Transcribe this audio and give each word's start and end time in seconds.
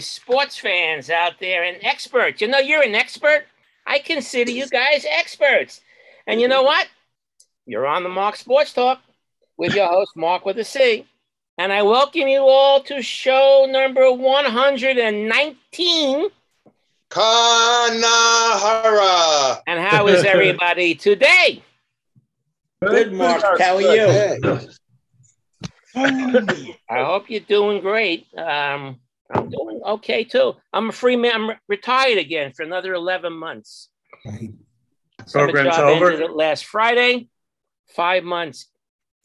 my 0.00 0.02
sports 0.02 0.56
fans 0.56 1.10
out 1.10 1.34
there 1.40 1.62
and 1.64 1.76
experts. 1.82 2.40
You 2.40 2.48
know, 2.48 2.58
you're 2.58 2.82
an 2.82 2.94
expert. 2.94 3.44
I 3.86 3.98
consider 3.98 4.50
you 4.50 4.66
guys 4.68 5.04
experts. 5.08 5.82
And 6.26 6.40
you 6.40 6.48
know 6.48 6.62
what? 6.62 6.88
You're 7.66 7.86
on 7.86 8.02
the 8.02 8.08
Mark 8.08 8.36
Sports 8.36 8.72
Talk 8.72 9.02
with 9.58 9.74
your 9.74 9.88
host, 9.88 10.16
Mark 10.16 10.46
with 10.46 10.58
a 10.58 10.64
C. 10.64 11.06
And 11.58 11.70
I 11.72 11.82
welcome 11.82 12.28
you 12.28 12.40
all 12.40 12.82
to 12.84 13.02
show 13.02 13.66
number 13.68 14.10
119. 14.10 16.28
Kanahara. 17.10 18.00
And 19.66 19.80
how 19.80 20.06
is 20.06 20.24
everybody 20.24 20.94
today? 21.08 21.62
Good, 22.82 23.12
Mark. 23.12 23.60
How 23.60 23.76
are 23.76 23.82
you? 23.82 24.60
I 25.94 27.04
hope 27.04 27.28
you're 27.28 27.40
doing 27.40 27.82
great. 27.82 28.26
Um, 28.38 28.98
I'm 29.32 29.48
doing 29.48 29.80
okay 29.86 30.24
too. 30.24 30.54
I'm 30.72 30.88
a 30.88 30.92
free 30.92 31.16
man. 31.16 31.32
I'm 31.50 31.56
retired 31.68 32.18
again 32.18 32.52
for 32.52 32.62
another 32.62 32.94
11 32.94 33.32
months. 33.32 33.88
Right. 34.26 34.50
Program's 35.30 35.76
job 35.76 35.88
over? 35.88 36.12
ended 36.12 36.30
last 36.32 36.64
Friday. 36.64 37.28
Five 37.94 38.22
months, 38.24 38.66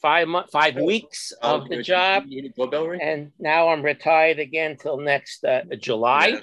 five 0.02 0.28
month, 0.28 0.50
five 0.52 0.76
weeks 0.76 1.32
of 1.42 1.70
the 1.70 1.84
job, 1.84 2.24
You 2.28 2.42
need 2.42 2.54
doorbell 2.56 2.88
ring? 2.88 3.00
and 3.02 3.32
now 3.40 3.70
I'm 3.70 3.84
retired 3.84 4.40
again 4.40 4.76
till 4.76 4.98
next 4.98 5.44
uh, 5.46 5.62
July. 5.80 6.42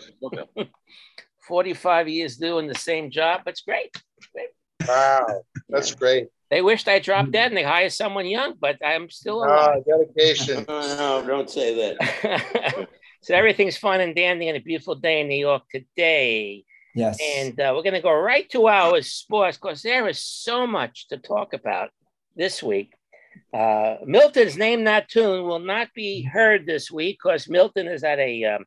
Yeah, 0.57 0.65
45 1.49 2.09
years 2.09 2.37
doing 2.37 2.69
the 2.69 2.77
same 2.77 3.11
job. 3.11 3.41
It's 3.47 3.63
great. 3.63 3.95
Wow, 4.87 5.43
that's 5.69 5.95
great. 5.95 6.29
They 6.51 6.63
wished 6.63 6.87
I 6.87 6.99
dropped 7.01 7.33
dead 7.33 7.51
and 7.51 7.57
they 7.57 7.63
hired 7.65 7.93
someone 7.93 8.27
young, 8.27 8.55
but 8.61 8.77
I'm 8.85 9.11
still 9.11 9.43
Ah, 9.43 9.73
alive. 9.75 9.85
dedication. 9.85 10.65
Oh, 10.69 11.23
no, 11.23 11.27
don't 11.27 11.51
say 11.51 11.97
that. 11.97 12.89
so 13.23 13.35
everything's 13.35 13.77
fun 13.77 14.01
and 14.01 14.15
dandy 14.15 14.49
and 14.49 14.57
a 14.57 14.61
beautiful 14.61 14.97
day 14.97 15.21
in 15.21 15.29
New 15.29 15.37
York 15.37 15.63
today. 15.71 16.65
Yes. 16.95 17.19
And 17.37 17.59
uh, 17.59 17.73
we're 17.75 17.83
going 17.83 17.95
to 17.95 18.01
go 18.01 18.13
right 18.13 18.49
to 18.51 18.69
our 18.69 19.01
sports 19.01 19.57
because 19.57 19.83
there 19.83 20.09
is 20.09 20.19
so 20.19 20.67
much 20.67 21.09
to 21.09 21.17
talk 21.17 21.55
about 21.55 21.91
this 22.37 22.63
week. 22.63 22.95
Uh, 23.55 23.97
Milton's 24.05 24.57
Name 24.57 24.85
That 24.85 25.09
Tune 25.09 25.45
will 25.45 25.61
not 25.61 25.89
be 25.95 26.23
heard 26.23 26.67
this 26.67 26.91
week 26.91 27.19
because 27.23 27.49
Milton 27.49 27.87
is 27.87 28.05
at 28.05 28.19
a, 28.19 28.45
um, 28.45 28.65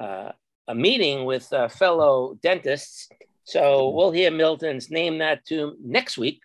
uh, 0.00 0.32
a 0.68 0.74
meeting 0.74 1.24
with 1.24 1.52
uh, 1.52 1.68
fellow 1.68 2.38
dentists. 2.42 3.08
So 3.44 3.88
we'll 3.88 4.12
hear 4.12 4.30
Milton's 4.30 4.90
Name 4.90 5.18
That 5.18 5.44
Tune 5.44 5.76
next 5.82 6.18
week. 6.18 6.40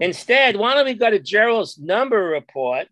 Instead, 0.00 0.56
why 0.56 0.74
don't 0.74 0.86
we 0.86 0.94
go 0.94 1.10
to 1.10 1.18
Gerald's 1.18 1.78
number 1.78 2.22
report? 2.22 2.88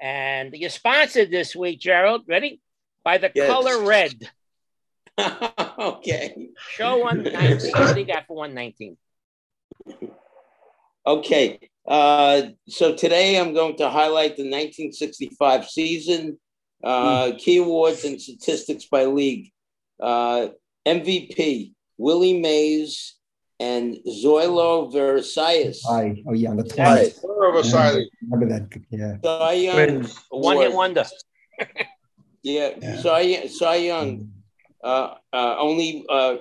And 0.00 0.52
you're 0.52 0.70
sponsored 0.70 1.30
this 1.30 1.56
week, 1.56 1.80
Gerald. 1.80 2.22
Ready? 2.28 2.60
By 3.04 3.18
the 3.18 3.30
Yes. 3.34 3.48
color 3.50 3.84
red. 3.84 4.30
okay. 5.78 6.48
Show 6.70 6.98
119. 6.98 7.70
what 7.72 7.94
do 7.94 8.00
you 8.00 8.06
got 8.06 8.26
for 8.26 8.36
119? 8.36 8.96
Okay. 11.06 11.70
Uh, 11.86 12.42
so 12.66 12.94
today 12.94 13.38
I'm 13.38 13.52
going 13.52 13.76
to 13.76 13.90
highlight 13.90 14.36
the 14.36 14.44
1965 14.44 15.68
season, 15.68 16.38
uh, 16.82 17.32
key 17.38 17.58
awards 17.58 18.04
and 18.04 18.20
statistics 18.20 18.86
by 18.86 19.04
league. 19.04 19.52
Uh, 20.00 20.48
MVP, 20.86 21.74
Willie 21.98 22.40
Mays 22.40 23.16
and 23.60 23.98
Zoilo 24.08 24.90
Versalles. 24.92 25.82
Hi. 25.86 26.22
Oh 26.26 26.32
yeah, 26.32 26.50
on 26.50 26.56
the 26.56 26.64
Right. 26.78 27.12
20th. 27.12 27.20
We're 27.22 27.58
of 27.58 27.66
Siley. 27.66 28.06
Remember 28.22 28.58
that? 28.58 28.82
Yeah. 28.90 29.16
Cy 29.22 29.52
Young 29.52 29.74
Twins. 29.74 30.18
One 30.30 30.56
hit 30.56 30.72
wonder. 30.72 31.04
Yeah, 32.44 32.74
Yeah. 32.80 33.00
Cy, 33.00 33.46
Cy 33.48 33.76
Young. 33.76 34.30
uh, 34.84 35.14
uh, 35.32 35.56
only 35.58 36.04
uh, 36.08 36.36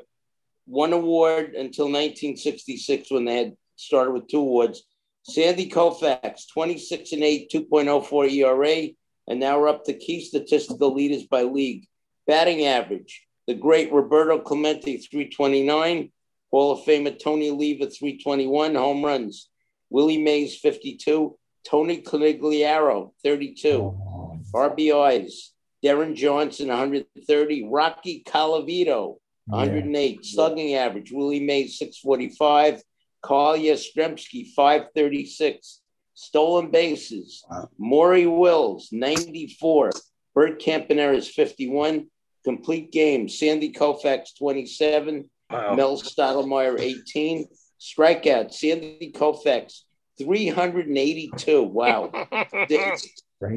one 0.65 0.91
award 0.93 1.55
until 1.55 1.85
1966 1.85 3.09
when 3.09 3.23
they 3.25 3.37
had 3.37 3.55
started 3.77 4.11
with 4.11 4.27
two 4.27 4.39
awards. 4.41 4.83
Sandy 5.23 5.69
Koufax, 5.69 6.49
26 6.53 7.13
and 7.13 7.23
8, 7.23 7.49
2.04 7.49 8.29
ERA, 8.31 8.89
and 9.29 9.39
now 9.39 9.57
we're 9.57 9.69
up 9.69 9.85
to 9.85 9.93
key 9.93 10.19
statistical 10.19 10.93
leaders 10.93 11.23
by 11.23 11.43
league. 11.43 11.87
Batting 12.27 12.65
average, 12.65 13.25
the 13.47 13.53
great 13.53 13.91
Roberto 13.93 14.39
Clemente, 14.39 14.97
329, 14.97 16.11
Hall 16.51 16.71
of 16.73 16.79
Famer 16.85 17.17
Tony 17.17 17.49
Oliva, 17.49 17.89
321, 17.89 18.75
home 18.75 19.03
runs. 19.05 19.49
Willie 19.89 20.21
Mays, 20.21 20.57
52, 20.57 21.37
Tony 21.65 22.01
Conigliaro, 22.01 23.11
32. 23.23 23.69
Oh, 23.69 24.39
RBIs, 24.53 25.51
Deron 25.83 26.15
Johnson, 26.15 26.67
130. 26.69 27.67
Rocky 27.69 28.23
Colavito, 28.25 29.17
108. 29.47 30.25
Slugging 30.25 30.75
average, 30.75 31.11
Willie 31.11 31.39
Mays, 31.41 31.77
645. 31.77 32.81
Carl 33.21 33.57
Yastrzemski, 33.57 34.47
536. 34.55 35.81
Stolen 36.15 36.69
bases, 36.69 37.43
Wow. 37.49 37.69
Maury 37.79 38.27
Wills, 38.27 38.89
94. 38.91 39.91
Bert 40.35 40.61
Campaneris, 40.61 41.27
51. 41.27 42.07
Complete 42.45 42.91
games, 42.91 43.39
Sandy 43.39 43.71
Koufax, 43.71 44.35
27. 44.37 45.29
Wow. 45.49 45.75
Mel 45.75 45.97
Stottlemyre, 45.97 46.79
18. 46.79 47.47
Strikeouts, 47.79 48.53
Sandy 48.53 49.11
Koufax, 49.13 49.81
382. 50.19 51.63
Wow. 51.63 52.11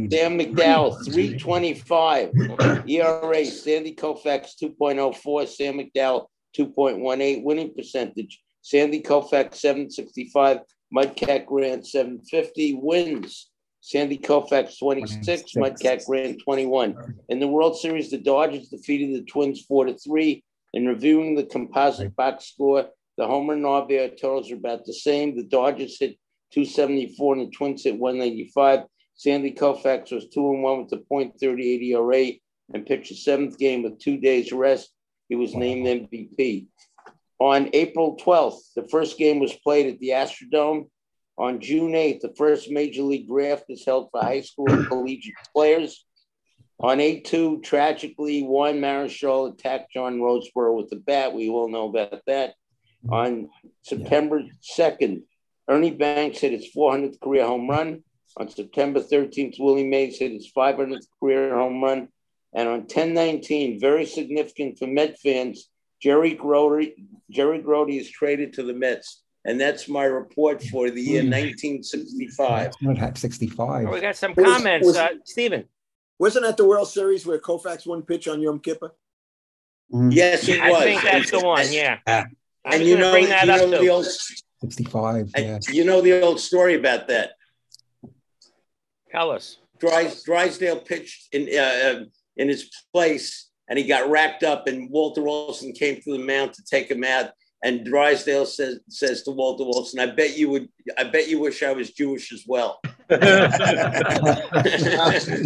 Dan 0.09 0.39
McDowell, 0.39 1.05
325. 1.05 2.31
ERA, 2.89 3.45
Sandy 3.47 3.95
Koufax, 3.95 4.53
2.04. 4.63 5.49
Sam 5.49 5.79
McDowell, 5.79 6.27
2.18. 6.57 7.43
Winning 7.45 7.75
percentage, 7.75 8.41
Sandy 8.63 9.03
Koufax, 9.03 9.55
765. 9.57 10.59
Mudcat 10.95 11.47
Grant, 11.47 11.87
750. 11.87 12.79
Wins, 12.83 13.51
Sandy 13.81 14.19
Koufax, 14.19 14.79
26. 14.79 15.53
26. 15.53 15.55
Mudcat 15.55 16.05
Grant, 16.07 16.43
21. 16.43 17.15
In 17.29 17.41
the 17.41 17.49
World 17.49 17.79
Series, 17.79 18.11
the 18.11 18.19
Dodgers 18.19 18.69
defeated 18.69 19.15
the 19.15 19.25
Twins 19.25 19.63
4 19.63 19.87
to 19.87 19.99
3. 19.99 20.43
In 20.75 20.87
reviewing 20.87 21.35
the 21.35 21.45
composite 21.45 22.15
box 22.17 22.47
score, 22.47 22.89
the 23.17 23.27
Homer 23.27 23.55
and 23.55 23.65
RBI 23.65 24.21
totals 24.21 24.51
are 24.51 24.57
about 24.57 24.85
the 24.85 24.93
same. 24.93 25.37
The 25.37 25.45
Dodgers 25.45 25.99
hit 25.99 26.19
274 26.53 27.35
and 27.35 27.47
the 27.47 27.51
Twins 27.51 27.85
hit 27.85 27.99
195. 27.99 28.85
Sandy 29.17 29.53
Koufax 29.53 30.13
was 30.13 30.29
2 30.29 30.51
and 30.51 30.63
1 30.63 30.79
with 30.79 30.91
the 30.91 31.05
.38 31.11 31.83
ERA 31.83 32.33
and 32.73 32.87
pitched 32.87 33.09
the 33.09 33.15
seventh 33.15 33.59
game 33.59 33.83
with 33.83 33.99
two 33.99 34.19
days 34.19 34.53
rest. 34.53 34.91
He 35.29 35.37
was 35.37 35.55
named 35.55 35.87
MVP. 35.87 36.67
On 37.39 37.71
April 37.73 38.17
12th, 38.17 38.61
the 38.75 38.87
first 38.89 39.19
game 39.19 39.41
was 39.41 39.53
played 39.53 39.87
at 39.87 39.99
the 40.01 40.11
Astrodome. 40.11 40.89
On 41.39 41.61
June 41.61 41.93
8th, 41.93 42.21
the 42.21 42.35
first 42.37 42.71
major 42.71 43.03
league 43.03 43.29
draft 43.29 43.65
is 43.69 43.85
held 43.85 44.09
for 44.11 44.23
high 44.23 44.41
school 44.41 44.71
and 44.71 44.87
collegiate 44.87 45.35
players. 45.55 46.07
On 46.81 46.99
8-2, 46.99 47.63
tragically, 47.63 48.43
Juan 48.43 48.77
Marichal 48.77 49.53
attacked 49.53 49.93
John 49.93 50.19
Roseboro 50.19 50.77
with 50.77 50.93
a 50.93 50.97
bat. 50.97 51.33
We 51.33 51.49
all 51.49 51.69
know 51.69 51.89
about 51.89 52.21
that. 52.27 52.55
On 53.11 53.49
September 53.83 54.43
2nd, 54.79 55.23
Ernie 55.69 55.91
Banks 55.91 56.41
hit 56.41 56.53
his 56.53 56.69
400th 56.75 57.21
career 57.21 57.47
home 57.47 57.69
run. 57.69 58.03
On 58.39 58.49
September 58.49 59.01
13th, 59.01 59.57
Willie 59.59 59.85
Mays 59.87 60.19
hit 60.19 60.33
his 60.33 60.51
500th 60.55 61.07
career 61.21 61.55
home 61.57 61.83
run. 61.83 62.09
And 62.55 62.69
on 62.69 62.83
10-19, 62.87 63.81
very 63.81 64.07
significant 64.07 64.79
for 64.79 64.87
Met 64.87 65.19
fans, 65.19 65.69
Jerry 66.03 66.35
Grote, 66.35 66.93
Jerry 67.31 67.61
Grote 67.61 67.91
is 67.91 68.11
traded 68.11 68.53
to 68.55 68.63
the 68.63 68.75
Mets. 68.75 69.23
And 69.45 69.61
that's 69.61 69.89
my 69.89 70.05
report 70.05 70.63
for 70.63 70.91
the 70.91 71.01
year 71.01 71.23
1965. 71.23 72.73
Not 72.83 73.17
65. 73.19 73.87
Oh, 73.87 73.93
we 73.93 74.01
got 74.01 74.17
some 74.17 74.35
comments. 74.35 74.87
was- 74.87 74.97
uh, 74.97 75.09
Stephen. 75.25 75.65
Wasn't 76.19 76.45
that 76.47 76.57
the 76.57 76.65
World 76.67 76.89
Series 76.89 77.27
where 77.27 77.39
Koufax 77.39 77.87
won 77.87 78.03
pitch 78.03 78.27
on 78.27 78.41
Yom 78.41 78.59
Kippur? 78.59 78.95
Mm, 79.93 80.13
Yes, 80.15 80.49
it 80.49 80.59
was. 80.61 80.73
I 80.83 80.85
think 80.85 81.03
that's 81.03 81.31
the 81.31 81.41
one. 81.41 81.67
Yeah. 81.71 81.99
Yeah. 82.07 82.25
And 82.65 82.83
you 82.83 82.97
know, 82.99 83.13
bring 83.13 83.29
you 83.29 83.35
up 83.35 83.47
know 83.47 83.71
the 83.83 83.89
old, 83.91 84.07
65. 84.63 85.31
Yeah. 85.37 85.59
you 85.71 85.85
know 85.85 86.01
the 86.01 86.21
old 86.23 86.41
story 86.41 86.75
about 86.75 87.07
that. 87.09 87.33
Tell 89.17 89.31
us. 89.31 89.57
Drys, 89.79 90.23
Drysdale 90.25 90.81
pitched 90.81 91.29
in 91.33 91.49
uh, 91.59 92.05
in 92.37 92.49
his 92.49 92.71
place, 92.93 93.51
and 93.69 93.79
he 93.79 93.87
got 93.87 94.11
racked 94.11 94.43
up. 94.43 94.67
And 94.67 94.91
Walter 94.91 95.23
Wilson 95.23 95.73
came 95.73 96.03
to 96.03 96.13
the 96.13 96.19
mound 96.19 96.53
to 96.53 96.63
take 96.65 96.91
him 96.91 97.03
out. 97.03 97.31
And 97.65 97.83
Drysdale 97.87 98.45
says 98.45 98.81
says 98.91 99.23
to 99.23 99.31
Walter 99.31 99.65
Wilson, 99.65 100.01
"I 100.01 100.07
bet 100.07 100.37
you 100.37 100.51
would. 100.51 100.69
I 100.99 101.05
bet 101.05 101.29
you 101.29 101.41
wish 101.41 101.63
I 101.63 101.73
was 101.73 101.93
Jewish 101.93 102.31
as 102.31 102.45
well." 102.47 102.79
Didn't 103.09 103.23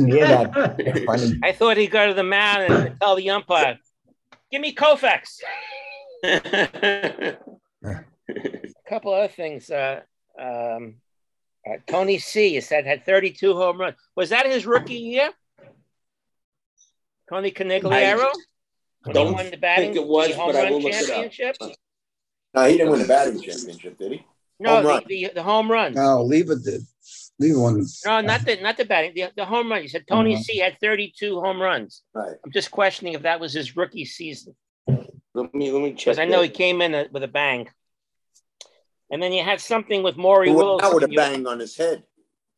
hear 0.08 0.26
that. 0.26 1.04
Funny. 1.06 1.38
I 1.44 1.52
thought 1.52 1.76
he'd 1.76 1.92
go 1.92 2.08
to 2.08 2.14
the 2.14 2.24
mound 2.24 2.72
and 2.72 2.98
tell 3.00 3.14
the 3.14 3.30
umpire, 3.30 3.78
give 4.50 4.60
me 4.60 4.74
Koufax. 4.74 5.38
A 6.24 7.36
couple 8.88 9.14
other 9.14 9.28
things. 9.28 9.70
Uh, 9.70 10.00
um, 10.40 10.96
uh, 11.68 11.76
Tony 11.86 12.18
C. 12.18 12.48
You 12.54 12.60
said 12.60 12.86
had 12.86 13.04
32 13.04 13.54
home 13.54 13.80
runs. 13.80 13.96
Was 14.16 14.30
that 14.30 14.46
his 14.46 14.66
rookie 14.66 14.94
year? 14.94 15.30
Tony 17.28 17.50
Conigliaro? 17.50 18.30
When 19.02 19.06
he 19.06 19.12
don't 19.12 19.32
won 19.32 19.50
the 19.50 19.56
batting, 19.56 19.94
think 19.94 19.96
it 19.96 20.06
was, 20.08 20.28
the 20.28 20.34
home 20.36 20.52
but 20.52 20.56
I 20.56 20.62
run 20.64 20.72
will 20.72 20.82
look 20.82 20.92
it 20.92 21.02
up. 21.02 21.06
championship? 21.08 21.56
No, 22.52 22.64
he 22.64 22.76
didn't 22.76 22.90
win 22.90 23.00
the 23.00 23.06
batting 23.08 23.40
championship, 23.40 23.96
did 23.98 24.12
he? 24.12 24.26
No, 24.58 24.82
the, 24.82 25.04
the, 25.06 25.30
the 25.36 25.42
home 25.42 25.70
runs. 25.70 25.96
No, 25.96 26.22
leave 26.22 26.50
it, 26.50 26.62
did. 26.64 26.82
Leave 27.38 27.56
one. 27.56 27.86
No, 28.04 28.20
not 28.20 28.44
the 28.44 28.60
not 28.60 28.76
the 28.76 28.84
batting. 28.84 29.12
The, 29.14 29.30
the 29.34 29.46
home 29.46 29.70
run. 29.70 29.80
You 29.82 29.88
said 29.88 30.06
Tony 30.06 30.34
Mhm. 30.34 30.42
C 30.42 30.58
had 30.58 30.78
32 30.80 31.40
home 31.40 31.62
runs. 31.62 32.02
Right. 32.12 32.36
I'm 32.44 32.52
just 32.52 32.70
questioning 32.70 33.14
if 33.14 33.22
that 33.22 33.40
was 33.40 33.54
his 33.54 33.74
rookie 33.76 34.04
season 34.04 34.54
Let 35.32 35.54
me 35.54 35.72
let 35.72 35.82
me 35.82 35.90
check. 35.92 36.04
because 36.04 36.18
I 36.18 36.26
know 36.26 36.42
he 36.42 36.50
came 36.50 36.82
in 36.82 36.94
a, 36.94 37.06
with 37.10 37.22
a 37.22 37.28
bang. 37.28 37.70
And 39.10 39.22
then 39.22 39.32
you 39.32 39.42
had 39.42 39.60
something 39.60 40.02
with 40.02 40.16
Maury 40.16 40.48
Who 40.50 40.56
Wills. 40.56 40.82
went 40.82 40.94
would 40.94 41.02
with 41.02 41.10
a 41.10 41.12
You- 41.12 41.18
bang 41.18 41.46
on 41.46 41.58
his 41.58 41.76
head. 41.76 42.04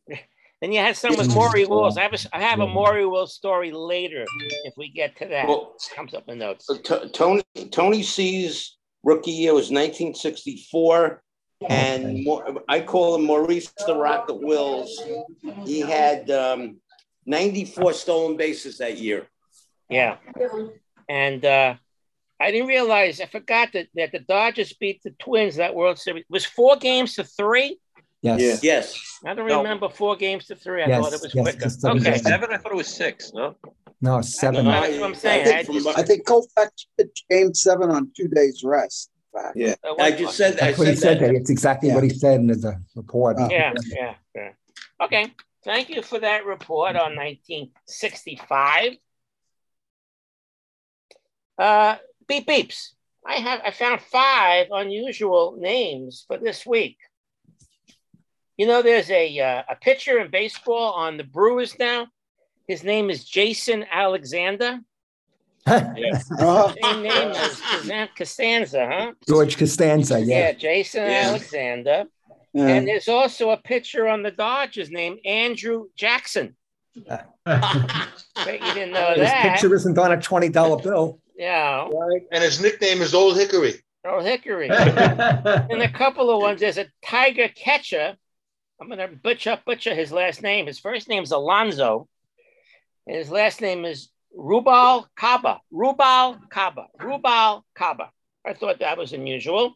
Then 0.60 0.70
you 0.70 0.78
had 0.78 0.96
some 0.96 1.16
with 1.16 1.26
Yeah. 1.28 1.34
Maury 1.34 1.64
Wills. 1.72 1.96
I 1.98 2.02
have 2.02 2.12
a, 2.12 2.18
I 2.32 2.40
have 2.40 2.60
a 2.60 2.64
Yeah. 2.64 2.72
Maury 2.72 3.04
Wills 3.04 3.34
story 3.34 3.72
later 3.72 4.24
if 4.62 4.74
we 4.76 4.90
get 4.92 5.16
to 5.16 5.26
that. 5.26 5.48
Well, 5.48 5.74
Comes 5.96 6.14
up 6.14 6.28
in 6.28 6.38
notes. 6.38 6.70
Uh, 6.70 6.76
T- 6.76 7.08
Tony 7.10 7.42
Tony 7.72 8.02
C's 8.04 8.76
rookie 9.02 9.32
year 9.32 9.54
was 9.54 9.72
1964, 9.72 11.20
and 11.68 12.04
Okay. 12.04 12.22
Mo- 12.24 12.62
I 12.68 12.78
call 12.80 13.16
him 13.16 13.24
Maurice 13.24 13.72
the 13.88 13.96
Rocket 13.96 14.34
Wills. 14.40 15.02
He 15.66 15.80
had 15.80 16.30
um, 16.30 16.76
94 17.26 17.92
stolen 17.94 18.36
bases 18.36 18.78
that 18.78 18.98
year. 18.98 19.26
Yeah. 19.88 20.18
And 21.08 21.44
uh, 21.44 21.74
I 22.42 22.50
didn't 22.50 22.66
realize, 22.68 23.20
I 23.20 23.26
forgot 23.26 23.72
that, 23.74 23.86
that 23.94 24.10
the 24.12 24.18
Dodgers 24.18 24.72
beat 24.72 25.02
the 25.02 25.10
Twins 25.12 25.56
that 25.56 25.74
World 25.74 25.98
Series. 25.98 26.22
It 26.22 26.30
was 26.32 26.44
four 26.44 26.76
games 26.76 27.14
to 27.14 27.24
three. 27.24 27.78
Yes. 28.20 28.62
Yes, 28.62 29.18
I 29.24 29.34
don't 29.34 29.48
No. 29.48 29.58
remember 29.58 29.88
four 29.88 30.16
games 30.16 30.46
to 30.46 30.54
three. 30.56 30.82
I 30.82 30.86
Yes, 30.88 31.02
thought 31.02 31.12
it 31.12 31.22
was 31.22 31.34
yes, 31.34 31.44
quicker. 31.44 31.60
just 31.60 31.80
double 31.82 32.00
Okay. 32.00 32.18
Seven? 32.18 32.50
I 32.52 32.56
thought 32.58 32.72
it 32.72 32.76
was 32.76 32.88
six. 32.88 33.32
No. 33.32 33.56
No, 34.00 34.20
seven. 34.22 34.64
That's 34.66 34.98
what 34.98 35.04
I'm 35.08 35.14
saying. 35.14 35.46
I 35.46 35.50
I 35.60 35.62
think 35.62 35.82
just- 35.84 35.94
from- 35.94 36.00
I 36.00 36.06
think 36.06 36.26
Koufax 36.26 36.86
pitched 36.98 37.24
game 37.28 37.54
seven 37.54 37.90
on 37.90 38.10
two 38.16 38.28
days 38.28 38.62
rest. 38.64 39.10
Yeah. 39.54 39.74
Uh, 39.84 39.94
I 39.98 40.10
just 40.10 40.36
said 40.36 40.54
I 40.60 40.66
That's 40.66 40.78
what 40.78 40.88
he 40.88 40.94
said 40.94 41.18
said 41.18 41.20
that. 41.20 41.34
It's 41.34 41.50
exactly 41.50 41.90
what 41.92 42.02
he 42.04 42.10
said 42.10 42.40
in 42.40 42.46
the 42.48 42.80
report. 42.96 43.38
Yeah, 43.50 43.72
yeah, 43.86 44.14
yeah. 44.34 44.50
Okay. 45.00 45.32
Thank 45.64 45.88
you 45.90 46.02
for 46.02 46.18
that 46.18 46.44
report 46.44 46.96
on 46.96 47.14
1965. 47.16 48.96
Uh, 51.58 51.96
beep 52.40 52.48
beeps. 52.48 52.90
I 53.26 53.34
have 53.34 53.60
I 53.64 53.70
found 53.70 54.00
five 54.00 54.66
unusual 54.72 55.56
names 55.58 56.24
for 56.26 56.38
this 56.38 56.64
week. 56.66 56.96
You 58.56 58.66
know, 58.66 58.82
there's 58.82 59.10
a 59.10 59.38
uh, 59.38 59.62
a 59.68 59.76
pitcher 59.76 60.18
in 60.18 60.30
baseball 60.30 60.92
on 60.94 61.16
the 61.16 61.24
Brewers 61.24 61.78
now. 61.78 62.08
His 62.68 62.84
name 62.84 63.10
is 63.10 63.24
Jason 63.24 63.84
Alexander. 63.92 64.80
Uh, 65.66 66.72
Same 66.82 67.02
name 67.02 67.30
as 67.30 67.60
Kazan- 67.60 68.08
Costanza, 68.18 68.88
huh? 68.90 69.12
George 69.28 69.56
Costanza, 69.56 70.18
Yeah, 70.20 70.38
yeah. 70.38 70.52
Jason 70.52 71.02
Yeah. 71.04 71.22
Alexander. 71.28 72.04
yeah. 72.52 72.66
And 72.66 72.88
there's 72.88 73.06
also 73.08 73.50
a 73.50 73.56
pitcher 73.56 74.08
on 74.08 74.22
the 74.24 74.32
Dodgers 74.32 74.90
named 74.90 75.20
Andrew 75.24 75.84
Jackson. 75.96 76.56
Bet 77.06 77.26
you 77.46 78.74
didn't 78.74 78.92
know 78.92 79.10
His 79.14 79.18
that. 79.28 79.42
picture 79.52 79.72
isn't 79.74 79.96
on 79.98 80.10
a 80.12 80.20
twenty 80.20 80.48
dollar 80.48 80.82
bill. 80.82 81.20
Yeah, 81.36 81.88
Right. 81.88 82.22
And 82.30 82.44
his 82.44 82.60
nickname 82.60 83.00
is 83.02 83.14
Old 83.14 83.36
Hickory. 83.36 83.74
Old 84.06 84.24
Hickory. 84.24 84.68
and 84.70 85.82
a 85.82 85.92
couple 85.92 86.30
of 86.30 86.40
ones. 86.42 86.60
There's 86.60 86.78
a 86.78 86.86
Tiger 87.04 87.48
catcher. 87.48 88.16
I'm 88.80 88.88
gonna 88.88 89.08
butcher 89.08 89.60
butcher 89.64 89.94
his 89.94 90.12
last 90.12 90.42
name. 90.42 90.66
His 90.66 90.78
first 90.78 91.08
name 91.08 91.22
is 91.22 91.30
Alonzo, 91.30 92.08
and 93.06 93.16
his 93.16 93.30
last 93.30 93.60
name 93.60 93.84
is 93.84 94.10
Rubal 94.34 95.06
Kaba. 95.16 95.60
Rubal 95.70 96.38
Kaba. 96.50 96.86
Rubal 97.00 97.64
Kaba. 97.74 98.10
I 98.44 98.54
thought 98.54 98.80
that 98.80 98.98
was 98.98 99.12
unusual. 99.12 99.74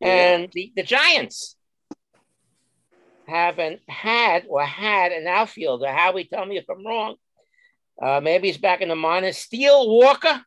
And 0.00 0.50
the, 0.52 0.72
the 0.74 0.82
Giants 0.82 1.54
haven't 3.26 3.80
had 3.88 4.44
or 4.48 4.64
had 4.64 5.12
an 5.12 5.26
outfielder. 5.26 5.86
Howie, 5.86 6.24
tell 6.24 6.44
me 6.44 6.58
if 6.58 6.64
I'm 6.68 6.84
wrong. 6.84 7.14
Uh, 8.00 8.20
maybe 8.20 8.48
he's 8.48 8.58
back 8.58 8.80
in 8.80 8.88
the 8.88 8.96
minors. 8.96 9.38
Steele 9.38 9.88
Walker. 9.88 10.42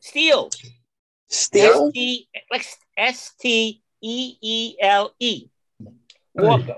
Steele. 0.00 0.50
Still? 1.28 1.88
S 1.88 1.92
T 1.94 2.28
like 2.50 2.66
S 2.96 3.34
T 3.40 3.82
E 4.02 4.36
E 4.40 4.76
L 4.80 5.14
E. 5.20 5.46
Walker. 6.34 6.76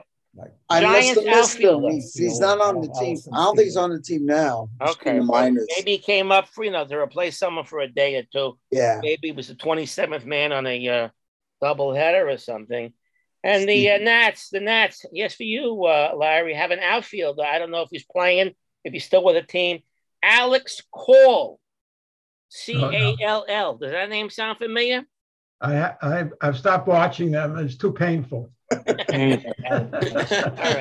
I 0.69 0.81
must 0.81 1.09
have 1.09 1.25
missed 1.25 1.59
him. 1.59 1.69
outfielder. 1.69 1.91
He's, 1.91 2.15
he's 2.15 2.41
not 2.41 2.59
on 2.61 2.81
the 2.81 2.89
team. 2.99 3.19
I 3.33 3.45
don't 3.45 3.55
think 3.57 3.67
he's 3.67 3.77
on 3.77 3.91
the 3.91 4.01
team 4.01 4.25
now. 4.25 4.71
He's 4.81 4.91
Okay. 4.93 5.19
the 5.19 5.25
minors. 5.25 5.67
maybe 5.77 5.93
he 5.93 5.99
came 5.99 6.33
up 6.33 6.49
for 6.49 6.65
you 6.65 6.71
know 6.71 6.87
to 6.87 6.97
replace 6.99 7.39
someone 7.39 7.65
for 7.65 7.81
a 7.81 7.89
day 7.89 8.17
or 8.17 8.23
two. 8.33 8.59
Yeah. 8.71 9.01
Maybe 9.03 9.29
he 9.29 9.33
was 9.33 9.49
the 9.49 9.55
27th 9.55 10.25
man 10.25 10.53
on 10.53 10.67
a 10.67 10.89
uh, 10.89 11.09
double 11.61 11.95
header 11.95 12.29
or 12.29 12.39
something. 12.39 12.93
And 13.45 13.69
the 13.69 13.91
uh, 13.91 13.99
Nats, 13.99 14.51
the 14.51 14.61
Nats, 14.61 15.05
yes, 15.13 15.35
for 15.35 15.43
you, 15.43 15.85
uh, 15.85 16.13
Larry, 16.17 16.55
have 16.55 16.71
an 16.71 16.79
outfielder. 16.79 17.43
I 17.43 17.59
don't 17.59 17.73
know 17.73 17.83
if 17.83 17.89
he's 17.91 18.05
playing, 18.05 18.55
if 18.85 18.93
he's 18.93 19.05
still 19.05 19.25
with 19.25 19.35
the 19.35 19.43
team. 19.43 19.81
Alex 20.23 20.81
Call, 20.93 21.59
C 22.53 22.75
A 22.75 23.17
L 23.23 23.47
L. 23.49 23.77
Does 23.77 23.93
that 23.93 24.11
name 24.11 24.29
sound 24.29 24.59
familiar? 24.59 25.05
I, 25.63 25.95
I've, 26.03 26.33
I've 26.41 26.59
stopped 26.59 26.87
watching 26.87 27.31
them. 27.31 27.57
It's 27.57 27.77
too 27.77 27.93
painful. 27.93 28.51
All 28.71 28.77
right, 28.79 29.45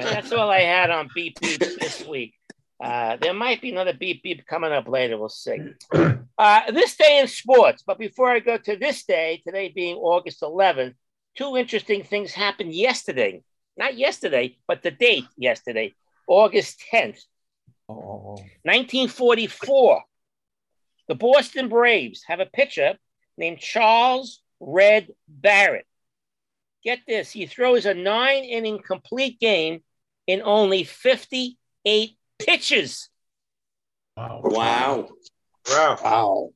that's 0.04 0.32
all 0.32 0.50
I 0.50 0.62
had 0.62 0.90
on 0.90 1.10
beep 1.16 1.40
beep 1.40 1.60
this 1.60 2.06
week. 2.06 2.34
Uh, 2.84 3.16
there 3.22 3.34
might 3.34 3.62
be 3.62 3.72
another 3.72 3.94
beep 3.94 4.24
beep 4.24 4.46
coming 4.48 4.72
up 4.72 4.88
later. 4.88 5.18
We'll 5.18 5.30
see. 5.30 5.58
Uh, 6.38 6.72
this 6.72 6.96
day 6.98 7.20
in 7.20 7.28
sports, 7.28 7.84
but 7.86 8.00
before 8.00 8.32
I 8.32 8.40
go 8.40 8.58
to 8.58 8.76
this 8.76 9.04
day, 9.04 9.44
today 9.46 9.70
being 9.70 9.98
August 9.98 10.42
11th, 10.42 10.96
two 11.38 11.56
interesting 11.56 12.04
things 12.04 12.32
happened 12.32 12.74
yesterday. 12.74 13.44
Not 13.78 13.96
yesterday, 13.96 14.58
but 14.68 14.82
the 14.82 14.90
date 14.90 15.26
yesterday, 15.38 15.94
August 16.28 16.84
10th, 16.92 17.20
Oh, 17.88 18.38
1944. 18.64 20.04
The 21.12 21.16
Boston 21.16 21.68
Braves 21.68 22.24
have 22.28 22.40
a 22.40 22.46
pitcher 22.46 22.98
named 23.38 23.60
Charles 23.60 24.42
Red 24.62 25.10
Barrett. 25.28 25.86
Get 26.86 27.00
this, 27.06 27.30
he 27.30 27.48
throws 27.48 27.86
a 27.86 27.94
nine 27.94 28.46
inning 28.46 28.80
complete 28.82 29.38
game 29.38 29.84
in 30.26 30.42
only 30.42 30.86
58 30.86 32.12
pitches. 32.40 33.10
Wow. 34.16 34.40
Wow. 34.42 35.10
Wow. 35.70 35.98
Wow. 36.02 36.50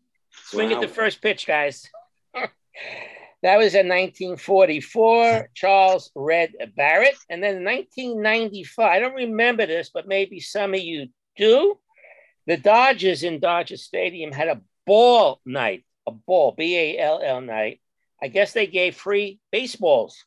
Swing 0.46 0.72
at 0.72 0.80
the 0.80 0.88
first 0.88 1.22
pitch, 1.22 1.46
guys. 1.46 1.90
that 2.34 3.58
was 3.58 3.76
in 3.76 3.90
1944, 3.90 5.50
Charles 5.54 6.12
Red 6.16 6.54
Barrett. 6.78 7.18
And 7.30 7.44
then 7.44 7.58
in 7.58 7.66
1995, 7.66 8.90
I 8.90 9.00
don't 9.00 9.16
remember 9.16 9.66
this, 9.66 9.92
but 9.94 10.08
maybe 10.08 10.40
some 10.40 10.74
of 10.74 10.80
you 10.80 11.10
do. 11.36 11.78
The 12.48 12.58
Dodgers 12.58 13.24
in 13.24 13.40
Dodger 13.40 13.78
Stadium 13.78 14.32
had 14.32 14.48
a 14.48 14.62
ball 14.86 15.42
night, 15.46 15.86
a 16.08 16.12
ball, 16.12 16.54
B 16.58 16.78
A 16.78 17.00
L 17.00 17.22
L 17.24 17.42
night. 17.42 17.82
I 18.22 18.28
guess 18.28 18.54
they 18.54 18.68
gave 18.68 18.96
free 18.96 19.40
baseballs 19.52 20.24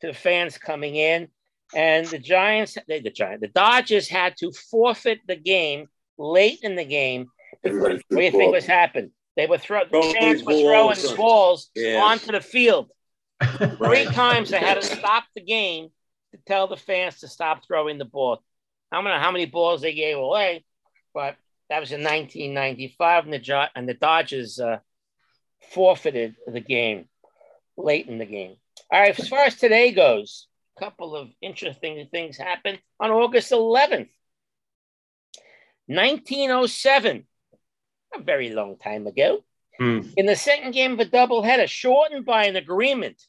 to 0.00 0.08
the 0.08 0.14
fans 0.14 0.58
coming 0.58 0.96
in. 0.96 1.28
And 1.74 2.06
the 2.06 2.18
Giants, 2.18 2.76
they, 2.88 3.00
the 3.00 3.10
Giants, 3.10 3.40
the 3.40 3.48
Dodgers 3.48 4.08
had 4.08 4.36
to 4.38 4.52
forfeit 4.70 5.20
the 5.26 5.36
game 5.36 5.86
late 6.18 6.60
in 6.62 6.76
the 6.76 6.84
game 6.84 7.26
what 7.62 8.02
do 8.10 8.20
you 8.20 8.30
think 8.30 8.52
was 8.52 8.66
happened? 8.66 9.10
They 9.36 9.46
were 9.46 9.58
throw 9.58 9.84
the 9.84 9.90
Throwing 9.90 10.14
fans 10.14 10.44
were 10.44 10.52
throwing 10.52 10.86
balls. 10.96 11.12
balls 11.16 11.70
Yes. 11.74 12.02
onto 12.02 12.32
the 12.32 12.40
field. 12.40 12.90
Three 13.78 14.04
times 14.06 14.50
they 14.50 14.58
had 14.58 14.80
to 14.80 14.82
stop 14.82 15.24
the 15.34 15.40
game 15.42 15.88
to 16.32 16.38
tell 16.46 16.66
the 16.68 16.76
fans 16.76 17.20
to 17.20 17.28
stop 17.28 17.66
throwing 17.66 17.98
the 17.98 18.04
ball. 18.04 18.42
I 18.92 18.96
don't 18.96 19.04
know 19.04 19.18
how 19.18 19.30
many 19.32 19.46
balls 19.46 19.80
they 19.80 19.94
gave 19.94 20.16
away, 20.16 20.64
but 21.14 21.36
that 21.70 21.80
was 21.80 21.92
in 21.92 22.02
1995, 22.02 23.24
and 23.24 23.32
the 23.32 23.70
and 23.74 23.88
the 23.88 23.94
Dodgers 23.94 24.60
uh, 24.60 24.78
forfeited 25.72 26.34
the 26.46 26.60
game 26.60 27.06
late 27.76 28.08
in 28.08 28.18
the 28.18 28.26
game. 28.26 28.56
All 28.90 29.00
right, 29.00 29.18
as 29.18 29.28
far 29.28 29.44
as 29.44 29.54
today 29.54 29.92
goes, 29.92 30.48
a 30.76 30.80
couple 30.80 31.16
of 31.16 31.30
interesting 31.40 32.06
things 32.10 32.36
happened 32.36 32.80
on 33.00 33.10
August 33.10 33.52
11th, 33.52 34.08
1907 35.86 37.26
a 38.14 38.22
very 38.22 38.50
long 38.50 38.76
time 38.76 39.06
ago. 39.06 39.44
Hmm. 39.78 40.00
In 40.16 40.26
the 40.26 40.36
second 40.36 40.72
game 40.72 40.92
of 40.92 41.00
a 41.00 41.04
doubleheader, 41.06 41.68
shortened 41.68 42.24
by 42.24 42.44
an 42.46 42.56
agreement. 42.56 43.20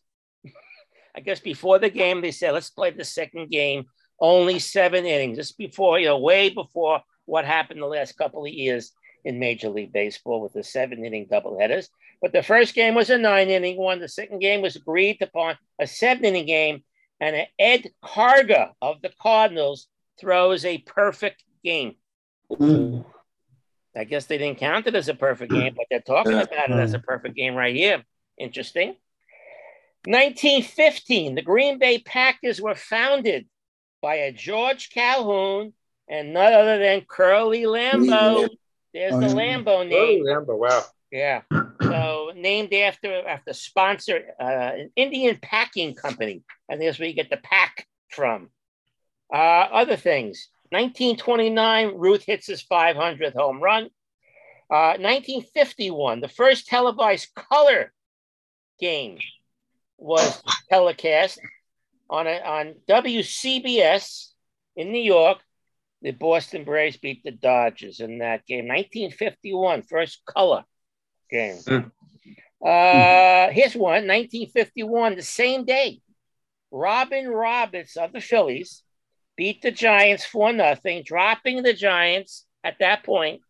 I 1.15 1.21
guess 1.21 1.39
before 1.39 1.79
the 1.79 1.89
game, 1.89 2.21
they 2.21 2.31
said, 2.31 2.51
let's 2.51 2.69
play 2.69 2.91
the 2.91 3.05
second 3.05 3.49
game, 3.49 3.85
only 4.19 4.59
seven 4.59 5.05
innings. 5.05 5.37
Just 5.37 5.57
before, 5.57 5.97
you 5.97 6.07
know, 6.07 6.19
way 6.19 6.49
before 6.49 7.01
what 7.25 7.45
happened 7.45 7.81
the 7.81 7.87
last 7.87 8.17
couple 8.17 8.45
of 8.45 8.51
years 8.51 8.91
in 9.23 9.39
Major 9.39 9.69
League 9.69 9.91
Baseball 9.91 10.41
with 10.41 10.53
the 10.53 10.63
seven 10.63 11.03
inning 11.03 11.27
doubleheaders. 11.27 11.89
But 12.21 12.31
the 12.31 12.43
first 12.43 12.75
game 12.75 12.95
was 12.95 13.09
a 13.09 13.17
nine 13.17 13.49
inning 13.49 13.77
one. 13.77 13.99
The 13.99 14.07
second 14.07 14.39
game 14.39 14.61
was 14.61 14.75
agreed 14.75 15.21
upon 15.21 15.57
a 15.79 15.87
seven 15.87 16.25
inning 16.25 16.45
game. 16.45 16.83
And 17.19 17.47
Ed 17.57 17.89
Karger 18.03 18.71
of 18.81 19.01
the 19.01 19.11
Cardinals 19.21 19.87
throws 20.19 20.65
a 20.65 20.77
perfect 20.79 21.43
game. 21.63 21.95
Mm. 22.51 23.05
I 23.95 24.03
guess 24.03 24.25
they 24.25 24.37
didn't 24.37 24.59
count 24.59 24.87
it 24.87 24.95
as 24.95 25.07
a 25.07 25.13
perfect 25.13 25.51
game, 25.51 25.73
but 25.75 25.85
they're 25.89 26.01
talking 26.01 26.33
about 26.33 26.69
it 26.69 26.79
as 26.79 26.93
a 26.93 26.99
perfect 26.99 27.35
game 27.35 27.55
right 27.55 27.75
here. 27.75 28.03
Interesting. 28.37 28.95
1915, 30.05 31.35
the 31.35 31.41
Green 31.41 31.79
Bay 31.79 31.99
Packers 31.99 32.61
were 32.61 32.75
founded 32.75 33.47
by 34.01 34.15
a 34.15 34.31
George 34.31 34.89
Calhoun 34.91 35.73
and 36.09 36.33
none 36.33 36.53
other 36.53 36.77
than 36.79 37.01
Curly 37.07 37.63
Lambeau. 37.63 38.49
There's 38.93 39.13
the 39.13 39.27
yeah. 39.27 39.33
Lambeau 39.33 39.79
Oh, 39.79 39.83
name. 39.83 40.23
remember, 40.23 40.55
wow. 40.55 40.83
Yeah. 41.11 41.41
So 41.81 42.31
named 42.35 42.73
after 42.73 43.27
after 43.27 43.53
sponsor 43.53 44.21
uh, 44.39 44.43
an 44.43 44.91
Indian 44.95 45.37
packing 45.41 45.95
company, 45.95 46.43
and 46.69 46.81
there's 46.81 46.99
where 46.99 47.07
you 47.07 47.13
get 47.13 47.29
the 47.29 47.37
pack 47.37 47.87
from. 48.09 48.49
Uh, 49.33 49.37
other 49.37 49.95
things. 49.95 50.49
1929, 50.71 51.95
Ruth 51.95 52.23
hits 52.23 52.47
his 52.47 52.63
500th 52.63 53.33
home 53.35 53.61
run. 53.61 53.83
Uh, 54.69 54.97
1951, 54.97 56.21
the 56.21 56.27
first 56.27 56.67
televised 56.67 57.29
color 57.35 57.93
game 58.79 59.19
was 59.97 60.41
telecast 60.69 61.39
on 62.09 62.27
a, 62.27 62.39
on 62.41 62.75
WCBS 62.89 64.31
in 64.75 64.91
New 64.91 65.01
York. 65.01 65.39
The 66.05 66.11
Boston 66.11 66.65
Braves 66.65 66.97
beat 66.97 67.23
the 67.23 67.31
Dodgers 67.31 67.99
in 67.99 68.19
that 68.19 68.45
game. 68.45 68.67
1951, 68.67 69.81
first 69.81 70.23
color 70.23 70.63
game. 71.31 71.57
Hmm. 71.67 71.87
Uh, 72.63 73.49
here's 73.49 73.73
one, 73.73 74.05
1951, 74.05 75.15
the 75.15 75.23
same 75.23 75.65
day. 75.65 76.01
Robin 76.69 77.27
Roberts 77.27 77.97
of 77.97 78.13
the 78.13 78.21
Phillies 78.21 78.83
beat 79.35 79.63
the 79.63 79.71
Giants 79.71 80.23
for 80.23 80.53
nothing, 80.53 81.01
dropping 81.03 81.63
the 81.63 81.73
Giants 81.73 82.45
at 82.63 82.75
that 82.81 83.03
point 83.03 83.41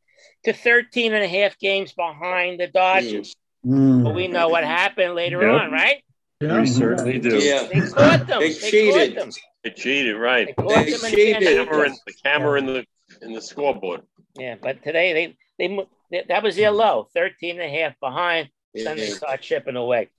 to 0.45 0.53
13 0.53 1.13
and 1.13 1.25
a 1.25 1.27
half 1.27 1.59
games 1.59 1.91
behind 1.91 2.61
the 2.61 2.67
Dodgers. 2.67 3.35
Mm. 3.65 4.05
But 4.05 4.15
we 4.15 4.29
know 4.29 4.47
what 4.47 4.63
happened 4.63 5.15
later 5.15 5.41
Yep. 5.41 5.61
on, 5.61 5.71
right? 5.73 6.05
Yeah. 6.41 6.59
We 6.61 6.67
certainly 6.67 7.19
do. 7.19 7.37
Yeah. 7.37 7.67
They 7.71 7.81
caught 7.81 8.27
them. 8.27 8.39
They 8.41 8.49
They, 8.53 8.53
cheated. 8.71 9.15
caught 9.15 9.23
them. 9.25 9.31
They 9.63 9.69
cheated, 9.71 10.17
right? 10.17 10.53
They 10.57 10.83
They 10.83 10.97
cheated. 11.11 11.43
Camera 11.43 11.85
in, 11.87 11.95
the 12.05 12.13
camera 12.23 12.59
in 12.59 12.65
the 12.65 12.85
in 13.21 13.33
the 13.33 13.41
scoreboard. 13.41 14.01
Yeah, 14.37 14.55
but 14.61 14.83
today 14.83 15.13
they 15.13 15.37
they 15.57 15.73
mo- 15.73 15.87
that 16.11 16.27
that 16.27 16.43
was 16.43 16.55
their 16.57 16.71
low, 16.71 17.07
13 17.13 17.59
and 17.59 17.61
a 17.61 17.69
half 17.81 17.99
behind. 17.99 18.49
Then 18.73 18.97
they 18.97 19.07
start 19.07 19.41
chipping 19.41 19.77
away. 19.77 20.09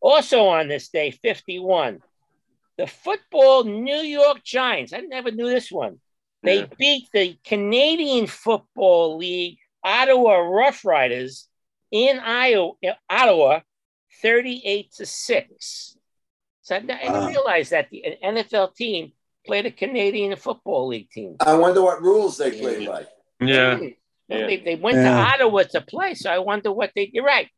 Also 0.00 0.46
on 0.46 0.66
this 0.66 0.88
day, 0.88 1.12
51, 1.12 2.00
the 2.76 2.88
football 2.88 3.62
New 3.62 3.98
York 3.98 4.42
Giants. 4.42 4.92
I 4.92 4.98
never 4.98 5.30
knew 5.30 5.48
this 5.48 5.70
one. 5.70 6.00
They 6.42 6.60
Yeah. 6.60 6.66
beat 6.76 7.08
the 7.14 7.38
Canadian 7.44 8.26
Football 8.26 9.18
League 9.18 9.58
Ottawa 9.84 10.38
Rough 10.38 10.84
Riders 10.84 11.48
in 11.92 12.18
Iowa, 12.18 12.72
Ottawa 13.08 13.60
38 14.20 14.92
to 14.94 15.06
6. 15.06 15.96
So 16.62 16.76
I 16.76 16.80
didn't 16.80 17.12
Wow. 17.12 17.26
realize 17.28 17.70
that 17.70 17.88
the 17.90 18.04
NFL 18.22 18.74
team 18.74 19.12
played 19.46 19.66
a 19.66 19.70
Canadian 19.70 20.36
Football 20.36 20.88
League 20.88 21.10
team. 21.10 21.36
I 21.40 21.54
wonder 21.56 21.82
what 21.82 22.00
rules 22.02 22.36
they 22.38 22.52
play 22.52 22.86
like. 22.86 23.08
Yeah. 23.40 23.78
Well, 23.78 23.90
Yeah. 24.28 24.46
They, 24.46 24.56
they 24.58 24.74
went 24.76 24.96
Yeah. 24.98 25.10
to 25.14 25.44
Ottawa 25.44 25.62
to 25.72 25.80
play, 25.80 26.14
so 26.14 26.30
I 26.30 26.38
wonder 26.38 26.72
what 26.72 26.92
they. 26.94 27.10
You're 27.12 27.24
right. 27.24 27.48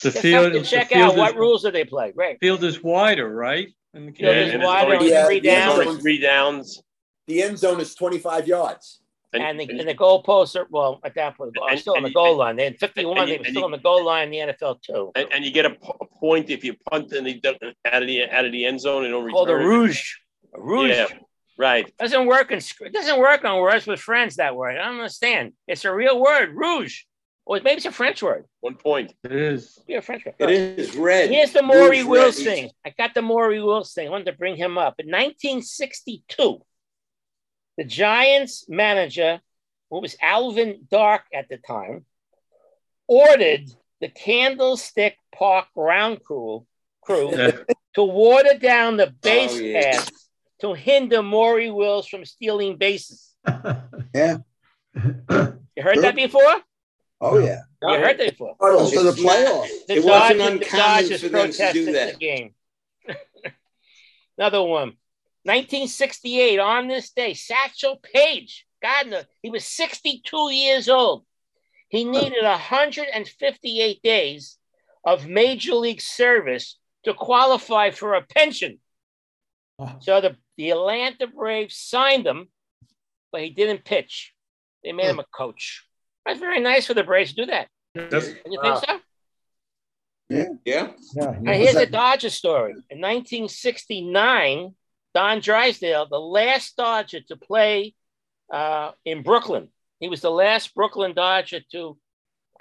The 0.00 0.10
Just 0.10 0.22
field, 0.22 0.44
have 0.46 0.52
to 0.54 0.58
the 0.60 0.64
check 0.64 0.88
field 0.88 1.12
out 1.12 1.16
what 1.16 1.36
rules 1.36 1.62
do 1.62 1.70
they 1.70 1.84
play. 1.84 2.12
Right. 2.16 2.36
Field 2.40 2.64
is 2.64 2.82
wider, 2.82 3.28
right? 3.32 3.68
In 3.94 4.06
the 4.06 4.12
Field 4.12 4.34
Yeah, 4.34 4.42
is 4.42 4.54
and 4.54 4.62
wider 4.64 4.94
only- 4.94 5.06
on 5.06 5.12
Yeah, 5.12 5.26
three 5.26 5.40
the 5.40 5.50
end 5.50 5.84
downs, 5.84 6.02
three 6.02 6.18
downs. 6.18 6.82
The 7.28 7.42
end 7.42 7.58
zone 7.58 7.80
is 7.80 7.94
25 7.94 8.48
yards. 8.48 9.00
And 9.32 9.58
the, 9.58 9.68
and 9.68 9.88
the 9.88 9.94
goalposts 9.94 10.56
are 10.56 10.66
well 10.70 11.00
at 11.04 11.14
that 11.14 11.36
point. 11.36 11.56
I 11.62 11.72
And- 11.72 11.80
still 11.80 11.96
on 11.96 12.02
the 12.02 12.10
goal 12.10 12.36
line. 12.36 12.56
They 12.56 12.64
had 12.64 12.78
51. 12.78 13.26
They 13.26 13.32
you- 13.32 13.38
were 13.38 13.44
still 13.44 13.64
on 13.64 13.70
the 13.70 13.78
goal 13.78 14.04
line 14.04 14.32
in 14.32 14.48
the 14.48 14.52
NFL 14.52 14.82
too. 14.82 15.10
And, 15.14 15.28
and 15.32 15.44
you 15.44 15.50
get 15.50 15.66
a, 15.66 15.76
point 16.20 16.50
if 16.50 16.62
you 16.64 16.74
punt 16.90 17.12
in 17.12 17.24
the 17.24 17.40
out 17.84 18.02
of 18.02 18.08
the 18.08 18.24
out 18.30 18.44
of 18.44 18.52
the 18.52 18.64
end 18.64 18.80
zone 18.80 19.04
and 19.04 19.12
don't 19.12 19.24
return. 19.24 19.34
Called 19.34 19.50
a 19.50 19.54
return. 19.54 19.68
rouge. 19.70 20.14
A 20.54 20.60
rouge. 20.60 20.90
Yeah. 20.90 21.06
Right. 21.58 21.92
Doesn't 21.98 22.26
work 22.26 22.50
in 22.50 22.60
sc- 22.60 22.82
it 22.82 22.92
doesn't 22.92 23.18
work 23.18 23.44
on 23.44 23.60
words 23.60 23.86
with 23.86 24.00
friends. 24.00 24.36
That 24.36 24.56
word. 24.56 24.78
I 24.78 24.84
don't 24.84 24.94
understand. 24.96 25.52
It's 25.68 25.84
a 25.84 25.94
real 25.94 26.20
word, 26.20 26.54
rouge. 26.54 27.02
Or 27.44 27.56
maybe 27.56 27.78
it's 27.78 27.86
a 27.86 27.90
French 27.92 28.22
word. 28.22 28.44
One 28.60 28.76
point. 28.76 29.12
It 29.24 29.32
is. 29.32 29.78
Be 29.86 29.94
a 29.94 30.02
French 30.02 30.24
word. 30.24 30.34
It 30.38 30.50
is 30.78 30.94
red. 30.96 31.28
Here's 31.30 31.52
the 31.52 31.62
Maury 31.62 31.98
Rouge 31.98 32.06
Wills 32.06 32.42
thing. 32.42 32.70
I 32.86 32.90
got 32.96 33.14
the 33.14 33.22
Maury 33.22 33.60
Wills 33.60 33.92
thing. 33.92 34.06
I 34.06 34.10
wanted 34.10 34.26
to 34.26 34.32
bring 34.34 34.54
him 34.56 34.78
up. 34.78 34.94
In 35.00 35.06
1962, 35.10 36.60
the 37.78 37.84
Giants 37.84 38.66
manager, 38.68 39.40
who 39.90 40.00
was 40.00 40.16
Alvin 40.20 40.86
Dark 40.90 41.22
at 41.34 41.48
the 41.48 41.56
time, 41.58 42.04
ordered 43.06 43.64
the 44.00 44.08
Candlestick 44.08 45.16
Park 45.34 45.66
ground 45.74 46.22
crew, 46.22 46.66
crew 47.02 47.30
Yeah. 47.36 47.52
to 47.94 48.02
water 48.02 48.58
down 48.58 48.96
the 48.96 49.08
oh, 49.08 49.12
base 49.22 49.52
Oh, 49.54 49.58
yeah. 49.58 49.92
paths 49.92 50.28
to 50.60 50.74
hinder 50.74 51.22
Maury 51.22 51.70
Wills 51.70 52.06
from 52.08 52.24
stealing 52.24 52.76
bases. 52.76 53.34
Yeah. 54.14 54.38
You 54.94 55.82
heard 55.82 56.02
that 56.02 56.14
before? 56.14 56.56
Oh, 57.18 57.38
yeah. 57.38 57.60
You 57.80 57.88
heard 57.94 58.18
that 58.18 58.30
before? 58.32 58.54
Oh, 58.60 58.90
for 58.90 59.02
the 59.02 59.08
It's 59.08 59.20
playoffs. 59.22 59.86
The 59.86 59.94
It 59.96 60.04
wasn't 60.04 60.38
Dodgers, 60.38 60.38
the 60.38 60.46
uncommon 60.52 60.86
Dodgers 61.02 61.22
for 61.22 61.28
them 61.30 61.50
to 61.52 61.72
do 61.72 61.92
that. 61.92 62.12
the 62.12 62.18
game. 62.18 62.54
Another 64.38 64.62
one. 64.62 64.92
1968, 65.44 66.58
on 66.58 66.88
this 66.88 67.10
day, 67.10 67.34
Satchel 67.34 68.00
Paige, 68.02 68.66
God, 68.82 69.08
no, 69.08 69.22
he 69.42 69.50
was 69.50 69.64
62 69.64 70.52
years 70.52 70.88
old. 70.88 71.24
He 71.88 72.04
needed 72.04 72.44
158 72.44 74.02
days 74.02 74.58
of 75.04 75.26
major 75.26 75.74
league 75.74 76.00
service 76.00 76.78
to 77.04 77.12
qualify 77.12 77.90
for 77.90 78.14
a 78.14 78.22
pension. 78.22 78.78
So 80.00 80.20
the, 80.20 80.36
the 80.56 80.70
Atlanta 80.70 81.26
Braves 81.26 81.76
signed 81.76 82.26
him, 82.26 82.48
but 83.32 83.40
he 83.42 83.50
didn't 83.50 83.84
pitch. 83.84 84.32
They 84.84 84.92
made 84.92 85.08
him 85.08 85.18
a 85.18 85.24
coach. 85.34 85.84
That's 86.24 86.38
very 86.38 86.60
nice 86.60 86.86
for 86.86 86.94
the 86.94 87.02
Braves 87.02 87.30
to 87.34 87.44
do 87.44 87.46
that. 87.46 87.68
That's, 87.94 88.28
You 88.46 88.60
think 88.62 88.76
so? 88.76 89.00
Yeah. 90.28 90.44
Yeah. 90.64 90.92
And 91.16 91.46
yeah. 91.46 91.54
here's 91.54 91.74
a 91.74 91.86
Dodger 91.86 92.30
story. 92.30 92.72
In 92.90 93.00
1969, 93.00 94.74
Don 95.14 95.40
Drysdale, 95.40 96.06
the 96.08 96.18
last 96.20 96.76
Dodger 96.76 97.20
to 97.28 97.36
play 97.36 97.94
uh, 98.52 98.92
in 99.04 99.22
Brooklyn, 99.22 99.68
he 100.00 100.08
was 100.08 100.20
the 100.20 100.30
last 100.30 100.74
Brooklyn 100.74 101.14
Dodger 101.14 101.60
to 101.72 101.96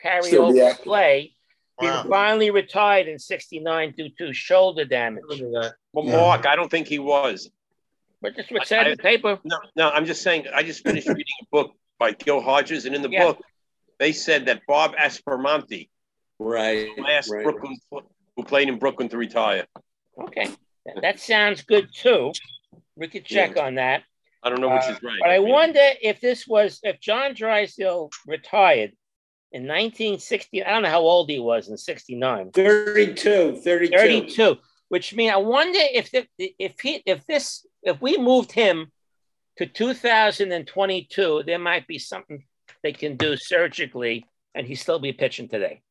carry 0.01 0.23
Still 0.23 0.45
over 0.45 0.53
be 0.53 0.59
to 0.59 0.75
play. 0.83 1.35
He 1.79 1.87
Wow. 1.87 2.05
finally 2.09 2.51
retired 2.51 3.07
in 3.07 3.17
69 3.17 3.93
due 3.97 4.09
to 4.19 4.33
shoulder 4.33 4.85
damage. 4.85 5.23
well, 5.27 5.73
Yeah. 6.05 6.11
Mark, 6.11 6.45
I 6.45 6.55
don't 6.55 6.69
think 6.69 6.87
he 6.87 6.99
was. 6.99 7.49
But 8.21 8.35
just 8.35 8.51
what 8.51 8.67
said 8.67 8.85
in 8.87 8.97
the 8.97 9.01
paper. 9.03 9.39
No, 9.43 9.57
no, 9.75 9.89
I'm 9.89 10.05
just 10.05 10.21
saying. 10.21 10.45
I 10.53 10.61
just 10.63 10.83
finished 10.83 11.07
reading 11.15 11.25
a 11.41 11.45
book 11.51 11.75
by 11.97 12.11
Gil 12.11 12.39
Hodges, 12.41 12.85
and 12.85 12.93
in 12.95 13.01
the 13.01 13.09
Yeah. 13.09 13.25
book, 13.25 13.41
they 13.97 14.11
said 14.11 14.45
that 14.45 14.61
Bob 14.67 14.95
Aspromonte, 14.95 15.89
Right. 16.39 16.89
last 16.99 17.29
right. 17.31 17.43
Brooklyn 17.43 17.77
who 18.35 18.43
played 18.43 18.67
in 18.69 18.77
Brooklyn 18.77 19.09
to 19.09 19.17
retire. 19.17 19.65
Okay. 20.19 20.49
That- 20.85 21.01
That 21.01 21.19
sounds 21.19 21.61
good 21.63 21.89
too. 21.93 22.31
We 22.95 23.07
could 23.07 23.25
check 23.25 23.57
on 23.57 23.75
that. 23.75 24.03
I 24.43 24.49
don't 24.49 24.61
know 24.61 24.69
which 24.69 24.83
Uh, 24.83 24.93
is 24.93 25.03
right. 25.03 25.17
But 25.21 25.29
I 25.29 25.39
wonder 25.39 25.87
if 26.01 26.19
this 26.19 26.47
was 26.47 26.79
if 26.83 26.99
John 26.99 27.33
Drysdale 27.35 28.09
retired 28.25 28.91
in 29.51 29.67
1960. 29.67 30.63
I 30.63 30.71
don't 30.71 30.81
know 30.83 30.89
how 30.89 31.01
old 31.01 31.29
he 31.29 31.39
was 31.39 31.69
in 31.69 31.77
69. 31.77 32.51
32. 32.51 33.57
32. 33.57 33.95
32, 33.97 34.57
which 34.89 35.13
means 35.13 35.33
I 35.33 35.37
wonder 35.37 35.79
if 35.79 36.09
the, 36.11 36.27
if 36.37 36.79
he 36.79 37.03
if 37.05 37.25
this 37.27 37.65
if 37.83 38.01
we 38.01 38.17
moved 38.17 38.51
him 38.51 38.91
to 39.57 39.65
2022, 39.67 41.43
there 41.45 41.59
might 41.59 41.85
be 41.87 41.99
something 41.99 42.43
they 42.83 42.93
can 42.93 43.15
do 43.17 43.35
surgically, 43.37 44.25
and 44.55 44.65
he 44.65 44.75
still 44.75 44.97
be 44.99 45.13
pitching 45.13 45.47
today. 45.47 45.81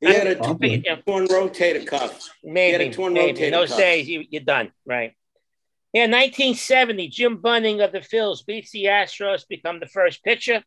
He 0.00 0.06
had 0.06 0.26
a. 0.26 0.56
Yeah, 0.60 0.96
torn 1.06 1.26
rotator 1.28 1.86
cuff. 1.86 2.28
maybe, 2.44 2.66
He 2.66 2.72
had 2.72 2.80
a 2.82 2.92
torn 2.94 3.12
maybe. 3.14 3.40
rotator 3.40 3.50
those 3.50 3.68
cuff. 3.70 3.78
days 3.78 4.08
you, 4.08 4.24
you're 4.30 4.42
done, 4.42 4.70
right? 4.84 5.14
Yeah, 5.92 6.02
1970, 6.02 7.08
Jim 7.08 7.36
Bunning 7.38 7.80
of 7.80 7.92
the 7.92 8.00
Phils 8.00 8.44
beats 8.44 8.70
the 8.72 8.84
Astros, 8.84 9.48
become 9.48 9.80
the 9.80 9.86
first 9.86 10.22
pitcher 10.22 10.62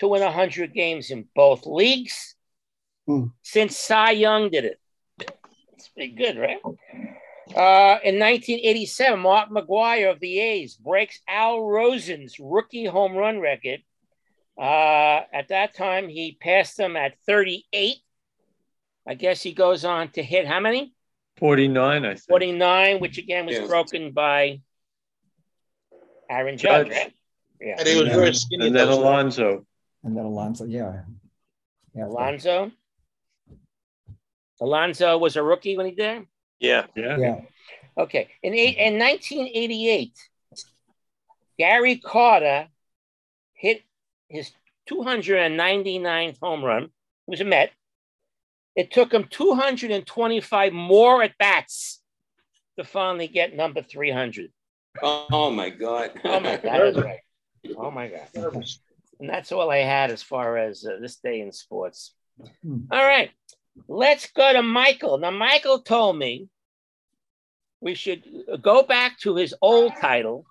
to 0.00 0.08
win 0.08 0.22
100 0.22 0.74
games 0.74 1.10
in 1.10 1.26
both 1.34 1.66
leagues 1.66 2.34
Hmm. 3.06 3.26
since 3.42 3.76
Cy 3.76 4.12
Young 4.12 4.50
did 4.50 4.64
it. 4.64 4.80
It's 5.74 5.88
pretty 5.88 6.12
good, 6.14 6.36
right? 6.38 6.58
Uh, 6.64 7.98
in 8.04 8.18
1987, 8.18 9.18
Mark 9.20 9.50
McGwire 9.50 10.10
of 10.10 10.20
the 10.20 10.38
A's 10.40 10.74
breaks 10.76 11.20
Al 11.28 11.60
Rosen's 11.60 12.36
rookie 12.40 12.86
home 12.86 13.14
run 13.14 13.40
record. 13.40 13.80
Uh, 14.58 15.20
at 15.32 15.48
that 15.48 15.74
time, 15.76 16.08
he 16.08 16.36
passed 16.40 16.78
him 16.78 16.96
at 16.96 17.14
38. 17.26 17.96
I 19.06 19.14
guess 19.14 19.42
he 19.42 19.52
goes 19.52 19.84
on 19.84 20.10
to 20.10 20.22
hit 20.22 20.46
how 20.46 20.60
many? 20.60 20.94
49, 21.38 22.04
I 22.04 22.08
think. 22.14 22.28
49, 22.28 23.00
which 23.00 23.18
again 23.18 23.46
was 23.46 23.56
Yeah. 23.58 23.66
broken 23.66 24.12
by 24.12 24.60
Aaron 26.30 26.56
Judge. 26.56 26.88
Judge. 26.88 26.96
right? 26.96 27.14
Yeah. 27.60 27.76
And 27.78 27.88
he 27.88 27.96
was 27.98 28.08
Yeah. 28.08 28.14
very 28.16 28.34
skinny. 28.34 28.66
And 28.68 28.76
then 28.76 28.88
those- 28.88 28.96
Alonso. 28.98 29.66
And 30.04 30.16
then 30.16 30.24
Alonso, 30.24 30.64
yeah. 30.64 31.02
Yeah. 31.94 32.06
Alonso. 32.06 32.70
Alonso 34.60 35.18
was 35.18 35.36
a 35.36 35.42
rookie 35.42 35.76
when 35.76 35.86
he 35.86 35.92
did. 35.92 36.26
Yeah. 36.60 36.86
Yeah. 36.94 37.16
Yeah. 37.18 37.40
Okay. 37.98 38.28
In 38.42 38.54
eight 38.54 38.76
in 38.78 38.98
1988, 38.98 40.16
Gary 41.58 41.96
Carter 41.98 42.68
hit 43.54 43.82
his 44.28 44.52
299th 44.86 46.38
home 46.40 46.64
run. 46.64 46.84
He 47.26 47.30
was 47.30 47.40
a 47.40 47.44
Met. 47.44 47.72
It 48.74 48.90
took 48.90 49.12
him 49.12 49.26
225 49.30 50.72
more 50.72 51.22
at 51.22 51.36
bats 51.38 52.00
to 52.78 52.84
finally 52.84 53.28
get 53.28 53.54
number 53.54 53.82
300. 53.82 54.50
Oh, 55.02 55.26
oh 55.30 55.50
my 55.50 55.70
God. 55.70 56.12
Oh 56.24 56.40
my 56.40 56.56
God, 56.56 56.62
that's 56.62 56.98
right. 56.98 57.18
Oh 57.76 57.92
my 57.92 58.08
God. 58.08 58.64
And 59.20 59.30
that's 59.30 59.52
all 59.52 59.70
I 59.70 59.78
had 59.78 60.10
as 60.10 60.20
far 60.20 60.56
as 60.58 60.84
uh, 60.84 60.96
this 61.00 61.16
day 61.16 61.40
in 61.40 61.52
sports. 61.52 62.12
Hmm. 62.64 62.78
All 62.90 63.04
right, 63.04 63.30
let's 63.86 64.28
go 64.32 64.52
to 64.52 64.62
Michael. 64.62 65.18
Now, 65.18 65.30
Michael 65.30 65.80
told 65.80 66.18
me 66.18 66.48
we 67.80 67.94
should 67.94 68.24
go 68.60 68.82
back 68.82 69.18
to 69.20 69.36
his 69.36 69.54
old 69.62 69.92
title. 70.00 70.44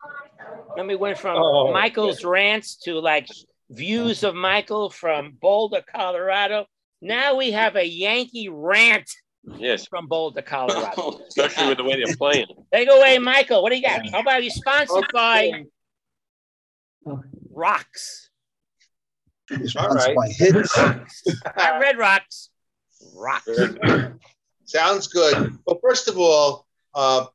Then 0.77 0.87
we 0.87 0.95
went 0.95 1.17
from 1.17 1.35
Oh, 1.37 1.73
Michael's 1.73 2.23
rants 2.23 2.75
to 2.83 2.99
like 2.99 3.27
views 3.69 4.23
of 4.23 4.33
Michael 4.33 4.89
from 4.89 5.37
Boulder, 5.41 5.83
Colorado. 5.93 6.65
Now 7.01 7.35
we 7.35 7.51
have 7.51 7.75
a 7.75 7.85
Yankee 7.85 8.49
rant 8.49 9.09
Yes. 9.57 9.87
from 9.87 10.07
Boulder, 10.07 10.41
Colorado. 10.43 11.19
Especially 11.27 11.67
with 11.69 11.77
the 11.77 11.83
way 11.83 11.95
they're 12.03 12.15
playing. 12.15 12.45
Take 12.71 12.89
away, 12.91 13.17
Michael. 13.17 13.63
What 13.63 13.71
do 13.71 13.75
you 13.75 13.81
got? 13.81 14.07
How 14.11 14.19
about 14.19 14.43
you 14.43 14.51
sponsored 14.51 15.05
by 15.11 15.65
Rocks? 17.51 18.29
All 19.77 19.89
right. 19.95 20.15
By 20.15 20.27
hits. 20.29 20.77
Not 20.77 21.09
Red 21.81 21.97
Rocks. 21.97 22.49
Rocks. 23.15 23.49
Sounds 24.65 25.07
good. 25.07 25.57
Well, 25.65 25.79
first 25.81 26.07
of 26.07 26.17
all, 26.17 26.67
uh, 26.93 27.25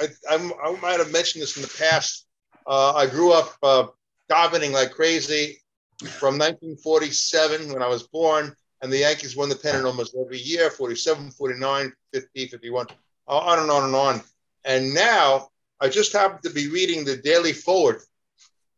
I, 0.00 0.06
I'm, 0.30 0.52
I 0.64 0.74
might 0.80 0.98
have 0.98 1.12
mentioned 1.12 1.42
this 1.42 1.56
in 1.56 1.62
the 1.62 1.72
past. 1.78 2.26
Uh, 2.66 2.92
I 2.94 3.06
grew 3.06 3.32
up 3.32 3.54
uh, 3.62 3.86
davening 4.30 4.72
like 4.72 4.90
crazy 4.90 5.58
from 6.00 6.38
1947 6.38 7.72
when 7.72 7.82
I 7.82 7.88
was 7.88 8.04
born, 8.04 8.56
and 8.82 8.92
the 8.92 8.98
Yankees 8.98 9.36
won 9.36 9.48
the 9.48 9.56
pennant 9.56 9.86
almost 9.86 10.16
every 10.20 10.38
year 10.38 10.70
47, 10.70 11.30
49, 11.30 11.92
50, 12.12 12.46
51, 12.48 12.86
uh, 13.28 13.38
on 13.38 13.60
and 13.60 13.70
on 13.70 13.84
and 13.84 13.94
on. 13.94 14.20
And 14.64 14.92
now 14.92 15.48
I 15.80 15.88
just 15.88 16.12
happened 16.12 16.42
to 16.42 16.50
be 16.50 16.68
reading 16.68 17.04
the 17.04 17.16
Daily 17.16 17.52
Forward, 17.52 18.02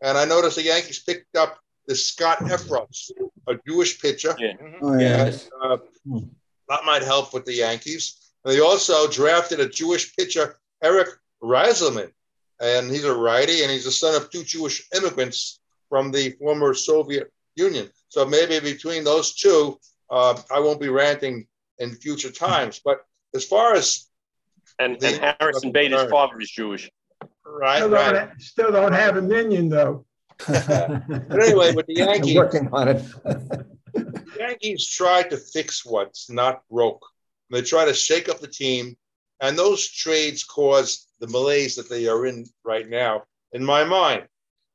and 0.03 0.17
I 0.17 0.25
noticed 0.25 0.57
the 0.57 0.65
Yankees 0.65 1.01
picked 1.01 1.37
up 1.37 1.59
the 1.87 1.95
Scott 1.95 2.39
Effross, 2.41 3.11
a 3.49 3.55
Jewish 3.67 4.01
pitcher. 4.01 4.35
Yeah. 4.39 4.53
Oh, 4.81 4.95
yeah. 4.99 5.25
Yes. 5.27 5.51
Uh, 5.63 5.79
that 6.69 6.85
might 6.85 7.03
help 7.03 7.35
with 7.35 7.45
the 7.45 7.55
Yankees. 7.55 8.33
And 8.45 8.55
They 8.55 8.61
also 8.61 9.11
drafted 9.11 9.61
a 9.61 9.69
Jewish 9.69 10.15
pitcher, 10.17 10.57
Eric 10.83 11.09
Reyzelman, 11.43 12.11
and 12.61 12.91
he's 12.91 13.05
a 13.05 13.15
righty, 13.15 13.63
and 13.63 13.71
he's 13.71 13.85
the 13.85 13.91
son 13.91 14.15
of 14.15 14.31
two 14.31 14.45
Jewish 14.45 14.87
immigrants 14.97 15.61
from 15.91 16.11
the 16.11 16.31
former 16.33 16.73
Soviet 16.75 17.31
Union. 17.57 17.91
So 18.09 18.25
maybe 18.25 18.61
between 18.61 19.05
those 19.05 19.35
two, 19.35 19.79
uh, 20.11 20.41
I 20.53 20.61
won't 20.61 20.81
be 20.81 20.89
ranting 20.89 21.47
in 21.79 21.95
future 21.95 22.31
times. 22.31 22.81
But 22.85 23.05
as 23.35 23.45
far 23.45 23.75
as 23.75 24.07
And, 24.79 24.99
The- 25.01 25.09
and 25.23 25.37
Harrison 25.41 25.73
Bader's 25.73 26.11
father 26.11 26.41
is 26.41 26.51
Jewish. 26.51 26.91
right, 27.47 27.79
Still 27.79 27.91
don't, 27.91 28.41
still 28.41 28.73
don't 28.73 28.93
have 28.93 29.17
a 29.17 29.23
minion 29.23 29.69
though. 29.69 30.05
But 30.47 31.43
anyway, 31.43 31.75
with 31.75 31.87
the 31.87 31.95
Yankees, 31.95 32.37
working 32.37 32.69
on 32.73 32.89
it. 32.89 33.03
the 33.95 34.37
Yankees 34.39 34.89
tried 34.89 35.31
to 35.31 35.37
fix 35.37 35.85
what's 35.85 36.29
not 36.31 36.63
broke. 36.71 37.05
They 37.51 37.63
try 37.63 37.85
to 37.85 37.95
shake 37.95 38.29
up 38.29 38.41
the 38.41 38.49
team, 38.49 38.97
and 39.41 39.57
those 39.57 39.89
trades 39.89 40.43
caused 40.43 41.09
the 41.21 41.29
malaise 41.29 41.77
that 41.77 41.89
they 41.89 42.09
are 42.09 42.27
in 42.27 42.47
right 42.65 42.89
now, 42.89 43.23
in 43.53 43.65
my 43.65 43.85
mind. 43.85 44.27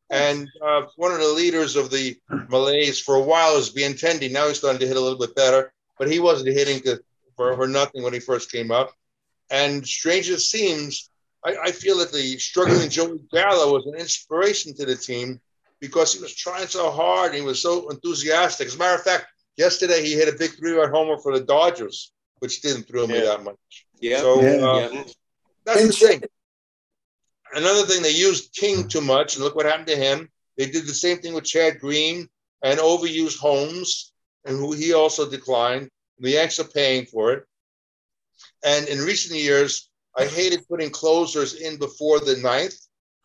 And 0.10 0.50
uh, 0.62 0.84
one 0.96 1.12
of 1.12 1.20
the 1.20 1.28
leaders 1.34 1.76
of 1.76 1.92
the 1.92 2.18
malaise 2.50 3.00
for 3.00 3.16
a 3.16 3.22
while 3.22 3.56
was 3.56 3.74
Benintendi. 3.74 4.32
Now 4.32 4.48
he's 4.48 4.58
starting 4.58 4.80
to 4.80 4.88
hit 4.88 4.98
a 4.98 5.02
little 5.02 5.20
bit 5.20 5.36
better, 5.36 5.72
but 6.00 6.10
he 6.10 6.20
wasn't 6.20 6.54
hitting 6.54 6.80
to, 6.82 7.00
for, 7.36 7.56
for 7.56 7.68
nothing 7.68 8.02
when 8.04 8.14
he 8.14 8.20
first 8.20 8.52
came 8.52 8.72
up. 8.72 8.92
And 9.52 9.86
strange 9.88 10.30
as 10.30 10.38
it 10.38 10.42
seems, 10.42 11.10
I, 11.46 11.56
I 11.66 11.72
feel 11.72 11.98
that 12.00 12.12
the 12.12 12.38
struggling 12.38 12.90
Joey 12.90 13.20
Gallo 13.32 13.74
was 13.74 13.86
an 13.86 13.96
inspiration 13.96 14.76
to 14.76 14.86
the 14.86 14.96
team 14.96 15.40
because 15.80 16.14
he 16.14 16.22
was 16.22 16.36
trying 16.36 16.68
so 16.68 16.90
hard. 16.92 17.32
And 17.32 17.40
he 17.40 17.46
was 17.46 17.62
so 17.62 17.90
enthusiastic. 17.90 18.68
As 18.68 18.76
a 18.76 18.78
matter 18.80 18.96
of 18.96 19.04
fact, 19.04 19.28
yesterday 19.58 20.04
he 20.04 20.14
hit 20.14 20.34
a 20.34 20.38
big 20.38 20.52
three-run 20.58 20.90
homer 20.90 21.18
for 21.18 21.38
the 21.38 21.44
Dodgers, 21.46 22.12
which 22.40 22.62
didn't 22.62 22.84
thrill 22.88 23.08
me 23.08 23.20
that 23.22 23.44
much. 23.44 23.58
Yeah. 24.00 24.22
So 24.22 24.42
Yeah. 24.42 24.50
uh, 24.68 24.90
Yeah. 24.92 25.04
that's 25.66 26.00
the 26.00 26.08
thing. 26.08 26.24
Another 27.54 27.86
thing, 27.86 28.02
they 28.02 28.12
used 28.12 28.54
King 28.54 28.88
too 28.88 29.02
much, 29.02 29.36
and 29.36 29.44
look 29.44 29.56
what 29.56 29.66
happened 29.66 29.88
to 29.88 29.96
him. 29.96 30.30
They 30.58 30.70
did 30.70 30.86
the 30.86 30.94
same 30.94 31.20
thing 31.20 31.34
with 31.34 31.46
Chad 31.46 31.80
Green 31.80 32.28
and 32.64 32.80
overused 32.80 33.40
Holmes, 33.40 34.14
and 34.46 34.58
who 34.58 34.74
he 34.74 34.94
also 34.94 35.30
declined. 35.30 35.90
The 36.20 36.32
Yanks 36.32 36.60
are 36.60 36.66
paying 36.66 37.06
for 37.06 37.32
it. 37.32 37.46
And 38.64 38.88
in 38.88 39.00
recent 39.00 39.40
years, 39.40 39.90
I 40.18 40.26
hated 40.26 40.68
putting 40.68 40.90
closers 40.90 41.56
in 41.56 41.78
before 41.78 42.20
the 42.20 42.38
ninth. 42.38 42.76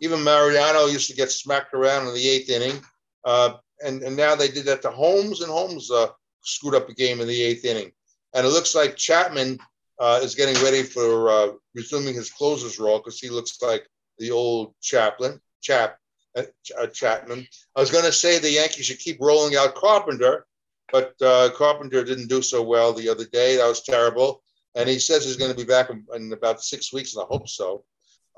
Even 0.00 0.22
Mariano 0.22 0.86
used 0.86 1.08
to 1.10 1.16
get 1.16 1.30
smacked 1.30 1.74
around 1.74 2.06
in 2.06 2.14
the 2.14 2.28
eighth 2.28 2.50
inning. 2.50 2.80
Uh, 3.24 3.54
and, 3.84 4.02
and 4.02 4.16
now 4.16 4.34
they 4.34 4.48
did 4.48 4.64
that 4.66 4.82
to 4.82 4.90
Holmes, 4.90 5.40
and 5.40 5.50
Holmes 5.50 5.90
uh, 5.90 6.08
screwed 6.42 6.74
up 6.74 6.88
a 6.88 6.94
game 6.94 7.20
in 7.20 7.26
the 7.26 7.42
eighth 7.42 7.64
inning. 7.64 7.90
And 8.34 8.46
it 8.46 8.50
looks 8.50 8.74
like 8.74 8.96
Chapman 8.96 9.58
uh, 10.00 10.20
is 10.22 10.34
getting 10.34 10.62
ready 10.62 10.82
for 10.82 11.30
uh, 11.30 11.52
resuming 11.74 12.14
his 12.14 12.30
closer's 12.30 12.78
role 12.78 12.98
because 12.98 13.18
he 13.18 13.28
looks 13.28 13.60
like 13.62 13.88
the 14.18 14.30
old 14.30 14.74
chaplain, 14.80 15.40
Chap, 15.60 15.98
uh, 16.36 16.42
uh, 16.78 16.86
Chapman. 16.86 17.46
I 17.76 17.80
was 17.80 17.90
going 17.90 18.04
to 18.04 18.12
say 18.12 18.38
the 18.38 18.50
Yankees 18.50 18.86
should 18.86 18.98
keep 18.98 19.20
rolling 19.20 19.56
out 19.56 19.74
Carpenter, 19.74 20.46
but 20.92 21.14
uh, 21.20 21.50
Carpenter 21.56 22.04
didn't 22.04 22.28
do 22.28 22.42
so 22.42 22.62
well 22.62 22.92
the 22.92 23.08
other 23.08 23.24
day. 23.24 23.56
That 23.56 23.68
was 23.68 23.82
terrible. 23.82 24.42
And 24.74 24.88
he 24.88 24.98
says 24.98 25.24
he's 25.24 25.36
going 25.36 25.50
to 25.50 25.56
be 25.56 25.64
back 25.64 25.90
in, 25.90 26.04
in 26.14 26.32
about 26.32 26.62
six 26.62 26.92
weeks, 26.92 27.14
and 27.14 27.24
I 27.24 27.26
hope 27.26 27.48
so. 27.48 27.84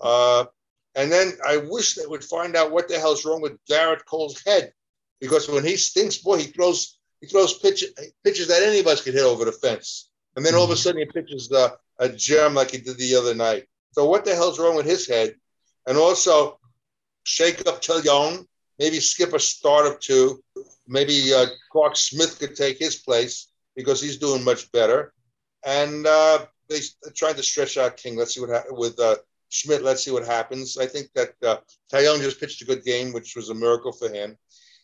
Uh, 0.00 0.44
and 0.94 1.12
then 1.12 1.32
I 1.46 1.58
wish 1.58 1.94
they 1.94 2.06
would 2.06 2.24
find 2.24 2.56
out 2.56 2.72
what 2.72 2.88
the 2.88 2.98
hell's 2.98 3.24
wrong 3.24 3.40
with 3.40 3.64
Gerrit 3.66 4.04
Cole's 4.06 4.42
head, 4.44 4.72
because 5.20 5.48
when 5.48 5.64
he 5.64 5.76
stinks, 5.76 6.18
boy, 6.18 6.38
he 6.38 6.44
throws 6.44 6.98
he 7.20 7.26
throws 7.26 7.58
pitch, 7.58 7.84
pitches 8.24 8.48
that 8.48 8.62
any 8.62 8.80
of 8.80 8.86
us 8.86 9.02
could 9.02 9.14
hit 9.14 9.24
over 9.24 9.46
the 9.46 9.52
fence, 9.52 10.10
and 10.36 10.44
then 10.44 10.54
all 10.54 10.64
of 10.64 10.70
a 10.70 10.76
sudden 10.76 11.00
he 11.00 11.06
pitches 11.06 11.48
the, 11.48 11.74
a 11.98 12.10
gem 12.10 12.54
like 12.54 12.70
he 12.70 12.78
did 12.78 12.98
the 12.98 13.14
other 13.14 13.34
night. 13.34 13.66
So 13.92 14.04
what 14.04 14.26
the 14.26 14.34
hell's 14.34 14.58
wrong 14.58 14.76
with 14.76 14.84
his 14.84 15.06
head? 15.08 15.34
And 15.86 15.96
also 15.96 16.58
shake 17.24 17.66
up 17.66 17.80
Young, 18.04 18.46
maybe 18.78 19.00
skip 19.00 19.32
a 19.32 19.38
start 19.38 19.86
or 19.86 19.98
two. 19.98 20.42
Maybe 20.88 21.32
uh, 21.34 21.46
Clarke 21.70 21.96
Schmidt 21.96 22.36
could 22.38 22.56
take 22.56 22.78
his 22.78 22.96
place 22.96 23.48
because 23.74 24.00
he's 24.00 24.18
doing 24.18 24.44
much 24.44 24.70
better. 24.72 25.12
And 25.64 26.06
uh, 26.06 26.46
they 26.68 26.80
tried 27.14 27.36
to 27.36 27.42
stretch 27.42 27.76
out 27.76 27.96
King. 27.96 28.16
Let's 28.16 28.34
see 28.34 28.40
what 28.40 28.64
with 28.70 28.98
uh, 28.98 29.16
Schmidt. 29.48 29.82
Let's 29.82 30.04
see 30.04 30.10
what 30.10 30.24
happens. 30.24 30.76
I 30.78 30.86
think 30.86 31.08
that 31.14 31.34
uh, 31.42 31.58
Young 31.92 32.20
just 32.20 32.40
pitched 32.40 32.62
a 32.62 32.66
good 32.66 32.84
game, 32.84 33.12
which 33.12 33.36
was 33.36 33.48
a 33.48 33.54
miracle 33.54 33.92
for 33.92 34.08
him. 34.08 34.36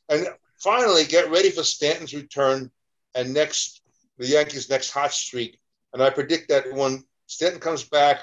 And 0.09 0.27
finally, 0.62 1.05
get 1.05 1.31
ready 1.31 1.51
for 1.51 1.62
Stanton's 1.62 2.15
return 2.15 2.71
and 3.15 3.33
next 3.33 3.83
the 4.19 4.27
Yankees' 4.27 4.71
next 4.71 4.91
hot 4.91 5.12
streak. 5.12 5.59
And 5.93 6.03
I 6.03 6.11
predict 6.11 6.49
that 6.49 6.73
when 6.73 7.05
Stanton 7.27 7.61
comes 7.61 7.85
back, 7.85 8.21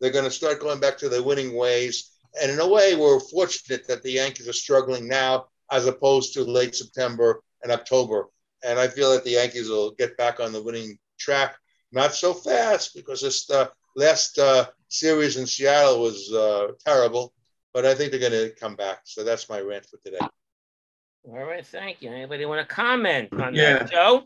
they're 0.00 0.10
going 0.10 0.24
to 0.24 0.30
start 0.30 0.60
going 0.60 0.80
back 0.80 0.98
to 0.98 1.08
their 1.08 1.22
winning 1.22 1.54
ways. 1.54 2.11
And 2.40 2.50
in 2.50 2.60
a 2.60 2.68
way, 2.68 2.94
we're 2.96 3.20
fortunate 3.20 3.86
that 3.88 4.02
the 4.02 4.12
Yankees 4.12 4.48
are 4.48 4.54
struggling 4.54 5.06
now 5.08 5.46
as 5.70 5.86
opposed 5.86 6.34
to 6.34 6.44
late 6.44 6.74
September 6.74 7.42
and 7.62 7.72
October. 7.72 8.28
And 8.64 8.78
I 8.78 8.88
feel 8.88 9.12
that 9.12 9.24
the 9.24 9.32
Yankees 9.32 9.68
will 9.68 9.92
get 9.92 10.16
back 10.16 10.40
on 10.40 10.52
the 10.52 10.62
winning 10.62 10.98
track. 11.18 11.56
Not 11.92 12.14
so 12.14 12.32
fast 12.32 12.94
because 12.94 13.20
this 13.20 13.50
uh, 13.50 13.68
last 13.96 14.38
uh, 14.38 14.66
series 14.88 15.36
in 15.36 15.46
Seattle 15.46 16.00
was 16.00 16.32
uh, 16.32 16.68
terrible, 16.84 17.32
but 17.74 17.84
I 17.84 17.94
think 17.94 18.10
they're 18.10 18.20
going 18.20 18.32
to 18.32 18.54
come 18.58 18.76
back. 18.76 19.00
So 19.04 19.24
that's 19.24 19.48
my 19.48 19.60
rant 19.60 19.86
for 19.86 19.98
today. 20.04 20.26
All 21.28 21.44
right, 21.44 21.66
thank 21.66 22.02
you. 22.02 22.10
Anybody 22.10 22.46
want 22.46 22.66
to 22.66 22.74
comment 22.74 23.32
on 23.34 23.54
Yeah. 23.54 23.78
that, 23.78 23.90
Joe? 23.90 24.24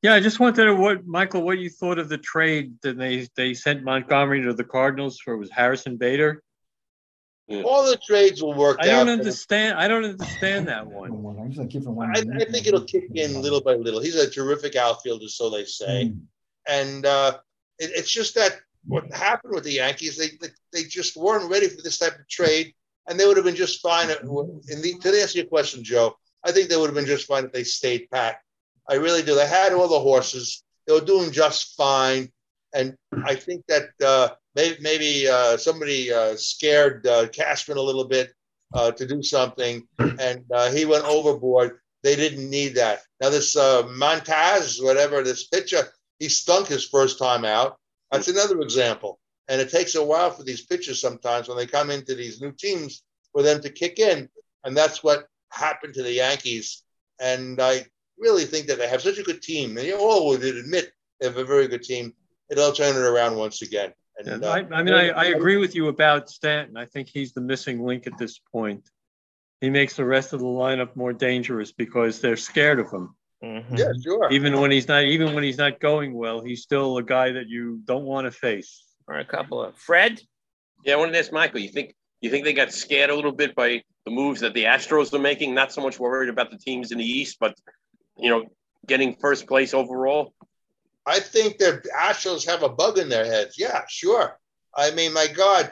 Yeah, 0.00 0.14
I 0.14 0.20
just 0.20 0.38
wanted 0.38 0.64
to 0.64 0.74
what 0.76 1.06
Michael, 1.06 1.42
what 1.42 1.58
you 1.58 1.70
thought 1.70 1.98
of 1.98 2.08
the 2.08 2.18
trade 2.18 2.74
that 2.82 2.96
they 2.96 3.26
they 3.34 3.52
sent 3.52 3.82
Montgomery 3.82 4.42
to 4.42 4.54
the 4.54 4.62
Cardinals 4.62 5.18
for 5.18 5.36
was 5.36 5.50
Harrison 5.50 5.96
Bader. 5.96 6.42
All 7.50 7.88
the 7.88 7.96
trades 7.96 8.42
will 8.42 8.54
work 8.54 8.78
I 8.80 8.86
don't 8.86 9.08
out. 9.08 9.18
understand. 9.18 9.78
I 9.78 9.88
don't 9.88 10.04
understand 10.04 10.68
that 10.68 10.86
one. 10.86 11.10
I'm 11.40 11.50
just 11.50 11.68
giving 11.70 11.94
one. 11.94 12.10
I, 12.14 12.20
I 12.20 12.44
think 12.44 12.66
it'll 12.66 12.84
kick 12.84 13.04
in 13.14 13.40
little 13.40 13.62
by 13.62 13.74
little. 13.74 14.00
He's 14.00 14.16
a 14.16 14.30
terrific 14.30 14.76
outfielder, 14.76 15.28
so 15.28 15.48
they 15.48 15.64
say. 15.64 16.12
And 16.68 17.06
uh, 17.06 17.38
it, 17.78 17.90
it's 17.94 18.10
just 18.10 18.34
that 18.34 18.60
what 18.86 19.10
happened 19.14 19.54
with 19.54 19.64
the 19.64 19.72
Yankees, 19.72 20.18
they, 20.18 20.28
they 20.40 20.52
they 20.72 20.82
just 20.84 21.16
weren't 21.16 21.50
ready 21.50 21.68
for 21.68 21.80
this 21.82 21.98
type 21.98 22.18
of 22.18 22.28
trade, 22.28 22.74
and 23.06 23.18
they 23.18 23.26
would 23.26 23.36
have 23.38 23.46
been 23.46 23.56
just 23.56 23.80
fine. 23.80 24.10
At, 24.10 24.20
in 24.20 24.82
the, 24.82 24.98
to 25.00 25.20
answer 25.20 25.38
your 25.38 25.46
question, 25.46 25.82
Joe, 25.82 26.16
I 26.44 26.52
think 26.52 26.68
they 26.68 26.76
would 26.76 26.86
have 26.86 26.94
been 26.94 27.06
just 27.06 27.26
fine 27.26 27.44
if 27.44 27.52
they 27.52 27.64
stayed 27.64 28.10
pat. 28.10 28.40
I 28.88 28.94
really 28.94 29.22
do. 29.22 29.34
They 29.34 29.46
had 29.46 29.72
all 29.72 29.88
the 29.88 29.98
horses. 29.98 30.62
They 30.86 30.92
were 30.92 31.00
doing 31.00 31.32
just 31.32 31.76
fine. 31.76 32.30
And 32.74 32.96
I 33.24 33.34
think 33.34 33.64
that 33.68 33.88
uh, 34.04 34.28
maybe, 34.58 34.76
maybe 34.80 35.28
uh, 35.28 35.56
somebody 35.56 36.12
uh, 36.12 36.34
scared 36.36 37.06
uh, 37.06 37.28
Cashman 37.28 37.78
a 37.78 37.82
little 37.82 38.04
bit 38.04 38.34
uh, 38.74 38.90
to 38.90 39.06
do 39.06 39.22
something, 39.22 39.86
and 39.98 40.44
uh, 40.52 40.70
he 40.70 40.84
went 40.84 41.04
overboard. 41.04 41.78
They 42.02 42.16
didn't 42.16 42.50
need 42.50 42.74
that. 42.74 43.00
Now, 43.20 43.30
this 43.30 43.56
uh, 43.56 43.84
Montas, 43.84 44.82
whatever, 44.82 45.22
this 45.22 45.46
pitcher, 45.46 45.86
he 46.18 46.28
stunk 46.28 46.66
his 46.66 46.86
first 46.86 47.18
time 47.18 47.44
out. 47.44 47.78
That's 48.10 48.28
another 48.28 48.60
example. 48.60 49.20
And 49.48 49.60
it 49.60 49.70
takes 49.70 49.94
a 49.94 50.04
while 50.04 50.30
for 50.30 50.42
these 50.42 50.66
pitchers 50.66 51.00
sometimes 51.00 51.48
when 51.48 51.56
they 51.56 51.66
come 51.66 51.90
into 51.90 52.14
these 52.14 52.40
new 52.40 52.52
teams 52.52 53.02
for 53.32 53.42
them 53.42 53.60
to 53.62 53.70
kick 53.70 53.98
in. 53.98 54.28
And 54.64 54.76
that's 54.76 55.02
what 55.02 55.26
happened 55.50 55.94
to 55.94 56.02
the 56.02 56.12
Yankees. 56.12 56.82
And 57.20 57.60
I 57.60 57.86
really 58.18 58.44
think 58.44 58.66
that 58.66 58.78
they 58.78 58.88
have 58.88 59.02
such 59.02 59.18
a 59.18 59.22
good 59.22 59.40
team. 59.40 59.76
And 59.76 59.86
you 59.86 59.96
all 59.96 60.28
would 60.28 60.44
admit 60.44 60.92
they 61.20 61.26
have 61.26 61.38
a 61.38 61.44
very 61.44 61.68
good 61.68 61.82
team. 61.82 62.12
It'll 62.50 62.72
turn 62.72 62.96
it 62.96 63.00
around 63.00 63.36
once 63.36 63.62
again. 63.62 63.92
And, 64.18 64.42
Yeah, 64.42 64.48
uh, 64.48 64.52
I, 64.52 64.78
I 64.78 64.82
mean, 64.82 64.94
I, 64.94 65.08
I 65.10 65.24
agree 65.26 65.56
with 65.56 65.74
you 65.74 65.88
about 65.88 66.28
Stanton. 66.28 66.76
I 66.76 66.86
think 66.86 67.08
he's 67.08 67.32
the 67.32 67.40
missing 67.40 67.84
link 67.84 68.06
at 68.06 68.18
this 68.18 68.38
point. 68.52 68.88
He 69.60 69.70
makes 69.70 69.96
the 69.96 70.04
rest 70.04 70.32
of 70.32 70.40
the 70.40 70.46
lineup 70.46 70.94
more 70.94 71.12
dangerous 71.12 71.72
because 71.72 72.20
they're 72.20 72.36
scared 72.36 72.80
of 72.80 72.90
him. 72.90 73.14
Mhm. 73.42 73.78
yeah, 73.78 73.92
sure. 74.02 74.30
Even 74.32 74.60
when 74.60 74.70
he's 74.70 74.88
not, 74.88 75.04
even 75.04 75.34
when 75.34 75.44
he's 75.44 75.58
not 75.58 75.78
going 75.78 76.12
well, 76.12 76.40
he's 76.42 76.62
still 76.62 76.98
a 76.98 77.02
guy 77.02 77.30
that 77.32 77.48
you 77.48 77.80
don't 77.84 78.04
want 78.04 78.26
to 78.26 78.32
face. 78.32 78.84
Or 79.06 79.18
a 79.18 79.24
couple 79.24 79.62
of 79.62 79.76
Fred. 79.76 80.20
Yeah, 80.84 80.94
I 80.94 80.96
wanted 80.96 81.12
to 81.12 81.18
ask 81.18 81.32
Michael. 81.32 81.60
You 81.60 81.68
think 81.68 81.94
you 82.20 82.30
think 82.30 82.44
they 82.44 82.52
got 82.52 82.72
scared 82.72 83.10
a 83.10 83.14
little 83.14 83.32
bit 83.32 83.54
by 83.54 83.82
the 84.04 84.10
moves 84.10 84.40
that 84.40 84.54
the 84.54 84.64
Astros 84.64 85.12
are 85.14 85.20
making? 85.20 85.54
Not 85.54 85.72
so 85.72 85.80
much 85.80 86.00
worried 86.00 86.28
about 86.28 86.50
the 86.50 86.58
teams 86.58 86.90
in 86.90 86.98
the 86.98 87.04
East, 87.04 87.36
but 87.38 87.54
you 88.16 88.28
know, 88.28 88.46
getting 88.86 89.14
first 89.14 89.46
place 89.46 89.72
overall. 89.72 90.34
I 91.16 91.18
think 91.20 91.58
the 91.58 91.82
Astros 92.08 92.46
have 92.46 92.62
a 92.62 92.68
bug 92.68 92.98
in 92.98 93.08
their 93.08 93.24
heads. 93.24 93.54
Yeah, 93.58 93.82
sure. 93.88 94.38
I 94.76 94.90
mean, 94.92 95.12
my 95.12 95.26
God. 95.44 95.64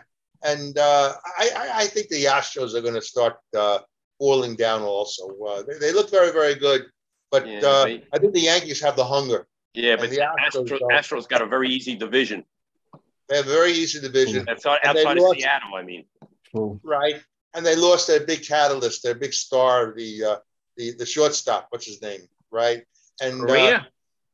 And 0.44 0.76
uh, 0.78 1.12
I, 1.42 1.44
I, 1.56 1.66
I 1.82 1.84
think 1.86 2.08
the 2.08 2.24
Astros 2.24 2.74
are 2.74 2.80
going 2.86 2.94
to 2.94 3.02
start 3.14 3.34
uh, 3.56 3.78
falling 4.18 4.54
down 4.56 4.82
also. 4.82 5.24
Uh, 5.48 5.62
they, 5.66 5.78
they 5.78 5.92
look 5.92 6.10
very, 6.10 6.32
very 6.32 6.54
good. 6.54 6.82
But 7.30 7.42
Yeah, 7.48 7.60
uh, 7.72 7.84
they- 7.84 8.04
I 8.12 8.18
think 8.18 8.32
the 8.32 8.40
Yankees 8.52 8.80
have 8.82 8.96
the 8.96 9.04
hunger. 9.04 9.46
Yeah, 9.74 9.96
but 9.96 10.08
the 10.10 10.16
the 10.16 10.22
Astros 10.44 10.68
Astros. 10.70 10.90
Astros 11.00 11.28
got 11.28 11.42
a 11.42 11.46
very 11.46 11.68
easy 11.68 11.94
division. 11.96 12.44
They 13.28 13.36
have 13.36 13.46
a 13.48 13.56
very 13.60 13.72
easy 13.72 14.00
division, 14.00 14.44
That's 14.46 14.64
out- 14.64 14.78
And 14.84 14.96
they 14.96 15.00
outside 15.02 15.18
of 15.18 15.22
lost- 15.24 15.40
Seattle. 15.40 15.74
I 15.74 15.82
mean, 15.82 16.04
right? 16.82 17.20
And 17.54 17.64
they 17.66 17.76
lost 17.76 18.06
their 18.06 18.20
big 18.24 18.42
catalyst, 18.46 19.02
their 19.02 19.14
big 19.24 19.34
star, 19.34 19.92
the 19.96 20.24
uh, 20.24 20.36
the 20.76 20.92
the 21.00 21.06
shortstop. 21.06 21.66
What's 21.70 21.86
his 21.86 22.00
name? 22.02 22.22
Right? 22.50 22.84
And 23.20 23.42
uh, 23.42 23.46
Correa. 23.46 23.86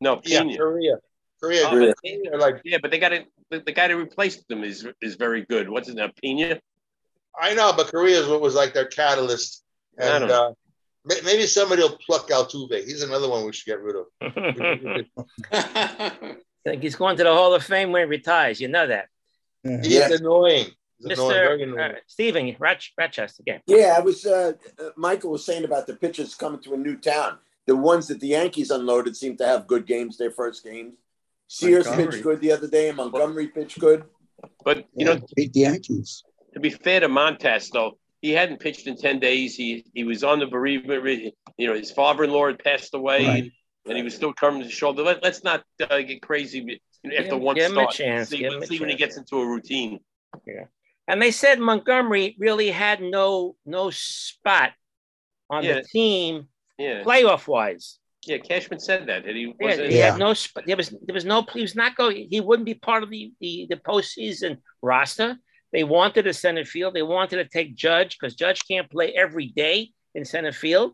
No, 0.02 0.20
yeah, 0.24 0.40
Pena. 0.42 0.56
Correa. 0.58 0.96
Correa. 1.40 1.62
Oh, 1.66 1.78
but- 1.78 1.96
They're 2.04 2.38
like 2.38 2.60
Yeah, 2.64 2.78
but 2.82 2.90
they 2.90 2.98
got 2.98 3.12
it. 3.12 3.26
The, 3.50 3.60
the 3.60 3.72
guy 3.72 3.88
that 3.88 3.96
replaced 3.96 4.48
them 4.48 4.64
is 4.64 4.86
is 5.00 5.14
very 5.16 5.42
good. 5.52 5.68
What's 5.68 5.86
his 5.86 5.96
name? 5.96 6.10
Pena. 6.20 6.60
I 7.40 7.54
know, 7.54 7.72
but 7.76 7.90
Correa 7.90 8.18
is 8.20 8.28
what 8.28 8.40
was 8.40 8.54
like 8.54 8.74
their 8.74 8.86
catalyst. 8.86 9.62
And 9.98 10.24
uh, 10.30 10.52
maybe 11.04 11.46
somebody 11.46 11.82
will 11.82 11.98
pluck 12.06 12.28
Altuve. 12.30 12.84
He's 12.84 13.02
another 13.02 13.28
one 13.28 13.44
we 13.46 13.52
should 13.52 13.66
get 13.66 13.80
rid 13.80 13.96
of. 13.96 14.06
I 15.52 16.34
think 16.64 16.82
he's 16.82 16.96
going 16.96 17.16
to 17.18 17.24
the 17.24 17.32
Hall 17.32 17.54
of 17.54 17.62
Fame 17.64 17.92
when 17.92 18.02
he 18.02 18.06
retires. 18.08 18.60
You 18.60 18.68
know 18.68 18.86
that. 18.86 19.06
He's 19.62 19.86
Yeah. 19.88 20.08
annoying. 20.12 20.66
He's 20.98 21.18
annoying, 21.18 21.36
Mr. 21.38 21.62
annoying. 21.62 21.78
Uh, 21.78 21.94
Stephen 22.06 22.56
Roch- 22.58 22.92
Rochester 22.98 23.42
again. 23.42 23.60
Yeah, 23.66 23.94
I 23.96 24.00
was. 24.00 24.24
Uh, 24.26 24.52
uh, 24.78 24.90
Michael 24.96 25.30
was 25.32 25.44
saying 25.44 25.64
about 25.64 25.86
the 25.86 25.94
pitchers 25.96 26.34
coming 26.34 26.60
to 26.62 26.74
a 26.74 26.76
new 26.76 26.96
town. 26.96 27.38
The 27.66 27.76
ones 27.76 28.08
that 28.08 28.20
the 28.20 28.28
Yankees 28.28 28.70
unloaded 28.70 29.16
seem 29.16 29.36
to 29.36 29.46
have 29.46 29.66
good 29.66 29.86
games. 29.86 30.16
Their 30.16 30.30
first 30.30 30.64
games. 30.64 30.94
Sears 31.46 31.84
Montgomery. 31.86 32.10
pitched 32.12 32.22
good 32.24 32.40
the 32.40 32.52
other 32.52 32.68
day, 32.68 32.88
and 32.88 32.96
Montgomery 32.96 33.48
pitched 33.48 33.78
good. 33.78 34.04
But 34.64 34.78
you 34.96 35.06
Yeah, 35.06 35.14
know, 35.14 35.20
beat 35.36 35.52
the 35.52 35.60
Yankees. 35.60 36.24
to 36.54 36.60
be 36.60 36.70
fair 36.70 37.00
to 37.00 37.08
Montas, 37.08 37.70
though, 37.70 37.98
he 38.20 38.30
hadn't 38.32 38.58
pitched 38.60 38.86
in 38.86 38.96
ten 38.96 39.20
days. 39.20 39.54
He 39.54 39.84
he 39.94 40.04
was 40.04 40.24
on 40.24 40.38
the 40.40 40.46
bereavement. 40.46 41.34
You 41.58 41.66
know, 41.68 41.74
his 41.74 41.90
father-in-law 41.92 42.46
had 42.48 42.58
passed 42.64 42.94
away, 42.94 43.26
Right. 43.26 43.52
and 43.86 43.96
he 43.96 44.02
was 44.02 44.14
still 44.14 44.32
coming 44.32 44.60
to 44.60 44.66
the 44.66 44.72
shoulder. 44.72 45.02
Let, 45.02 45.22
let's 45.22 45.44
not 45.44 45.62
uh, 45.88 45.98
get 46.00 46.22
crazy 46.22 46.58
you 47.04 47.10
know, 47.10 47.16
after 47.16 47.30
Give- 47.32 47.40
one 47.40 47.54
give 47.56 47.70
him 47.70 47.78
a 47.78 47.82
start. 47.82 47.94
chance, 47.94 48.28
See, 48.30 48.38
give 48.38 48.52
him 48.54 48.62
a 48.62 48.66
see 48.66 48.80
when 48.80 48.88
he 48.88 48.96
gets 48.96 49.16
into 49.16 49.36
a 49.40 49.46
routine. 49.46 50.00
Yeah, 50.46 50.64
and 51.06 51.20
they 51.20 51.30
said 51.30 51.60
Montgomery 51.60 52.34
really 52.38 52.70
had 52.70 53.00
no 53.02 53.56
no 53.66 53.90
spot 53.90 54.72
on 55.50 55.64
Yeah. 55.64 55.74
the 55.74 55.82
team 55.82 56.48
Yeah, 56.82 57.02
playoff 57.04 57.46
wise. 57.46 57.98
yeah. 58.26 58.38
Cashman 58.38 58.80
said 58.80 59.06
that. 59.08 59.24
That 59.24 59.34
he 59.34 59.44
Yeah, 59.46 59.66
wasn't. 59.66 59.90
he 59.90 59.98
Yeah. 59.98 60.10
had 60.12 60.18
no. 60.18 60.34
There 60.66 60.76
was 60.76 60.88
there 61.06 61.14
was 61.14 61.24
no. 61.24 61.38
He 61.52 61.62
was 61.62 61.74
not 61.82 61.96
going. 61.96 62.28
He 62.30 62.40
wouldn't 62.40 62.66
be 62.66 62.74
part 62.74 63.02
of 63.02 63.10
the 63.10 63.32
the, 63.40 63.66
the 63.70 63.76
postseason 63.76 64.58
roster. 64.82 65.30
They 65.72 65.84
wanted 65.84 66.26
a 66.26 66.34
center 66.34 66.64
field. 66.64 66.94
They 66.94 67.02
wanted 67.02 67.36
to 67.36 67.46
take 67.48 67.74
Judge 67.74 68.10
because 68.18 68.34
Judge 68.34 68.60
can't 68.68 68.90
play 68.90 69.12
every 69.24 69.46
day 69.46 69.90
in 70.14 70.24
center 70.24 70.52
field. 70.52 70.92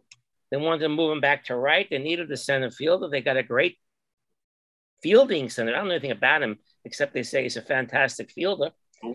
They 0.51 0.57
wanted 0.57 0.81
to 0.81 0.89
move 0.89 1.11
him 1.13 1.21
back 1.21 1.45
to 1.47 1.57
right. 1.57 1.87
They 1.91 1.99
needed 1.99 2.31
a 2.31 2.37
center 2.37 2.71
fielder. 2.71 3.09
They 3.09 3.21
got 3.21 3.37
a 3.37 3.43
great 3.43 3.77
fielding 5.03 5.49
center. 5.49 5.73
I 5.73 5.79
don't 5.79 5.89
know 5.89 5.95
anything 5.95 6.11
about 6.13 6.43
him 6.43 6.59
except 6.85 7.13
they 7.15 7.23
say 7.23 7.43
he's 7.43 7.57
a 7.57 7.63
fantastic 7.63 8.31
fielder. 8.31 8.71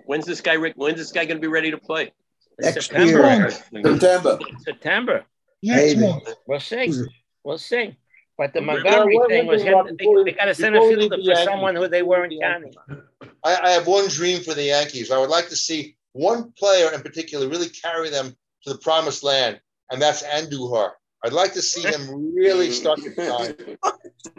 When's 0.05 0.25
this 0.25 0.41
guy? 0.41 0.53
Rick? 0.53 0.73
When's 0.75 0.97
this 0.97 1.11
guy 1.11 1.25
going 1.25 1.37
to 1.37 1.41
be 1.41 1.47
ready 1.47 1.71
to 1.71 1.77
play? 1.77 2.11
Next 2.59 2.85
September. 2.87 3.19
year. 3.35 3.49
September. 3.51 4.39
September. 4.59 5.25
Next 5.63 5.95
Maybe. 5.95 6.19
We'll 6.45 6.59
see. 6.59 6.91
Hmm. 6.91 7.01
We'll 7.43 7.57
see. 7.57 7.95
But 8.37 8.53
the 8.53 8.59
Well, 8.61 8.75
Montgomery 8.81 9.17
one- 9.17 9.29
thing 9.29 9.45
was 9.47 9.61
thing, 9.61 9.71
him. 9.71 9.77
Rob, 9.77 9.87
They, 9.97 10.31
they 10.31 10.31
got 10.37 10.47
a 10.49 10.55
center 10.55 10.77
before 10.79 10.89
we 10.89 10.95
leave 10.95 11.09
fielder 11.11 11.23
for 11.23 11.29
Yankees- 11.31 11.45
someone 11.45 11.75
who 11.75 11.87
they 11.87 12.01
weren't 12.03 12.29
the 12.31 12.39
counting. 12.41 12.73
I, 13.43 13.55
I 13.63 13.69
have 13.71 13.87
one 13.87 14.07
dream 14.07 14.41
for 14.41 14.53
the 14.53 14.63
Yankees. 14.63 15.11
I 15.11 15.17
would 15.17 15.29
like 15.29 15.49
to 15.49 15.55
see 15.55 15.95
one 16.13 16.51
player 16.57 16.91
in 16.93 17.01
particular 17.01 17.47
really 17.47 17.69
carry 17.69 18.09
them 18.09 18.35
to 18.63 18.73
the 18.73 18.79
promised 18.79 19.23
land, 19.23 19.59
and 19.91 20.01
that's 20.01 20.23
Andujar. 20.23 20.91
I'd 21.25 21.31
like 21.33 21.53
to 21.53 21.61
see 21.61 21.81
him 21.87 22.33
really 22.35 22.69
start 22.81 22.99
to 23.01 23.13
shine. 23.15 23.77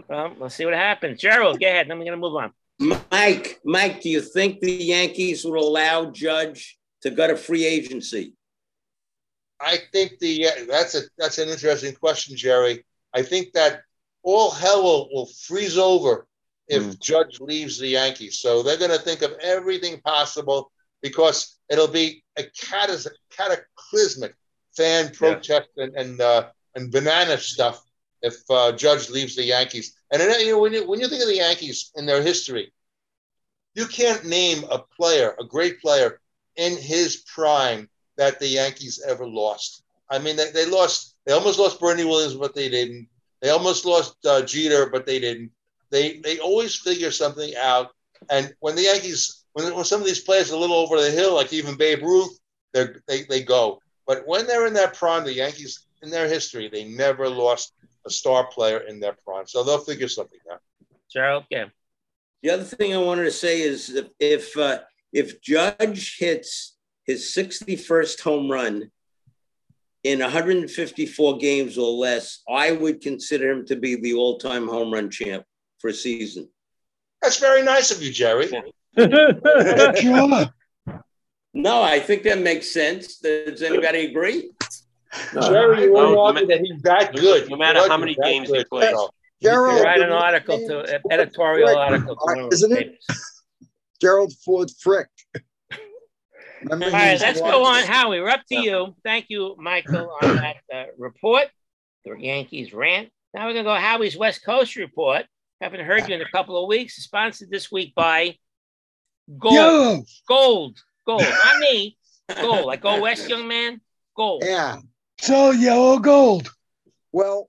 Well, 0.08 0.34
we'll 0.38 0.50
see 0.50 0.64
what 0.66 0.74
happens. 0.74 1.20
Gerald, 1.20 1.58
go 1.60 1.66
ahead. 1.66 1.88
Then 1.88 1.98
we're 1.98 2.04
going 2.04 2.20
to 2.20 2.20
move 2.20 2.34
on. 2.36 2.52
Mike, 3.10 3.60
Mike, 3.64 4.00
do 4.02 4.10
you 4.10 4.20
think 4.20 4.60
the 4.60 4.72
Yankees 4.72 5.44
would 5.44 5.58
allow 5.58 6.10
Judge 6.10 6.78
to 7.02 7.10
go 7.10 7.26
to 7.28 7.36
free 7.36 7.64
agency? 7.64 8.34
I 9.64 9.78
think 9.92 10.18
the 10.18 10.46
that's 10.68 10.94
a 10.94 11.00
that's 11.18 11.38
an 11.38 11.48
interesting 11.48 11.94
question, 11.94 12.36
Jerry. 12.36 12.84
I 13.14 13.22
think 13.22 13.52
that 13.54 13.82
all 14.22 14.50
hell 14.50 14.82
will, 14.82 15.08
will 15.12 15.26
freeze 15.26 15.78
over 15.78 16.26
if 16.68 16.98
Judge 16.98 17.40
leaves 17.40 17.78
the 17.78 17.88
Yankees. 17.88 18.38
So 18.38 18.62
they're 18.62 18.78
going 18.78 18.90
to 18.90 18.98
think 18.98 19.22
of 19.22 19.32
everything 19.40 20.00
possible 20.00 20.72
because 21.02 21.58
it'll 21.70 21.88
be 21.88 22.24
a 22.38 22.42
catas- 22.42 23.06
cataclysmic 23.30 24.34
fan 24.76 25.10
protest 25.10 25.68
and 25.76 25.94
and, 25.94 26.20
uh, 26.20 26.48
and 26.74 26.90
banana 26.90 27.38
stuff 27.38 27.82
if 28.22 28.36
uh, 28.50 28.72
Judge 28.72 29.10
leaves 29.10 29.36
the 29.36 29.44
Yankees. 29.44 29.94
And 30.10 30.22
you 30.40 30.52
know, 30.52 30.58
when 30.60 30.72
you 30.72 30.88
when 30.88 31.00
you 31.00 31.08
think 31.08 31.22
of 31.22 31.28
the 31.28 31.36
Yankees 31.36 31.90
in 31.94 32.06
their 32.06 32.22
history, 32.22 32.72
you 33.74 33.86
can't 33.86 34.24
name 34.24 34.64
a 34.70 34.78
player, 34.78 35.34
a 35.38 35.44
great 35.44 35.80
player 35.80 36.20
in 36.56 36.76
his 36.76 37.16
prime 37.34 37.88
that 38.16 38.38
the 38.38 38.48
Yankees 38.48 39.02
ever 39.06 39.26
lost. 39.26 39.82
I 40.10 40.18
mean, 40.18 40.36
they, 40.36 40.50
they 40.50 40.66
lost. 40.66 41.16
They 41.26 41.32
almost 41.32 41.58
lost 41.58 41.80
Bernie 41.80 42.04
Williams, 42.04 42.34
but 42.34 42.54
they 42.54 42.68
didn't. 42.68 43.08
They 43.40 43.50
almost 43.50 43.84
lost 43.84 44.16
uh, 44.26 44.42
Jeter, 44.42 44.90
but 44.90 45.06
they 45.06 45.18
didn't. 45.18 45.50
They 45.90 46.18
they 46.18 46.38
always 46.38 46.74
figure 46.74 47.10
something 47.10 47.54
out. 47.56 47.90
And 48.30 48.54
when 48.60 48.74
the 48.74 48.82
Yankees, 48.82 49.44
when, 49.52 49.74
when 49.74 49.84
some 49.84 50.00
of 50.00 50.06
these 50.06 50.20
players 50.20 50.50
are 50.50 50.56
a 50.56 50.58
little 50.58 50.76
over 50.76 51.00
the 51.00 51.10
hill, 51.10 51.34
like 51.34 51.52
even 51.52 51.76
Babe 51.76 52.02
Ruth, 52.02 52.38
they 52.72 52.88
they 53.06 53.22
they 53.22 53.42
go. 53.42 53.80
But 54.06 54.26
when 54.26 54.46
they're 54.46 54.66
in 54.66 54.74
their 54.74 54.88
prime, 54.88 55.24
the 55.24 55.32
Yankees 55.32 55.86
in 56.02 56.10
their 56.10 56.28
history, 56.28 56.68
they 56.68 56.84
never 56.84 57.28
lost 57.28 57.72
a 58.06 58.10
star 58.10 58.46
player 58.46 58.78
in 58.78 59.00
their 59.00 59.16
prime. 59.24 59.46
So 59.46 59.62
they'll 59.64 59.78
figure 59.78 60.08
something 60.08 60.40
out. 60.52 60.60
Gerald, 61.10 61.44
yeah. 61.50 61.66
The 62.42 62.50
other 62.50 62.64
thing 62.64 62.92
I 62.92 62.98
wanted 62.98 63.24
to 63.24 63.30
say 63.30 63.62
is 63.62 63.90
if 63.90 64.08
if, 64.20 64.56
uh, 64.56 64.80
if 65.12 65.40
Judge 65.40 66.18
hits 66.18 66.73
his 67.04 67.24
61st 67.34 68.20
home 68.20 68.50
run 68.50 68.90
in 70.02 70.20
154 70.20 71.38
games 71.38 71.78
or 71.78 71.90
less, 71.92 72.42
I 72.48 72.72
would 72.72 73.00
consider 73.00 73.50
him 73.50 73.66
to 73.66 73.76
be 73.76 73.96
the 73.96 74.14
all-time 74.14 74.68
home 74.68 74.92
run 74.92 75.10
champ 75.10 75.44
for 75.78 75.88
a 75.88 75.94
season. 75.94 76.48
That's 77.22 77.38
very 77.38 77.62
nice 77.62 77.90
of 77.90 78.02
you, 78.02 78.12
Jerry. 78.12 78.48
Good 78.96 79.10
job. 80.02 80.50
No, 81.54 81.82
I 81.82 82.00
think 82.00 82.24
that 82.24 82.40
makes 82.40 82.70
sense. 82.72 83.18
Does 83.18 83.62
anybody 83.62 84.06
agree? 84.06 84.50
Uh, 85.36 85.48
Jerry, 85.50 85.82
you 85.84 85.92
No, 85.92 86.12
won't 86.14 86.36
argue 86.36 86.46
that 86.48 86.60
he's 86.60 86.82
that 86.82 87.14
good. 87.14 87.48
no 87.48 87.56
matter 87.56 87.80
how 87.88 87.96
many 87.96 88.14
that 88.18 88.24
games 88.24 88.48
he 88.48 88.56
good. 88.56 88.68
plays. 88.68 88.90
So, 88.90 89.08
Gerald, 89.42 89.82
Write 89.82 90.00
an 90.00 90.10
article 90.10 90.58
name- 90.58 90.68
to 90.68 91.00
editorial 91.10 91.68
Frick. 91.68 91.78
article. 91.78 92.16
To 92.16 92.20
one 92.24 92.48
Isn't 92.52 92.72
it? 92.72 92.78
papers. 92.78 93.42
Gerald 94.00 94.32
Ford 94.44 94.70
Frick. 94.80 95.06
Remember 96.64 96.86
All 96.86 96.90
he 96.90 96.96
right, 96.96 97.12
was 97.12 97.22
let's 97.22 97.40
one- 97.40 97.50
go 97.50 97.64
on. 97.64 97.82
Howie, 97.84 98.20
we're 98.20 98.28
up 98.28 98.42
to 98.48 98.56
you. 98.56 98.94
Thank 99.04 99.26
you, 99.28 99.54
Michael, 99.58 100.16
on 100.22 100.36
that 100.36 100.56
uh, 100.72 100.84
report. 100.98 101.46
the 102.04 102.14
Yankees 102.18 102.72
rant. 102.72 103.10
Now 103.34 103.46
we're 103.46 103.52
gonna 103.54 103.64
go 103.64 103.74
Howie's 103.74 104.16
West 104.16 104.44
Coast 104.44 104.76
report. 104.76 105.26
Haven't 105.60 105.80
heard 105.84 106.08
you 106.08 106.14
in 106.14 106.20
a 106.22 106.30
couple 106.30 106.60
of 106.62 106.68
weeks. 106.68 106.96
Sponsored 106.96 107.50
this 107.50 107.70
week 107.70 107.94
by 107.94 108.36
Gold. 109.38 109.54
Yo! 109.54 110.02
Gold. 110.28 110.78
Gold. 111.06 111.22
Not 111.44 111.58
me. 111.60 111.96
Gold. 112.40 112.66
Like 112.66 112.82
go 112.82 113.00
West, 113.00 113.28
young 113.28 113.48
man. 113.48 113.80
Gold. 114.16 114.42
Yeah. 114.44 114.78
So 115.20 115.50
yellow 115.52 115.98
gold. 115.98 116.50
Well, 117.12 117.48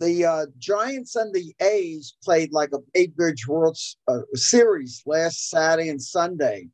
the 0.00 0.24
uh, 0.24 0.46
Giants 0.58 1.16
and 1.16 1.32
the 1.34 1.54
A's 1.60 2.16
played 2.22 2.52
like 2.52 2.70
a 2.72 2.78
Bay 2.92 3.06
Bridge 3.06 3.46
World 3.46 3.78
uh, 4.08 4.20
Series 4.34 5.02
last 5.06 5.48
Saturday 5.48 5.88
and 5.88 6.02
Sunday. 6.02 6.68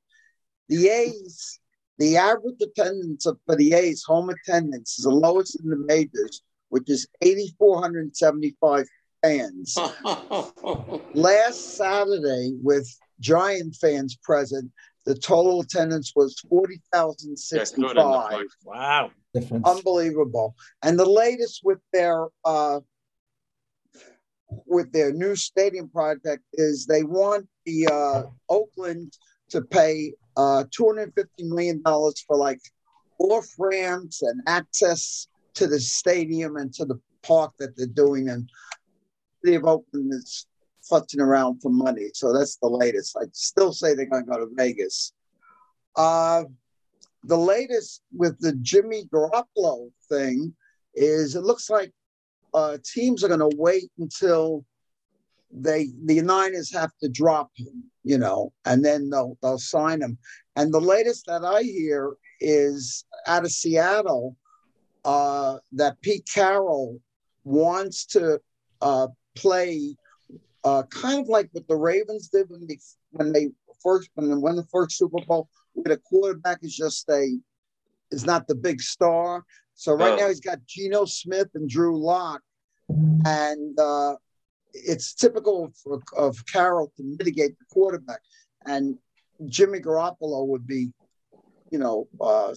The 0.70 0.88
A's, 0.88 1.59
the 1.98 2.16
average 2.16 2.62
attendance 2.62 3.26
of, 3.26 3.38
for 3.44 3.56
the 3.56 3.74
A's 3.74 4.04
home 4.04 4.30
attendance 4.30 4.98
is 4.98 5.04
the 5.04 5.11
lowest 5.11 5.61
in 5.61 5.68
the 5.68 5.76
majors, 5.76 6.42
which 6.68 6.88
is 6.88 7.09
8,475 7.20 8.87
fans. 9.20 9.76
last 11.14 11.76
Saturday, 11.76 12.52
with 12.62 12.88
Giant 13.18 13.74
fans 13.74 14.16
present, 14.22 14.70
the 15.06 15.16
total 15.16 15.61
attendance 15.61 16.12
was 16.14 16.37
Yes, 16.44 16.50
40,065. 16.50 18.44
Wow. 18.64 19.11
Difference. 19.35 19.68
Unbelievable. 19.68 20.54
And 20.85 20.96
the 20.96 21.09
latest 21.09 21.62
with 21.64 21.78
their 21.92 22.28
uh 22.44 22.80
with 24.66 24.92
their 24.92 25.12
new 25.12 25.37
stadium 25.37 25.88
project 25.88 26.42
is 26.52 26.87
they 26.87 27.02
want 27.02 27.48
the 27.66 27.87
uh 27.87 28.22
Oakland 28.48 29.12
to 29.50 29.62
pay 29.62 30.12
uh 30.40 30.64
250 30.70 31.44
million 31.44 31.83
dollars 31.83 32.24
for 32.26 32.37
like 32.37 32.61
off 33.18 33.46
ramps 33.59 34.22
and 34.22 34.40
access 34.46 35.29
to 35.55 35.66
the 35.66 35.79
stadium 35.79 36.57
and 36.57 36.72
to 36.72 36.85
the 36.85 36.98
park 37.22 37.53
that 37.59 37.76
they're 37.76 37.87
doing 37.87 38.29
and 38.31 38.48
the 39.42 39.55
of 39.55 39.64
Oakland 39.64 40.12
is 40.14 40.46
futzing 40.90 41.20
around 41.20 41.61
for 41.61 41.70
money. 41.70 42.09
So 42.14 42.33
that's 42.33 42.57
the 42.57 42.68
latest. 42.68 43.16
I 43.16 43.24
still 43.33 43.72
say 43.72 43.94
they're 43.94 44.07
gonna 44.07 44.24
go 44.24 44.38
to 44.38 44.48
Vegas. 44.55 45.12
Uh 45.96 46.44
the 47.24 47.37
latest 47.37 48.03
with 48.12 48.38
the 48.40 48.55
Jimmy 48.62 49.05
Garoppolo 49.12 49.90
thing 50.09 50.55
is 50.94 51.35
it 51.35 51.42
looks 51.42 51.68
like 51.68 51.92
uh, 52.55 52.79
teams 52.85 53.22
are 53.22 53.29
going 53.29 53.50
to 53.50 53.57
wait 53.57 53.90
until 53.98 54.64
they 55.52 55.88
the 56.04 56.20
Niners 56.22 56.72
have 56.72 56.92
to 57.02 57.08
drop 57.08 57.50
him, 57.56 57.84
you 58.04 58.18
know, 58.18 58.52
and 58.64 58.84
then 58.84 59.10
they'll 59.10 59.36
they'll 59.42 59.58
sign 59.58 60.00
him. 60.00 60.18
And 60.56 60.72
the 60.72 60.80
latest 60.80 61.26
that 61.26 61.44
I 61.44 61.62
hear 61.62 62.14
is 62.40 63.04
out 63.26 63.44
of 63.44 63.50
Seattle 63.50 64.36
uh, 65.04 65.58
that 65.72 66.00
Pete 66.02 66.28
Carroll 66.32 67.00
wants 67.44 68.04
to 68.06 68.40
uh, 68.80 69.08
play 69.34 69.96
uh, 70.64 70.82
kind 70.90 71.20
of 71.20 71.28
like 71.28 71.48
what 71.52 71.66
the 71.68 71.76
Ravens 71.76 72.28
did 72.28 72.48
when 72.50 72.66
they 72.66 72.78
when 73.12 73.32
they 73.32 73.48
first 73.82 74.10
when 74.14 74.28
they 74.28 74.36
won 74.36 74.56
the 74.56 74.66
first 74.70 74.96
Super 74.98 75.24
Bowl, 75.26 75.48
where 75.72 75.94
the 75.96 76.00
quarterback 76.02 76.58
is 76.62 76.76
just 76.76 77.08
a 77.08 77.38
is 78.10 78.24
not 78.26 78.46
the 78.46 78.54
big 78.54 78.80
star. 78.80 79.44
So 79.74 79.94
right 79.94 80.12
Oh. 80.12 80.16
now 80.16 80.28
he's 80.28 80.40
got 80.40 80.58
Geno 80.66 81.06
Smith 81.06 81.48
and 81.54 81.68
Drew 81.68 81.98
Lock, 81.98 82.42
and 83.24 83.78
uh, 83.78 84.16
it's 84.74 85.14
typical 85.14 85.72
of, 85.87 86.02
of 86.16 86.46
Carroll 86.46 86.92
to 86.96 87.02
mitigate 87.02 87.59
the 87.59 87.64
quarterback. 87.70 88.20
And 88.66 88.98
Jimmy 89.46 89.80
Garoppolo 89.80 90.46
would 90.46 90.66
be, 90.66 90.92
you 91.70 91.78
know, 91.78 92.09
uh, 92.20 92.54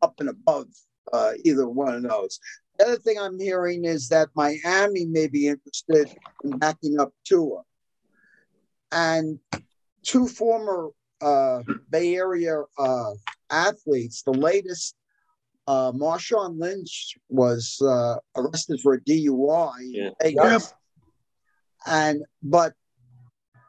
up 0.00 0.14
and 0.20 0.28
above 0.28 0.66
uh, 1.12 1.32
either 1.44 1.68
one 1.68 1.94
of 1.94 2.02
those. 2.02 2.38
The 2.78 2.86
other 2.86 2.96
thing 2.96 3.18
I'm 3.18 3.38
hearing 3.38 3.84
is 3.84 4.08
that 4.08 4.28
Miami 4.34 5.04
may 5.06 5.26
be 5.28 5.48
interested 5.48 6.08
in 6.42 6.58
backing 6.58 6.98
up 6.98 7.12
Tua. 7.24 7.62
And 8.90 9.38
two 10.02 10.26
former 10.26 10.90
uh, 11.20 11.62
Bay 11.90 12.16
Area 12.16 12.62
uh, 12.78 13.12
athletes, 13.50 14.22
the 14.22 14.32
latest, 14.32 14.96
uh, 15.66 15.92
Marshawn 15.92 16.58
Lynch 16.58 17.16
was 17.28 17.80
uh, 17.80 18.16
arrested 18.36 18.80
for 18.80 18.94
a 18.94 19.00
DUI 19.00 19.76
Yeah. 19.80 20.06
in 20.06 20.12
Vegas. 20.20 20.74
And, 21.86 22.22
but 22.42 22.74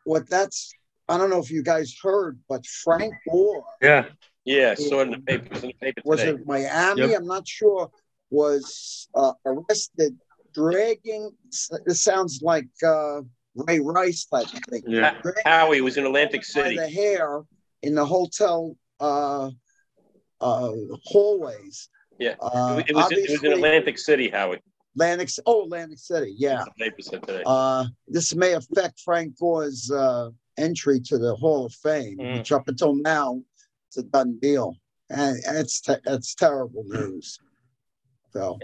what 0.04 0.30
that's, 0.30 0.74
I 1.08 1.18
don't 1.18 1.30
know 1.30 1.40
if 1.40 1.52
you 1.52 1.64
guys 1.64 1.96
heard, 2.02 2.40
but 2.48 2.66
Frank 2.66 3.14
Gore 3.30 3.66
Yeah. 3.82 4.06
Yeah, 4.46 4.76
saw 4.76 5.00
it 5.00 5.04
in 5.04 5.12
the 5.12 5.20
papers. 5.20 5.64
In 5.64 5.70
the 5.70 5.76
paper 5.76 6.02
was 6.04 6.20
today. 6.20 6.32
it 6.32 6.46
Miami? 6.46 7.02
Yep. 7.02 7.20
I'm 7.22 7.28
not 7.28 7.48
sure. 7.48 7.90
Was 8.30 9.08
uh, 9.16 9.34
arrested 9.46 10.18
dragging. 10.54 11.32
This 11.86 12.02
sounds 12.02 12.42
like 12.42 12.68
uh, 12.86 13.22
Ray 13.56 13.80
Rice 13.80 14.26
type 14.26 14.48
of 14.54 14.60
thing. 14.70 14.84
Yeah. 14.86 15.16
Dragging 15.22 15.44
Howie 15.46 15.82
was 15.82 15.96
in 15.98 16.06
Atlantic 16.06 16.44
City. 16.44 16.76
the 16.76 16.90
hair 16.90 17.44
in 17.84 17.96
the 17.96 18.06
hotel 18.06 18.76
uh, 19.00 19.50
uh, 20.42 20.72
hallways. 21.06 21.90
Yeah. 22.20 22.36
Uh, 22.42 22.82
it, 22.86 22.96
was, 22.96 23.12
it 23.12 23.32
was 23.32 23.44
in 23.44 23.54
Atlantic 23.54 23.98
City, 23.98 24.30
Howie. 24.30 24.60
Atlantic. 24.96 25.30
Oh, 25.46 25.64
Atlantic 25.64 26.00
City. 26.00 26.34
Yeah. 26.38 26.64
The 26.66 26.86
paper 26.86 27.02
said 27.02 27.24
today. 27.28 27.44
Uh, 27.46 27.86
this 28.08 28.34
may 28.36 28.54
affect 28.54 29.00
Frank 29.00 29.38
Gore's 29.40 29.90
uh, 29.92 30.30
entry 30.58 31.00
to 31.02 31.18
the 31.18 31.36
Hall 31.36 31.66
of 31.66 31.74
Fame, 31.74 32.18
Mm. 32.18 32.38
which 32.38 32.52
up 32.52 32.68
until 32.68 32.96
now 32.96 33.42
it's 33.88 33.98
a 33.98 34.04
done 34.04 34.38
deal, 34.42 34.76
and, 35.10 35.38
and 35.48 35.58
it's 35.58 35.82
te- 35.82 35.96
it's 36.06 36.36
terrible 36.36 36.84
news. 36.86 37.40
So 38.32 38.58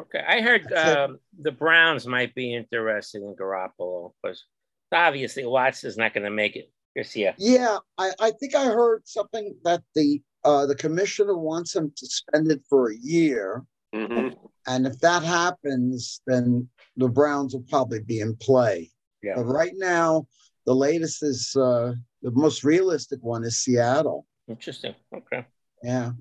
Okay, 0.00 0.22
I 0.26 0.40
heard 0.40 0.72
um, 0.72 1.18
the 1.38 1.52
Browns 1.52 2.06
might 2.06 2.34
be 2.34 2.54
interested 2.54 3.22
in 3.22 3.34
Garoppolo 3.34 4.12
because 4.22 4.44
obviously 4.90 5.44
Watson's 5.44 5.98
not 5.98 6.14
going 6.14 6.24
to 6.24 6.30
make 6.30 6.56
it 6.56 6.70
this 6.96 7.14
year. 7.14 7.34
yeah, 7.38 7.76
I, 7.98 8.10
I 8.18 8.30
think 8.32 8.54
I 8.54 8.64
heard 8.64 9.02
something 9.06 9.54
that 9.64 9.82
the 9.94 10.22
uh, 10.44 10.66
the 10.66 10.74
commissioner 10.74 11.36
wants 11.38 11.76
him 11.76 11.92
suspended 11.94 12.62
for 12.68 12.90
a 12.90 12.96
year, 12.96 13.62
hmm 13.92 14.28
and 14.66 14.86
if 14.86 14.98
that 15.00 15.22
happens, 15.22 16.20
then 16.26 16.68
the 16.96 17.08
Browns 17.08 17.54
will 17.54 17.64
probably 17.68 18.00
be 18.00 18.20
in 18.20 18.36
play. 18.36 18.90
Yeah. 19.22 19.34
But 19.36 19.44
right 19.44 19.72
now, 19.74 20.26
the 20.66 20.74
latest 20.74 21.22
is 21.22 21.56
uh, 21.56 21.94
the 22.22 22.30
most 22.30 22.64
realistic 22.64 23.20
one 23.22 23.44
is 23.44 23.58
Seattle. 23.58 24.26
Interesting. 24.48 24.94
Okay. 25.14 25.44
Yeah. 25.82 26.12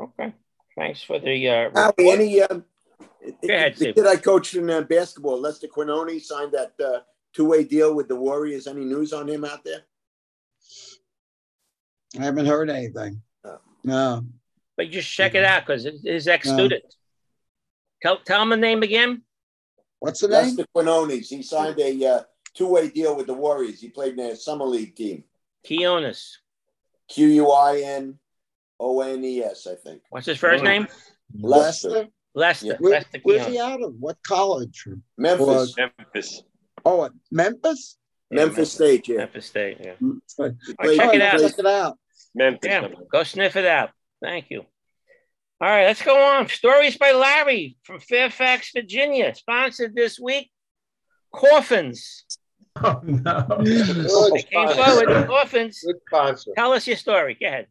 Okay. 0.00 0.32
Thanks 0.76 1.02
for 1.02 1.18
the. 1.18 1.48
Uh, 1.48 1.70
Howie, 1.74 2.10
any 2.10 2.40
um, 2.42 2.64
ahead, 3.42 3.74
the 3.74 3.76
Steve. 3.76 3.94
kid 3.94 4.06
I 4.06 4.16
coached 4.16 4.54
in 4.54 4.70
uh, 4.70 4.80
basketball, 4.82 5.40
Lester 5.40 5.68
Quinoni, 5.68 6.20
signed 6.20 6.52
that 6.52 6.72
uh, 6.82 7.00
two-way 7.34 7.64
deal 7.64 7.94
with 7.94 8.08
the 8.08 8.16
Warriors. 8.16 8.66
Any 8.66 8.84
news 8.84 9.12
on 9.12 9.28
him 9.28 9.44
out 9.44 9.64
there? 9.64 9.82
I 12.18 12.24
haven't 12.24 12.46
heard 12.46 12.70
anything. 12.70 13.20
Oh. 13.44 13.58
No. 13.84 14.24
but 14.76 14.90
just 14.90 15.10
check 15.10 15.34
it 15.34 15.44
out 15.44 15.66
because 15.66 15.86
his 16.04 16.28
ex 16.28 16.48
student. 16.48 16.84
Tell, 18.02 18.18
tell 18.18 18.42
him 18.42 18.50
the 18.50 18.56
name 18.56 18.82
again. 18.82 19.22
What's 20.00 20.20
the 20.20 20.28
name? 20.28 20.44
Lester 20.56 20.66
Quinones. 20.74 21.28
He 21.28 21.42
signed 21.42 21.78
a 21.78 22.06
uh, 22.06 22.22
two-way 22.54 22.88
deal 22.88 23.16
with 23.16 23.26
the 23.26 23.34
Warriors. 23.34 23.80
He 23.80 23.88
played 23.88 24.12
in 24.12 24.16
their 24.16 24.34
summer 24.36 24.64
league 24.64 24.96
team. 24.96 25.24
Keonis. 25.66 26.38
Q 27.08 27.28
U 27.28 27.50
I 27.50 27.80
N 27.80 28.18
O 28.80 29.00
N 29.00 29.24
E 29.24 29.42
S, 29.42 29.66
I 29.70 29.74
think. 29.76 30.02
What's 30.10 30.26
his 30.26 30.38
first 30.38 30.62
Oh. 30.62 30.66
name? 30.66 30.88
Lester, 31.38 32.08
Lester. 32.34 32.66
Yeah. 32.66 32.72
Where, 32.78 32.92
Lester 32.92 33.20
where's 33.22 33.46
he 33.46 33.58
out 33.58 33.82
of? 33.82 33.94
What 33.98 34.16
college? 34.26 34.84
Memphis, 35.16 35.74
Memphis. 35.76 36.42
Oh, 36.84 37.04
at 37.04 37.12
Memphis? 37.30 37.96
Yeah, 38.30 38.36
Memphis 38.46 38.72
State. 38.72 39.08
Yeah, 39.08 39.18
Memphis 39.18 39.46
State. 39.46 39.78
Yeah. 39.80 39.94
He 40.00 40.06
All 40.38 40.46
right, 40.46 40.54
played- 40.80 40.98
check 40.98 41.14
it 41.14 41.22
out. 41.22 41.40
Check 41.40 41.58
it 41.58 41.66
out. 41.66 41.98
Memphis. 42.34 42.68
Yeah, 42.68 42.88
go 43.10 43.22
sniff 43.22 43.56
it 43.56 43.66
out. 43.66 43.90
Thank 44.22 44.46
you. 44.50 44.64
All 45.62 45.68
right, 45.68 45.84
let's 45.84 46.02
go 46.02 46.20
on. 46.20 46.48
Stories 46.48 46.98
by 46.98 47.12
Larry 47.12 47.76
from 47.84 48.00
Fairfax, 48.00 48.72
Virginia. 48.74 49.32
Sponsored 49.32 49.94
this 49.94 50.18
week. 50.18 50.50
Coffins. 51.32 52.24
Oh, 52.82 53.00
no. 53.04 53.46
Good 53.62 54.34
They 54.34 54.42
came 54.42 54.68
forward. 54.70 55.28
Coffins. 55.28 55.84
Good 55.86 56.00
sponsor. 56.08 56.50
Tell 56.56 56.72
us 56.72 56.88
your 56.88 56.96
story. 56.96 57.38
Go 57.40 57.46
ahead. 57.46 57.66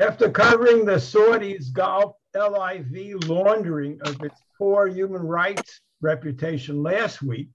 After 0.00 0.28
covering 0.28 0.84
the 0.84 0.96
Saudis 0.96 1.72
Gulf 1.72 2.16
LIV 2.34 3.28
laundering 3.28 4.00
of 4.04 4.20
its 4.24 4.40
poor 4.58 4.88
human 4.88 5.22
rights 5.22 5.80
reputation 6.00 6.82
last 6.82 7.22
week, 7.22 7.50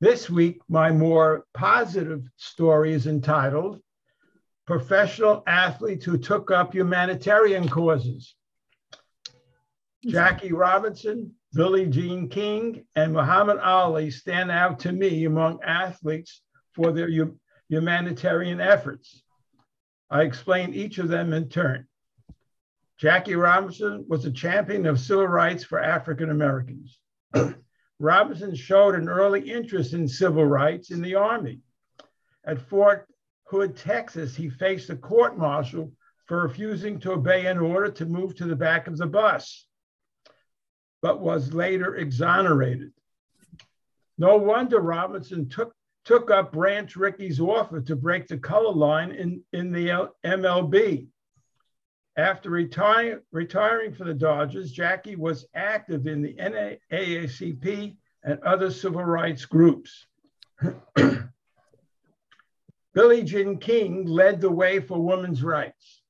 this 0.00 0.28
week 0.28 0.58
my 0.68 0.90
more 0.90 1.44
positive 1.54 2.28
story 2.38 2.92
is 2.92 3.06
entitled 3.06 3.80
Professional 4.66 5.44
Athletes 5.46 6.04
Who 6.04 6.18
Took 6.18 6.50
Up 6.50 6.74
Humanitarian 6.74 7.68
Causes. 7.68 8.34
Jackie 10.04 10.52
Robinson, 10.52 11.32
Billie 11.52 11.86
Jean 11.86 12.28
King, 12.28 12.84
and 12.96 13.12
Muhammad 13.12 13.58
Ali 13.58 14.10
stand 14.10 14.50
out 14.50 14.80
to 14.80 14.92
me 14.92 15.24
among 15.24 15.62
athletes 15.62 16.42
for 16.74 16.92
their 16.92 17.10
hu- 17.10 17.38
humanitarian 17.68 18.60
efforts. 18.60 19.22
I 20.10 20.22
explain 20.22 20.74
each 20.74 20.98
of 20.98 21.08
them 21.08 21.32
in 21.32 21.48
turn. 21.48 21.86
Jackie 22.98 23.36
Robinson 23.36 24.04
was 24.08 24.24
a 24.24 24.32
champion 24.32 24.86
of 24.86 24.98
civil 24.98 25.26
rights 25.26 25.64
for 25.64 25.78
African 25.78 26.30
Americans. 26.30 26.98
Robinson 27.98 28.54
showed 28.54 28.94
an 28.94 29.08
early 29.08 29.50
interest 29.50 29.92
in 29.92 30.08
civil 30.08 30.44
rights 30.44 30.90
in 30.90 31.02
the 31.02 31.14
Army. 31.14 31.60
At 32.44 32.60
Fort 32.60 33.08
Hood, 33.46 33.76
Texas, 33.76 34.34
he 34.34 34.48
faced 34.48 34.90
a 34.90 34.96
court 34.96 35.38
martial 35.38 35.92
for 36.26 36.42
refusing 36.42 36.98
to 37.00 37.12
obey 37.12 37.46
an 37.46 37.58
order 37.58 37.90
to 37.92 38.04
move 38.04 38.34
to 38.36 38.44
the 38.44 38.56
back 38.56 38.88
of 38.88 38.96
the 38.96 39.06
bus, 39.06 39.66
but 41.00 41.20
was 41.20 41.54
later 41.54 41.94
exonerated. 41.94 42.92
No 44.18 44.36
wonder 44.36 44.80
Robinson 44.80 45.48
took, 45.48 45.72
took 46.04 46.30
up 46.30 46.52
Branch 46.52 46.94
Rickey's 46.96 47.38
offer 47.38 47.80
to 47.82 47.94
break 47.94 48.26
the 48.26 48.38
color 48.38 48.72
line 48.72 49.12
in, 49.12 49.42
in 49.52 49.70
the 49.70 50.10
MLB. 50.24 51.06
After 52.16 52.50
retire, 52.50 53.22
retiring 53.30 53.92
from 53.92 54.08
the 54.08 54.14
Dodgers, 54.14 54.72
Jackie 54.72 55.16
was 55.16 55.46
active 55.54 56.06
in 56.08 56.22
the 56.22 56.34
NAACP 56.34 57.96
and 58.24 58.40
other 58.40 58.70
civil 58.70 59.04
rights 59.04 59.44
groups. 59.44 60.06
Billie 62.96 63.24
Jean 63.24 63.58
King 63.58 64.06
led 64.06 64.40
the 64.40 64.50
way 64.50 64.80
for 64.80 64.98
women's 64.98 65.42
rights. 65.42 66.00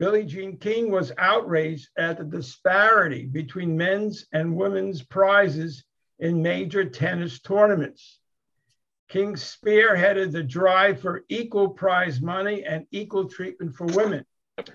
Billie 0.00 0.24
Jean 0.24 0.56
King 0.56 0.90
was 0.90 1.12
outraged 1.18 1.88
at 1.96 2.18
the 2.18 2.24
disparity 2.24 3.26
between 3.26 3.76
men's 3.76 4.26
and 4.32 4.56
women's 4.56 5.02
prizes 5.02 5.84
in 6.18 6.42
major 6.42 6.84
tennis 6.84 7.38
tournaments. 7.38 8.18
King 9.08 9.34
spearheaded 9.34 10.32
the 10.32 10.42
drive 10.42 11.00
for 11.00 11.22
equal 11.28 11.68
prize 11.68 12.20
money 12.20 12.64
and 12.64 12.86
equal 12.90 13.28
treatment 13.28 13.72
for 13.76 13.86
women. 13.86 14.26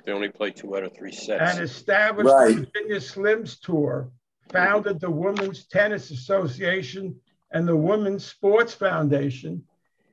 They 0.05 0.13
only 0.13 0.29
play 0.29 0.51
two 0.51 0.77
out 0.77 0.85
of 0.85 0.95
three 0.95 1.11
sets. 1.11 1.53
And 1.53 1.61
established 1.61 2.29
Right. 2.33 2.55
the 2.55 2.61
Virginia 2.61 3.01
Slims 3.01 3.59
Tour, 3.59 4.09
founded 4.53 5.01
the 5.01 5.11
Women's 5.11 5.65
Tennis 5.65 6.11
Association 6.11 7.19
and 7.51 7.67
the 7.67 7.75
Women's 7.75 8.23
Sports 8.23 8.73
Foundation, 8.73 9.65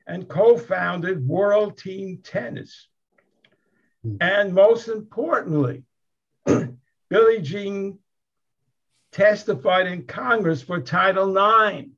and 0.07 0.27
co-founded 0.27 1.27
World 1.27 1.77
Team 1.77 2.19
Tennis. 2.23 2.87
Hmm. 4.03 4.15
And 4.21 4.53
most 4.53 4.87
importantly, 4.87 5.83
Billie 7.09 7.41
Jean 7.41 7.99
testified 9.11 9.87
in 9.87 10.05
Congress 10.05 10.61
for 10.61 10.79
Title 10.79 11.35
IX, 11.35 11.89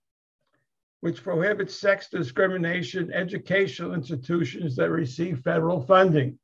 which 1.02 1.24
prohibits 1.24 1.80
sex 1.80 2.10
discrimination 2.10 3.06
in 3.06 3.14
educational 3.14 3.94
institutions 3.94 4.76
that 4.76 4.90
receive 4.90 5.40
federal 5.40 5.82
funding. 5.82 6.40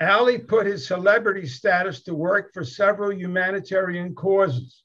Ali 0.00 0.38
put 0.38 0.66
his 0.66 0.86
celebrity 0.86 1.46
status 1.46 2.02
to 2.02 2.14
work 2.14 2.52
for 2.52 2.64
several 2.64 3.12
humanitarian 3.12 4.14
causes. 4.14 4.82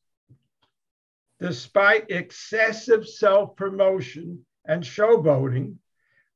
Despite 1.39 2.11
excessive 2.11 3.07
self 3.07 3.55
promotion 3.55 4.45
and 4.65 4.83
showboating, 4.83 5.75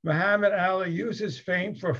Muhammad 0.03 0.53
Ali 0.53 0.91
uses 0.91 1.37
fame 1.37 1.75
for, 1.75 1.97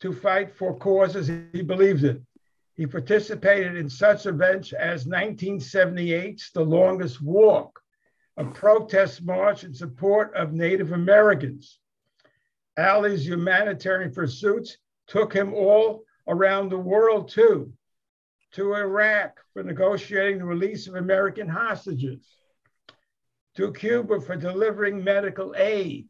to 0.00 0.12
fight 0.12 0.52
for 0.56 0.76
causes 0.76 1.30
he 1.52 1.62
believes 1.62 2.02
in. 2.02 2.26
He 2.74 2.86
participated 2.86 3.76
in 3.76 3.88
such 3.88 4.26
events 4.26 4.72
as 4.72 5.06
1978's 5.06 6.50
The 6.52 6.64
Longest 6.64 7.22
Walk, 7.22 7.80
a 8.36 8.44
protest 8.44 9.22
march 9.22 9.64
in 9.64 9.74
support 9.74 10.34
of 10.34 10.52
Native 10.52 10.92
Americans. 10.92 11.78
Ali's 12.78 13.26
humanitarian 13.26 14.12
pursuits 14.12 14.78
took 15.06 15.32
him 15.32 15.54
all 15.54 16.04
around 16.26 16.68
the 16.68 16.78
world, 16.78 17.28
too, 17.28 17.72
to 18.52 18.74
Iraq 18.74 19.38
for 19.52 19.62
negotiating 19.62 20.38
the 20.38 20.44
release 20.44 20.86
of 20.86 20.94
American 20.94 21.48
hostages, 21.48 22.26
to 23.56 23.72
Cuba 23.72 24.20
for 24.20 24.36
delivering 24.36 25.02
medical 25.02 25.54
aid, 25.56 26.08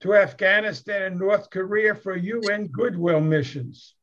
to 0.00 0.14
Afghanistan 0.14 1.02
and 1.02 1.18
North 1.18 1.48
Korea 1.50 1.94
for 1.94 2.16
UN 2.16 2.66
goodwill 2.66 3.20
missions. 3.20 3.94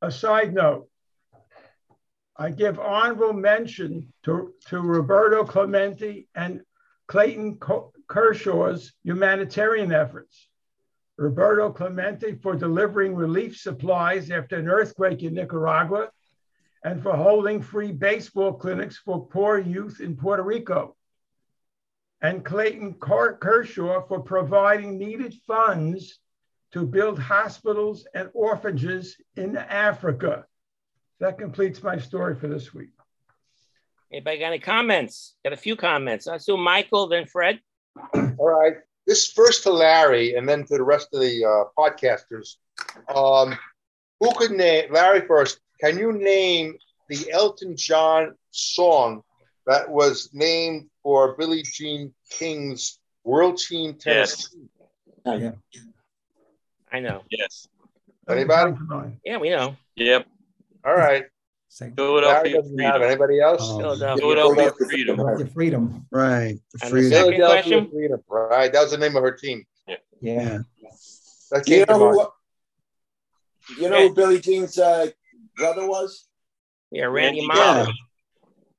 A 0.00 0.10
side 0.10 0.54
note, 0.54 0.88
I 2.36 2.50
give 2.50 2.78
honorable 2.78 3.34
mention 3.34 4.14
to, 4.22 4.54
to 4.68 4.80
Roberto 4.80 5.44
Clemente 5.44 6.26
and 6.34 6.62
Clayton 7.06 7.58
Kershaw's 8.08 8.94
humanitarian 9.04 9.92
efforts. 9.92 10.48
Roberto 11.18 11.70
Clemente 11.70 12.36
for 12.36 12.56
delivering 12.56 13.14
relief 13.14 13.58
supplies 13.58 14.30
after 14.30 14.56
an 14.56 14.68
earthquake 14.68 15.22
in 15.22 15.34
Nicaragua 15.34 16.08
and 16.84 17.02
for 17.02 17.16
holding 17.16 17.60
free 17.60 17.92
baseball 17.92 18.52
clinics 18.52 18.98
for 18.98 19.26
poor 19.26 19.58
youth 19.58 20.00
in 20.00 20.16
Puerto 20.16 20.42
Rico. 20.42 20.96
And 22.22 22.44
Clayton 22.44 22.94
Kershaw 22.94 24.06
for 24.06 24.20
providing 24.20 24.98
needed 24.98 25.34
funds 25.46 26.18
to 26.72 26.86
build 26.86 27.18
hospitals 27.18 28.06
and 28.14 28.28
orphanages 28.34 29.16
in 29.36 29.56
Africa. 29.56 30.44
That 31.18 31.38
completes 31.38 31.82
my 31.82 31.98
story 31.98 32.34
for 32.34 32.48
this 32.48 32.72
week. 32.72 32.90
Anybody 34.12 34.38
got 34.38 34.46
any 34.46 34.58
comments? 34.58 35.36
Got 35.44 35.52
a 35.52 35.56
few 35.58 35.76
comments. 35.76 36.26
Let's 36.26 36.44
do 36.44 36.56
Michael, 36.56 37.08
then 37.08 37.26
Fred. 37.26 37.60
All 38.14 38.34
right. 38.38 38.74
This 39.06 39.32
first 39.32 39.62
to 39.64 39.70
Larry 39.70 40.34
and 40.34 40.48
then 40.48 40.64
to 40.64 40.76
the 40.76 40.82
rest 40.82 41.08
of 41.12 41.20
the 41.20 41.44
uh, 41.44 41.64
podcasters. 41.78 42.56
Um, 43.14 43.56
who 44.18 44.32
could 44.34 44.52
name, 44.52 44.92
Larry 44.92 45.26
first, 45.26 45.60
can 45.80 45.98
you 45.98 46.12
name 46.12 46.76
the 47.08 47.30
Elton 47.30 47.76
John 47.76 48.34
song 48.50 49.22
that 49.66 49.88
was 49.88 50.30
named 50.32 50.88
for 51.02 51.36
Billie 51.36 51.62
Jean 51.62 52.12
King's 52.30 52.98
World 53.24 53.58
Team 53.58 53.94
Tennis? 53.94 54.54
Yes. 55.24 55.54
I 56.92 57.00
know. 57.00 57.22
Yes. 57.30 57.68
Anybody? 58.28 58.74
Yeah, 59.24 59.38
we 59.38 59.50
know. 59.50 59.76
Yep. 59.96 60.26
All 60.84 60.94
right. 60.94 61.24
Say- 61.68 61.86
Larry 61.86 61.94
Philadelphia 61.96 62.56
doesn't 62.56 62.78
have 62.78 62.92
Freedom. 62.94 63.10
Anybody 63.10 63.40
else? 63.40 63.60
Oh. 63.62 63.78
Philadelphia. 63.78 64.20
Philadelphia 64.20 64.86
Freedom. 64.88 65.18
Your 65.18 65.46
freedom. 65.46 66.06
Right. 66.10 66.58
The 66.72 66.84
And 66.86 66.92
the 66.92 67.02
second 67.02 67.10
Philadelphia 67.10 67.46
question? 67.46 67.90
Freedom. 67.90 68.20
Right. 68.28 68.72
That 68.72 68.82
was 68.82 68.90
the 68.90 68.98
name 68.98 69.16
of 69.16 69.22
her 69.22 69.32
team. 69.32 69.64
Yeah. 70.20 70.58
That 71.50 71.64
Do 71.64 71.72
you 71.72 71.78
came 71.78 71.86
to 71.86 71.92
know 71.92 72.10
who? 72.10 73.82
You 73.82 73.88
know 73.88 74.08
who 74.08 74.14
Billie 74.14 74.40
Jean's 74.40 74.78
uh, 74.78 75.08
brother 75.60 75.86
was? 75.86 76.26
Yeah, 76.90 77.04
Randy 77.04 77.40
Randy 77.40 77.46
Moffitt. 77.46 77.94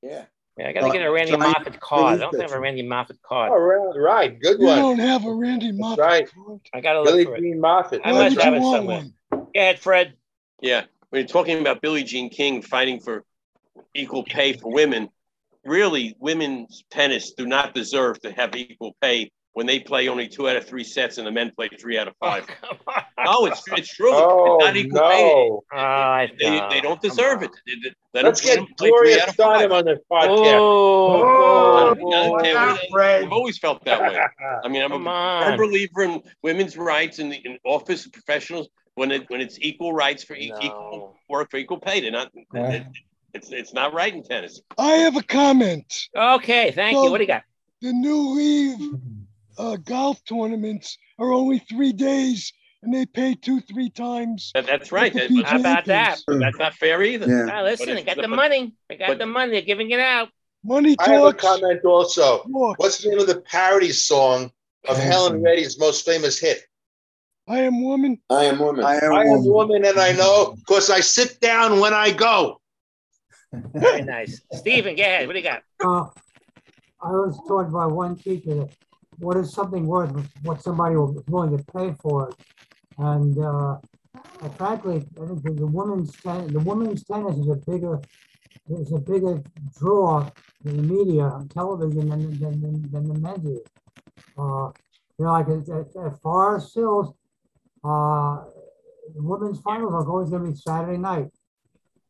Yeah. 0.02 0.24
Yeah, 0.58 0.68
I 0.68 0.72
got 0.74 0.80
to 0.80 0.86
Uh, 0.88 0.92
get 0.92 1.02
a 1.02 1.10
Randy 1.10 1.32
Johnny 1.32 1.44
Moffitt 1.46 1.80
card. 1.80 2.14
I 2.14 2.16
don't 2.18 2.38
have 2.40 2.52
a. 2.52 2.60
Randy 2.60 2.82
Moffitt 2.82 3.16
Oh, 3.24 3.26
card. 3.28 3.52
right, 3.52 3.96
right. 4.02 4.38
Good 4.40 4.58
one. 4.60 4.76
You 4.76 4.82
don't 4.82 4.98
have 4.98 5.24
a 5.24 5.32
Randy 5.32 5.72
Moffitt 5.72 5.98
right. 6.04 6.30
card. 6.30 6.60
I 6.74 6.80
got 6.82 6.92
to 6.94 7.04
Billie 7.04 7.24
look 7.24 7.34
for 7.34 7.36
it. 7.38 7.40
Jean 7.40 7.60
Moffitt. 7.60 8.02
I 8.04 8.12
Why 8.12 8.24
must 8.28 8.40
have 8.42 8.52
you 8.52 8.58
it 8.58 8.62
want 8.62 8.76
somewhere. 8.76 8.96
one? 8.98 9.14
Go 9.30 9.48
ahead, 9.56 9.78
Fred. 9.78 10.14
Yeah. 10.60 10.84
When 11.08 11.20
you're 11.20 11.28
talking 11.28 11.58
about 11.60 11.80
Billie 11.80 12.04
Jean 12.04 12.28
King 12.28 12.60
fighting 12.60 13.00
for 13.00 13.24
equal 13.94 14.24
pay 14.24 14.52
for 14.52 14.70
women, 14.70 15.08
really, 15.64 16.16
women's 16.20 16.84
tennis 16.90 17.32
do 17.32 17.46
not 17.46 17.72
deserve 17.74 18.20
to 18.20 18.32
have 18.32 18.54
equal 18.54 18.94
pay 19.00 19.30
when 19.54 19.66
they 19.66 19.78
play 19.80 20.08
only 20.08 20.28
two 20.28 20.48
out 20.48 20.56
of 20.56 20.66
three 20.66 20.84
sets 20.84 21.18
and 21.18 21.26
the 21.26 21.30
men 21.30 21.52
play 21.54 21.68
three 21.78 21.98
out 21.98 22.08
of 22.08 22.14
oh, 22.22 22.26
five. 22.26 22.46
Come 22.46 22.78
on. 22.86 23.02
No, 23.24 23.46
it's 23.46 23.62
it's 23.68 23.94
true. 23.94 24.10
Oh, 24.12 24.58
ah, 24.62 24.64
it's 24.64 24.64
not 24.64 24.76
equal 24.76 25.00
no. 25.00 25.62
Oh, 25.72 25.76
I 25.78 26.28
They, 26.38 26.58
know. 26.58 26.68
they 26.70 26.80
don't 26.80 27.00
deserve 27.00 27.42
it. 27.42 27.50
They- 27.66 27.74
they- 27.82 27.94
let 28.14 28.24
Let's 28.26 28.42
get 28.42 28.56
them 28.56 28.66
play 28.76 28.88
three 28.88 28.90
Gloria 28.90 29.22
out 29.22 29.28
of 29.30 29.34
five. 29.36 29.60
Steinem 29.70 29.72
on 29.72 29.84
this 29.86 29.98
podcast. 30.10 30.54
Oh, 30.54 31.22
oh, 31.22 31.22
oh, 31.22 31.24
oh, 31.24 31.76
I 31.76 31.94
don't 31.94 31.98
boy, 32.30 32.40
care 32.42 32.54
not 32.54 32.68
what 32.68 32.78
it 32.78 32.84
is. 32.84 32.90
Fred. 32.90 33.24
I've 33.24 33.32
always 33.32 33.58
felt 33.58 33.84
that 33.86 34.00
way. 34.02 34.20
I 34.64 34.68
mean, 34.68 34.82
I'm 34.82 34.90
come 34.90 35.06
a 35.06 35.10
on. 35.10 35.42
firm 35.56 35.56
believer 35.66 36.02
in 36.02 36.22
women's 36.42 36.76
rights 36.76 37.18
and 37.20 37.32
the 37.32 37.36
in 37.36 37.58
office 37.64 38.04
of 38.04 38.12
professionals 38.12 38.68
when 38.96 39.10
it 39.12 39.30
when 39.30 39.40
it's 39.40 39.58
equal 39.60 39.94
rights 39.94 40.22
for 40.24 40.34
e- 40.34 40.52
equal 40.60 41.16
work 41.30 41.50
for 41.50 41.56
equal 41.56 41.78
pay. 41.78 42.00
They're 42.00 42.10
not. 42.10 42.30
Yeah. 42.54 42.70
it- 42.70 42.86
it's 43.34 43.50
it's 43.50 43.72
not 43.72 43.94
right 43.94 44.12
in 44.14 44.22
tennis. 44.22 44.60
I 44.76 44.92
have 44.96 45.16
a 45.16 45.22
comment. 45.22 45.90
Okay, 46.14 46.70
thank 46.72 46.92
you. 46.92 47.10
What 47.10 47.16
do 47.16 47.24
you 47.24 47.28
got? 47.28 47.44
The 47.80 47.92
new 47.94 48.38
Eve 48.38 48.92
uh, 49.58 49.76
golf 49.76 50.22
tournaments 50.24 50.96
are 51.18 51.32
only 51.32 51.58
three 51.58 51.92
days, 51.92 52.52
and 52.82 52.92
they 52.92 53.06
pay 53.06 53.34
two, 53.34 53.60
three 53.60 53.90
times. 53.90 54.50
That, 54.54 54.66
that's 54.66 54.90
right. 54.92 55.12
That- 55.12 55.30
How 55.46 55.58
about 55.58 55.84
that? 55.86 56.20
That's 56.26 56.58
not 56.58 56.74
fair 56.74 57.02
either. 57.02 57.26
Yeah. 57.26 57.48
Ah, 57.52 57.62
listen, 57.62 57.86
But 57.86 57.94
they 57.94 58.02
got 58.02 58.16
the 58.16 58.22
but- 58.22 58.30
money. 58.36 58.74
They 58.88 58.96
got 58.96 59.08
but- 59.08 59.18
the 59.18 59.26
money. 59.26 59.52
They're 59.52 59.62
giving 59.62 59.90
it 59.90 60.00
out. 60.00 60.28
Money 60.64 60.94
I 61.00 61.10
have 61.10 61.24
a 61.24 61.32
comment 61.32 61.84
also. 61.84 62.44
Look, 62.48 62.78
What's 62.78 62.98
the 63.02 63.10
name 63.10 63.18
of 63.18 63.26
the 63.26 63.40
parody 63.40 63.90
song 63.90 64.52
of 64.88 64.96
Helen 64.96 65.42
Reddy's 65.42 65.76
most 65.78 66.04
famous 66.06 66.38
hit? 66.38 66.60
I 67.48 67.58
am 67.62 67.82
woman. 67.82 68.18
I 68.30 68.44
am 68.44 68.60
woman. 68.60 68.84
I 68.84 68.94
am 69.04 69.12
I 69.12 69.22
am 69.22 69.28
woman. 69.44 69.52
woman 69.52 69.84
and 69.84 69.98
I 69.98 70.12
know 70.12 70.54
because 70.56 70.88
I 70.88 71.00
sit 71.00 71.40
down 71.40 71.80
when 71.80 71.92
I 71.92 72.12
go. 72.12 72.60
Very 73.52 74.02
nice. 74.02 74.40
Stephen, 74.52 74.94
go 74.94 75.02
ahead. 75.02 75.26
What 75.26 75.32
do 75.32 75.40
you 75.40 75.44
got? 75.44 75.62
Uh, 75.84 76.06
I 77.04 77.10
was 77.10 77.36
taught 77.48 77.72
by 77.72 77.86
one 77.86 78.14
teacher 78.14 78.54
that 78.54 78.70
what 79.18 79.36
is 79.36 79.52
something 79.52 79.86
worth, 79.86 80.10
what 80.42 80.62
somebody 80.62 80.96
was 80.96 81.22
willing 81.28 81.56
to 81.56 81.64
pay 81.72 81.94
for 82.00 82.28
it. 82.28 82.34
And, 82.98 83.38
uh, 83.38 83.78
frankly, 84.56 85.06
I 85.20 85.26
think 85.26 85.42
the, 85.42 85.52
the 85.52 85.66
women's 85.66 86.12
ten, 86.16 86.52
the 86.52 86.60
women's 86.60 87.04
tennis 87.04 87.38
is 87.38 87.48
a 87.48 87.56
bigger, 87.56 88.00
is 88.68 88.92
a 88.92 88.98
bigger 88.98 89.42
draw 89.78 90.28
in 90.64 90.76
the 90.76 90.82
media 90.82 91.24
on 91.24 91.48
television 91.48 92.08
than, 92.08 92.38
than, 92.38 92.60
than, 92.60 92.90
than 92.90 93.08
the 93.08 93.18
men's 93.18 93.46
is. 93.46 93.66
Uh, 94.38 94.70
you 95.18 95.24
know, 95.24 95.32
like 95.32 95.48
at, 95.48 95.68
at, 95.68 96.06
at 96.06 96.20
Forest 96.20 96.74
Hills, 96.74 97.14
uh, 97.84 98.44
the 99.14 99.22
women's 99.22 99.60
finals 99.60 99.92
are 99.92 100.08
always 100.08 100.30
going 100.30 100.44
to 100.44 100.50
be 100.50 100.56
Saturday 100.56 100.98
night. 100.98 101.28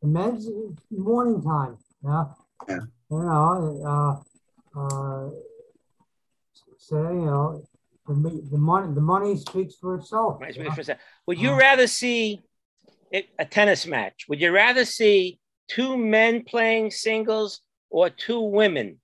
The 0.03 0.09
men's 0.09 0.49
morning 0.91 1.43
time. 1.43 1.77
Yeah. 2.05 2.25
Yeah. 2.69 2.81
You 3.11 3.19
know, 3.19 4.23
uh, 4.75 4.79
uh, 4.79 5.31
so 6.83 6.97
you 6.97 7.25
know, 7.27 7.63
the, 8.09 8.15
me- 8.15 8.43
the 8.51 8.59
money 8.59 8.93
the 8.93 9.01
money 9.01 9.37
speaks 9.37 9.77
for 9.77 9.95
itself. 9.95 10.41
Right, 10.41 10.55
you 10.55 10.63
wait 10.63 10.77
know? 10.77 10.83
for. 10.83 10.99
Would 11.27 11.39
you 11.39 11.51
uh-huh. 11.51 11.59
rather 11.61 11.87
see 11.87 12.43
it, 13.13 13.29
a 13.39 13.45
tennis 13.45 13.87
match? 13.87 14.27
Would 14.29 14.41
you 14.41 14.51
rather 14.51 14.85
see 14.85 15.39
two 15.69 15.97
men 15.97 16.43
playing 16.43 16.91
singles 16.91 17.61
or 17.89 18.11
two 18.11 18.41
women 18.41 18.99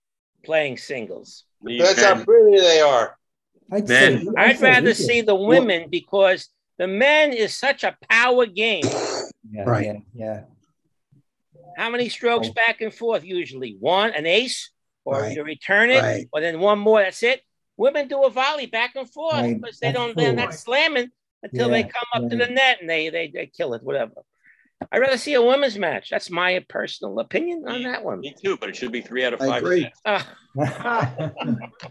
playing 0.45 0.77
singles? 0.77 1.45
That's 1.63 2.03
how 2.03 2.25
pretty 2.25 2.59
they 2.59 2.81
are. 2.81 3.17
I'd 3.71 3.89
Man. 3.89 4.25
say, 4.25 4.33
I'd 4.37 4.59
say 4.59 4.71
rather 4.71 4.91
equal. 4.91 5.07
see 5.07 5.21
the 5.21 5.35
women 5.37 5.89
because 5.89 6.49
the 6.79 6.89
men 6.89 7.33
is 7.33 7.55
such 7.55 7.85
a 7.85 7.97
power 8.11 8.47
game. 8.47 8.83
Yeah, 9.51 9.63
Right. 9.65 9.87
Yeah, 9.87 9.99
yeah. 10.15 10.41
How 11.77 11.91
many 11.91 12.09
strokes 12.09 12.49
Oh. 12.49 12.53
back 12.55 12.81
and 12.81 12.93
forth 12.93 13.25
usually? 13.25 13.77
One, 13.79 14.11
an 14.15 14.27
ace, 14.27 14.71
or 15.05 15.21
Right. 15.21 15.37
you 15.37 15.45
return 15.45 15.91
it, 15.91 16.01
Right. 16.03 16.29
or 16.33 16.41
then 16.41 16.59
one 16.59 16.81
more. 16.81 17.03
That's 17.03 17.23
it. 17.23 17.43
Women 17.79 18.09
do 18.09 18.25
a 18.25 18.31
volley 18.31 18.67
back 18.67 18.95
and 18.97 19.09
forth 19.11 19.35
Right. 19.35 19.59
because 19.61 19.79
they 19.79 19.89
That's 19.93 19.97
don't. 19.99 20.17
They're 20.17 20.33
not 20.35 20.53
slamming 20.53 21.09
until 21.43 21.71
they 21.71 21.85
come 21.85 22.05
up 22.13 22.29
to 22.31 22.37
the 22.37 22.47
net 22.49 22.79
and 22.81 22.91
they 22.91 23.09
they, 23.09 23.29
they 23.29 23.47
kill 23.47 23.73
it. 23.75 23.83
Whatever. 23.83 24.13
I'd 24.93 24.99
rather 24.99 25.17
see 25.19 25.35
a 25.35 25.43
women's 25.43 25.77
match. 25.79 26.11
That's 26.11 26.31
my 26.31 26.65
personal 26.69 27.19
opinion 27.19 27.65
on 27.67 27.83
that 27.85 28.05
one. 28.05 28.21
Me 28.21 28.35
too, 28.41 28.57
but 28.59 28.69
it 28.69 28.77
should 28.77 28.93
be 28.93 29.01
three 29.01 29.25
out 29.25 29.33
of 29.35 29.41
I 29.41 29.47
five. 29.47 29.63
agree. 29.63 29.91
Ah, 30.05 30.29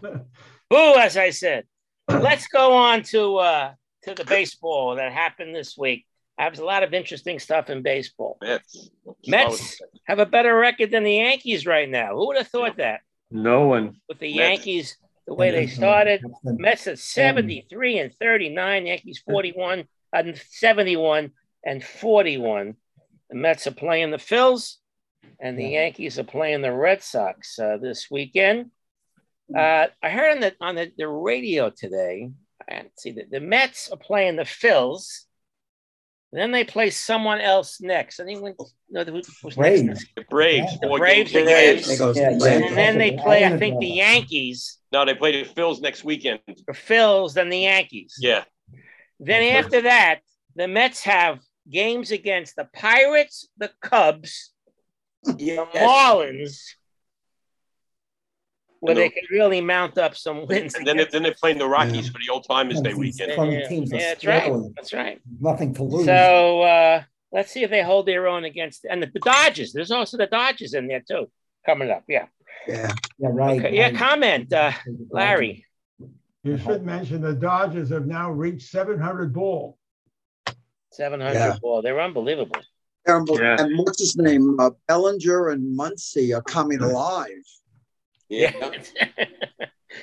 boo, 0.70 0.94
as 0.98 1.16
I 1.16 1.30
said. 1.30 1.64
Let's 2.08 2.46
go 2.48 2.72
on 2.74 3.02
to 3.04 3.36
uh, 3.36 3.72
to 4.04 4.14
the 4.14 4.24
baseball 4.24 4.96
that 4.96 5.12
happened 5.12 5.54
this 5.54 5.76
week. 5.76 6.06
I 6.38 6.44
have 6.44 6.58
a 6.58 6.64
lot 6.64 6.82
of 6.82 6.94
interesting 6.94 7.38
stuff 7.40 7.68
in 7.68 7.82
baseball. 7.82 8.38
Mets. 8.40 8.90
Mets 9.26 9.80
have 10.06 10.18
a 10.20 10.26
better 10.26 10.56
record 10.56 10.90
than 10.90 11.02
the 11.02 11.14
Yankees 11.14 11.66
right 11.66 11.88
now. 11.88 12.14
Who 12.14 12.28
would 12.28 12.36
have 12.36 12.48
thought 12.48 12.76
that? 12.76 13.00
No 13.30 13.66
one. 13.66 13.96
With 14.08 14.20
the 14.20 14.28
Mets. 14.34 14.38
Yankees, 14.38 14.96
the 15.28 15.34
way 15.34 15.50
they 15.50 15.66
started, 15.66 16.24
Mets 16.42 16.86
at 16.86 16.98
73 16.98 17.98
and 17.98 18.14
39, 18.14 18.86
Yankees 18.86 19.22
41 19.26 19.84
and 20.14 20.40
71 20.50 21.32
and 21.66 21.84
41. 21.84 22.74
The 23.28 23.36
Mets 23.36 23.66
are 23.66 23.72
playing 23.72 24.10
the 24.10 24.16
Phils, 24.16 24.76
and 25.38 25.58
the 25.58 25.68
Yankees 25.68 26.18
are 26.18 26.24
playing 26.24 26.62
the 26.62 26.72
Red 26.72 27.02
Sox 27.02 27.58
uh, 27.58 27.76
this 27.76 28.08
weekend. 28.10 28.70
Uh, 29.54 29.88
I 30.02 30.08
heard 30.08 30.32
on 30.32 30.40
the 30.40 30.54
on 30.62 30.74
the, 30.76 30.90
the 30.96 31.06
radio 31.06 31.68
today. 31.68 32.30
I 32.66 32.86
see 32.96 33.12
that 33.12 33.30
the 33.30 33.40
Mets 33.40 33.90
are 33.90 33.98
playing 33.98 34.36
the 34.36 34.44
Phils. 34.44 35.24
Then 36.32 36.50
they 36.52 36.64
play 36.64 36.90
someone 36.90 37.40
else 37.40 37.80
next. 37.80 38.20
Anyone 38.20 38.54
know 38.90 39.02
who 39.04 39.22
was 39.42 39.54
Braves. 39.54 39.82
next? 39.82 40.06
The 40.14 40.24
Braves. 40.28 40.78
The 40.80 40.88
four 40.88 40.98
Braves 40.98 41.32
games. 41.32 41.48
again. 41.48 41.82
There 41.82 42.22
Yeah, 42.22 42.38
the 42.38 42.40
yeah. 42.60 42.66
And 42.68 42.76
then 42.76 42.98
they 42.98 43.12
play, 43.16 43.44
I 43.46 43.56
think, 43.56 43.80
the 43.80 43.86
Yankees, 43.86 44.78
No, 44.92 45.04
they 45.06 45.14
play 45.14 45.42
the 45.42 45.48
Phils 45.48 45.80
next 45.80 46.04
weekend. 46.04 46.40
the 46.46 46.72
Phils, 46.72 47.32
then 47.32 47.48
the 47.48 47.60
Yankees. 47.60 48.14
Yeah. 48.20 48.44
Then 49.18 49.56
after 49.56 49.82
that, 49.82 50.20
the 50.54 50.68
Mets 50.68 51.02
have 51.04 51.38
games 51.70 52.10
against 52.10 52.56
the 52.56 52.68
Pirates, 52.74 53.48
the 53.56 53.70
Cubs, 53.80 54.52
the 55.24 55.66
Marlins, 55.74 56.60
where 58.80 58.94
they 58.94 59.08
can 59.08 59.22
really 59.30 59.60
mount 59.60 59.98
up 59.98 60.16
some 60.16 60.46
wins. 60.46 60.74
And 60.74 60.86
then, 60.86 60.96
they- 60.96 61.02
against- 61.02 61.12
then 61.12 61.22
they're 61.24 61.34
playing 61.34 61.58
the 61.58 61.68
Rockies 61.68 62.08
for 62.08 62.18
the 62.24 62.32
Old 62.32 62.46
Timers 62.48 62.80
Day 62.80 62.94
weekend. 62.94 63.32
Yeah, 63.36 63.68
teams 63.68 63.90
yeah, 63.92 63.98
that's 64.14 64.24
right. 64.24 64.52
That's 64.76 64.92
right. 64.92 65.20
Nothing 65.40 65.74
to 65.74 65.82
lose. 65.82 66.04
So 66.06 66.62
uh, 66.62 67.02
let's 67.32 67.50
see 67.50 67.62
if 67.62 67.70
they 67.70 67.82
hold 67.82 68.06
their 68.06 68.28
own 68.28 68.44
against 68.44 68.84
and 68.88 69.02
the, 69.02 69.06
the 69.12 69.20
Dodgers. 69.20 69.72
There's 69.72 69.90
also 69.90 70.16
the 70.16 70.26
Dodgers 70.26 70.74
in 70.74 70.86
there 70.86 71.02
too 71.06 71.30
coming 71.66 71.90
up. 71.90 72.04
Yeah. 72.08 72.26
Yeah. 72.66 72.92
yeah, 73.18 73.28
right. 73.32 73.58
Okay. 73.60 73.76
Yeah. 73.76 73.92
Comment, 73.92 74.52
uh, 74.52 74.72
Larry. 75.10 75.64
You 76.44 76.56
should 76.58 76.84
mention 76.84 77.20
the 77.20 77.34
Dodgers 77.34 77.90
have 77.90 78.06
now 78.06 78.30
reached 78.30 78.70
700 78.70 79.32
ball. 79.32 79.76
700 80.92 81.34
Yeah. 81.34 81.56
ball. 81.60 81.82
They're 81.82 82.00
unbelievable. 82.00 82.60
Terrible. 83.06 83.40
Yeah. 83.40 83.56
And 83.58 83.78
what's 83.78 84.00
his 84.00 84.16
name? 84.16 84.58
Uh, 84.60 84.70
Bellinger 84.86 85.48
and 85.48 85.78
Muncy 85.78 86.36
are 86.36 86.42
coming 86.42 86.80
alive. 86.80 87.28
Yeah. 88.28 88.52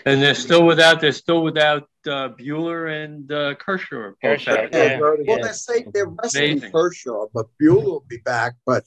And 0.06 0.22
they're 0.22 0.36
still 0.48 0.66
without, 0.66 1.00
they're 1.00 1.12
still 1.12 1.44
without 1.44 1.84
uh, 2.08 2.30
Buehler 2.30 3.04
and 3.04 3.32
uh, 3.32 3.56
Kershaw. 3.56 4.12
Kershaw, 4.22 4.56
back. 4.56 4.70
yeah. 4.74 5.00
Well, 5.00 5.16
yeah. 5.20 5.38
they 5.42 5.52
say 5.52 5.86
they're 5.94 6.08
wrestling 6.08 6.52
Amazing. 6.54 6.72
Kershaw, 6.72 7.28
but 7.34 7.48
Buehler 7.62 7.84
will 7.84 8.06
be 8.08 8.18
back. 8.18 8.56
But 8.66 8.84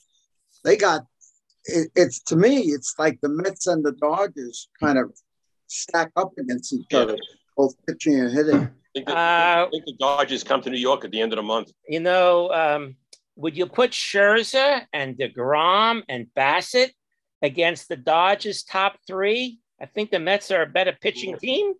they 0.65 0.77
got 0.77 1.07
it, 1.65 1.91
it's 1.95 2.23
to 2.25 2.37
me, 2.37 2.59
it's 2.59 2.95
like 2.99 3.21
the 3.21 3.29
Mets 3.29 3.67
and 3.67 3.85
the 3.85 3.93
Dodgers 3.93 4.69
kind 4.81 4.99
of 4.99 5.13
stack 5.67 6.11
up 6.17 6.33
against 6.39 6.73
each 6.73 6.93
other, 6.95 7.17
both 7.57 7.75
pitching 7.87 8.21
and 8.21 8.33
hitting. 8.33 8.57
I 8.57 8.71
think, 8.95 9.07
the, 9.07 9.17
Uh, 9.17 9.67
I 9.67 9.69
think 9.71 9.85
the 9.85 9.97
Dodgers 9.99 10.43
come 10.45 10.63
to 10.63 10.71
New 10.71 10.79
York 10.79 11.05
at 11.05 11.11
the 11.11 11.21
end 11.21 11.33
of 11.33 11.37
the 11.37 11.43
month. 11.43 11.73
You 11.89 12.01
know, 12.01 12.51
um, 12.51 12.97
would 13.37 13.57
you 13.57 13.67
put 13.67 13.91
Scherzer 13.93 14.83
and 14.93 15.17
DeGrom 15.17 16.03
and 16.09 16.27
Bassitt 16.37 16.91
against 17.43 17.89
the 17.89 17.97
Dodgers' 17.97 18.63
top 18.63 18.97
three? 19.07 19.59
I 19.81 19.87
think 19.87 20.11
the 20.11 20.19
Mets 20.19 20.51
are 20.51 20.63
a 20.63 20.67
better 20.67 20.97
pitching 21.01 21.37
team. 21.39 21.75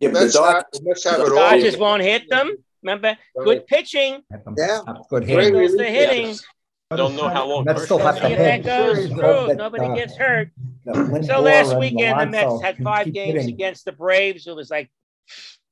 Yeah, 0.00 0.08
the 0.08 0.20
Mets 0.20 0.34
Dodgers, 0.34 0.54
have, 0.54 0.64
the 0.72 0.88
Mets 0.88 1.04
have 1.04 1.18
The. 1.18 1.34
Dodgers 1.34 1.76
won't 1.76 2.02
hit 2.02 2.28
them. 2.28 2.56
Remember, 2.82 3.16
good 3.44 3.66
pitching. 3.66 4.22
Yeah. 4.56 4.80
Good 5.08 5.26
Great 5.26 5.54
hit. 5.54 5.78
The 5.78 5.84
hitting. 5.84 6.26
yes. 6.28 6.44
I 6.90 6.96
don't 6.96 7.16
know 7.16 7.28
how 7.28 7.46
long. 7.46 7.64
Mets 7.64 7.84
still 7.84 7.98
Kershaw- 7.98 8.12
have 8.12 8.20
to 8.20 8.28
See 8.28 8.34
that 8.34 8.54
hit. 8.56 8.64
goes 8.64 9.08
through. 9.08 9.46
that, 9.48 9.56
Nobody 9.56 9.86
uh, 9.86 9.94
gets 9.94 10.16
hurt. 10.16 10.50
So 10.84 11.40
last 11.40 11.78
weekend, 11.78 12.20
the 12.20 12.26
Mets 12.26 12.60
had 12.62 12.76
five 12.78 13.12
games 13.12 13.34
hitting. 13.42 13.54
against 13.54 13.84
the 13.84 13.92
Braves. 13.92 14.46
It 14.46 14.56
was 14.56 14.70
like, 14.70 14.90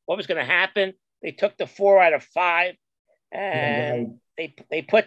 what 0.07 0.17
was 0.17 0.27
going 0.27 0.39
to 0.39 0.45
happen? 0.45 0.93
They 1.23 1.33
took 1.33 1.59
the 1.59 1.67
four 1.67 2.01
out 2.01 2.15
of 2.15 2.23
five, 2.23 2.77
and 3.33 4.07
right. 4.07 4.17
they 4.39 4.55
they 4.71 4.83
put 4.83 5.05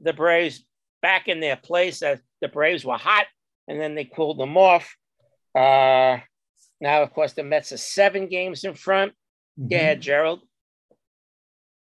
the 0.00 0.12
Braves 0.12 0.64
back 1.02 1.28
in 1.28 1.40
their 1.40 1.56
place. 1.56 2.02
As 2.02 2.20
the 2.46 2.52
Braves 2.52 2.84
were 2.84 2.96
hot, 2.96 3.26
and 3.68 3.80
then 3.80 3.94
they 3.94 4.04
cooled 4.04 4.38
them 4.38 4.56
off. 4.56 4.96
Uh, 5.54 6.18
now, 6.80 7.02
of 7.02 7.12
course, 7.12 7.32
the 7.32 7.42
Mets 7.42 7.72
are 7.72 7.76
seven 7.76 8.28
games 8.28 8.64
in 8.64 8.74
front. 8.74 9.12
Mhm. 9.58 9.68
Yeah, 9.70 9.94
Gerald. 9.94 10.42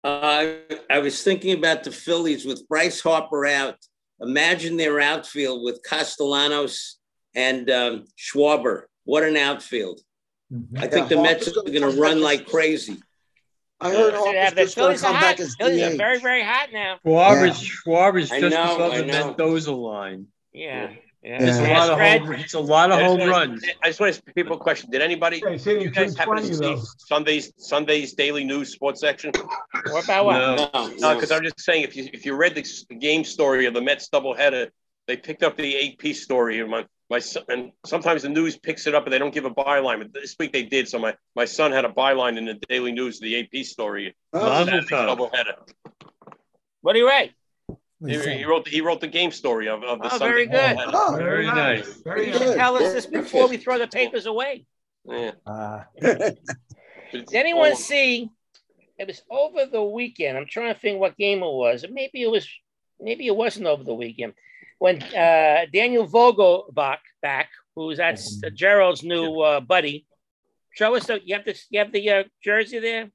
Uh, 0.02 0.54
I 0.90 0.98
was 0.98 1.22
thinking 1.22 1.56
about 1.56 1.82
the 1.84 1.90
Phillies 1.92 2.44
with 2.44 2.68
Bryce 2.68 3.00
Harper 3.00 3.46
out. 3.46 3.76
Imagine 4.20 4.76
their 4.76 5.00
outfield 5.00 5.64
with 5.64 5.82
Castellanos 5.82 6.98
and 7.34 7.68
um, 7.70 8.04
Schwarber. 8.18 8.84
What 9.04 9.24
an 9.24 9.36
outfield. 9.36 10.00
Mhm. 10.52 10.78
I 10.78 10.86
think 10.88 11.08
the 11.08 11.16
Yeah, 11.16 11.22
Mets 11.22 11.48
are 11.48 11.52
gonna 11.52 11.70
going 11.70 11.82
to 11.82 11.90
come 11.90 11.98
run 12.00 12.14
back 12.16 12.22
like 12.24 12.46
crazy. 12.46 12.98
I 13.80 13.90
heard 13.90 14.12
Should 14.12 14.14
Harper's 14.14 14.54
the 14.54 14.62
just 14.62 14.76
going 14.76 14.92
to 14.92 14.98
Phillies 14.98 15.02
are 15.02 15.06
come 15.06 15.14
hot. 15.16 15.20
back 15.22 15.40
as 15.40 15.54
Phillies 15.56 15.82
are 15.82 15.90
DH. 15.94 15.96
very, 15.96 16.18
very 16.20 16.42
hot 16.42 16.68
now. 16.72 16.98
Schwarber's, 17.04 17.58
Schwarber's 17.62 18.30
I 18.32 18.40
just 18.40 18.54
know, 18.54 18.74
above 18.76 18.92
I 18.92 18.98
the 19.00 19.06
know. 19.06 19.26
Mendoza 19.28 19.72
line. 19.72 20.28
Yeah, 20.54 20.90
yeah. 21.22 21.42
It's 21.42 21.58
a 21.58 21.72
lot 21.72 21.90
of 21.90 21.96
Fred, 21.96 22.20
home, 22.22 22.32
it's 22.34 22.54
a 22.54 22.60
lot 22.60 22.92
of 22.92 23.00
home 23.00 23.18
wanna- 23.18 23.30
runs. 23.30 23.64
I 23.82 23.88
just 23.88 23.98
want 24.00 24.14
to 24.14 24.20
ask 24.20 24.34
people 24.34 24.56
a 24.56 24.58
question. 24.58 24.90
Did 24.90 25.02
anybody, 25.02 25.42
Yeah, 25.44 25.52
he's 25.52 25.66
you 25.66 25.90
guys 25.90 26.16
happen 26.16 26.36
to 26.36 26.42
220 26.42 26.54
see 26.54 26.54
though. 26.60 26.82
Sunday's 26.98 27.52
Sunday's 27.56 28.12
daily 28.14 28.44
news 28.44 28.70
sports 28.72 29.00
section? 29.00 29.32
what 29.90 30.04
about 30.04 30.24
what? 30.26 30.32
No. 30.38 30.54
No, 30.56 30.70
No, 30.72 30.96
no. 30.96 31.14
because 31.14 31.32
I'm 31.32 31.42
just 31.42 31.60
saying, 31.60 31.82
if 31.82 31.96
you 31.96 32.08
if 32.12 32.24
you 32.24 32.34
read 32.36 32.54
the, 32.54 32.94
game 32.96 33.24
story 33.24 33.66
of 33.66 33.74
the 33.74 33.80
Mets 33.82 34.08
doubleheader, 34.10 34.68
they 35.08 35.16
picked 35.16 35.42
up 35.42 35.56
the 35.56 35.76
AP 35.76 36.14
story. 36.14 36.60
And 36.60 36.70
my 36.70 36.86
my 37.10 37.18
son, 37.18 37.42
and 37.48 37.72
sometimes 37.84 38.22
the 38.22 38.28
news 38.28 38.56
picks 38.56 38.86
it 38.86 38.94
up 38.94 39.04
and 39.04 39.12
they 39.12 39.18
don't 39.18 39.34
give 39.34 39.44
a 39.44 39.50
byline. 39.50 39.98
But 39.98 40.14
this 40.14 40.36
week 40.38 40.52
they 40.52 40.62
did. 40.62 40.88
So 40.88 40.98
my 41.00 41.16
my 41.34 41.46
son 41.46 41.72
had 41.72 41.84
a 41.84 41.90
byline 41.90 42.38
in 42.38 42.44
the 42.44 42.54
daily 42.68 42.92
news, 42.92 43.18
the 43.18 43.40
AP 43.40 43.64
story. 43.64 44.14
Oh, 44.32 44.64
Mazel 44.64 44.80
doubleheader. 44.82 45.56
What 46.82 46.92
do 46.92 46.98
you 47.00 47.08
write? 47.08 47.32
He, 48.06 48.18
he 48.38 48.44
wrote 48.44 48.68
he 48.68 48.80
wrote 48.80 49.00
the 49.00 49.06
game 49.08 49.30
story 49.30 49.68
of, 49.68 49.82
of 49.82 49.98
the 50.00 50.06
Oh, 50.06 50.18
Sunday 50.18 50.26
very 50.28 50.46
good. 50.46 50.76
Oh, 50.92 51.14
Very 51.16 51.46
nice. 51.46 51.88
Very 52.02 52.26
You 52.26 52.32
should 52.32 52.42
good. 52.42 52.56
tell 52.56 52.76
us 52.76 52.92
this 52.92 53.06
before 53.06 53.48
we 53.48 53.56
throw 53.56 53.78
the 53.78 53.86
papers 53.88 54.26
away. 54.26 54.66
Yeah. 55.06 55.32
Uh, 55.46 55.82
Did 57.12 57.32
anyone 57.34 57.70
all- 57.70 57.76
see? 57.76 58.30
It 58.98 59.06
was 59.06 59.22
over 59.30 59.66
the 59.66 59.82
weekend. 59.82 60.36
I'm 60.38 60.46
trying 60.46 60.72
to 60.74 60.80
think 60.80 61.00
what 61.00 61.16
game 61.16 61.38
it 61.42 61.52
was. 61.52 61.84
Maybe 61.90 62.22
it 62.22 62.30
was. 62.30 62.48
Maybe 63.00 63.26
it 63.26 63.34
wasn't 63.36 63.66
over 63.66 63.82
the 63.84 63.94
weekend 63.94 64.34
when 64.78 65.02
uh, 65.02 65.66
Daniel 65.72 66.06
Vogelbach 66.06 66.98
back, 67.22 67.50
who's 67.74 67.98
that's 67.98 68.40
Gerald's 68.54 69.02
new 69.02 69.40
uh, 69.40 69.60
buddy. 69.60 70.06
show 70.74 70.94
us 70.94 71.06
the 71.06 71.20
you 71.24 71.34
have 71.36 71.44
the 71.44 71.56
you 71.70 71.78
have 71.80 71.92
the 71.92 72.10
uh, 72.10 72.22
jersey 72.42 72.78
there. 72.78 73.10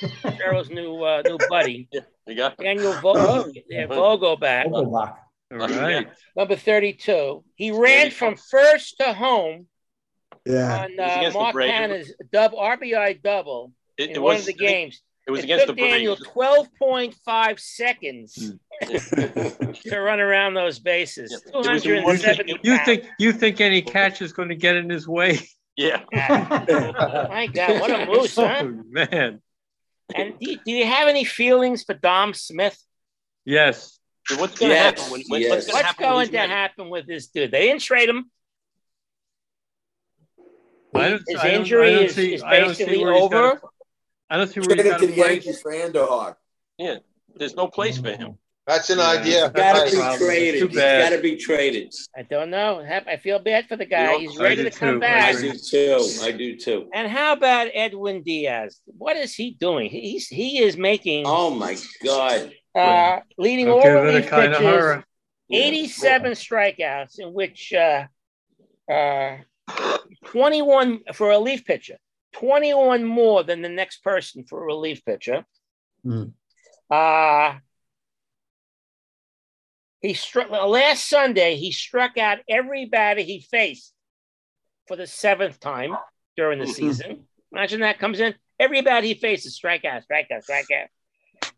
Cheryl's 0.00 0.70
new 0.70 1.02
uh, 1.02 1.22
new 1.26 1.38
buddy, 1.48 1.88
You 2.26 2.36
got 2.36 2.56
Daniel 2.58 2.92
Vogel. 2.94 3.50
Yeah, 3.68 3.86
Vogel 3.86 4.36
back. 4.36 4.66
Vogelbach. 4.66 5.16
All 5.50 5.58
right. 5.58 6.06
Number 6.36 6.56
32. 6.56 7.42
He 7.54 7.70
ran 7.70 8.10
from 8.10 8.36
first 8.36 8.98
to 8.98 9.12
home 9.14 9.66
Yeah. 10.44 10.84
on 10.84 10.90
was 10.96 10.98
uh, 10.98 11.16
against 11.18 11.32
the 11.34 11.38
Mark 11.40 11.54
Canha's 11.56 12.14
dub 12.32 12.52
RBI 12.52 13.22
double 13.22 13.72
it, 13.96 14.10
in 14.10 14.16
it 14.16 14.22
one 14.22 14.34
was 14.34 14.42
of 14.42 14.46
the 14.46 14.52
games. 14.54 15.00
It 15.26 15.30
was 15.30 15.40
it 15.40 15.44
against 15.44 15.66
took 15.66 15.76
the 15.76 15.82
Daniel 15.82 16.16
Braves. 16.16 17.14
12.5 17.26 17.60
seconds 17.60 18.52
to 19.84 20.00
run 20.00 20.20
around 20.20 20.54
those 20.54 20.78
bases. 20.78 21.30
Yeah, 21.30 21.54
it 21.54 21.56
was 21.56 21.66
in 21.86 22.02
270 22.02 22.52
You 22.62 22.72
pounds. 22.76 22.84
think 22.86 23.04
you 23.18 23.32
think 23.32 23.60
any 23.60 23.82
catch 23.82 24.20
is 24.22 24.32
going 24.32 24.48
to 24.50 24.54
get 24.56 24.76
in 24.76 24.88
his 24.90 25.06
way? 25.08 25.38
Yeah. 25.76 26.02
My 26.12 27.48
God, 27.52 27.80
what 27.80 27.90
a 27.90 28.06
moose, 28.06 28.34
huh? 28.36 28.62
Oh, 28.62 28.82
man. 28.90 29.40
And 30.14 30.38
do 30.38 30.50
you, 30.50 30.58
do 30.64 30.72
you 30.72 30.86
have 30.86 31.08
any 31.08 31.24
feelings 31.24 31.84
for 31.84 31.94
Dom 31.94 32.32
Smith? 32.34 32.78
Yes. 33.44 33.98
So 34.26 34.38
what's 34.40 34.58
going 34.58 34.70
to 34.70 34.74
Yes, 34.76 34.98
happen 35.00 35.12
when, 35.12 35.22
when 35.28 35.40
yes. 35.42 35.50
what's 35.50 35.66
What's 35.72 35.80
happen 35.86 36.04
going 36.04 36.20
he's 36.20 36.30
to 36.30 36.38
happen 36.40 36.90
with 36.90 37.06
this 37.06 37.28
dude? 37.28 37.50
They 37.50 37.66
didn't 37.66 37.80
trade 37.82 38.08
him. 38.08 38.30
I 40.94 41.10
don't, 41.10 41.22
His 41.26 41.38
I 41.38 41.44
don't- 41.44 41.60
injury 41.60 41.88
I 41.88 41.94
don't 41.94 42.04
is- 42.04 42.14
see- 42.14 42.34
is 42.34 42.42
I 42.42 42.58
don't 42.60 42.74
see 42.74 42.84
basically 42.84 43.04
where 43.04 43.14
over. 43.14 43.34
gotta- 43.34 43.60
I 44.30 44.36
don't 44.36 44.48
see 44.48 44.60
where 44.60 44.74
he's 44.76 44.84
Trade 44.84 44.92
him 44.92 45.00
to 45.00 45.00
to 45.00 45.06
the 45.06 45.12
play. 45.22 45.32
Yankees 45.34 45.60
for 45.62 45.72
Andujar. 45.72 46.36
There's 47.36 47.54
no 47.54 47.68
place 47.68 47.98
for 47.98 48.10
him. 48.10 48.38
That's 48.68 48.90
an 48.90 48.98
Yeah. 48.98 49.08
idea. 49.08 49.50
Gotta 49.50 49.90
be 49.90 49.96
problem. 49.96 50.28
traded. 50.28 50.60
Too 50.60 50.66
He's 50.68 50.76
bad. 50.76 51.10
gotta 51.10 51.22
be 51.22 51.36
traded. 51.36 51.94
I 52.14 52.22
don't 52.22 52.50
know. 52.50 52.80
I 53.06 53.16
feel 53.16 53.38
bad 53.38 53.66
for 53.66 53.76
the 53.76 53.86
guy. 53.86 54.18
He's 54.18 54.36
ready 54.36 54.62
to 54.62 54.70
come 54.70 55.00
too. 55.00 55.06
I 55.06 55.28
I 55.30 55.32
do 55.32 55.52
too. 55.54 56.06
I 56.22 56.32
do 56.32 56.54
too. 56.54 56.90
And 56.92 57.10
how 57.10 57.32
about 57.32 57.68
Edwin 57.72 58.22
Diaz? 58.22 58.78
What 58.84 59.16
is 59.16 59.34
he 59.34 59.52
doing? 59.52 59.88
He's 59.88 60.28
he 60.28 60.58
is 60.62 60.76
making 60.76 61.24
Oh 61.26 61.48
my 61.48 61.78
God. 62.04 62.52
uh, 62.74 63.20
leading 63.38 63.66
Don't 63.66 63.76
all 63.78 63.82
give 63.82 63.94
it 63.94 64.00
relief 64.00 64.26
kind 64.28 64.52
pitches, 64.52 64.66
horror. 64.66 65.04
87 65.50 66.32
strikeouts, 66.32 67.18
in 67.20 67.32
which 67.32 67.72
uh, 67.72 68.04
uh, 68.92 69.38
21 70.26 71.00
for 71.14 71.28
a 71.28 71.38
relief 71.38 71.64
pitcher, 71.64 71.96
21 72.32 73.02
more 73.04 73.42
than 73.44 73.62
the 73.62 73.68
next 73.70 74.02
person 74.04 74.44
for 74.44 74.62
a 74.62 74.66
relief 74.66 75.02
pitcher. 75.06 75.46
Hmm. 76.04 76.24
Uh, 76.90 77.54
he 80.00 80.14
struck 80.14 80.50
last 80.50 81.08
Sunday. 81.08 81.56
He 81.56 81.72
struck 81.72 82.16
out 82.18 82.38
every 82.48 82.86
batter 82.86 83.20
he 83.20 83.40
faced 83.40 83.92
for 84.86 84.96
the 84.96 85.06
seventh 85.06 85.60
time 85.60 85.96
during 86.36 86.58
the 86.60 86.64
Mhm. 86.66 86.74
season. 86.74 87.28
Imagine 87.52 87.80
that 87.80 87.98
comes 87.98 88.20
in 88.20 88.34
every 88.60 88.80
batter 88.80 89.06
he 89.06 89.14
faces, 89.14 89.58
strikeout, 89.58 90.04
strikeout, 90.06 90.44
strikeout. 90.48 90.86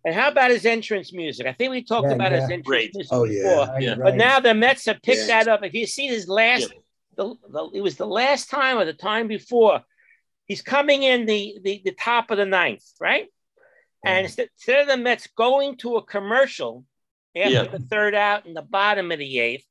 And 0.04 0.14
how 0.14 0.28
about 0.28 0.50
his 0.50 0.64
entrance 0.64 1.12
music? 1.12 1.46
I 1.46 1.52
think 1.52 1.70
we 1.70 1.82
talked 1.84 2.08
Yeah, 2.08 2.14
about 2.14 2.32
his 2.32 2.44
entrance 2.44 2.66
Great. 2.66 2.94
music 2.94 3.12
Oh, 3.12 3.26
before. 3.26 3.66
yeah. 3.78 3.78
Yeah. 3.78 3.94
But 3.96 4.16
now 4.16 4.40
the 4.40 4.54
Mets 4.54 4.86
have 4.86 5.02
picked 5.02 5.28
Yeah. 5.28 5.44
that 5.44 5.48
up. 5.48 5.62
If 5.62 5.74
you 5.74 5.86
see 5.86 6.06
his 6.06 6.26
last, 6.26 6.72
the, 7.16 7.34
the, 7.48 7.70
it 7.74 7.80
was 7.82 7.96
the 7.96 8.06
last 8.06 8.48
time 8.48 8.78
or 8.78 8.84
the 8.86 8.94
time 8.94 9.28
before, 9.28 9.82
he's 10.46 10.62
coming 10.62 11.02
in 11.02 11.26
the, 11.26 11.58
the, 11.62 11.82
the 11.84 11.92
top 11.92 12.30
of 12.30 12.38
the 12.38 12.46
ninth, 12.46 12.84
right? 12.98 13.28
And 14.02 14.24
instead 14.24 14.48
instead 14.56 14.80
of 14.80 14.86
the 14.88 14.96
Mets 14.96 15.26
going 15.26 15.76
to 15.78 15.96
a 15.96 16.02
commercial 16.04 16.86
after 17.36 17.50
Yeah. 17.50 17.62
the 17.64 17.78
third 17.78 18.14
out 18.14 18.46
in 18.46 18.54
the 18.54 18.62
bottom 18.62 19.12
of 19.12 19.18
the 19.18 19.38
eighth, 19.38 19.64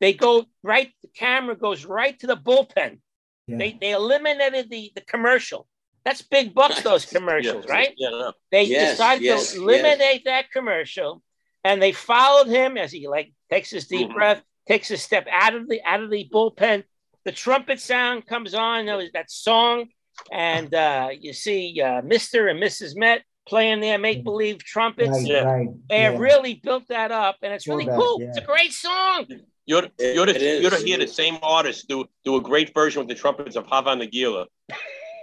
they 0.00 0.12
go 0.12 0.46
right, 0.62 0.92
the 1.02 1.08
camera 1.08 1.56
goes 1.56 1.84
right 1.84 2.18
to 2.20 2.26
the 2.26 2.36
bullpen. 2.36 2.98
Yeah. 3.46 3.58
They, 3.58 3.78
they 3.80 3.90
eliminated 3.92 4.70
the, 4.70 4.92
the 4.94 5.00
commercial. 5.02 5.68
That's 6.04 6.20
big 6.22 6.54
bucks, 6.54 6.82
those 6.82 7.06
commercials, 7.06 7.64
Yeah. 7.66 7.72
right? 7.72 7.94
Yeah, 7.96 8.10
no. 8.10 8.32
They 8.50 8.64
Yes, 8.64 8.92
decided 8.92 9.22
yes, 9.22 9.52
to 9.52 9.62
eliminate 9.62 10.24
that 10.26 10.50
commercial, 10.50 11.22
and 11.62 11.80
they 11.80 11.92
followed 11.92 12.48
him 12.48 12.76
as 12.76 12.92
he 12.92 13.08
like 13.08 13.32
takes 13.50 13.70
his 13.70 13.86
deep 13.86 14.10
Mhm. 14.10 14.14
breath, 14.14 14.42
takes 14.68 14.90
a 14.90 14.96
step 14.98 15.26
out 15.30 15.54
of 15.54 15.68
the 15.68 15.82
out 15.82 16.02
of 16.02 16.10
the 16.10 16.28
bullpen. 16.30 16.84
The 17.24 17.32
trumpet 17.32 17.80
sound 17.80 18.26
comes 18.26 18.52
on. 18.54 18.84
There 18.84 18.98
was 18.98 19.12
that 19.12 19.30
song, 19.30 19.88
and 20.30 20.74
uh, 20.74 21.08
you 21.18 21.32
see 21.32 21.80
uh, 21.80 22.02
Mister 22.02 22.48
and 22.48 22.62
Mrs. 22.62 22.94
Met 22.96 23.22
playing 23.46 23.80
their 23.80 23.98
make 23.98 24.24
believe 24.24 24.58
trumpets. 24.58 25.10
Right, 25.10 25.26
Yeah. 25.26 25.44
right. 25.44 25.68
They 25.88 26.02
yeah. 26.02 26.16
really 26.18 26.54
built 26.62 26.88
that 26.88 27.10
up, 27.12 27.36
and 27.42 27.52
it's 27.52 27.68
really 27.68 27.84
that, 27.86 27.98
cool. 27.98 28.20
yeah. 28.20 28.28
It's 28.28 28.38
a 28.38 28.42
great 28.42 28.72
song. 28.72 29.26
You're, 29.66 29.84
It- 29.98 30.14
you 30.14 30.20
ought 30.22 30.26
to, 30.26 30.60
you 30.60 30.66
ought 30.66 30.72
to 30.78 30.84
hear 30.84 30.98
the 30.98 31.06
same 31.06 31.38
artist 31.42 31.88
do 31.88 32.04
do 32.24 32.36
a 32.36 32.40
great 32.40 32.74
version 32.74 33.00
with 33.00 33.08
the 33.08 33.14
trumpets 33.14 33.56
of 33.56 33.66
Hava 33.66 33.90
Nagila. 33.90 34.46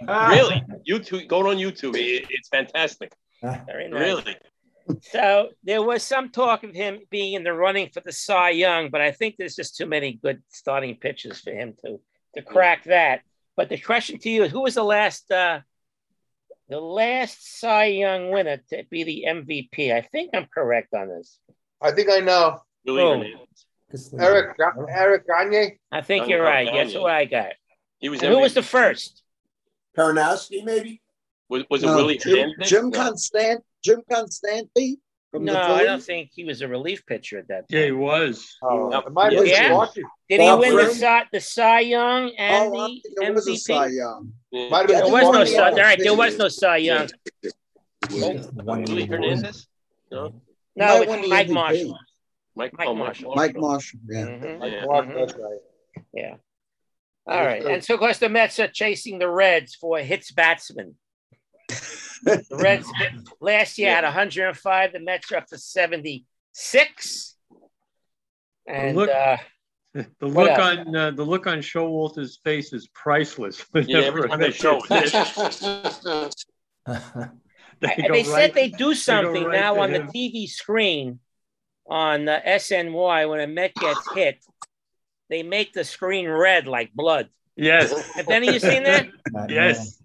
Ah, 0.08 0.28
Really, 0.32 0.62
YouTube, 0.88 1.28
go 1.28 1.48
on 1.48 1.56
YouTube. 1.56 1.94
It, 1.96 2.26
it's 2.30 2.48
fantastic. 2.48 3.12
Very 3.42 3.88
nice. 3.88 4.00
Really. 4.00 4.36
So 5.00 5.50
there 5.62 5.80
was 5.82 6.02
some 6.02 6.30
talk 6.30 6.64
of 6.64 6.74
him 6.74 6.98
being 7.08 7.34
in 7.34 7.44
the 7.44 7.52
running 7.52 7.88
for 7.94 8.00
the 8.00 8.10
Cy 8.10 8.50
Young, 8.50 8.90
but 8.90 9.00
I 9.00 9.12
think 9.12 9.36
there's 9.38 9.54
just 9.54 9.76
too 9.76 9.86
many 9.86 10.14
good 10.14 10.42
starting 10.48 10.96
pitches 10.96 11.40
for 11.40 11.52
him 11.52 11.74
to 11.84 12.00
to 12.34 12.42
crack 12.42 12.84
that. 12.84 13.20
But 13.56 13.68
the 13.68 13.78
question 13.78 14.18
to 14.18 14.30
you 14.30 14.42
is, 14.44 14.50
who 14.50 14.62
was 14.62 14.74
the 14.74 14.82
last 14.82 15.30
uh, 15.30 15.60
the 16.68 16.80
last 16.80 17.58
Cy 17.60 17.86
Young 17.86 18.30
winner 18.30 18.58
to 18.70 18.84
be 18.90 19.04
the 19.04 19.24
MVP? 19.28 19.92
I 19.92 20.00
think 20.02 20.30
I'm 20.34 20.46
correct 20.52 20.94
on 20.94 21.08
this. 21.08 21.38
I 21.80 21.92
think 21.92 22.08
I 22.10 22.18
know. 22.20 22.60
Really, 22.86 23.02
Oh. 23.02 23.12
Hernandez. 23.18 24.14
Eric 24.18 24.56
Eric 24.88 25.26
Gagne. 25.26 25.78
I 25.92 26.00
think 26.00 26.24
Oh, 26.24 26.28
you're 26.28 26.40
oh, 26.42 26.50
right. 26.50 26.66
okay. 26.68 26.76
That's 26.78 26.94
who 26.94 27.04
I 27.04 27.24
got. 27.26 27.52
He 27.98 28.08
was. 28.08 28.20
Who 28.22 28.38
was 28.38 28.54
the 28.54 28.62
first? 28.62 29.22
Karanowski, 29.96 30.64
maybe? 30.64 31.02
Was, 31.50 31.64
was 31.68 31.82
it 31.82 31.86
No, 31.86 31.96
Willie 31.96 32.16
Jim, 32.18 32.32
Hernandez? 32.50 32.68
Jim 32.70 32.88
No. 32.90 32.98
Constant, 32.98 33.64
Jim 33.84 34.00
Konstanty 34.10 34.70
from 34.74 34.96
No, 35.34 35.52
the 35.52 35.58
I 35.60 35.84
don't 35.84 36.02
think 36.02 36.30
he 36.34 36.44
was 36.44 36.60
a 36.60 36.68
relief 36.68 37.06
pitcher 37.06 37.38
at 37.38 37.48
that 37.48 37.68
Time. 37.68 37.78
Yeah, 37.78 37.84
he 37.86 37.92
was. 37.92 38.56
Oh, 38.62 38.88
No. 38.90 38.98
it 39.00 39.12
might 39.12 39.32
Yeah. 39.32 39.68
Sparky. 39.70 40.02
Did 40.28 40.40
he 40.40 40.46
Bob 40.46 40.60
win 40.60 40.76
the 40.76 40.82
Grimm? 40.84 40.94
Cy, 40.94 41.24
the 41.32 41.40
Cy 41.40 41.80
Young 41.80 42.30
and 42.36 42.66
Oh, 42.66 42.70
the 42.88 43.00
think 43.00 43.02
it 43.28 43.34
was 43.34 43.48
a 43.48 43.56
Cy 43.56 43.88
MVP? 43.88 43.96
Young. 43.96 44.32
Yeah. 44.50 44.68
Might 44.68 44.80
have 44.80 44.90
Yeah, 44.90 45.00
been 45.02 45.12
There 45.12 45.12
was 45.12 45.22
no 45.22 45.44
Sparky. 45.44 45.50
Cy. 45.52 45.70
All 45.70 45.76
right, 45.76 45.98
there 45.98 46.14
was 46.16 46.38
no 46.38 46.48
Cy 46.48 46.76
Young. 46.76 47.08
One 48.10 48.82
Willie 48.84 49.02
in- 49.02 49.08
Hernandez? 49.08 49.68
No. 50.10 50.34
No, 50.76 51.02
it's 51.02 51.28
Mike 51.28 51.46
MVP. 51.48 51.52
Marshall. 51.54 51.98
Mike, 52.54 52.72
Mike 52.76 52.88
oh, 52.88 52.94
Marshall. 52.94 53.34
Mike 53.34 53.56
Marshall. 53.56 54.00
Yeah. 54.10 54.26
Mhm. 54.26 54.60
Like 54.60 54.72
Yeah. 54.72 54.84
Mark, 54.84 55.06
Mhm. 55.06 55.14
that's 55.14 55.34
right. 55.34 55.60
Yeah. 56.12 56.36
All 57.26 57.40
right. 57.40 57.64
And 57.64 57.82
so, 57.82 57.94
of 57.94 58.00
course, 58.00 58.18
the 58.18 58.28
Mets 58.28 58.58
are 58.58 58.68
chasing 58.68 59.18
the 59.18 59.28
Reds 59.30 59.74
for 59.74 59.98
hits 59.98 60.30
batsman. 60.32 60.96
The 62.22 62.44
Reds 62.52 62.88
last 63.40 63.78
year 63.78 63.94
had 63.94 64.04
105. 64.04 64.92
The 64.92 65.00
Mets 65.00 65.30
are 65.32 65.36
up 65.36 65.46
to 65.48 65.58
76. 65.58 67.36
And 68.66 68.96
Look- 68.96 69.10
uh, 69.10 69.36
The 69.94 70.26
look 70.26 70.58
on 70.58 70.96
uh, 70.96 71.10
the 71.10 71.22
look 71.24 71.46
on 71.46 71.58
Showalter's 71.58 72.38
face 72.44 72.72
is 72.72 72.88
priceless. 72.94 73.62
Yeah, 73.74 73.98
every 74.00 74.26
time 74.28 74.40
they 74.40 74.50
show 74.50 74.80
it. 74.88 76.34
They 77.80 77.88
I- 77.88 77.96
they 77.96 78.08
right- 78.10 78.26
said 78.26 78.54
they 78.54 78.68
do 78.68 78.94
something 78.94 79.44
right 79.44 79.60
now 79.60 79.74
to 79.74 79.80
on 79.80 79.92
the. 79.92 79.98
TV 80.00 80.48
screen 80.48 81.18
on 81.86 82.24
the 82.26 82.40
SNY 82.46 83.28
when 83.28 83.40
a 83.40 83.46
Met 83.48 83.74
gets 83.74 84.00
hit. 84.14 84.38
They 85.28 85.42
make 85.42 85.72
the 85.72 85.82
screen 85.84 86.28
red 86.28 86.66
like 86.68 86.92
blood. 86.94 87.28
Yes, 87.56 87.90
Have 88.12 88.28
any 88.28 88.48
of 88.48 88.54
you 88.54 88.60
seen 88.60 88.84
that? 88.84 89.08
Not 89.30 89.50
yes, 89.50 90.00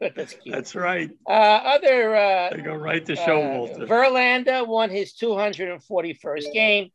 That's 0.14 0.34
cute. 0.34 0.54
that's 0.54 0.74
right. 0.76 1.10
Uh, 1.28 1.32
other 1.32 2.14
uh, 2.14 2.50
They 2.54 2.62
go 2.62 2.74
right 2.74 3.04
to 3.06 3.14
Uh, 3.14 3.26
Showalter. 3.26 3.86
Verlander 3.88 4.66
won 4.66 4.90
his 4.90 5.12
241st 5.14 6.52
game. 6.52 6.90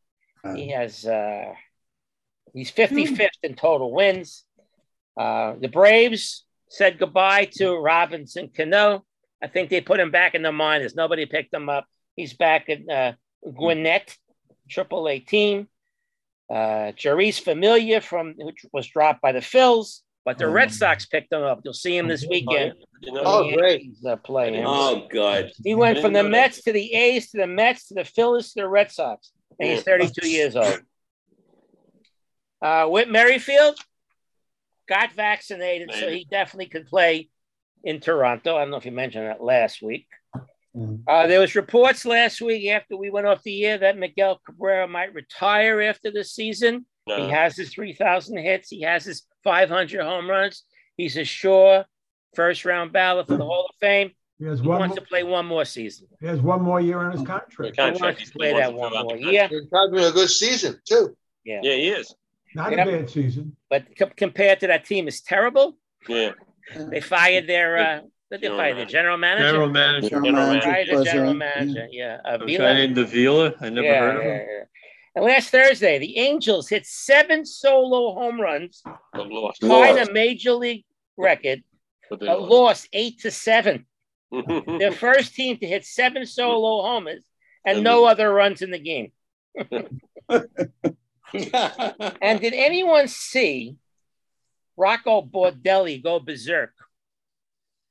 He 0.55 0.69
has 0.71 1.05
uh, 1.05 1.53
he's 2.53 2.71
55th 2.71 3.27
in 3.43 3.55
total 3.55 3.91
wins. 3.93 4.43
Uh, 5.17 5.53
the 5.59 5.67
Braves 5.67 6.45
said 6.69 6.97
goodbye 6.97 7.45
to 7.57 7.75
Robinson 7.77 8.49
Cano. 8.55 9.03
I 9.41 9.47
think 9.47 9.69
they 9.69 9.81
put 9.81 9.99
him 9.99 10.11
back 10.11 10.33
in 10.35 10.41
the 10.41 10.51
minors. 10.51 10.95
Nobody 10.95 11.25
picked 11.25 11.53
him 11.53 11.67
up. 11.69 11.85
He's 12.15 12.33
back 12.33 12.69
in 12.69 12.89
uh, 12.89 13.13
Gwinnett, 13.53 14.17
Triple 14.69 15.09
A 15.09 15.19
team. 15.19 15.67
Uh, 16.49 16.91
Jeurys 16.95 17.39
Familia 17.41 17.99
from 18.01 18.35
which 18.37 18.65
was 18.71 18.87
dropped 18.87 19.21
by 19.21 19.31
the 19.33 19.39
Phils, 19.39 20.01
but 20.25 20.37
the 20.37 20.47
Red 20.47 20.71
Sox 20.71 21.05
picked 21.05 21.33
him 21.33 21.43
up. 21.43 21.61
You'll 21.63 21.73
see 21.73 21.97
him 21.97 22.07
this 22.07 22.25
weekend. 22.27 22.73
You 23.01 23.19
Oh, 23.23 23.51
great. 23.55 23.81
Yankees, 23.81 24.05
Uh, 24.05 24.15
play 24.15 24.53
him. 24.53 24.65
Oh 24.67 25.07
God. 25.11 25.51
He 25.63 25.75
went 25.75 25.99
from 25.99 26.13
the 26.13 26.19
didn't 26.19 26.31
that. 26.31 26.37
Mets 26.37 26.61
to 26.63 26.71
the 26.71 26.93
A's 26.93 27.29
to 27.31 27.37
the 27.37 27.47
Mets 27.47 27.87
to 27.89 27.93
the 27.95 28.05
Phillies 28.05 28.53
to 28.53 28.61
the 28.61 28.67
Red 28.67 28.91
Sox, 28.91 29.31
and 29.59 29.69
he's 29.69 29.83
32 29.83 30.29
years 30.29 30.55
old. 30.55 30.79
Uh, 32.61 32.87
Whit 32.87 33.09
Merrifield 33.09 33.77
got 34.87 35.11
vaccinated, 35.13 35.91
so 35.93 36.09
he 36.09 36.25
definitely 36.29 36.67
could 36.67 36.87
play 36.87 37.29
in 37.83 37.99
Toronto. 37.99 38.55
I 38.55 38.61
don't 38.61 38.71
know 38.71 38.77
if 38.77 38.85
you 38.85 38.91
mentioned 38.91 39.27
that 39.27 39.43
last 39.43 39.81
week. 39.81 40.07
Mhm. 40.75 41.03
Uh, 41.07 41.27
there 41.27 41.39
was 41.39 41.55
reports 41.55 42.05
last 42.05 42.41
week 42.41 42.67
after 42.69 42.95
we 42.97 43.09
went 43.11 43.27
off 43.27 43.43
the 43.43 43.65
air 43.65 43.77
that 43.79 43.97
Miguel 43.97 44.39
Cabrera 44.45 44.87
might 44.87 45.13
retire 45.13 45.81
after 45.81 46.09
the 46.09 46.23
season. 46.23 46.85
No. 47.07 47.25
He 47.25 47.29
has 47.31 47.55
his 47.55 47.73
3,000 47.73 48.37
hits. 48.37 48.69
He 48.69 48.81
has 48.81 49.03
his 49.05 49.23
500 49.43 50.01
home 50.03 50.29
runs. 50.29 50.63
He's 50.97 51.17
a 51.17 51.23
sure 51.23 51.85
first 52.35 52.65
round 52.65 52.93
ballot 52.93 53.27
for 53.27 53.37
the 53.37 53.43
Hall 53.45 53.67
of 53.69 53.75
Fame. 53.79 54.11
He 54.39 54.45
has 54.45 54.59
He 54.59 54.67
one, 54.67 54.79
wants 54.79 54.95
more- 54.95 55.03
to 55.03 55.09
play 55.09 55.23
one 55.23 55.45
more 55.45 55.65
season. 55.65 56.07
he 56.19 56.27
has 56.27 56.41
one 56.41 56.61
more 56.61 56.81
year 56.81 56.97
on 56.99 57.11
his 57.11 57.21
contract. 57.21 57.75
He 57.75 57.81
Contract. 57.81 58.01
wants 58.01 58.19
He's 58.19 58.31
to 58.31 58.37
play 58.37 58.53
wants 58.53 58.67
that 58.67 58.71
to 58.71 58.77
one 58.77 58.91
more 59.03 59.17
the 59.17 59.23
year. 59.31 59.47
He's 59.47 59.67
having 59.73 59.99
a 59.99 60.11
good 60.11 60.29
season 60.29 60.79
too. 60.85 61.15
Yeah. 61.45 61.59
Yeah, 61.63 61.75
he 61.75 61.89
is. 61.89 62.13
Not 62.55 62.73
a 62.73 62.77
bad 62.77 63.09
season. 63.09 63.55
But 63.69 63.85
co- 63.97 64.11
compared 64.15 64.59
to 64.61 64.67
that 64.67 64.85
team, 64.85 65.07
is 65.07 65.21
terrible. 65.21 65.75
Yeah. 66.07 66.31
They 66.75 67.01
fired 67.01 67.47
their 67.47 67.77
uh, 67.77 67.99
did 68.31 68.41
they 68.41 68.47
General 68.47 68.57
fire 68.59 68.67
their 68.69 68.75
manager. 68.75 68.91
general 68.91 69.17
manager. 69.17 69.49
General 69.49 69.69
manager. 69.69 70.09
General 70.09 70.23
General 70.23 70.53
manager, 70.53 71.03
general 71.11 71.33
manager. 71.33 71.87
Yeah, 71.91 72.17
A 72.25 72.35
Avila. 72.35 72.57
guy 72.59 72.73
named 72.73 72.97
Avila. 72.97 73.53
I 73.61 73.69
never 73.69 73.87
yeah, 73.87 73.99
heard 73.99 74.17
of 74.17 74.23
yeah, 74.25 74.37
him. 74.37 74.65
And 75.15 75.25
last 75.25 75.49
Thursday, 75.49 75.99
the 75.99 76.17
Angels 76.17 76.67
hit 76.67 76.85
seven 76.85 77.45
solo 77.45 78.13
home 78.13 78.41
runs, 78.41 78.81
tied 79.61 80.09
a 80.09 80.11
major 80.11 80.53
league 80.53 80.85
record, 81.17 81.63
But 82.09 82.19
but 82.19 82.41
lost. 82.41 82.51
lost 82.51 82.87
eight 82.93 83.19
to 83.21 83.31
seven. 83.31 83.85
Their 84.31 84.91
first 84.91 85.35
team 85.35 85.57
to 85.57 85.67
hit 85.67 85.85
seven 85.85 86.25
solo 86.25 86.81
homers 86.81 87.23
and 87.65 87.83
no 87.83 88.05
other 88.05 88.33
runs 88.33 88.61
in 88.61 88.71
the 88.71 88.79
game. 88.79 89.11
And 91.33 92.39
did 92.39 92.53
anyone 92.53 93.07
see 93.07 93.75
Rocco 94.77 95.21
Baldelli 95.23 96.01
go 96.01 96.19
berserk? 96.19 96.73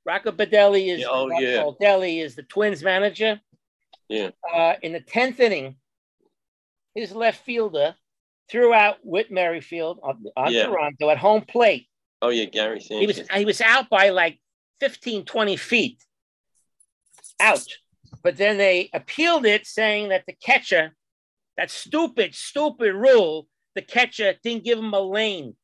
Rocco 0.05 0.31
Baldelli 0.31 0.89
is 0.97 1.05
oh, 1.09 1.29
Rocco 1.29 1.41
yeah. 1.41 1.63
Baldelli 1.63 2.23
is 2.23 2.35
the 2.37 2.45
Twins 2.45 2.83
manager. 2.83 3.41
Yeah. 4.09 4.31
Uh, 4.55 4.75
in 4.83 4.93
the 4.93 5.01
tenth 5.01 5.41
inning, 5.41 5.77
his 6.95 7.13
left 7.13 7.45
fielder 7.45 7.95
threw 8.51 8.73
out 8.75 8.99
Whit 9.03 9.31
Merrifield 9.31 9.99
on, 10.03 10.25
on 10.37 10.53
Yeah. 10.53 10.67
Toronto 10.67 11.09
at 11.11 11.19
home 11.19 11.43
plate. 11.43 11.89
Oh 12.21 12.29
yeah, 12.29 12.45
Gary 12.45 12.81
Sanchez. 12.81 13.01
He 13.01 13.07
was 13.07 13.17
Sanchez. 13.17 13.37
he 13.39 13.45
was 13.45 13.61
out 13.61 13.89
by 13.91 14.11
like 14.11 14.39
15, 14.81 15.25
20 15.25 15.57
feet. 15.57 16.05
Out. 17.41 17.65
But 18.23 18.37
then 18.37 18.59
they 18.59 18.91
appealed 18.93 19.47
it, 19.47 19.67
saying 19.67 20.11
that 20.11 20.25
the 20.27 20.35
catcher, 20.35 20.95
that 21.57 21.71
stupid, 21.71 22.35
stupid 22.35 22.95
rule, 22.95 23.49
the 23.75 23.83
catcher 23.83 24.35
didn't 24.45 24.65
give 24.65 24.79
him 24.79 24.93
a 24.93 25.01
lane. 25.01 25.57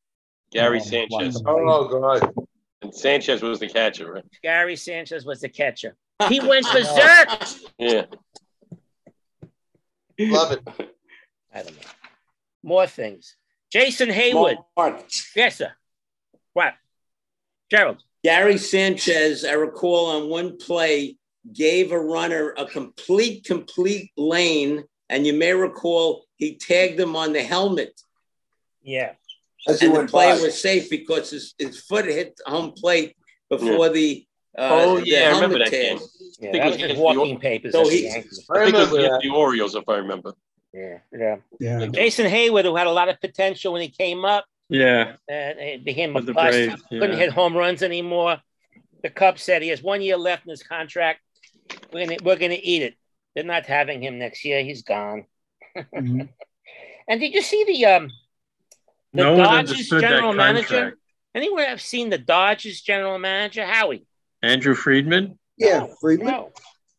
Gary 0.51 0.79
Oh, 0.81 0.83
Sanchez. 0.83 1.41
wow. 1.43 1.55
Oh 1.57 1.87
God. 1.87 2.33
And 2.81 2.93
Sanchez 2.95 3.41
was 3.41 3.59
the 3.59 3.67
catcher, 3.69 4.11
right? 4.13 4.23
Gary 4.41 4.75
Sanchez 4.75 5.25
was 5.25 5.41
the 5.41 5.49
catcher. 5.49 5.95
He 6.27 6.39
went 6.41 6.65
berserk. 6.73 7.29
Yeah. 7.77 8.05
Love 10.19 10.51
it. 10.51 10.67
I 11.59 11.63
don't 11.63 11.75
know. 11.75 11.89
More 12.63 12.87
things. 12.87 13.35
Jason 13.71 14.09
Heyward. 14.09 14.57
Mark, 14.77 15.03
Yes, 15.35 15.57
sir. 15.57 15.71
What? 16.53 16.73
Gerald. 17.69 18.01
Gary 18.23 18.57
Sanchez, 18.57 19.45
I 19.45 19.53
recall 19.53 20.07
on 20.07 20.29
one 20.29 20.57
play, 20.57 21.17
gave 21.53 21.91
a 21.91 21.99
runner 21.99 22.53
a 22.57 22.65
complete, 22.65 23.43
complete 23.45 24.11
lane. 24.17 24.83
And 25.09 25.25
you 25.25 25.33
may 25.33 25.53
recall 25.53 26.25
he 26.35 26.55
tagged 26.55 26.99
him 26.99 27.15
on 27.15 27.33
the 27.33 27.41
helmet. 27.43 27.99
Yeah. 28.81 29.13
As 29.67 29.79
he 29.79 29.85
And 29.87 29.95
the 29.95 29.99
went 29.99 30.09
player 30.11 30.35
by. 30.35 30.41
was 30.41 30.61
safe 30.61 30.89
because 30.89 31.29
his, 31.31 31.53
his 31.57 31.79
foot 31.81 32.05
hit 32.05 32.39
home 32.45 32.71
plate 32.75 33.15
before 33.49 33.89
the, 33.89 34.25
uh, 34.57 34.67
Oh, 34.71 34.97
yeah, 34.97 35.29
I 35.31 35.35
remember 35.35 35.59
that 35.59 35.69
tag. 35.71 35.97
game. 35.99 35.99
Yeah, 36.39 36.51
think 36.51 36.63
that 36.63 36.65
was 36.65 36.75
was 36.77 36.81
his 36.89 36.95
the 36.97 37.01
walking 37.03 37.39
papers. 37.39 37.71
So 37.73 37.87
he- 37.89 38.07
I 38.09 38.11
I 38.11 38.21
think 38.21 38.75
it 38.75 38.79
was 38.79 38.89
that. 38.91 39.19
the 39.21 39.29
Orioles, 39.29 39.75
if 39.75 39.83
I 39.87 39.95
remember. 39.97 40.33
Yeah, 40.73 40.99
yeah. 41.11 41.35
Yeah. 41.59 41.85
Jason 41.87 42.25
Heyward, 42.27 42.63
who 42.63 42.75
had 42.75 42.87
a 42.87 42.91
lot 42.91 43.09
of 43.09 43.19
potential 43.19 43.73
when 43.73 43.81
he 43.81 43.89
came 43.89 44.23
up, 44.25 44.45
Yeah. 44.69 45.15
and 45.27 45.59
it 45.59 45.83
became 45.83 46.11
a 46.11 46.13
With 46.15 46.27
the 46.27 46.33
bust. 46.33 46.51
Braves, 46.51 46.81
Couldn't 46.89 47.17
hit 47.17 47.31
home 47.31 47.55
runs 47.57 47.81
anymore. 47.81 48.39
The 49.01 49.09
Cubs 49.09 49.41
said 49.41 49.61
he 49.61 49.69
has 49.69 49.81
one 49.81 50.01
year 50.01 50.17
left 50.17 50.45
in 50.45 50.51
his 50.51 50.61
contract. 50.63 51.21
We're 51.93 52.05
gonna 52.05 52.17
we're 52.23 52.35
gonna 52.35 52.57
eat 52.61 52.81
it. 52.83 52.95
They're 53.33 53.43
not 53.43 53.65
having 53.65 54.01
him 54.03 54.19
next 54.19 54.43
year. 54.45 54.63
He's 54.63 54.83
gone. 54.83 55.25
Mhm. 55.75 56.29
And 57.07 57.19
did 57.19 57.33
you 57.33 57.41
see 57.41 57.63
the 57.65 57.85
um 57.87 58.11
the 59.13 59.23
no 59.23 59.35
Dodgers 59.37 59.89
general 59.89 60.31
manager? 60.33 60.67
contract. 60.67 60.97
Anyone 61.33 61.63
have 61.65 61.81
seen 61.81 62.11
the 62.11 62.19
Dodgers 62.19 62.81
general 62.81 63.17
manager? 63.17 63.65
Howie? 63.65 64.05
Andrew 64.43 64.75
Friedman. 64.75 65.39
Yeah, 65.57 65.79
No, 65.79 65.95
Freeman. 65.99 66.27
No. 66.27 66.51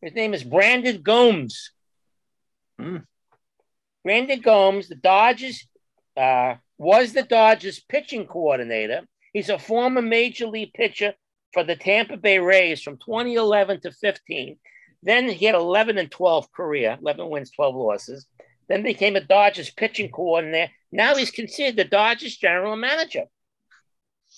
His 0.03 0.13
name 0.15 0.35
is 0.35 0.43
Brandon 0.43 1.01
Gomes. 1.03 1.71
Hmm. 2.81 2.97
Brandon 4.05 4.41
Gomes, 4.41 4.89
the 4.89 4.95
Dodgers, 4.95 5.67
uh, 6.17 6.55
was 6.79 7.13
the 7.13 7.23
Dodgers 7.23 7.81
pitching 7.81 8.27
coordinator. 8.27 9.03
He's 9.33 9.49
a 9.49 9.59
former 9.59 10.03
major 10.03 10.47
league 10.47 10.73
pitcher 10.73 11.15
for 11.53 11.65
the 11.65 11.77
Tampa 11.77 12.17
Bay 12.17 12.39
Rays 12.39 12.83
from 12.83 12.97
2011 12.97 13.81
to 13.83 13.93
15. 13.93 14.57
Then 15.03 15.29
he 15.29 15.47
had 15.47 15.55
11 15.55 15.99
and 15.99 16.11
12 16.11 16.53
career, 16.53 16.99
11 17.01 17.29
wins, 17.29 17.51
12 17.51 17.75
losses. 17.75 18.27
Then 18.69 18.83
became 18.83 19.17
a 19.17 19.21
Dodgers 19.21 19.71
pitching 19.71 20.11
coordinator. 20.11 20.73
Now 20.93 21.15
he's 21.17 21.31
considered 21.31 21.77
the 21.77 21.85
Dodgers 21.85 22.37
general 22.37 22.77
manager. 22.77 23.25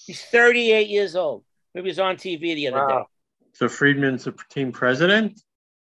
He's 0.07 0.23
38 0.23 0.89
years 0.89 1.17
old. 1.17 1.45
He 1.75 1.81
was 1.81 1.99
on 1.99 2.17
TV 2.17 2.55
the 2.55 2.69
other 2.69 2.87
Wow. 2.87 2.99
day. 3.01 3.05
So 3.55 3.69
Friedman's 3.69 4.25
the 4.25 4.35
team 4.51 4.73
president. 4.73 5.41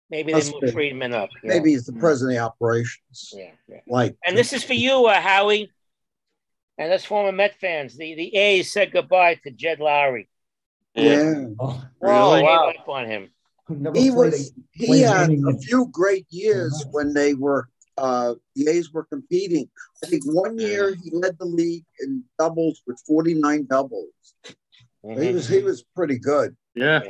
Maybe 0.10 0.32
they 0.32 0.38
Must 0.40 0.54
moved. 0.62 0.74
Friedman 0.74 1.14
up. 1.14 1.30
Yeah. 1.44 1.54
Maybe 1.56 1.72
he's 1.72 1.86
the 1.86 1.94
president 1.94 2.38
of 2.38 2.42
the 2.42 2.46
operations. 2.46 3.34
Yeah, 3.36 3.52
yeah. 3.68 3.80
Like, 3.88 4.16
And 4.26 4.38
this 4.38 4.54
is 4.54 4.64
for 4.64 4.74
you, 4.74 5.06
uh, 5.08 5.20
Howie. 5.20 5.72
And 6.78 6.92
us 6.92 7.06
former 7.06 7.32
Met 7.32 7.56
fans. 7.60 7.98
The 7.98 8.16
the 8.16 8.36
A's 8.36 8.72
said 8.72 8.92
goodbye 8.92 9.36
to 9.44 9.52
Jed 9.52 9.80
Lowrie. 9.80 10.28
yeah. 10.94 11.46
Oh, 11.60 11.84
Really? 12.02 12.44
wow. 12.44 12.70
Up 12.78 12.88
on 12.90 13.06
him. 13.08 13.30
never 13.70 13.98
He 13.98 14.12
was, 14.12 14.52
he 14.72 15.02
had 15.02 15.32
a 15.32 15.58
few 15.60 15.88
great 15.92 16.26
years 16.30 16.86
when 16.92 17.14
they 17.14 17.34
were, 17.34 17.70
uh, 17.98 18.36
the 18.56 18.70
A's 18.70 18.92
were 18.94 19.06
competing. 19.06 19.70
I 20.04 20.08
think 20.08 20.24
one 20.26 20.58
year 20.60 20.94
he 20.94 21.10
led 21.12 21.40
the 21.40 21.46
league 21.46 21.86
in 22.02 22.24
doubles 22.38 22.82
with 22.86 23.02
49 23.08 23.66
doubles. 23.68 24.12
He 24.44 24.54
Mhm. 25.08 25.34
was, 25.34 25.48
he 25.48 25.60
was 25.64 25.84
pretty 25.96 26.20
good. 26.20 26.56
Yeah. 26.76 27.02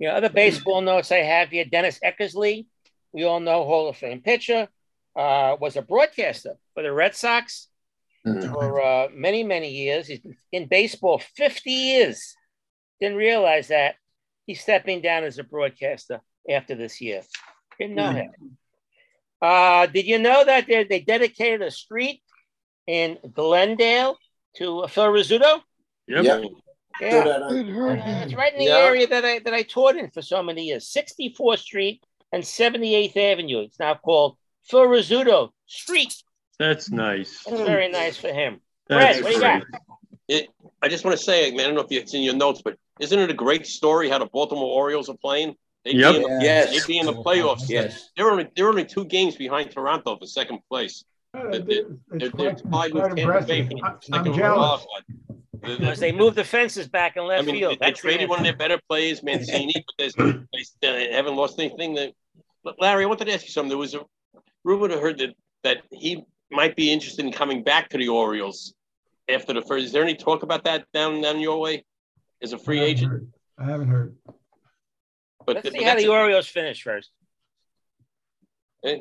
You 0.00 0.08
know, 0.08 0.14
other 0.14 0.30
baseball 0.30 0.80
notes 0.80 1.12
I 1.12 1.18
have 1.18 1.50
here 1.50 1.66
Dennis 1.66 2.00
Eckersley, 2.02 2.66
we 3.12 3.24
all 3.24 3.38
know 3.38 3.64
Hall 3.64 3.88
of 3.88 3.98
Fame 3.98 4.22
pitcher, 4.22 4.66
uh, 5.14 5.56
was 5.60 5.76
a 5.76 5.82
broadcaster 5.82 6.56
for 6.72 6.82
the 6.82 6.90
Red 6.90 7.14
Sox 7.14 7.68
for 8.24 8.82
uh, 8.82 9.08
many, 9.12 9.44
many 9.44 9.70
years. 9.70 10.06
He's 10.06 10.20
been 10.20 10.36
in 10.52 10.68
baseball 10.68 11.20
50 11.36 11.70
years. 11.70 12.34
Didn't 13.00 13.18
realize 13.18 13.68
that. 13.68 13.96
He's 14.46 14.62
stepping 14.62 15.02
down 15.02 15.24
as 15.24 15.38
a 15.38 15.44
broadcaster 15.44 16.20
after 16.48 16.74
this 16.74 17.00
year. 17.00 17.22
Didn't 17.78 17.96
know 17.96 18.12
that. 18.14 19.46
Uh, 19.46 19.86
did 19.86 20.06
you 20.06 20.18
know 20.18 20.44
that 20.44 20.66
they, 20.66 20.84
they 20.84 21.00
dedicated 21.00 21.62
a 21.62 21.70
street 21.70 22.22
in 22.86 23.18
Glendale 23.32 24.16
to 24.56 24.86
Phil 24.88 25.04
Rizzuto? 25.04 25.60
Yep. 26.08 26.24
Yeah. 26.24 26.42
Yeah. 27.00 27.24
That 27.24 27.42
on. 27.42 27.98
Uh. 27.98 28.22
It's 28.24 28.34
right 28.34 28.52
in 28.52 28.58
the 28.58 28.64
Yeah. 28.66 28.78
area 28.78 29.06
that 29.06 29.24
I 29.24 29.38
that 29.40 29.54
I 29.54 29.62
taught 29.62 29.96
in 29.96 30.10
for 30.10 30.22
so 30.22 30.42
many 30.42 30.64
years. 30.64 30.86
64th 30.88 31.58
Street 31.60 32.02
and 32.32 32.42
78th 32.44 33.16
Avenue. 33.16 33.60
It's 33.60 33.78
now 33.78 33.94
called 33.94 34.36
Phil 34.64 34.80
Rizzuto 34.82 35.50
Street. 35.66 36.14
That's 36.58 36.90
nice. 36.90 37.42
That's 37.44 37.62
very 37.62 37.88
nice 37.88 38.16
for 38.16 38.28
him. 38.28 38.60
That's 38.88 39.18
Fred, 39.18 39.24
what 39.24 39.30
do 39.30 39.34
you 39.36 39.40
got? 39.40 39.62
great. 40.28 40.48
I 40.82 40.88
just 40.88 41.04
want 41.04 41.16
to 41.18 41.22
say, 41.24 41.50
man, 41.50 41.60
I 41.60 41.64
don't 41.64 41.74
know 41.74 41.80
if 41.82 41.92
it's 41.92 42.14
in 42.14 42.22
your 42.22 42.34
notes, 42.34 42.62
but 42.62 42.76
isn't 43.00 43.18
it 43.18 43.30
a 43.30 43.34
great 43.34 43.66
story 43.66 44.08
how 44.08 44.18
the 44.18 44.26
Baltimore 44.26 44.64
Orioles 44.72 45.08
are 45.08 45.16
playing? 45.16 45.54
They'd 45.84 45.96
Yep. 45.96 46.12
be 46.14 46.16
in 46.16 46.22
the, 46.38 46.44
Yes. 46.44 46.70
they'd 46.70 46.86
be 46.86 46.98
in 46.98 47.06
the 47.06 47.14
playoffs. 47.14 47.68
Yes. 47.68 48.10
They're 48.16 48.30
only 48.30 48.46
they're 48.54 48.68
only 48.68 48.84
two 48.84 49.04
games 49.06 49.36
behind 49.36 49.70
Toronto 49.70 50.16
for 50.18 50.26
second 50.26 50.60
place. 50.68 51.04
Uh, 51.32 51.48
They're- 51.50 51.60
It's 51.60 51.88
They're, 52.10 52.30
quite, 52.30 52.62
they're 52.62 52.70
tied 52.72 52.92
with 52.94 53.02
Tampa 53.02 53.14
Bay 53.14 53.22
impressive. 53.22 53.68
for 53.70 53.86
I- 53.86 53.90
I'm 53.90 54.02
second 54.02 54.34
jealous. 54.34 54.86
Wild 55.62 55.62
card. 55.62 55.70
The- 55.72 55.74
the- 55.76 55.78
Because 55.80 56.00
they 56.00 56.12
moved 56.12 56.36
the 56.36 56.44
fences 56.44 56.88
back 56.88 57.16
in 57.16 57.22
I 57.22 57.26
left 57.26 57.46
mean, 57.46 57.56
field. 57.56 57.72
they, 57.72 57.76
they 57.76 57.86
That's 57.90 58.02
the 58.02 58.08
traded 58.08 58.28
one 58.28 58.38
of 58.40 58.44
their 58.44 58.56
better 58.56 58.80
players, 58.88 59.22
Mancini, 59.22 59.72
but 59.74 59.84
there's, 59.98 60.14
they 60.14 60.62
still 60.62 61.12
haven't 61.12 61.36
lost 61.36 61.58
anything. 61.58 61.94
That, 61.94 62.12
but 62.64 62.76
Larry, 62.80 63.04
I 63.04 63.06
wanted 63.06 63.26
to 63.26 63.32
ask 63.34 63.44
you 63.44 63.50
something. 63.50 63.68
There 63.70 63.78
was 63.78 63.94
a 63.94 64.00
rumor 64.64 64.92
I 64.92 64.98
heard 65.00 65.18
that 65.18 65.34
that 65.62 65.78
he 65.92 66.24
might 66.50 66.74
be 66.74 66.90
interested 66.92 67.24
in 67.24 67.32
coming 67.32 67.62
back 67.62 67.90
to 67.90 67.98
the 67.98 68.08
Orioles 68.08 68.72
after 69.28 69.52
the 69.52 69.62
first. 69.62 69.84
Is 69.86 69.92
there 69.92 70.02
any 70.02 70.14
talk 70.14 70.42
about 70.42 70.64
that 70.64 70.86
down 70.92 71.20
down 71.20 71.38
your 71.40 71.60
way 71.60 71.84
as 72.42 72.52
a 72.52 72.58
free 72.58 72.80
I 72.80 72.84
agent? 72.84 73.10
heard. 73.12 73.32
I 73.58 73.64
haven't 73.66 73.88
heard. 73.88 74.16
But, 75.46 75.56
Let's 75.56 75.62
but 75.70 75.72
see 75.74 75.82
how 75.84 75.90
that's 75.94 76.02
the 76.02 76.08
Orioles 76.10 76.46
finish 76.48 76.82
first. 76.82 77.10
they're, 78.82 78.98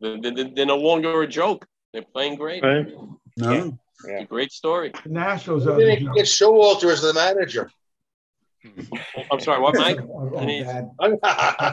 they're, 0.00 0.20
they're 0.54 0.66
no 0.66 0.76
longer 0.76 1.22
a 1.22 1.26
joke. 1.26 1.66
They're 1.92 2.02
playing 2.02 2.36
great. 2.36 2.62
Right. 2.62 2.86
No. 3.36 3.78
It's 4.06 4.22
a 4.22 4.26
great 4.26 4.52
story. 4.52 4.92
The 5.04 5.08
Nationals 5.10 5.64
They 5.64 5.72
are 5.72 5.76
the 5.76 5.96
get 6.14 6.26
Showalter 6.26 6.92
as 6.92 7.00
the 7.02 7.14
manager. 7.14 7.70
I'm 9.30 9.40
sorry, 9.40 9.60
what, 9.60 9.76
Mike? 9.76 9.98
Oh, 10.00 10.30
oh, 10.34 10.38
Any- 10.38 10.62
that 10.62 10.88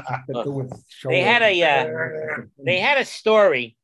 had 0.08 0.24
to 0.34 0.44
do 0.44 0.52
with 0.52 0.84
They 1.06 1.22
had 1.22 1.42
a 1.42 1.64
uh, 1.64 2.42
they 2.64 2.80
had 2.80 2.98
a 2.98 3.06
story 3.06 3.78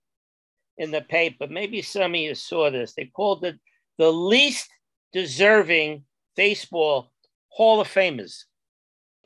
in 0.77 0.91
the 0.91 1.01
paper. 1.01 1.47
Maybe 1.49 1.81
some 1.81 2.13
of 2.13 2.19
you 2.19 2.35
saw 2.35 2.69
this. 2.69 2.93
They 2.93 3.05
called 3.05 3.43
it 3.45 3.57
the 3.97 4.11
least 4.11 4.69
deserving 5.13 6.03
baseball 6.35 7.11
Hall 7.49 7.79
of 7.81 7.87
Famers. 7.87 8.43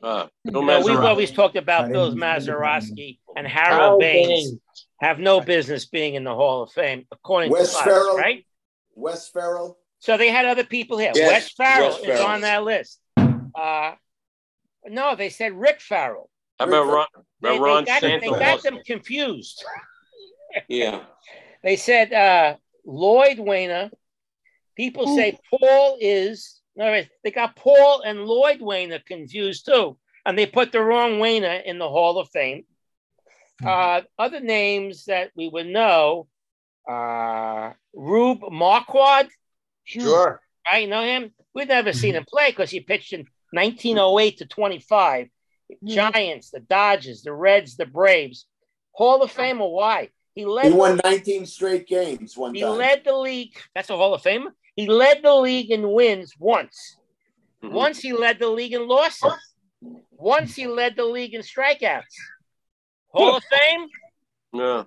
Uh, 0.02 0.26
You 0.44 0.52
Bill 0.52 0.62
know, 0.62 0.80
we've 0.80 0.98
always 0.98 1.30
talked 1.30 1.56
about 1.56 1.82
Right. 1.84 1.92
Bill 1.92 2.14
Mazeroski 2.14 3.18
and 3.36 3.46
Harold 3.46 3.80
Harold 3.80 4.00
Baines 4.00 4.28
Baines. 4.28 4.60
have 5.00 5.18
no 5.18 5.40
business 5.40 5.84
being 5.86 6.14
in 6.14 6.24
the 6.24 6.34
Hall 6.34 6.62
of 6.62 6.72
Fame, 6.72 7.06
according 7.12 7.50
Wes 7.52 7.72
to 7.72 7.78
us, 7.78 7.84
Ferrell. 7.84 8.16
right? 8.16 8.44
Wes 8.94 9.28
Ferrell. 9.28 9.78
So 9.98 10.16
they 10.16 10.28
had 10.28 10.46
other 10.46 10.64
people 10.64 10.98
here. 10.98 11.12
Yes, 11.14 11.28
Wes 11.28 11.50
Ferrell 11.52 11.88
Wes 11.90 11.98
is 11.98 12.04
Ferrell. 12.06 12.26
on 12.26 12.40
that 12.42 12.64
list. 12.64 12.98
Uh, 13.16 13.92
no, 14.88 15.14
they 15.14 15.28
said 15.28 15.52
Rick 15.52 15.80
Ferrell. 15.80 16.28
How 16.58 16.66
about 16.66 16.86
Ron, 16.86 17.06
They, 17.40 17.48
about 17.48 17.54
they 17.54 17.60
Ron 17.60 17.84
got, 17.84 18.02
they 18.02 18.28
got 18.28 18.62
them 18.62 18.78
confused. 18.84 19.64
Yeah. 20.68 21.04
They 21.64 21.76
said 21.76 22.12
uh, 22.12 22.56
Lloyd 22.84 23.38
Waner. 23.38 23.90
People 24.76 25.16
say 25.16 25.38
Paul 25.48 25.96
is. 25.98 26.60
No, 26.76 27.02
they 27.24 27.30
got 27.30 27.56
Paul 27.56 28.02
and 28.02 28.26
Lloyd 28.26 28.60
Waner 28.60 28.98
confused 28.98 29.64
too, 29.64 29.96
and 30.26 30.36
they 30.36 30.44
put 30.44 30.70
the 30.70 30.82
wrong 30.82 31.18
Waner 31.18 31.62
in 31.64 31.78
the 31.78 31.88
Hall 31.88 32.18
of 32.18 32.28
Fame. 32.30 32.64
Uh, 33.64 34.02
other 34.18 34.40
names 34.40 35.06
that 35.06 35.30
we 35.34 35.48
would 35.48 35.68
know: 35.68 36.26
uh, 36.88 37.72
Rube 37.94 38.44
Marquard. 38.50 39.28
Sure. 39.84 40.40
I 40.66 40.86
know 40.86 41.02
him. 41.02 41.32
We've 41.54 41.68
never 41.68 41.92
seen 41.92 42.14
him 42.14 42.24
play 42.26 42.50
because 42.50 42.70
he 42.70 42.80
pitched 42.80 43.12
in 43.12 43.26
1908 43.52 44.38
to 44.38 44.46
25. 44.46 45.28
Giants, 45.84 46.50
the 46.50 46.60
Dodgers, 46.60 47.22
the 47.22 47.32
Reds, 47.32 47.76
the 47.76 47.86
Braves. 47.86 48.46
Hall 48.92 49.22
of 49.22 49.32
Famer. 49.32 49.70
Why? 49.70 50.10
He 50.34 50.44
led. 50.44 50.66
He 50.66 50.72
won 50.72 51.00
19 51.04 51.46
straight 51.46 51.86
games 51.86 52.36
one 52.36 52.54
He 52.54 52.60
time. 52.62 52.76
led 52.76 53.02
the 53.04 53.14
league. 53.16 53.54
That's 53.74 53.90
a 53.90 53.96
Hall 53.96 54.14
of 54.14 54.22
Famer. 54.22 54.50
He 54.76 54.86
led 54.86 55.22
the 55.22 55.34
league 55.34 55.70
in 55.70 55.90
wins 55.92 56.34
once. 56.38 56.96
Mhm. 57.62 57.72
Once 57.72 57.98
he 58.00 58.12
led 58.12 58.38
the 58.38 58.48
league 58.48 58.72
in 58.72 58.86
losses. 58.88 59.32
Once 60.10 60.54
he 60.54 60.66
led 60.66 60.96
the 60.96 61.04
league 61.04 61.34
in 61.34 61.42
strikeouts. 61.42 62.02
Hall 63.08 63.36
of 63.36 63.44
Fame? 63.44 63.88
No. 64.52 64.86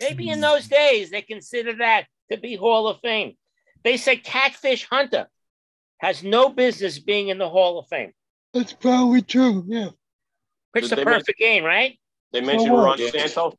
Maybe 0.00 0.28
in 0.28 0.40
those 0.40 0.68
days 0.68 1.10
they 1.10 1.22
consider 1.22 1.74
that 1.76 2.06
to 2.30 2.38
be 2.38 2.54
Hall 2.56 2.88
of 2.88 3.00
Fame. 3.00 3.36
They 3.82 3.96
say 3.96 4.16
Catfish 4.16 4.86
Hunter 4.88 5.28
has 5.98 6.22
no 6.22 6.48
business 6.50 6.98
being 6.98 7.28
in 7.28 7.38
the 7.38 7.48
Hall 7.48 7.78
of 7.78 7.88
Fame. 7.88 8.12
That's 8.52 8.72
probably 8.72 9.22
true. 9.22 9.64
Yeah. 9.66 9.88
Pitched 10.74 10.90
Did 10.90 10.98
a 11.00 11.04
make- 11.04 11.14
perfect 11.14 11.38
game, 11.38 11.64
right? 11.64 11.98
They 12.32 12.40
mentioned? 12.40 12.72
Ron 12.72 12.98
Yeah. 12.98 13.10
Santo. 13.26 13.58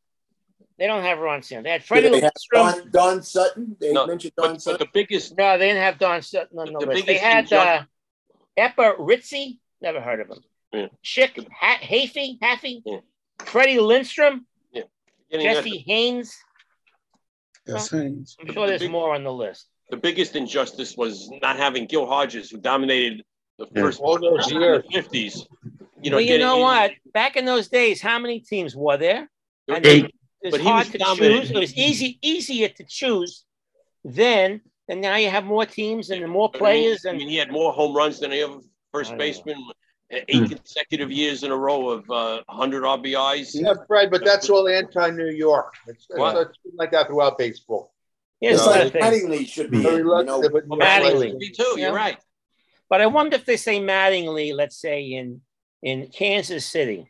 They 0.78 0.88
don't 0.88 1.04
have 1.04 1.20
Ron 1.20 1.44
Santo. 1.44 1.64
They 1.64 1.70
had 1.72 1.82
Did 1.82 1.88
Freddie 1.88 2.10
they 2.10 2.22
have 2.22 2.32
Lindstrom. 2.54 2.90
Don, 2.92 2.92
Don 2.92 3.24
Sutton. 3.24 3.78
They 3.80 3.94
No, 3.94 4.08
mentioned 4.08 4.34
Don 4.38 4.48
But, 4.48 4.54
but 4.54 4.62
Sutton. 4.62 4.80
the 4.80 4.90
biggest, 4.94 5.38
No, 5.38 5.58
they 5.58 5.68
didn't 5.68 5.82
have 5.84 5.98
Don 6.00 6.22
Sutton 6.22 6.58
on 6.60 6.72
the, 6.74 6.80
The 6.80 6.86
list. 6.88 7.06
They 7.06 7.18
had 7.18 7.52
uh, 7.54 7.86
injustice- 8.58 8.76
Eppa 8.78 8.98
Rixey. 8.98 9.60
Never 9.82 10.02
heard 10.02 10.22
of 10.22 10.30
him. 10.30 10.44
Yeah. 10.74 10.88
Chick 11.02 11.38
ha- 11.52 11.80
Hafey, 11.82 12.40
Haffey, 12.40 12.82
Yeah. 12.86 13.00
Freddie 13.40 13.80
Lindstrom, 13.80 14.36
getting 14.36 14.40
at 14.40 14.51
Jesse 15.32 15.84
Haines. 15.88 16.36
Yes, 17.68 17.90
Haines. 17.92 18.36
I'm 18.40 18.52
sure 18.54 18.68
there's 18.68 18.88
more 18.90 19.14
on 19.16 19.24
the 19.24 19.32
list. 19.34 19.68
the 19.90 19.98
biggest 19.98 20.36
injustice 20.38 20.96
was 20.96 21.30
not 21.42 21.58
having 21.58 21.86
Gil 21.86 22.06
Hodges, 22.06 22.50
who 22.50 22.58
dominated 22.58 23.24
the 23.60 23.68
first 23.76 24.00
All 24.00 24.18
those 24.20 24.50
years. 24.52 24.84
fifties. 24.92 25.46
You 26.02 26.10
know, 26.10 26.16
well, 26.16 26.22
you 26.22 26.28
getting- 26.28 26.46
know 26.48 26.58
what? 26.60 26.92
Back 27.14 27.36
in 27.36 27.46
those 27.46 27.68
days, 27.68 28.02
how 28.02 28.18
many 28.18 28.40
teams 28.40 28.76
were 28.76 28.98
there? 28.98 29.30
And 29.68 29.86
Eight. 29.86 30.06
It 30.06 30.14
was 30.46 30.52
But 30.54 30.62
he 30.62 30.68
hard 30.68 30.86
was 30.86 30.92
to 30.94 30.98
dominating. 30.98 31.42
choose. 31.42 31.52
It 31.52 31.58
was 31.60 31.78
easy, 31.78 32.18
easier 32.24 32.70
to 32.70 32.84
choose 32.86 33.46
then, 34.04 34.62
and 34.88 35.00
now 35.02 35.16
you 35.18 35.30
have 35.30 35.44
more 35.44 35.66
teams 35.66 36.10
and 36.10 36.28
more 36.28 36.50
But 36.52 36.62
I 36.64 36.74
mean- 36.74 36.84
players. 36.84 37.06
I 37.06 37.10
And 37.10 37.20
mean, 37.20 37.28
he 37.30 37.36
had 37.36 37.52
more 37.52 37.72
home 37.74 37.96
runs 37.96 38.20
than 38.20 38.32
any 38.32 38.42
other 38.42 38.60
first 38.92 39.16
baseman. 39.18 39.58
know. 39.60 39.74
Baseman. 40.12 40.44
Eight 40.52 40.58
consecutive 40.58 41.12
years 41.12 41.44
in 41.44 41.52
a 41.52 41.58
row 41.58 41.90
of 41.90 42.10
uh, 42.10 42.42
100 42.48 42.84
RBIs. 42.84 43.52
Yeah, 43.54 43.74
Fred, 43.88 44.12
but 44.12 44.24
that's 44.26 44.50
all 44.50 44.68
anti-New 44.68 45.30
York. 45.32 45.74
It's, 45.88 46.06
it's, 46.10 46.20
What? 46.20 46.36
it's 46.38 46.58
like 46.76 46.92
that 46.92 47.08
throughout 47.08 47.38
baseball. 47.38 47.94
here's 48.40 48.58
It's 48.58 48.66
No, 48.66 48.72
like. 48.72 48.94
Mattingly 48.94 49.48
should 49.48 49.72
be 49.72 49.82
Very 49.82 49.98
you 49.98 50.10
lucky 50.10 50.28
know. 50.28 50.42
to 50.42 50.50
put 50.50 50.68
New 50.68 50.78
York 50.78 50.88
Mattingly. 50.90 51.26
right. 51.32 51.36
Me 51.36 51.50
too. 51.52 51.74
Yeah. 51.78 51.88
You're 51.88 51.96
right. 51.96 52.18
But 52.90 53.02
I 53.02 53.06
wonder 53.08 53.36
if 53.38 53.46
they 53.46 53.58
say 53.58 53.80
Mattingly, 53.80 54.54
let's 54.54 54.76
say 54.80 55.04
in 55.04 55.42
in 55.82 56.08
Kansas 56.08 56.66
City. 56.66 57.10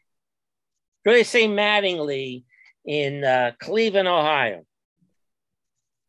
Do 1.03 1.11
they 1.11 1.23
say 1.23 1.47
Mattingly 1.47 2.43
in 2.85 3.23
uh, 3.23 3.53
Cleveland, 3.59 4.07
Ohio? 4.07 4.63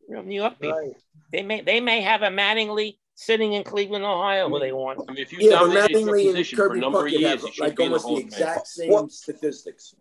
You 0.07 0.15
know, 0.15 0.21
New 0.21 0.35
York 0.35 0.59
people. 0.59 0.77
Right. 0.77 0.93
They 1.31 1.41
may 1.41 1.61
they 1.61 1.79
may 1.79 2.01
have 2.01 2.21
a 2.21 2.27
Mattingly 2.27 2.97
sitting 3.15 3.53
in 3.53 3.63
Cleveland, 3.63 4.03
Ohio, 4.05 4.49
who 4.49 4.59
they 4.59 4.71
want. 4.71 4.99
I 5.07 5.13
mean, 5.13 5.21
if 5.21 5.31
you 5.31 5.39
Yeah, 5.41 5.59
but 5.59 5.73
dominated 5.73 5.91
your 5.91 6.07
Mattingly 6.07 6.21
and 6.25 6.31
position 6.31 6.57
for 6.57 6.65
a 6.65 6.67
Kirby 6.69 6.79
number 6.79 6.99
of 6.99 7.05
Puckett 7.05 7.19
years, 7.19 7.31
have 7.31 7.41
you 7.43 7.51
should 7.53 7.63
like 7.63 7.75
be 7.75 7.83
in 7.83 7.91
the 7.91 7.97
almost 7.99 8.15
the 8.15 8.21
exact 8.25 8.67
same 8.67 8.91
What? 8.91 9.11
statistics. 9.11 9.95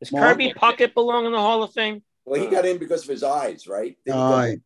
Does 0.00 0.12
Mark? 0.12 0.24
Kirby 0.32 0.52
Puckett 0.56 0.94
belong 0.94 1.26
in 1.26 1.32
the 1.32 1.38
Hall 1.38 1.62
of 1.62 1.72
Fame? 1.72 2.02
Well, 2.24 2.40
he 2.40 2.48
got 2.48 2.66
in 2.66 2.78
because 2.78 3.02
of 3.04 3.08
his 3.08 3.22
eyes, 3.22 3.66
right? 3.68 3.96
Didn't 4.04 4.18
All 4.18 4.30
go- 4.32 4.36
right. 4.36 4.58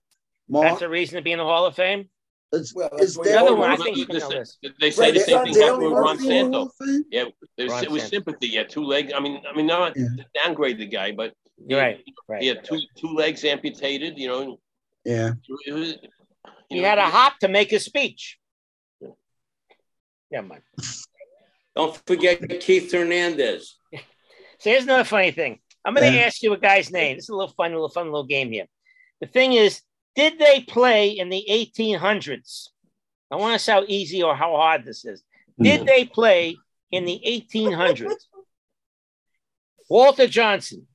Mark, 0.48 0.68
That's 0.68 0.82
a 0.82 0.88
reason 0.88 1.16
to 1.16 1.22
be 1.22 1.32
in 1.32 1.38
the 1.38 1.44
Hall 1.44 1.66
of 1.66 1.76
Fame. 1.76 2.08
is, 2.52 2.74
Well, 2.74 2.88
that's 2.90 3.02
is 3.04 3.14
The 3.16 3.22
there 3.22 3.38
other 3.38 3.54
one, 3.54 3.70
I 3.70 3.76
me. 3.76 3.84
think 3.84 3.96
he's 3.98 4.08
on 4.08 4.14
the 4.14 4.28
They- 4.28 4.38
list. 4.38 4.58
They 4.80 4.90
say 4.90 5.02
Right, 5.02 5.14
the 5.14 5.20
same 5.20 5.44
thing 5.44 5.52
Dale 5.54 5.66
happened 5.66 5.82
with 5.84 5.92
Ron 5.92 6.16
Murphy 6.16 6.36
in 6.38 6.50
the 6.50 6.58
Hall 6.58 6.72
Santo. 6.76 7.04
Yeah, 7.12 7.24
there's, 7.56 7.70
Ron 7.70 7.84
it 7.84 7.90
was 7.90 8.02
Santo. 8.02 8.16
sympathy. 8.16 8.46
He 8.48 8.56
had 8.56 8.70
two 8.70 8.82
legs. 8.84 9.12
I 9.14 9.20
mean, 9.20 9.40
I 9.48 9.54
mean, 9.56 9.66
not 9.66 9.96
Yeah. 9.96 10.06
downgrade 10.42 10.78
the 10.78 10.86
guy, 10.86 11.12
but 11.12 11.32
You're 11.64 11.78
right. 11.78 12.02
Right. 12.26 12.42
he 12.42 12.48
had 12.48 12.64
two 12.64 12.80
two 12.96 13.08
legs 13.14 13.44
amputated. 13.44 14.18
You 14.18 14.26
know, 14.28 14.60
Yeah. 15.04 15.32
It 16.70 16.74
you 16.74 16.76
He 16.76 16.82
know, 16.82 16.88
had 16.88 16.98
a 16.98 17.02
hop 17.06 17.38
to 17.40 17.48
make 17.48 17.72
a 17.72 17.80
speech. 17.80 18.38
Yeah, 20.30 20.42
mind. 20.42 20.62
Don't 21.74 22.00
forget 22.06 22.60
Keith 22.60 22.92
Hernandez. 22.92 23.76
So 24.60 24.68
here's 24.68 24.84
another 24.84 25.04
funny 25.04 25.30
thing. 25.30 25.58
I'm 25.86 25.94
going 25.94 26.12
to 26.12 26.18
Yeah. 26.18 26.26
ask 26.26 26.42
you 26.42 26.52
a 26.52 26.58
guy's 26.58 26.90
name. 26.90 27.16
This 27.16 27.24
is 27.24 27.28
a 27.30 27.34
little 27.34 27.54
fun, 27.54 27.72
little 27.72 27.88
fun 27.88 28.08
little 28.08 28.26
game 28.26 28.52
here. 28.52 28.66
The 29.22 29.26
thing 29.26 29.54
is, 29.54 29.80
did 30.14 30.38
they 30.38 30.60
play 30.60 31.12
in 31.12 31.30
the 31.30 31.42
1800s? 31.48 32.68
I 33.30 33.36
want 33.36 33.54
to 33.54 33.58
see 33.58 33.72
how 33.72 33.84
easy 33.88 34.22
or 34.22 34.36
how 34.36 34.54
hard 34.56 34.84
this 34.84 35.06
is. 35.06 35.22
Did 35.58 35.80
hmm. 35.80 35.86
they 35.86 36.04
play 36.04 36.58
in 36.90 37.06
the 37.06 37.22
1800s? 37.26 38.12
Walter 39.88 40.26
Johnson. 40.26 40.86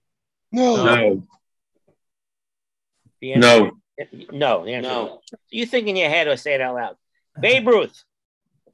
No. 0.52 0.86
No, 0.86 1.28
The 3.20 3.34
answer- 3.34 3.62
no, 3.62 3.72
No. 4.32 4.66
The 4.66 4.74
answer 4.74 4.90
is 4.90 4.94
No, 4.94 5.22
You 5.50 5.66
think 5.66 5.88
in 5.88 5.96
your 5.96 6.10
head 6.10 6.28
or 6.28 6.38
say 6.38 6.54
it 6.54 6.62
out 6.62 6.76
loud. 6.76 6.96
Babe 7.40 7.68
Ruth. 7.68 8.04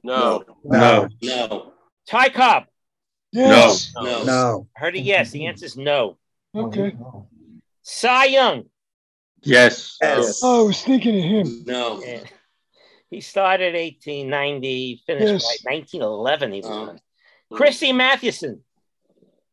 no, 0.02 0.44
no, 0.64 1.08
no, 1.20 1.72
Ty 2.08 2.28
Cobb. 2.30 2.64
Yes. 3.32 3.92
no. 3.96 4.24
No. 4.24 4.68
I 4.76 4.80
heard 4.80 4.96
a 4.96 5.00
yes. 5.00 5.30
The 5.30 5.46
answer 5.46 5.64
is 5.64 5.76
no. 5.76 6.18
Okay. 6.54 6.94
Cy 7.82 8.26
Young. 8.26 8.64
yes, 9.42 9.96
Yes. 10.00 10.40
Oh, 10.42 10.64
I 10.64 10.66
was 10.66 10.82
thinking 10.82 11.18
of 11.18 11.24
him. 11.24 11.64
No. 11.66 12.02
Yeah. 12.02 12.20
He 13.10 13.20
started 13.20 13.74
1890, 13.74 15.02
finished 15.06 15.32
Yes. 15.32 15.44
like 15.44 15.74
1911. 15.74 16.52
He 16.52 16.60
was 16.60 16.66
uh-huh. 16.66 16.90
on. 16.90 17.00
Christy 17.52 17.92
Mathewson. 17.92 18.62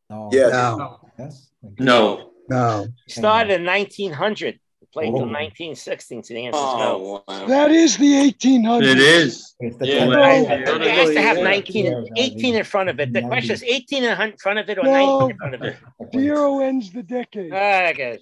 No. 0.08 0.30
Yes. 0.32 0.52
No. 0.52 1.00
Yes. 1.18 1.50
No. 1.78 2.30
No. 2.48 2.88
He 3.06 3.12
started 3.12 3.60
in 3.60 3.66
1900. 3.66 4.58
Played 4.92 5.12
till 5.14 5.22
Oh. 5.22 5.26
1916. 5.26 6.22
So 6.24 6.34
the 6.34 6.46
answer 6.46 6.58
is 6.58 6.64
no. 6.64 6.96
Oh, 6.96 7.24
wow. 7.28 7.46
That 7.46 7.70
is 7.70 7.96
the 7.96 8.12
1800s. 8.12 8.82
it 8.92 8.98
is. 8.98 9.54
It's 9.60 9.76
the 9.76 9.86
Yeah, 9.86 9.98
ten- 10.00 10.10
right. 10.10 10.46
ten- 10.46 10.64
No, 10.64 10.74
It 10.76 10.90
has 10.90 11.10
to 11.10 11.22
have 11.22 11.36
yeah. 11.38 11.42
19 11.44 12.06
18 12.16 12.54
in 12.56 12.64
front 12.64 12.88
of 12.90 12.98
it. 12.98 13.12
The 13.12 13.22
question 13.22 13.54
is 13.54 13.62
18 13.62 14.02
in 14.04 14.36
front 14.36 14.58
of 14.58 14.68
it 14.68 14.78
or 14.78 14.82
No. 14.84 14.90
19 14.92 15.30
in 15.30 15.36
front 15.36 15.54
of 15.54 15.62
it? 15.62 15.76
Zero 16.12 16.58
ends 16.60 16.90
the 16.92 17.02
decade. 17.04 17.52
Ah, 17.52 17.92
guys. 17.92 18.18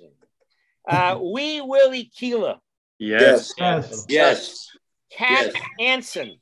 Uh, 0.87 1.19
Wee 1.33 1.61
Willie 1.63 2.05
Keeler. 2.15 2.57
Yes, 2.99 3.53
Yes. 3.57 4.05
Yes. 4.09 4.69
Cat 5.11 5.47
Yes. 5.55 5.63
Anson. 5.81 6.37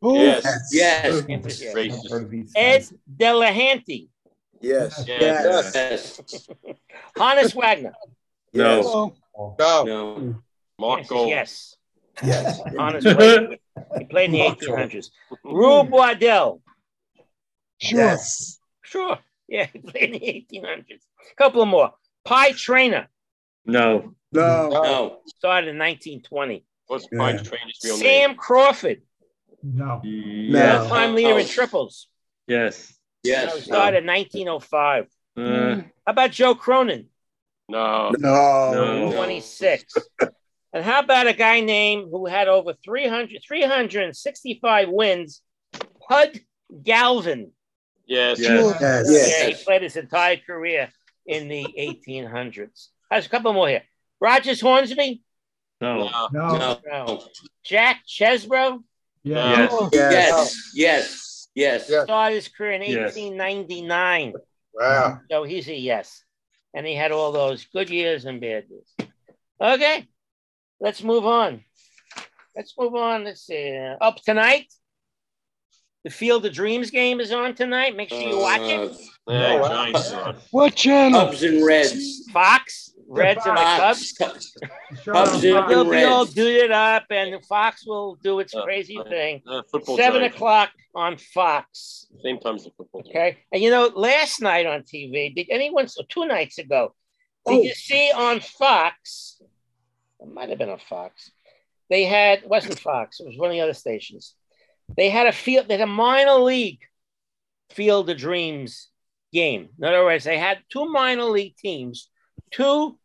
Oh, 0.00 0.14
Yes. 0.14 0.44
Yes. 0.72 1.24
Yes. 1.28 2.52
Ed 2.56 2.86
Delahanty. 3.20 4.08
Yes. 4.60 5.04
Yeah. 5.06 5.16
Yes. 5.20 5.72
Yes. 5.74 6.48
Honus 7.18 7.54
Wagner. 7.54 7.92
No. 8.54 9.14
Oh, 9.38 9.54
No. 9.58 9.84
No. 9.84 10.42
Mark 10.78 10.98
Answer 11.00 11.04
is 11.14 11.16
Gold. 11.18 11.28
yes. 11.28 11.76
Yes. 12.22 12.60
Honus 12.66 13.04
Wagner. 13.16 13.56
He 13.98 14.04
played 14.06 14.26
in 14.26 14.32
the 14.32 14.40
1800s. 14.40 15.06
Rube 15.44 15.90
Waddell. 15.90 16.60
sure. 17.80 17.98
Yes. 18.00 18.58
Sure. 18.82 19.18
Yeah, 19.46 19.66
he 19.72 19.78
played 19.78 20.12
in 20.14 20.20
the 20.20 20.46
1800s. 20.60 21.00
A 21.32 21.34
couple 21.36 21.62
of 21.62 21.68
more. 21.68 21.92
Pie 22.24 22.52
Traynor. 22.52 23.08
no, 23.64 24.14
No. 24.32 24.68
No. 24.70 25.20
Started 25.26 25.68
in 25.68 25.78
1920. 25.78 26.64
What's 26.88 27.06
Yeah. 27.12 27.18
Pine 27.18 27.38
Traynor's 27.38 27.80
real 27.84 27.96
Sam 27.96 28.30
name? 28.30 28.36
Crawford. 28.36 29.02
No. 29.62 30.00
yes, 30.04 30.88
Time 30.88 31.14
leader 31.14 31.38
in 31.38 31.46
triples. 31.46 32.08
yes. 32.48 32.92
Yes. 33.22 33.64
Started 33.64 33.98
in 33.98 34.06
1905. 34.06 35.06
Uh, 35.36 35.40
How 35.76 35.84
about 36.06 36.30
Joe 36.32 36.54
Cronin? 36.54 37.06
No. 37.68 38.10
No. 38.18 38.72
No. 38.72 39.12
26. 39.12 39.94
And 40.72 40.84
how 40.84 41.00
about 41.00 41.26
a 41.26 41.32
guy 41.32 41.60
named 41.60 42.08
who 42.10 42.26
had 42.26 42.48
over 42.48 42.74
300, 42.84 43.42
365 43.46 44.88
wins, 44.90 45.42
Pud 46.08 46.40
Galvin? 46.82 47.52
Yes. 48.06 48.38
Yes. 48.40 48.76
Yes. 48.80 49.38
Yeah, 49.40 49.46
he 49.48 49.64
played 49.64 49.82
his 49.82 49.96
entire 49.96 50.36
career 50.36 50.90
in 51.26 51.48
the 51.48 51.64
1800s. 51.78 52.88
There's 53.10 53.26
a 53.26 53.28
couple 53.28 53.52
more 53.52 53.68
here. 53.68 53.82
Rogers 54.20 54.60
Hornsby, 54.60 55.22
No. 55.80 56.08
No. 56.08 56.28
No. 56.32 56.80
no. 56.86 57.22
Jack 57.62 58.02
Chesbro 58.06 58.82
Yeah. 59.22 59.50
Yes. 59.50 59.70
Oh. 59.72 59.90
Yes, 59.92 60.70
yes, 60.74 61.48
yes. 61.54 61.88
Yeah. 61.90 62.04
started 62.04 62.34
his 62.36 62.48
career 62.48 62.72
in 62.72 62.82
Yes. 62.82 63.14
1899. 63.16 64.32
Wow. 64.74 65.20
So 65.30 65.44
he's 65.44 65.68
a 65.68 65.74
yes. 65.74 66.24
And 66.74 66.86
he 66.86 66.94
had 66.94 67.12
all 67.12 67.32
those 67.32 67.64
good 67.72 67.90
years 67.90 68.24
and 68.24 68.40
bad 68.40 68.64
years. 68.68 69.10
Okay, 69.60 70.06
let's 70.80 71.02
move 71.02 71.26
on. 71.26 71.64
Let's 72.54 72.74
move 72.78 72.94
on. 72.94 73.24
Let's 73.24 73.42
see. 73.46 73.76
Uh, 73.76 73.96
Up 74.04 74.16
tonight, 74.22 74.66
the 76.04 76.10
Field 76.10 76.44
of 76.46 76.52
Dreams 76.52 76.90
game 76.90 77.20
is 77.20 77.32
on 77.32 77.54
tonight. 77.54 77.96
Make 77.96 78.10
sure 78.10 78.20
you 78.20 78.38
watch 78.38 78.60
it. 78.62 78.92
Yeah, 79.26 79.52
Oh, 79.54 79.58
wow. 79.60 79.68
Giants. 79.92 80.12
What 80.50 80.74
channel? 80.74 81.26
Cubs 81.26 81.42
and 81.42 81.64
Reds. 81.64 82.28
Fox, 82.32 82.94
Reds, 83.10 83.40
and 83.46 83.56
the 83.56 83.60
Cubs. 83.62 84.12
Fox. 84.12 84.54
Sure. 85.02 85.14
Cubs 85.14 85.32
and 85.32 85.42
They'll 85.42 85.84
be 85.90 86.04
all 86.04 86.26
Reds. 86.26 86.70
up, 86.72 87.04
and 87.10 87.44
Fox 87.46 87.86
will 87.86 88.16
do 88.16 88.38
its 88.40 88.54
Uh, 88.54 88.62
crazy 88.64 88.98
uh, 88.98 89.04
thing. 89.04 89.42
Uh, 89.46 89.62
Seven 89.96 90.20
Giants. 90.20 90.36
o'clock 90.36 90.70
on 90.94 91.16
Fox. 91.16 92.06
Same 92.22 92.38
time 92.38 92.56
as 92.56 92.64
the 92.64 92.70
football. 92.76 93.02
Giants. 93.02 93.16
Okay. 93.16 93.38
And 93.52 93.62
you 93.62 93.70
know, 93.70 93.86
last 93.94 94.40
night 94.42 94.66
on 94.66 94.82
TV, 94.82 95.34
did 95.34 95.46
anyone, 95.50 95.88
so 95.88 96.02
two 96.08 96.26
nights 96.26 96.58
ago, 96.58 96.94
did 97.46 97.54
Oh. 97.58 97.62
you 97.62 97.74
see 97.74 98.10
on 98.14 98.40
Fox? 98.40 99.40
It 100.20 100.28
might 100.28 100.48
have 100.50 100.58
been 100.58 100.70
on 100.70 100.78
Fox. 100.80 101.30
They 101.88 102.04
had, 102.04 102.40
it 102.40 102.48
wasn't 102.48 102.78
Fox, 102.78 103.20
it 103.20 103.26
was 103.26 103.38
one 103.38 103.48
of 103.50 103.54
the 103.54 103.60
other 103.62 103.72
stations. 103.74 104.34
They 104.96 105.08
had 105.10 105.26
a 105.26 105.32
field, 105.32 105.68
they 105.68 105.74
had 105.78 105.82
a 105.88 105.90
minor 105.90 106.34
league 106.34 106.80
Field 107.70 108.08
of 108.10 108.16
Dreams 108.18 108.88
game. 109.32 109.68
In 109.78 109.84
other 109.84 110.04
words, 110.04 110.24
they 110.24 110.38
had 110.38 110.58
two 110.70 110.86
minor 110.90 111.24
league 111.24 111.56
teams, 111.56 112.10
two 112.50 112.98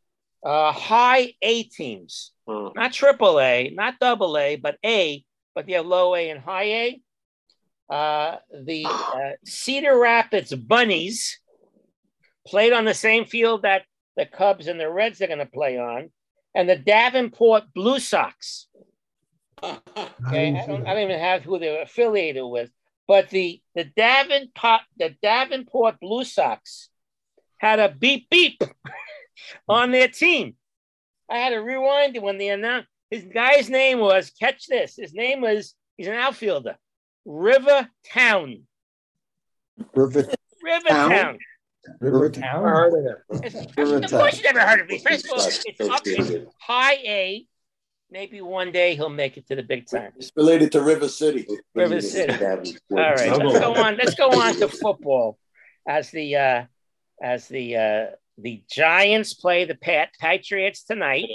uh, 0.46 0.72
high 0.72 1.34
A 1.42 1.64
teams, 1.64 2.32
Hmm. 2.48 2.70
not 2.76 2.92
triple 2.92 3.40
A, 3.40 3.70
not 3.74 4.00
double 4.00 4.38
A, 4.38 4.58
but 4.58 4.78
A, 4.86 5.24
but 5.56 5.66
they 5.66 5.74
have 5.74 5.86
low 5.86 6.16
A 6.16 6.30
and 6.30 6.42
high 6.42 6.64
A. 6.64 7.02
Uh, 7.90 8.38
the 8.66 8.86
uh, 8.86 9.32
Cedar 9.46 9.98
Rapids 9.98 10.54
Bunnies 10.54 11.40
played 12.46 12.74
on 12.74 12.86
the 12.86 12.94
same 12.94 13.26
field 13.26 13.62
that 13.62 13.84
the 14.18 14.26
Cubs 14.26 14.68
and 14.68 14.80
the 14.80 14.90
Reds 14.90 15.22
are 15.22 15.28
going 15.28 15.40
to 15.40 15.46
play 15.46 15.78
on, 15.78 16.12
and 16.54 16.68
the 16.68 16.76
Davenport 16.76 17.66
Blue 17.74 18.00
Sox. 18.00 18.68
Okay, 20.28 20.58
I 20.58 20.66
don't, 20.66 20.86
I 20.88 20.94
don't 20.94 21.04
even 21.04 21.20
have 21.20 21.44
who 21.44 21.60
they're 21.60 21.84
affiliated 21.84 22.44
with, 22.46 22.70
but 23.08 23.30
the 23.30 23.62
the 23.76 23.84
Davenport 23.86 24.82
the 24.98 25.16
Davenport 25.22 26.00
Blue 26.00 26.24
Sox 26.24 26.90
had 27.58 27.80
a 27.80 27.90
beep 27.90 28.30
beep 28.30 28.62
on 29.68 29.92
their 29.92 30.08
team. 30.08 30.56
I 31.30 31.38
had 31.38 31.52
to 31.52 31.58
rewind 31.58 32.16
it 32.16 32.22
when 32.22 32.38
they 32.38 32.50
announced 32.50 32.88
his 33.10 33.24
guy's 33.24 33.70
name 33.70 34.00
was 34.00 34.32
catch 34.32 34.68
this. 34.68 34.96
His 34.96 35.14
name 35.14 35.42
was 35.42 35.76
he's 35.98 36.08
an 36.08 36.14
outfielder, 36.14 36.78
River 37.26 37.88
Town. 38.12 38.64
River, 39.94 40.28
River 40.64 40.88
Town? 40.90 41.10
Town. 41.10 41.38
River 42.00 42.30
Town. 42.30 42.64
heard 42.64 43.18
of 43.30 43.78
River 43.78 43.98
of 43.98 44.10
course, 44.10 44.10
Town. 44.10 44.32
you 44.34 44.44
never 44.44 44.60
heard 44.62 44.80
of 44.82 44.88
these. 44.88 45.04
First 45.04 45.26
of 45.26 45.32
all, 45.32 45.46
it's 45.46 45.64
up 45.82 46.02
it's 46.06 46.54
high 46.60 46.94
A. 46.94 47.48
Maybe 48.10 48.42
one 48.42 48.72
day 48.72 48.96
he'll 48.96 49.10
make 49.10 49.38
it 49.38 49.48
to 49.48 49.56
the 49.56 49.64
big 49.64 49.88
time. 49.88 50.12
It's 50.18 50.32
related 50.36 50.72
to 50.74 50.82
River 50.82 51.08
City. 51.08 51.48
River 51.74 52.00
City. 52.00 52.34
All 52.34 52.98
right, 52.98 53.38
let's 53.38 53.60
go 53.60 53.76
on. 53.76 53.98
Let's 53.98 54.16
go 54.16 54.30
on 54.30 54.56
to 54.56 54.68
football 54.68 55.38
as 55.88 56.12
the 56.12 56.36
uh, 56.36 56.64
as 57.22 57.48
the 57.48 57.76
uh, 57.76 58.06
the 58.38 58.64
Giants 58.70 59.34
play 59.34 59.66
the 59.66 59.76
Pat 59.76 60.10
Patriots 60.20 60.84
tonight. 60.84 61.30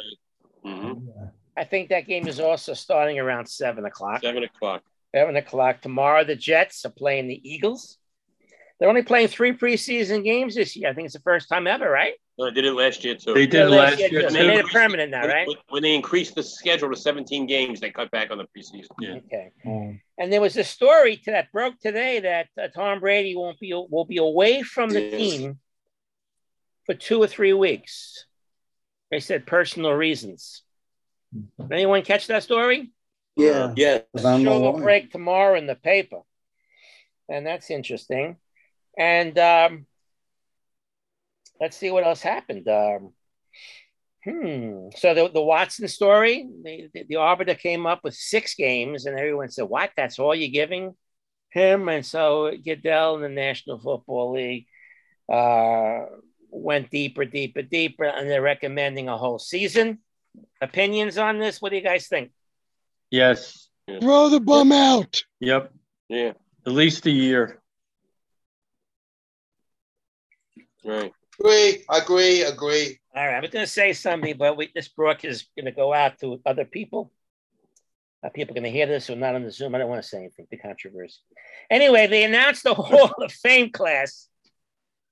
Mhm. 0.64 1.30
I 1.56 1.64
think 1.64 1.88
that 1.88 2.06
game 2.06 2.26
is 2.28 2.40
also 2.40 2.74
starting 2.74 3.18
around 3.18 3.46
seven 3.46 3.84
o'clock. 3.84 4.20
Seven 4.22 4.44
o'clock. 4.44 4.82
Seven 5.14 5.36
o'clock 5.36 5.80
tomorrow. 5.80 6.24
The 6.24 6.36
Jets 6.36 6.84
are 6.84 6.90
playing 6.90 7.28
the 7.28 7.40
Eagles. 7.48 7.98
They're 8.78 8.88
only 8.88 9.02
playing 9.02 9.28
three 9.28 9.52
preseason 9.52 10.22
games 10.22 10.54
this 10.54 10.76
year. 10.76 10.88
I 10.88 10.94
think 10.94 11.06
it's 11.06 11.14
the 11.14 11.20
first 11.20 11.48
time 11.48 11.66
ever, 11.66 11.90
right? 11.90 12.14
No, 12.38 12.46
I 12.46 12.50
did 12.50 12.64
it 12.64 12.72
last 12.74 13.02
year 13.04 13.16
too. 13.16 13.34
They 13.34 13.46
did 13.48 13.62
it 13.62 13.70
last 13.70 13.98
year. 13.98 14.08
too. 14.08 14.26
And 14.28 14.34
They 14.36 14.46
made 14.46 14.60
it 14.60 14.66
permanent 14.66 15.10
now, 15.10 15.26
right? 15.26 15.48
When, 15.48 15.56
when 15.70 15.82
they 15.82 15.96
increased 15.96 16.36
the 16.36 16.44
schedule 16.44 16.88
to 16.90 16.96
17 16.96 17.46
games, 17.46 17.80
they 17.80 17.90
cut 17.90 18.08
back 18.12 18.30
on 18.30 18.38
the 18.38 18.44
preseason. 18.56 18.86
Yeah. 19.00 19.16
Okay. 19.26 19.50
And 20.18 20.32
there 20.32 20.40
was 20.40 20.56
a 20.56 20.62
story 20.62 21.16
to 21.16 21.32
that 21.32 21.50
broke 21.50 21.80
today 21.80 22.20
that 22.20 22.48
uh, 22.56 22.68
Tom 22.68 23.00
Brady 23.00 23.34
won't 23.34 23.58
be 23.58 23.72
will 23.72 24.04
be 24.04 24.18
away 24.18 24.62
from 24.62 24.90
the 24.90 25.00
Yes. 25.00 25.10
team 25.20 25.58
for 26.88 26.94
two 26.94 27.22
or 27.22 27.26
three 27.26 27.52
weeks. 27.52 28.24
They 29.10 29.20
said 29.20 29.46
personal 29.46 29.92
reasons. 29.92 30.62
Anyone 31.70 32.02
catch 32.02 32.26
that 32.28 32.42
story? 32.42 32.90
Yeah. 33.36 33.74
Yes. 33.76 34.04
I'm 34.24 34.42
Show 34.42 34.58
will 34.58 34.80
break 34.80 35.12
tomorrow 35.12 35.56
in 35.58 35.66
the 35.66 35.74
paper, 35.74 36.20
and 37.28 37.46
that's 37.46 37.70
interesting. 37.70 38.36
And 38.98 39.38
um, 39.38 39.86
let's 41.60 41.76
see 41.76 41.90
what 41.90 42.04
else 42.04 42.22
happened. 42.22 42.66
Um, 42.68 43.12
hmm. 44.24 44.88
So 44.96 45.12
the, 45.12 45.28
the 45.28 45.42
Watson 45.42 45.88
story, 45.88 46.48
the, 46.64 46.88
the, 46.94 47.04
the 47.06 47.16
arbiter 47.16 47.54
came 47.54 47.86
up 47.86 48.00
with 48.02 48.14
six 48.14 48.54
games, 48.54 49.04
and 49.04 49.18
everyone 49.18 49.50
said, 49.50 49.68
"What? 49.68 49.90
That's 49.94 50.18
all 50.18 50.34
you're 50.34 50.48
giving 50.48 50.96
him?" 51.50 51.90
And 51.90 52.04
so 52.04 52.50
Goodell 52.64 53.16
and 53.16 53.24
the 53.24 53.28
National 53.28 53.78
Football 53.78 54.32
League 54.32 54.66
uh, 55.30 56.06
went 56.50 56.90
deeper, 56.90 57.24
deeper, 57.24 57.62
deeper, 57.62 58.04
and 58.04 58.28
they're 58.28 58.42
recommending 58.42 59.08
a 59.08 59.16
whole 59.16 59.38
season. 59.38 59.98
Opinions 60.60 61.18
on 61.18 61.38
this? 61.38 61.60
What 61.60 61.70
do 61.70 61.76
you 61.76 61.82
guys 61.82 62.06
think? 62.06 62.30
Yes. 63.10 63.68
Throw 64.00 64.28
the 64.28 64.40
bum 64.40 64.72
out. 64.72 65.22
Yep. 65.40 65.72
Yeah. 66.08 66.32
At 66.66 66.72
least 66.72 67.06
a 67.06 67.10
year. 67.10 67.60
Right. 70.84 71.12
Agree, 71.40 71.84
agree, 71.90 72.42
agree. 72.42 72.98
All 73.14 73.26
right, 73.26 73.36
I 73.36 73.40
was 73.40 73.50
going 73.50 73.64
to 73.64 73.70
say 73.70 73.92
something, 73.92 74.36
but 74.36 74.56
we, 74.56 74.70
this 74.74 74.88
broadcast 74.88 75.24
is 75.24 75.46
going 75.56 75.66
to 75.66 75.72
go 75.72 75.92
out 75.92 76.18
to 76.20 76.40
other 76.44 76.64
people. 76.64 77.12
Uh, 78.24 78.28
people 78.30 78.52
are 78.52 78.60
going 78.60 78.64
to 78.64 78.70
hear 78.70 78.86
this 78.86 79.08
or 79.08 79.16
not 79.16 79.34
on 79.34 79.44
the 79.44 79.50
Zoom. 79.50 79.74
I 79.74 79.78
don't 79.78 79.88
want 79.88 80.02
to 80.02 80.08
say 80.08 80.18
anything, 80.18 80.46
the 80.50 80.56
controversy. 80.56 81.18
Anyway, 81.70 82.06
they 82.08 82.24
announced 82.24 82.64
the 82.64 82.74
Hall 82.74 83.12
of 83.22 83.32
Fame 83.32 83.70
class. 83.70 84.28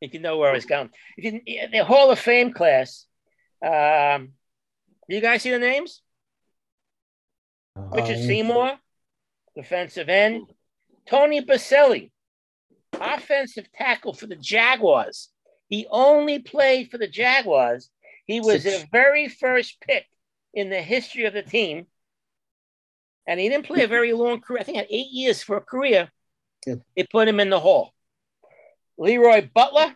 If 0.01 0.12
you 0.14 0.20
know 0.20 0.36
where 0.36 0.51
I 0.51 0.55
was 0.55 0.66
going, 0.66 0.90
if 1.16 1.32
you, 1.32 1.68
the 1.72 1.84
Hall 1.84 2.11
of 2.11 2.18
Fame 2.18 2.53
class. 2.53 3.07
Um, 3.64 4.32
do 5.09 5.14
you 5.14 5.22
guys 5.22 5.42
see 5.42 5.51
the 5.51 5.59
names? 5.59 6.03
Richard 7.76 8.16
Um, 8.16 8.22
Seymour, 8.22 8.78
defensive 9.55 10.09
end. 10.09 10.47
Tony 11.09 11.40
Boselli, 11.40 12.11
offensive 13.01 13.70
tackle 13.72 14.12
for 14.12 14.26
the 14.26 14.36
Jaguars. 14.36 15.30
He 15.68 15.86
only 15.90 16.40
played 16.40 16.90
for 16.90 16.99
the 16.99 17.09
Jaguars. 17.09 17.90
He 18.26 18.40
was 18.40 18.62
Six. 18.62 18.64
their 18.64 18.86
very 18.92 19.28
first 19.28 19.80
pick 19.80 20.05
in 20.53 20.68
the 20.68 20.82
history 20.82 21.24
of 21.24 21.32
the 21.32 21.42
team. 21.42 21.86
And 23.26 23.40
he 23.40 23.49
didn't 23.49 23.66
play 23.66 23.82
a 23.82 23.88
very 23.88 24.12
long 24.12 24.40
career. 24.40 24.61
I 24.61 24.64
think 24.64 24.76
he 24.76 24.78
had 24.78 24.88
eight 24.90 25.11
years 25.11 25.42
for 25.42 25.57
a 25.57 25.61
career. 25.61 26.11
Yeah. 26.66 26.76
They 26.97 27.05
put 27.05 27.28
him 27.28 27.40
in 27.40 27.51
the 27.51 27.61
hall. 27.61 27.92
Leroy 28.99 29.49
Butler, 29.53 29.94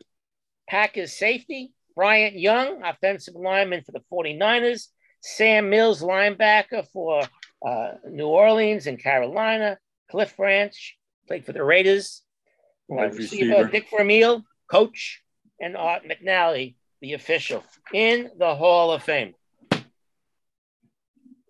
Packers 0.69 1.13
safety. 1.17 1.73
Bryant 1.97 2.39
Young, 2.39 2.83
offensive 2.83 3.35
lineman 3.35 3.83
for 3.85 3.93
the 3.93 4.03
49ers. 4.11 4.87
Sam 5.21 5.69
Mills, 5.69 6.01
linebacker 6.01 6.87
for 6.93 7.23
uh, 7.67 7.93
New 8.09 8.27
Orleans 8.27 8.87
and 8.87 8.99
Carolina. 8.99 9.77
Cliff 10.11 10.35
Branch 10.37 10.97
played 11.27 11.45
for 11.45 11.53
the 11.53 11.63
Raiders. 11.63 12.23
Uh, 12.91 12.95
Wide 12.95 13.15
receiver 13.15 13.51
receiver. 13.51 13.69
Dick 13.71 13.87
Vermeil, 13.91 14.45
coach, 14.71 15.23
and 15.61 15.77
Art 15.77 16.05
McNally, 16.05 16.77
the 17.03 17.13
official, 17.13 17.63
in 17.93 18.31
the 18.39 18.55
Hall 18.55 18.93
of 18.93 19.03
Fame. 19.03 19.35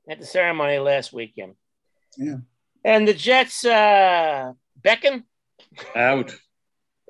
At 0.08 0.18
the 0.18 0.26
ceremony 0.26 0.78
last 0.78 1.12
weekend. 1.12 1.54
Yeah. 2.16 2.38
And 2.84 3.06
the 3.06 3.14
Jets, 3.14 3.64
uh, 3.64 4.52
Becton, 4.82 5.22
Out. 5.94 6.34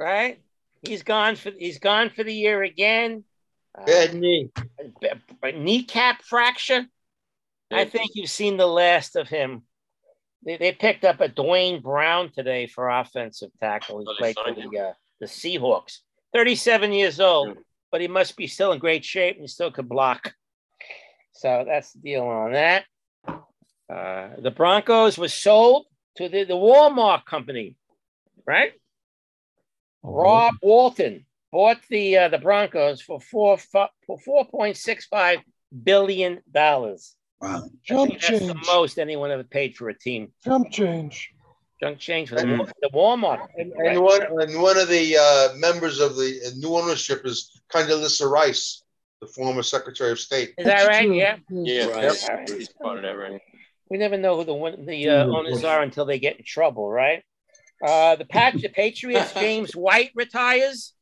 Right? 0.01 0.40
He's 0.82 1.03
gone 1.03 1.36
for 1.36 1.51
he's 1.51 1.78
gone 1.78 2.09
for 2.11 2.24
the 2.24 2.32
year 2.34 2.62
again. 2.62 3.22
Uh, 3.78 3.84
Bad 3.84 4.14
knee. 4.14 4.51
a 5.42 5.53
kneecap 5.53 6.22
fracture. 6.22 6.86
I 7.70 7.84
think 7.84 8.12
you've 8.14 8.30
seen 8.30 8.57
the 8.57 8.66
last 8.66 9.14
of 9.14 9.28
him. 9.28 9.62
They, 10.44 10.57
they 10.57 10.72
picked 10.72 11.05
up 11.05 11.20
a 11.20 11.28
Duane 11.28 11.80
Brown 11.82 12.32
today 12.32 12.66
for 12.66 12.88
offensive 12.88 13.51
tackle. 13.61 14.01
He 14.01 14.07
Oh, 14.09 14.14
played 14.18 14.36
for 14.42 14.53
the, 14.55 14.78
uh, 14.88 14.92
the 15.20 15.26
Seahawks. 15.26 15.98
37 16.34 16.92
years 16.92 17.20
old, 17.20 17.48
Yeah. 17.48 17.55
but 17.92 18.01
he 18.01 18.09
must 18.09 18.36
be 18.36 18.46
still 18.48 18.72
in 18.72 18.78
great 18.80 19.05
shape 19.05 19.36
and 19.36 19.42
he 19.44 19.48
still 19.48 19.70
could 19.70 19.88
block. 19.88 20.34
So 21.32 21.64
that's 21.66 21.92
the 21.92 22.01
deal 22.01 22.24
on 22.24 22.53
that. 22.53 22.84
Uh, 23.28 24.30
the 24.40 24.51
Broncos 24.51 25.16
was 25.18 25.32
sold 25.34 25.86
to 26.16 26.28
the, 26.28 26.44
the 26.44 26.55
Walmart 26.55 27.24
company, 27.24 27.76
right? 28.46 28.72
Rob 30.03 30.55
Walton 30.62 31.26
bought 31.53 31.78
the 31.88 32.16
uh, 32.16 32.28
the 32.28 32.38
Broncos 32.38 33.01
for 33.01 33.20
four 33.20 33.59
for 33.59 33.88
four 34.24 34.46
point 34.46 34.76
six 34.76 35.07
five 35.07 35.38
billion 35.84 36.40
dollars. 36.51 37.16
Wow. 37.40 37.62
Jump 37.82 38.12
That's 38.20 38.40
the 38.40 38.55
most 38.66 38.98
anyone 38.98 39.30
ever 39.30 39.44
paid 39.44 39.76
for 39.76 39.88
a 39.88 39.98
team. 39.98 40.32
Jump 40.44 40.70
change. 40.70 41.32
Junk 41.82 41.98
change 41.98 42.28
for 42.28 42.34
the, 42.34 42.70
the 42.82 42.90
Walmart. 42.90 43.46
And, 43.57 43.72
and 43.72 44.03
one 44.03 44.20
and 44.22 44.61
one 44.61 44.76
of 44.76 44.88
the 44.88 45.16
uh, 45.16 45.57
members 45.57 45.98
of 45.98 46.16
the 46.16 46.53
new 46.59 46.76
ownership 46.76 47.22
is 47.24 47.51
Condoleezza 47.72 48.30
Rice, 48.30 48.82
the 49.22 49.26
former 49.26 49.62
Secretary 49.62 50.11
of 50.11 50.18
State. 50.18 50.53
Is 50.59 50.66
that 50.66 50.86
right? 50.86 51.11
Yeah. 51.11 51.36
Yeah, 51.48 51.86
Right. 51.86 52.03
yep. 52.05 52.16
All 52.28 52.36
right. 52.36 52.51
he's 52.51 52.68
part 52.68 52.98
of 52.98 53.03
that, 53.05 53.16
right? 53.16 53.40
We 53.88 53.96
never 53.96 54.18
know 54.18 54.36
who 54.36 54.44
the 54.44 54.84
the 54.84 55.09
uh, 55.09 55.26
owners 55.26 55.64
are 55.64 55.82
until 55.82 56.05
they 56.05 56.18
get 56.18 56.36
in 56.36 56.44
trouble, 56.44 56.90
right? 56.90 57.24
Uh, 57.85 58.16
the 58.16 58.24
Pat, 58.24 58.55
the 58.61 58.68
Patriots, 58.74 59.33
James 59.35 59.74
White 59.74 60.11
retires. 60.14 60.93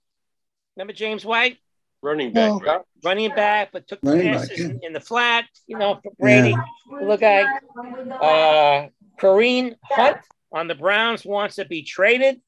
Remember 0.77 0.93
James 0.93 1.25
White, 1.25 1.59
Running 2.01 2.33
back, 2.33 2.51
No. 2.51 2.61
right? 2.61 2.81
running 3.03 3.31
back, 3.31 3.71
but 3.73 3.89
took 3.89 3.99
Running 4.05 4.33
back, 4.33 4.43
passes 4.43 4.59
yeah. 4.61 4.67
in, 4.67 4.81
in 4.85 4.93
the 4.93 5.01
flat, 5.01 5.47
you 5.67 5.77
know, 5.77 5.99
for 6.03 6.13
Brady. 6.19 6.55
Look 7.03 7.21
guy. 7.21 7.43
Uh, 7.43 8.89
Kareem 9.21 9.75
Hunt 9.83 10.19
on 10.53 10.69
the 10.69 10.77
Browns 10.77 11.25
wants 11.25 11.57
to 11.57 11.65
be 11.65 11.83
traded, 11.83 12.41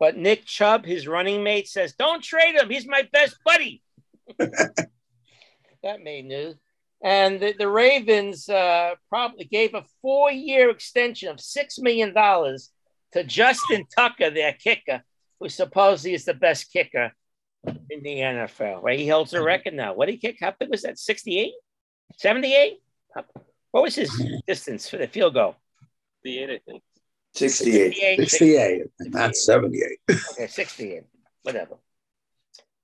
but 0.00 0.16
Nick 0.16 0.46
Chubb, 0.46 0.86
his 0.86 1.06
running 1.06 1.42
mate, 1.42 1.68
says, 1.68 1.92
"Don't 1.92 2.24
trade 2.24 2.54
him. 2.54 2.70
He's 2.70 2.86
my 2.88 3.06
best 3.12 3.36
buddy." 3.44 3.82
that 4.38 6.02
made 6.02 6.24
news. 6.24 6.54
And 7.02 7.38
the, 7.40 7.54
the 7.56 7.68
Ravens 7.68 8.48
uh, 8.48 8.94
probably 9.08 9.44
gave 9.44 9.74
a 9.74 9.84
four-year 10.02 10.70
extension 10.70 11.28
of 11.28 11.40
six 11.40 11.78
million 11.78 12.12
dollars 12.14 12.70
to 13.12 13.24
Justin 13.24 13.86
Tucker, 13.94 14.30
their 14.30 14.52
kicker, 14.52 15.02
who 15.40 15.48
supposedly 15.48 16.14
is 16.14 16.24
the 16.24 16.34
best 16.34 16.72
kicker 16.72 17.12
in 17.90 18.02
the 18.02 18.16
NFL. 18.18 18.82
Right? 18.82 18.98
He 18.98 19.08
holds 19.08 19.30
the 19.30 19.42
record 19.42 19.74
now. 19.74 19.94
What 19.94 20.06
did 20.06 20.12
he 20.12 20.18
kick? 20.18 20.38
How 20.40 20.54
big 20.58 20.70
was 20.70 20.82
that? 20.82 20.98
68? 20.98 21.52
78? 22.16 22.78
What 23.70 23.82
was 23.82 23.94
his 23.94 24.10
distance 24.46 24.88
for 24.88 24.96
the 24.96 25.06
field 25.06 25.34
goal? 25.34 25.56
The 26.22 26.38
eight, 26.38 26.50
I 26.50 26.58
think. 26.70 26.82
68. 27.34 27.94
68. 27.94 28.30
68, 28.30 28.82
not 29.00 29.36
78. 29.36 29.98
Okay, 30.32 30.46
68, 30.46 31.02
whatever. 31.42 31.76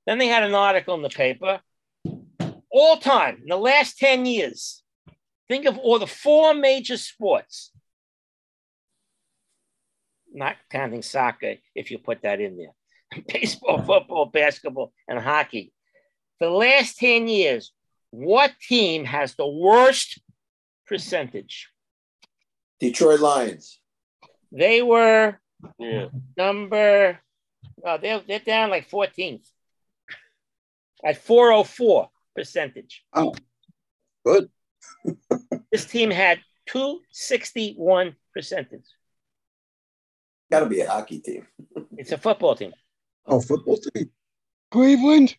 Then 0.07 0.19
they 0.19 0.29
had 0.29 0.43
an 0.43 0.55
article 0.55 0.95
in 0.95 1.03
the 1.03 1.09
paper. 1.09 1.61
All 2.71 2.97
time, 2.99 3.39
in 3.43 3.49
the 3.49 3.57
last 3.57 3.99
10 3.99 4.27
years, 4.27 4.83
think 5.49 5.65
of 5.65 5.79
all 5.79 5.99
the 5.99 6.07
four 6.07 6.55
major 6.55 6.97
sports, 6.97 7.73
not 10.35 10.57
counting 10.71 11.03
soccer, 11.03 11.55
if 11.75 11.91
you 11.91 11.99
put 11.99 12.23
that 12.23 12.41
in 12.41 12.57
there 12.57 13.23
baseball, 13.29 13.83
football, 13.83 14.27
basketball, 14.27 14.93
and 15.09 15.19
hockey. 15.19 15.73
For 16.39 16.47
the 16.47 16.55
last 16.55 16.99
10 16.99 17.29
years, 17.29 17.73
what 18.11 18.53
team 18.69 19.05
has 19.05 19.35
the 19.35 19.47
worst 19.47 20.21
percentage? 20.87 21.71
Detroit 22.81 23.21
Lions. 23.21 23.81
They 24.53 24.83
were 24.83 25.39
Yeah. 25.79 26.09
number, 26.37 27.21
oh, 27.85 27.99
they're, 27.99 28.21
they're 28.27 28.39
down 28.41 28.71
like 28.71 28.91
14th 28.91 29.47
at 31.05 31.17
404 31.19 32.09
percentage. 32.35 33.05
Oh, 33.13 33.35
good. 34.25 34.51
This 35.73 35.87
team 35.87 36.11
had 36.11 36.39
261 36.67 38.15
percentage. 38.33 38.85
Got 40.51 40.61
to 40.61 40.67
be 40.67 40.81
a 40.81 40.89
hockey 40.91 41.21
team. 41.21 41.47
It's 41.97 42.13
a 42.13 42.19
football 42.19 42.55
team. 42.57 42.73
Oh, 43.27 43.41
football 43.41 43.77
team. 43.79 44.11
Cleveland. 44.71 45.37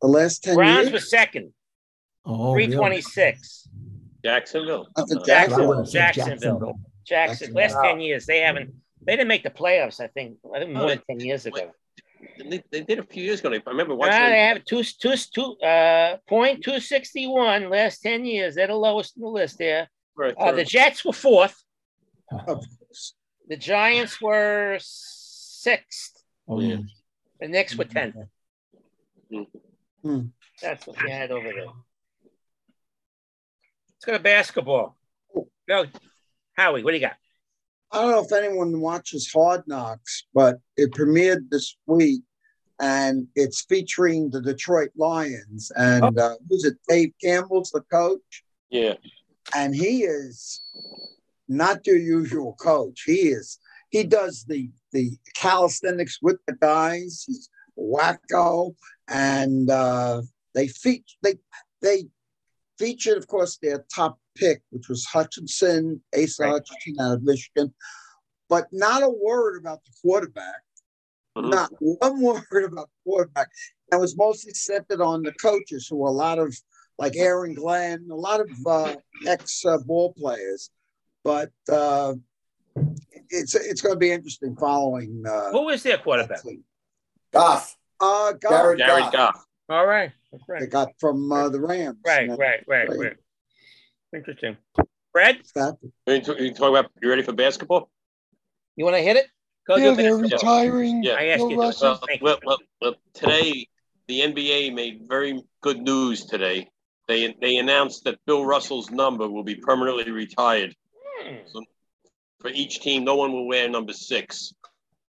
The 0.00 0.08
last 0.08 0.42
10 0.44 0.54
Browns 0.56 0.78
years? 0.88 0.92
were 0.92 0.98
second, 1.00 1.52
Oh, 2.24 2.54
really? 2.54 2.72
326. 2.72 3.68
Jacksonville. 4.24 4.86
That's 4.96 5.14
a 5.14 5.20
Uh, 5.20 5.24
Jackson- 5.24 5.60
I 5.60 5.66
would've 5.66 5.88
said 5.88 6.14
Jacksonville. 6.14 6.80
Jacksonville. 7.06 7.54
Last 7.54 7.76
10 7.82 8.00
years, 8.00 8.26
they 8.26 8.40
haven't, 8.40 8.74
they 9.02 9.12
didn't 9.16 9.28
make 9.28 9.42
the 9.42 9.50
playoffs, 9.50 10.00
I 10.00 10.08
think, 10.08 10.38
I 10.54 10.58
think 10.60 10.72
more 10.72 10.88
than 10.88 11.02
10 11.08 11.20
years 11.20 11.46
ago. 11.46 11.70
They, 12.38 12.62
they 12.72 12.80
did 12.82 12.98
a 12.98 13.02
few 13.04 13.22
years 13.22 13.40
ago. 13.40 13.50
I 13.52 13.60
remember 13.70 13.94
Nah, 13.96 14.06
they 14.08 14.46
have 14.46 14.64
two, 14.64 14.82
two, 14.82 15.14
two, 15.32 15.56
uh, 15.64 16.16
point 16.26 16.64
261 16.64 17.70
last 17.70 18.00
10 18.02 18.24
years. 18.24 18.54
They're 18.56 18.66
the 18.66 18.74
lowest 18.74 19.16
in 19.16 19.22
the 19.22 19.28
list 19.28 19.58
there. 19.58 19.88
for- 20.14 20.32
Uh, 20.40 20.52
the 20.52 20.64
Jets 20.64 21.04
were 21.04 21.12
fourth. 21.12 21.62
Of 22.32 22.44
course. 22.46 22.66
The 23.48 23.56
Giants 23.56 24.20
were 24.20 24.78
sixth. 24.80 26.22
Oh, 26.46 26.60
yeah. 26.60 26.78
The 27.40 27.48
Knicks 27.48 27.76
were 27.76 27.84
10th. 27.84 28.28
Hmm. 30.02 30.20
That's 30.62 30.86
what 30.86 31.02
we 31.02 31.10
had 31.10 31.30
over 31.30 31.48
there. 31.48 31.64
Let's 31.64 31.74
go 34.04 34.12
to 34.12 34.18
basketball. 34.18 34.96
Go, 35.68 35.86
Howie, 36.56 36.82
what 36.82 36.92
do 36.92 36.96
you 36.96 37.00
got? 37.00 37.16
I 37.90 38.02
don't 38.02 38.10
know 38.10 38.22
if 38.22 38.32
anyone 38.32 38.80
watches 38.80 39.30
Hard 39.32 39.62
Knocks, 39.66 40.24
but 40.34 40.56
it 40.76 40.92
premiered 40.92 41.48
this 41.50 41.76
week 41.86 42.22
and 42.80 43.26
it's 43.34 43.62
featuring 43.62 44.30
the 44.30 44.42
Detroit 44.42 44.90
Lions. 44.96 45.72
And 45.74 46.18
uh, 46.18 46.36
who's 46.48 46.64
it? 46.64 46.76
Dave 46.88 47.12
Campbell's 47.22 47.70
the 47.70 47.82
coach. 47.90 48.44
yeah. 48.70 48.94
And 49.56 49.74
he 49.74 50.02
is 50.02 50.60
not 51.48 51.86
your 51.86 51.96
usual 51.96 52.54
coach. 52.60 53.02
He 53.06 53.28
is, 53.28 53.58
he 53.90 54.04
does 54.04 54.44
the, 54.46 54.70
the 54.92 55.12
calisthenics 55.34 56.18
with 56.20 56.36
the 56.46 56.54
guys. 56.54 57.24
He's 57.26 57.48
wacko. 57.78 58.74
And 59.08 59.70
uh, 59.70 60.22
they 60.54 60.68
feature, 60.68 61.16
they, 61.22 61.34
they 61.80 62.04
featured, 62.78 63.16
of 63.18 63.26
course, 63.26 63.58
their 63.60 63.84
top 63.94 64.18
pick, 64.36 64.62
which 64.70 64.88
was 64.88 65.04
Hutchinson, 65.06 66.02
Asa 66.14 66.42
Right. 66.42 66.52
Hutchinson 66.52 66.96
out 67.00 67.14
of 67.14 67.22
Michigan, 67.22 67.74
but 68.48 68.66
not 68.72 69.02
a 69.02 69.08
word 69.08 69.58
about 69.58 69.84
the 69.84 69.92
quarterback. 70.02 70.62
Mhm. 71.36 71.50
Not 71.50 71.70
one 71.78 72.20
word 72.50 72.64
about 72.64 72.88
the 72.88 73.10
quarterback. 73.10 73.48
That 73.90 74.00
was 74.00 74.16
mostly 74.16 74.52
centered 74.52 75.00
on 75.00 75.22
the 75.22 75.32
coaches, 75.32 75.86
who 75.88 75.96
were 75.96 76.08
a 76.08 76.12
lot 76.12 76.38
of 76.38 76.54
like 76.98 77.16
Aaron 77.16 77.54
Glenn, 77.54 78.08
a 78.10 78.14
lot 78.14 78.40
of 78.40 78.50
uh, 78.66 78.96
ex 79.26 79.64
uh, 79.64 79.78
ball 79.78 80.12
players. 80.14 80.70
But 81.24 81.50
uh, 81.70 82.14
it's 83.30 83.54
it's 83.54 83.80
going 83.80 83.94
to 83.94 83.98
be 83.98 84.10
interesting 84.10 84.56
following. 84.56 85.22
Uh, 85.26 85.50
Who 85.50 85.64
was 85.66 85.82
their 85.82 85.98
quarterback? 85.98 86.40
Goff. 87.32 87.76
Uh, 88.00 88.32
Goff, 88.32 88.50
Jared 88.50 88.78
Jared 88.78 89.02
Goff. 89.04 89.12
Goff. 89.12 89.44
All 89.68 89.86
right. 89.86 90.12
That's 90.32 90.44
they 90.60 90.66
got 90.66 90.92
from 90.98 91.30
uh, 91.32 91.48
the 91.48 91.60
Rams. 91.60 91.98
Right, 92.06 92.28
right, 92.28 92.64
right, 92.66 92.88
Right. 92.88 92.98
right. 92.98 93.16
Interesting. 94.14 94.56
Fred, 95.12 95.38
Stafford. 95.44 95.92
You 96.06 96.20
talk 96.20 96.38
you 96.38 96.52
talk 96.54 96.70
about. 96.70 96.90
You 97.02 97.10
ready 97.10 97.22
for 97.22 97.32
basketball? 97.32 97.90
you 98.76 98.84
want 98.84 98.96
to 98.96 99.02
hit 99.02 99.16
it? 99.16 99.26
Go 99.66 99.76
Yeah, 99.76 99.92
they're 99.92 100.16
basketball. 100.18 100.62
retiring. 100.62 101.02
Yeah. 101.02 101.14
I 101.14 101.26
asked 101.28 101.40
Bill 101.40 101.50
you 101.50 101.56
Well, 101.58 101.72
well, 102.22 102.38
well, 102.44 102.58
well, 102.80 102.94
today 103.12 103.66
the 104.06 104.20
NBA 104.20 104.72
made 104.74 105.02
very 105.06 105.42
good 105.60 105.80
news 105.80 106.24
today. 106.24 106.68
They 107.06 107.34
they 107.40 107.56
announced 107.56 108.04
that 108.04 108.18
Bill 108.26 108.44
Russell's 108.44 108.90
number 108.90 109.28
will 109.28 109.44
be 109.44 109.56
permanently 109.56 110.10
retired. 110.10 110.74
Hmm. 111.20 111.36
So 111.52 111.62
for 112.40 112.48
each 112.50 112.80
team, 112.80 113.04
no 113.04 113.16
one 113.16 113.32
will 113.32 113.46
wear 113.46 113.68
number 113.68 113.92
six, 113.92 114.52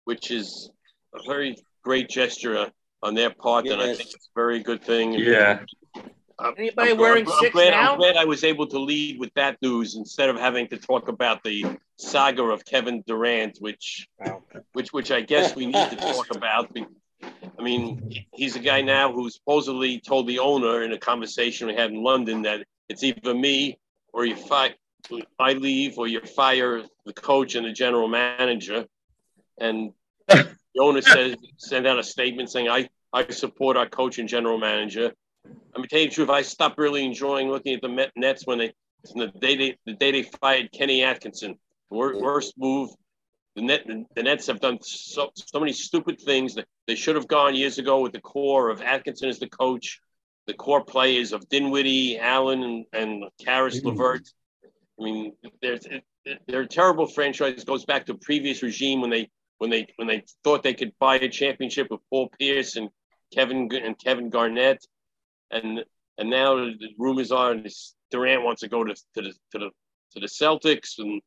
which 0.05 0.31
is 0.31 0.69
a 1.13 1.19
very 1.25 1.55
great 1.83 2.09
gesture 2.09 2.71
on 3.03 3.13
their 3.15 3.29
part, 3.31 3.67
and 3.67 3.81
I 3.81 3.87
think 3.95 4.11
it's 4.13 4.15
a 4.27 4.35
very 4.35 4.59
good 4.59 4.83
thing. 4.83 5.13
Yeah. 5.13 5.63
I'm- 6.39 6.55
Anybody 6.57 6.89
I'm- 6.89 6.97
wearing 6.97 7.27
I'm 7.27 7.39
six 7.39 7.51
glad, 7.53 7.71
now? 7.71 7.93
I'm 7.93 7.97
glad 7.99 8.17
I 8.17 8.25
was 8.25 8.43
able 8.43 8.65
to 8.67 8.79
lead 8.79 9.19
with 9.19 9.31
that 9.35 9.61
news 9.61 9.95
instead 9.95 10.29
of 10.29 10.37
having 10.37 10.67
to 10.69 10.77
talk 10.77 11.07
about 11.07 11.43
the 11.43 11.65
saga 11.97 12.43
of 12.43 12.65
Kevin 12.65 13.03
Durant, 13.05 13.57
which, 13.59 14.07
Wow. 14.19 14.43
which, 14.73 14.91
which 14.91 15.11
I 15.11 15.21
guess 15.21 15.55
we 15.55 15.67
need 15.67 15.89
to 15.91 15.95
talk 15.95 16.35
about. 16.35 16.75
I 17.23 17.61
mean, 17.61 18.25
he's 18.33 18.55
a 18.55 18.59
guy 18.59 18.81
now 18.81 19.11
who 19.11 19.29
supposedly 19.29 19.99
told 19.99 20.25
the 20.27 20.39
owner 20.39 20.81
in 20.83 20.93
a 20.93 20.97
conversation 20.97 21.67
we 21.67 21.75
had 21.75 21.91
in 21.91 22.01
London 22.01 22.41
that 22.43 22.65
it's 22.89 23.03
either 23.03 23.35
me 23.35 23.77
or 24.11 24.25
you 24.25 24.35
fi- 24.35 24.73
I 25.39 25.53
leave 25.53 25.97
or 25.97 26.07
you 26.07 26.21
fire 26.21 26.83
the 27.05 27.13
coach 27.13 27.55
and 27.55 27.65
the 27.65 27.71
general 27.71 28.07
manager. 28.07 28.85
And 29.59 29.91
the 30.27 30.55
owner 30.79 31.01
says 31.01 31.35
send 31.57 31.87
out 31.87 31.99
a 31.99 32.03
statement 32.03 32.49
saying 32.49 32.69
I, 32.69 32.89
I 33.13 33.29
support 33.29 33.77
our 33.77 33.87
coach 33.89 34.19
and 34.19 34.27
general 34.29 34.57
manager. 34.57 35.11
I 35.75 35.79
mean, 35.79 35.87
tell 35.87 35.99
you 35.99 36.09
the 36.09 36.13
truth, 36.15 36.29
I 36.29 36.41
stopped 36.43 36.77
really 36.77 37.03
enjoying 37.05 37.49
looking 37.49 37.73
at 37.73 37.81
the 37.81 37.89
Met 37.89 38.11
Nets 38.15 38.45
when 38.45 38.57
they 38.59 38.73
the 39.15 39.27
day 39.27 39.55
they 39.55 39.77
the 39.85 39.93
day 39.93 40.11
they 40.11 40.23
fired 40.23 40.71
Kenny 40.71 41.03
Atkinson. 41.03 41.57
Wor- 41.89 42.19
Worst 42.21 42.53
move. 42.57 42.89
The 43.55 43.63
net 43.63 43.85
the 44.15 44.23
Nets 44.23 44.47
have 44.47 44.61
done 44.61 44.77
so 44.81 45.29
so 45.35 45.59
many 45.59 45.73
stupid 45.73 46.21
things 46.21 46.55
that 46.55 46.65
they 46.87 46.95
should 46.95 47.15
have 47.15 47.27
gone 47.27 47.55
years 47.55 47.79
ago 47.79 47.99
with 47.99 48.13
the 48.13 48.21
core 48.21 48.69
of 48.69 48.81
Atkinson 48.81 49.27
as 49.29 49.39
the 49.39 49.49
coach. 49.49 49.99
The 50.47 50.53
core 50.53 50.83
players 50.83 51.33
of 51.33 51.47
Dinwiddie, 51.49 52.17
Allen, 52.17 52.63
and, 52.63 52.85
and 52.93 53.23
Caris 53.43 53.81
Mhm. 53.81 53.85
Levert. 53.87 54.21
I 55.01 55.03
mean, 55.03 55.33
there's 55.61 55.87
they're 56.47 56.61
a 56.61 56.67
terrible 56.67 57.07
franchise. 57.07 57.61
It 57.61 57.65
goes 57.65 57.85
back 57.85 58.05
to 58.05 58.13
previous 58.13 58.61
regime 58.61 59.01
when 59.01 59.09
they 59.09 59.29
when 59.57 59.69
they 59.71 59.87
when 59.95 60.07
they 60.07 60.23
thought 60.43 60.61
they 60.61 60.75
could 60.75 60.91
buy 60.99 61.15
a 61.15 61.27
championship 61.27 61.87
with 61.89 62.01
Paul 62.09 62.29
Pierce 62.39 62.75
and 62.75 62.89
Kevin 63.33 63.69
and 63.73 63.97
Kevin 63.97 64.29
Garnett, 64.29 64.85
and 65.49 65.83
and 66.17 66.29
now 66.29 66.55
the 66.55 66.89
rumors 66.99 67.31
are 67.31 67.55
Durant 68.11 68.43
wants 68.43 68.61
to 68.61 68.67
go 68.67 68.83
to, 68.83 68.93
to 68.93 69.21
the 69.21 69.33
to 69.51 69.59
the 69.59 69.69
to 70.11 70.19
the 70.19 70.27
Celtics 70.27 70.99
and 70.99 71.21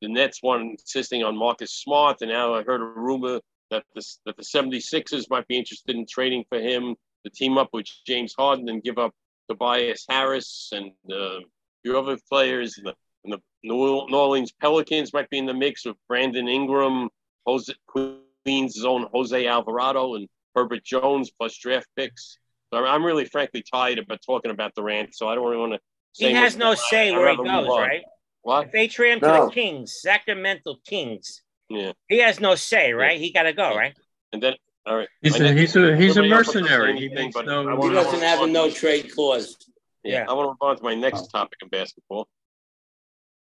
the 0.00 0.08
Nets 0.08 0.42
want 0.42 0.62
insisting 0.62 1.24
on 1.24 1.36
Marcus 1.36 1.72
Smart, 1.72 2.18
and 2.20 2.30
now 2.30 2.54
I 2.54 2.62
heard 2.62 2.80
a 2.80 2.84
rumor 2.84 3.40
that 3.70 3.84
the 3.94 4.04
that 4.26 4.36
the 4.36 4.44
76ers 4.44 5.24
might 5.28 5.48
be 5.48 5.58
interested 5.58 5.96
in 5.96 6.06
trading 6.08 6.44
for 6.48 6.60
him 6.60 6.94
to 7.24 7.30
team 7.30 7.58
up 7.58 7.70
with 7.72 7.86
James 8.06 8.34
Harden 8.38 8.68
and 8.68 8.82
give 8.82 8.98
up 8.98 9.12
Tobias 9.48 10.04
Harris 10.08 10.70
and 10.72 10.92
uh, 11.12 11.40
your 11.82 11.96
other 11.96 12.18
players. 12.30 12.74
The, 12.74 12.94
and 13.24 13.32
the 13.32 13.38
New 13.62 14.06
New 14.08 14.16
Orleans 14.16 14.52
Pelicans 14.52 15.12
might 15.12 15.28
be 15.30 15.38
in 15.38 15.46
the 15.46 15.54
mix 15.54 15.84
with 15.84 15.96
Brandon 16.08 16.48
Ingram, 16.48 17.08
Jose, 17.46 17.72
Queens' 17.86 18.84
own 18.84 19.06
Jose 19.12 19.46
Alvarado, 19.46 20.14
and 20.14 20.28
Herbert 20.54 20.84
Jones 20.84 21.30
plus 21.30 21.56
draft 21.58 21.86
picks. 21.96 22.38
So 22.72 22.84
I'm 22.84 23.04
really, 23.04 23.24
frankly, 23.24 23.62
tired 23.70 23.98
about 23.98 24.20
talking 24.24 24.50
about 24.50 24.74
Durant. 24.74 25.14
So 25.14 25.28
I 25.28 25.34
don't 25.34 25.44
really 25.44 25.56
want 25.56 25.72
to. 25.74 25.80
He 26.14 26.32
has 26.32 26.56
no 26.56 26.74
say 26.74 27.12
where 27.12 27.30
he 27.30 27.36
goes, 27.36 27.68
right? 27.68 28.02
What? 28.42 28.66
If 28.66 28.72
they 28.72 28.88
trade 28.88 29.14
him 29.14 29.20
to 29.20 29.26
the 29.26 29.50
Kings, 29.52 29.98
Sacramento 30.00 30.76
Kings, 30.86 31.42
Yeah. 31.68 31.92
he 32.08 32.18
has 32.18 32.40
no 32.40 32.54
say, 32.54 32.92
right? 32.92 33.18
He 33.20 33.32
got 33.32 33.42
to 33.44 33.52
go, 33.52 33.76
right? 33.76 33.94
And 34.32 34.42
then, 34.42 34.54
all 34.86 34.96
right. 34.96 35.08
He's 35.22 35.34
I 35.34 35.38
a- 35.38 35.42
know 35.42 35.60
he's 35.60 35.76
a- 35.76 35.96
he's 35.96 36.16
a 36.16 36.20
everybody 36.20 36.32
else 36.32 36.46
wants 36.46 36.52
to 36.52 36.52
say 36.52 36.60
mercenary. 36.62 36.98
He 36.98 37.06
anything, 37.06 37.24
makes 37.26 37.46
no- 37.46 37.82
He 37.82 37.90
doesn't 37.90 38.20
have 38.20 38.40
a 38.42 38.46
no 38.46 38.70
trade 38.70 39.12
clause. 39.14 39.56
Yeah, 40.02 40.24
I 40.28 40.32
want 40.32 40.46
to 40.46 40.50
move 40.50 40.70
on 40.70 40.76
to 40.76 40.82
my 40.82 40.94
next 40.94 41.24
oh. 41.24 41.38
topic 41.38 41.58
in 41.62 41.68
basketball. 41.68 42.28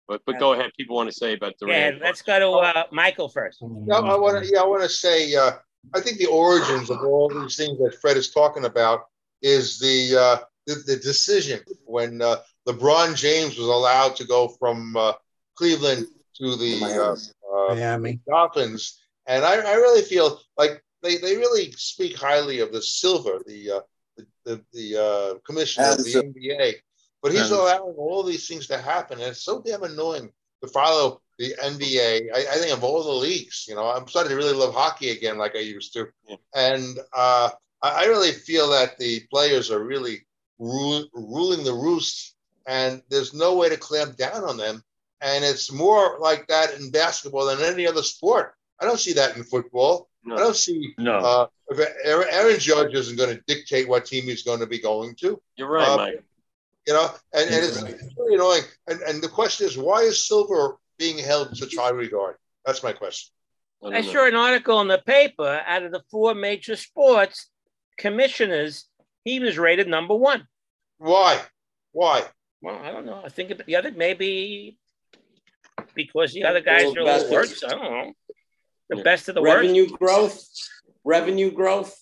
But 0.08 0.22
but 0.26 0.40
go 0.40 0.54
ahead. 0.54 0.72
People 0.78 0.96
want 0.96 1.10
to 1.10 1.16
say 1.16 1.34
about 1.34 1.54
the. 1.60 1.68
Yeah, 1.68 1.92
let's 2.02 2.22
go 2.22 2.40
to 2.40 2.50
uh, 2.50 2.84
Michael 2.92 3.30
first. 3.30 3.62
Yeah, 3.62 3.96
I 3.96 4.16
want 4.16 4.44
to. 4.44 4.50
Yeah, 4.52 4.62
I 4.62 4.66
want 4.66 4.84
to 4.84 4.90
say. 4.90 5.36
Uh, 5.36 5.54
I 5.94 6.02
think 6.02 6.18
the 6.18 6.28
origins 6.28 6.90
of 6.90 7.00
all 7.04 7.30
these 7.30 7.56
things 7.56 7.78
that 7.80 7.96
Fred 8.02 8.18
is 8.18 8.32
talking 8.32 8.66
about 8.66 9.06
is 9.42 9.80
the 9.80 10.18
uh, 10.18 10.38
the, 10.66 10.76
the 10.86 10.98
decision 10.98 11.60
when 11.86 12.22
uh, 12.22 12.38
LeBron 12.68 13.16
James 13.16 13.58
was 13.58 13.68
allowed 13.68 14.16
to 14.18 14.26
go 14.26 14.48
from 14.48 14.96
uh, 14.96 15.14
Cleveland 15.56 16.08
to 16.38 16.56
the 16.56 16.84
uh, 16.84 17.56
uh, 17.56 17.76
Miami 17.76 18.20
Dolphins, 18.28 19.00
and 19.28 19.44
I, 19.44 19.56
I 19.56 19.76
really 19.76 20.02
feel 20.02 20.40
like 20.58 20.84
they, 21.02 21.18
they 21.18 21.38
really 21.38 21.72
speak 21.74 22.18
highly 22.18 22.60
of 22.60 22.72
the 22.72 22.82
Silver, 22.82 23.42
the 23.46 23.72
uh, 23.72 23.80
the 24.18 24.26
the, 24.46 24.66
the 24.74 25.02
uh, 25.02 25.40
commissioner 25.46 25.90
of 25.92 26.04
the 26.04 26.12
Hanson. 26.12 26.34
NBA, 26.34 26.74
but 27.26 27.32
he's 27.32 27.42
Hanson. 27.42 27.58
allowing 27.58 27.96
all 27.98 28.22
these 28.22 28.48
things 28.48 28.68
to 28.68 28.78
happen, 28.78 29.18
and 29.20 29.30
it's 29.30 29.42
so 29.42 29.60
damn 29.60 29.82
annoying 29.82 30.30
to 30.62 30.68
follow 30.68 31.22
the 31.40 31.56
NBA. 31.64 32.28
I, 32.32 32.38
I 32.38 32.58
think 32.60 32.72
of 32.72 32.84
all 32.84 33.04
the 33.04 33.10
leagues, 33.12 33.66
you 33.68 33.74
know, 33.74 33.90
I'm 33.90 34.08
starting 34.08 34.30
to 34.30 34.36
really 34.36 34.54
love 34.54 34.76
hockey 34.76 35.10
again, 35.10 35.40
like 35.40 35.56
I 35.56 35.60
used 35.62 35.92
to, 35.94 36.08
and 36.54 37.00
uh, 37.18 37.50
I, 37.82 38.04
I 38.04 38.06
really 38.06 38.32
feel 38.32 38.70
that 38.70 39.00
the 39.00 39.22
players 39.32 39.72
are 39.72 39.84
really 39.84 40.28
ru- 40.60 41.08
ruling 41.16 41.64
the 41.64 41.74
roost, 41.74 42.36
and 42.68 43.02
there's 43.10 43.34
no 43.34 43.56
way 43.56 43.70
to 43.70 43.78
clamp 43.78 44.18
down 44.18 44.44
on 44.44 44.58
them. 44.58 44.84
And 45.22 45.44
it's 45.44 45.72
more 45.72 46.20
like 46.20 46.46
that 46.50 46.76
in 46.78 46.92
basketball 46.92 47.48
than 47.48 47.60
any 47.62 47.88
other 47.88 48.04
sport. 48.04 48.54
I 48.80 48.86
don't 48.86 49.00
see 49.00 49.14
that 49.14 49.36
in 49.36 49.44
football. 49.44 50.10
I 50.32 50.36
don't 50.36 50.56
see. 50.56 50.94
No. 51.00 51.18
Uh, 51.18 51.48
Aaron 52.04 52.28
Aaron 52.30 52.60
Judge 52.60 52.94
isn't 52.94 53.18
going 53.18 53.36
to 53.36 53.44
dictate 53.48 53.88
what 53.88 54.06
team 54.06 54.26
he's 54.26 54.44
going 54.44 54.60
to 54.60 54.68
be 54.68 54.80
going 54.80 55.16
to. 55.16 55.42
You're 55.56 55.70
right, 55.70 55.88
Uh, 55.88 55.98
Mike. 55.98 56.24
You 56.88 56.94
know, 56.94 57.10
and, 57.34 57.50
and 57.50 57.66
it's, 57.66 57.82
it's 57.82 58.16
really 58.18 58.36
annoying. 58.36 58.64
And, 58.88 59.02
and 59.02 59.22
the 59.22 59.28
question 59.28 59.66
is, 59.66 59.78
why 59.78 60.02
is 60.02 60.28
Silver 60.28 60.78
being 61.00 61.18
held 61.18 61.50
in 61.50 61.56
such 61.56 61.76
high 61.76 61.90
regard? 61.90 62.36
That's 62.66 62.84
my 62.84 62.94
question. 62.94 63.32
I 63.84 64.02
saw 64.02 64.28
an 64.28 64.36
article 64.36 64.82
in 64.82 64.88
the 64.88 65.02
paper 65.06 65.62
out 65.66 65.84
of 65.84 65.92
the 65.92 66.02
four 66.10 66.34
major 66.34 66.76
sports 66.76 67.50
commissioners, 67.98 68.86
he 69.24 69.40
was 69.40 69.58
rated 69.58 69.88
number 69.88 70.16
one. 70.16 70.48
Why? 70.98 71.40
Why? 71.92 72.24
Well, 72.62 72.80
I 72.82 72.92
don't 72.92 73.06
know. 73.06 73.22
I 73.24 73.30
think 73.30 73.54
the 73.66 73.76
other 73.76 73.92
maybe 73.92 74.78
because 75.94 76.34
the 76.34 76.46
other 76.46 76.62
guys 76.62 76.86
Well, 76.86 76.98
are 76.98 77.02
a 77.02 77.06
best 77.06 77.24
little 77.26 77.38
of- 77.38 77.50
worse. 77.50 77.64
I 77.64 77.70
don't 77.70 77.84
know. 77.84 78.14
The 78.90 79.04
best 79.04 79.30
of 79.30 79.36
the 79.36 79.42
worst. 79.42 79.56
Revenue 79.62 79.88
growth. 79.88 80.48
Revenue 81.04 81.52
growth. 81.52 81.96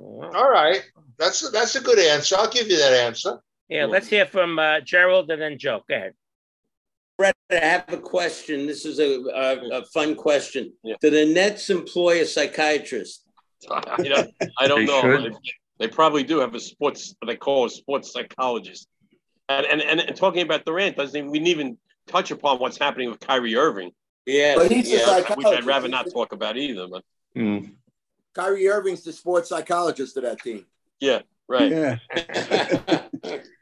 All 0.00 0.50
right, 0.50 0.82
that's 1.18 1.48
that's 1.50 1.74
a 1.74 1.80
good 1.80 1.98
answer. 1.98 2.36
I'll 2.38 2.50
give 2.50 2.68
you 2.68 2.78
that 2.78 2.92
answer. 2.92 3.40
Yeah, 3.68 3.84
let's 3.84 4.08
hear 4.08 4.26
from 4.26 4.58
uh, 4.58 4.80
Gerald 4.80 5.30
and 5.30 5.40
then 5.42 5.58
Joe. 5.58 5.82
Go 5.88 5.94
ahead. 5.94 6.14
Brett, 7.18 7.34
I 7.50 7.56
have 7.56 7.92
a 7.92 7.98
question. 7.98 8.66
This 8.66 8.84
is 8.84 9.00
a, 9.00 9.20
a, 9.34 9.80
a 9.80 9.84
fun 9.86 10.14
question. 10.14 10.72
Do 11.00 11.10
the 11.10 11.26
Nets 11.26 11.68
employ 11.68 12.22
a 12.22 12.26
psychiatrist? 12.26 13.24
You 13.98 14.10
know, 14.10 14.24
I 14.60 14.68
don't 14.68 14.86
They 14.86 14.86
know. 14.86 15.20
They, 15.20 15.30
they 15.80 15.88
probably 15.88 16.22
do 16.22 16.38
have 16.38 16.54
a 16.54 16.60
sports, 16.60 17.16
what 17.18 17.26
they 17.26 17.34
call 17.36 17.64
a 17.64 17.70
sports 17.70 18.12
psychologist. 18.12 18.86
And 19.48 19.66
and, 19.66 19.82
and, 19.82 20.00
and 20.00 20.16
talking 20.16 20.42
about 20.42 20.64
Durant 20.64 20.96
doesn't 20.96 21.16
even, 21.16 21.30
we 21.32 21.38
didn't 21.40 21.48
even 21.48 21.78
touch 22.06 22.30
upon 22.30 22.58
what's 22.60 22.78
happening 22.78 23.10
with 23.10 23.18
Kyrie 23.18 23.56
Irving. 23.56 23.90
Yeah, 24.26 24.54
But 24.56 24.70
he's 24.70 24.92
a 24.92 25.22
which 25.34 25.46
I'd 25.46 25.64
rather 25.64 25.88
not 25.88 26.06
talk 26.12 26.32
about 26.32 26.56
either. 26.56 26.86
But 26.86 27.02
Kyrie 28.34 28.68
Irving's 28.68 29.02
the 29.02 29.12
sports 29.12 29.48
psychologist 29.48 30.16
of 30.16 30.22
that 30.22 30.38
team. 30.40 30.64
yeah, 31.00 31.22
right. 31.48 31.72
Yeah. 31.72 33.02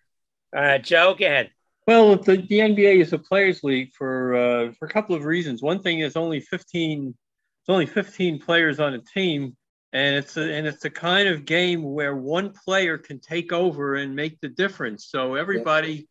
Uh, 0.57 0.79
Joe, 0.79 1.15
go 1.19 1.27
ahead. 1.27 1.51
Well, 1.87 2.17
the, 2.17 2.39
the 2.39 2.61
NBA 2.61 3.03
is 3.03 3.13
a 3.13 3.19
players' 3.19 3.63
league 3.63 3.93
for 3.93 4.35
uh, 4.35 4.73
for 4.73 4.87
a 4.87 4.91
couple 4.91 5.15
of 5.15 5.25
reasons. 5.25 5.63
One 5.63 5.83
thing 5.83 6.01
is 6.01 6.17
only 6.17 6.41
fifteen, 6.41 7.15
it's 7.61 7.69
only 7.69 7.85
fifteen 7.85 8.41
players 8.41 8.81
on 8.81 8.95
a 8.95 8.99
team, 8.99 9.55
and 9.93 10.17
it's 10.17 10.39
a, 10.39 10.51
and 10.51 10.67
it's 10.67 10.83
the 10.83 10.91
kind 10.91 11.29
of 11.29 11.45
game 11.45 11.83
where 11.83 12.17
one 12.17 12.55
player 12.65 12.97
can 12.97 13.21
take 13.21 13.53
over 13.53 13.97
and 13.97 14.17
make 14.17 14.41
the 14.41 14.49
difference. 14.49 15.07
So 15.09 15.35
everybody, 15.35 16.09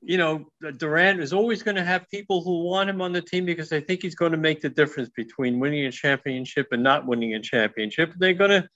you 0.00 0.16
know, 0.16 0.46
Durant 0.78 1.20
is 1.20 1.34
always 1.34 1.62
going 1.62 1.76
to 1.76 1.84
have 1.84 2.08
people 2.10 2.42
who 2.42 2.64
want 2.64 2.88
him 2.88 3.02
on 3.02 3.12
the 3.12 3.20
team 3.20 3.44
because 3.44 3.68
they 3.68 3.82
think 3.82 4.00
he's 4.00 4.14
going 4.14 4.32
to 4.32 4.38
make 4.38 4.62
the 4.62 4.70
difference 4.70 5.10
between 5.10 5.60
winning 5.60 5.84
a 5.84 5.92
championship 5.92 6.68
and 6.72 6.82
not 6.82 7.06
winning 7.06 7.34
a 7.34 7.40
championship. 7.40 8.14
They're 8.16 8.32
going 8.32 8.62
to 8.62 8.68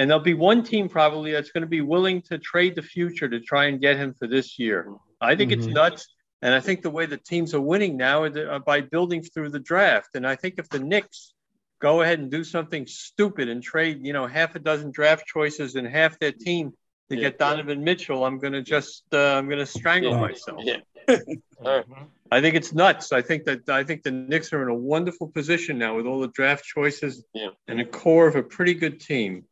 and 0.00 0.08
there'll 0.08 0.24
be 0.24 0.32
one 0.32 0.62
team 0.62 0.88
probably 0.88 1.30
that's 1.30 1.50
going 1.50 1.60
to 1.60 1.68
be 1.68 1.82
willing 1.82 2.22
to 2.22 2.38
trade 2.38 2.74
the 2.74 2.80
future 2.82 3.28
to 3.28 3.38
try 3.38 3.66
and 3.66 3.82
get 3.82 3.98
him 3.98 4.14
for 4.14 4.26
this 4.26 4.58
year. 4.58 4.88
I 5.20 5.36
think 5.36 5.52
it's 5.52 5.66
Mhm. 5.66 5.74
nuts. 5.74 6.08
And 6.40 6.54
I 6.54 6.60
think 6.60 6.80
the 6.80 6.88
way 6.88 7.04
the 7.04 7.18
teams 7.18 7.52
are 7.52 7.60
winning 7.60 7.98
now 7.98 8.22
are 8.22 8.30
the- 8.30 8.48
are 8.50 8.60
by 8.60 8.80
building 8.80 9.22
through 9.22 9.50
the 9.50 9.58
draft. 9.60 10.14
And 10.14 10.26
I 10.26 10.36
think 10.36 10.54
if 10.56 10.70
the 10.70 10.78
Knicks 10.78 11.34
go 11.80 12.00
ahead 12.00 12.18
and 12.18 12.30
do 12.30 12.44
something 12.44 12.86
stupid 12.86 13.50
and 13.50 13.62
trade, 13.62 13.98
you 14.06 14.14
know, 14.14 14.26
half 14.26 14.54
a 14.54 14.58
dozen 14.58 14.90
draft 14.90 15.26
choices 15.26 15.76
and 15.76 15.86
half 15.86 16.18
their 16.18 16.32
team 16.32 16.72
to 17.10 17.16
get 17.16 17.38
Donovan 17.38 17.84
Mitchell, 17.84 18.24
I'm 18.24 18.38
going 18.38 18.54
to 18.54 18.62
just, 18.62 19.04
uh, 19.12 19.34
I'm 19.36 19.48
going 19.48 19.58
to 19.58 19.66
strangle 19.66 20.12
Yeah. 20.12 20.20
myself. 20.20 20.60
Yeah. 20.64 20.76
All 21.62 21.76
right. 21.76 21.84
I 22.32 22.40
think 22.40 22.54
it's 22.54 22.72
nuts. 22.72 23.12
I 23.12 23.20
think 23.20 23.44
that 23.44 23.68
I 23.68 23.84
think 23.84 24.02
the 24.02 24.12
Knicks 24.12 24.50
are 24.54 24.62
in 24.62 24.68
a 24.68 24.74
wonderful 24.74 25.28
position 25.28 25.76
now 25.76 25.94
with 25.96 26.06
all 26.06 26.20
the 26.20 26.28
draft 26.28 26.64
choices 26.64 27.22
Yeah. 27.34 27.50
and 27.68 27.80
a 27.82 27.84
core 27.84 28.28
of 28.28 28.36
a 28.36 28.42
pretty 28.42 28.72
good 28.74 28.98
team. 29.00 29.44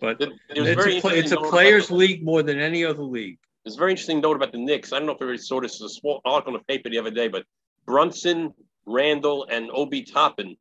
But 0.00 0.20
It 0.20 0.28
was 0.28 0.68
it's 0.68 0.82
very 0.82 0.98
a, 0.98 1.00
pla- 1.00 1.10
interesting 1.10 1.18
it's 1.18 1.32
a 1.32 1.50
players' 1.50 1.90
league 1.90 2.24
more 2.24 2.42
than 2.42 2.58
any 2.58 2.84
other 2.84 3.02
league. 3.02 3.38
It's 3.64 3.76
a 3.76 3.78
very 3.78 3.92
interesting 3.92 4.20
note 4.20 4.36
about 4.36 4.52
the 4.52 4.58
Knicks. 4.58 4.92
I 4.92 4.98
don't 4.98 5.06
know 5.06 5.12
if 5.12 5.20
everybody 5.20 5.42
saw 5.42 5.60
this. 5.60 5.72
It's 5.72 5.82
a 5.82 5.88
small 5.88 6.20
article 6.24 6.54
in 6.54 6.60
the 6.60 6.64
paper 6.64 6.88
the 6.88 6.98
other 6.98 7.10
day, 7.10 7.28
but 7.28 7.44
Brunson, 7.86 8.54
Randle, 8.86 9.46
and 9.50 9.70
Obi 9.72 10.02
Toppin 10.02 10.56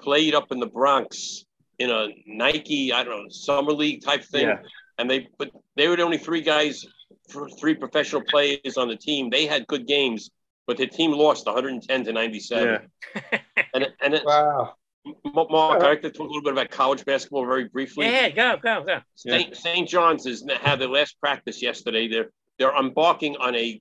played 0.00 0.34
up 0.34 0.52
in 0.52 0.60
the 0.60 0.66
Bronx 0.66 1.44
in 1.78 1.90
a 1.90 2.08
Nike, 2.26 2.92
I 2.92 3.04
don't 3.04 3.24
know, 3.24 3.28
summer 3.30 3.72
league 3.72 4.02
type 4.04 4.24
thing. 4.24 4.48
Yeah. 4.48 4.58
And 4.98 5.10
they, 5.10 5.28
but 5.38 5.50
they 5.76 5.88
were 5.88 5.96
the 5.96 6.02
only 6.02 6.18
three 6.18 6.42
guys, 6.42 6.84
th- 7.30 7.54
three 7.58 7.74
professional 7.74 8.22
players 8.22 8.76
on 8.76 8.88
the 8.88 8.96
team. 8.96 9.30
They 9.30 9.46
had 9.46 9.66
good 9.66 9.86
games, 9.86 10.30
but 10.66 10.76
their 10.76 10.86
team 10.86 11.12
lost 11.12 11.46
110 11.46 12.04
to 12.04 12.12
97. 12.12 12.88
Yeah. 13.12 13.38
And 13.72 13.86
and 14.02 14.14
it, 14.14 14.24
wow. 14.24 14.74
Mark, 15.04 15.82
I'd 15.82 15.82
like 15.82 16.02
to 16.02 16.10
talk 16.10 16.28
a 16.28 16.32
little 16.32 16.42
bit 16.42 16.52
about 16.52 16.70
college 16.70 17.04
basketball 17.04 17.46
very 17.46 17.68
briefly. 17.68 18.06
Yeah, 18.06 18.28
go, 18.28 18.56
go, 18.62 18.84
go. 18.84 19.00
St. 19.14 19.56
St. 19.56 19.88
John's 19.88 20.26
has 20.26 20.44
had 20.60 20.80
their 20.80 20.88
last 20.88 21.18
practice 21.20 21.62
yesterday. 21.62 22.08
They're 22.08 22.30
they're 22.58 22.76
embarking 22.76 23.36
on 23.36 23.56
a 23.56 23.80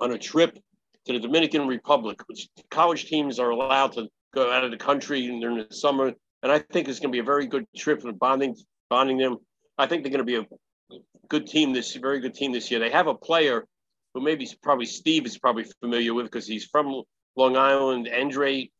on 0.00 0.12
a 0.12 0.18
trip 0.18 0.58
to 1.06 1.12
the 1.12 1.20
Dominican 1.20 1.68
Republic, 1.68 2.20
which 2.26 2.48
college 2.70 3.06
teams 3.06 3.38
are 3.38 3.50
allowed 3.50 3.92
to 3.92 4.08
go 4.34 4.52
out 4.52 4.64
of 4.64 4.70
the 4.70 4.76
country 4.76 5.26
during 5.26 5.56
the 5.56 5.74
summer. 5.74 6.12
And 6.42 6.52
I 6.52 6.58
think 6.58 6.88
it's 6.88 6.98
going 6.98 7.12
to 7.12 7.16
be 7.16 7.20
a 7.20 7.24
very 7.24 7.46
good 7.46 7.66
trip 7.76 8.02
for 8.02 8.12
bonding 8.12 8.56
bonding 8.90 9.18
them. 9.18 9.36
I 9.78 9.86
think 9.86 10.02
they're 10.02 10.12
going 10.12 10.18
to 10.18 10.24
be 10.24 10.36
a 10.36 10.98
good 11.28 11.46
team 11.46 11.72
this 11.72 11.94
very 11.94 12.20
good 12.20 12.34
team 12.34 12.52
this 12.52 12.70
year. 12.70 12.80
They 12.80 12.90
have 12.90 13.06
a 13.06 13.14
player 13.14 13.66
who 14.14 14.20
maybe 14.20 14.48
probably 14.62 14.86
Steve 14.86 15.26
is 15.26 15.38
probably 15.38 15.64
familiar 15.80 16.12
with 16.12 16.26
because 16.26 16.46
he's 16.46 16.64
from 16.64 17.02
Long 17.36 17.56
Island, 17.56 18.08
Andre 18.12 18.70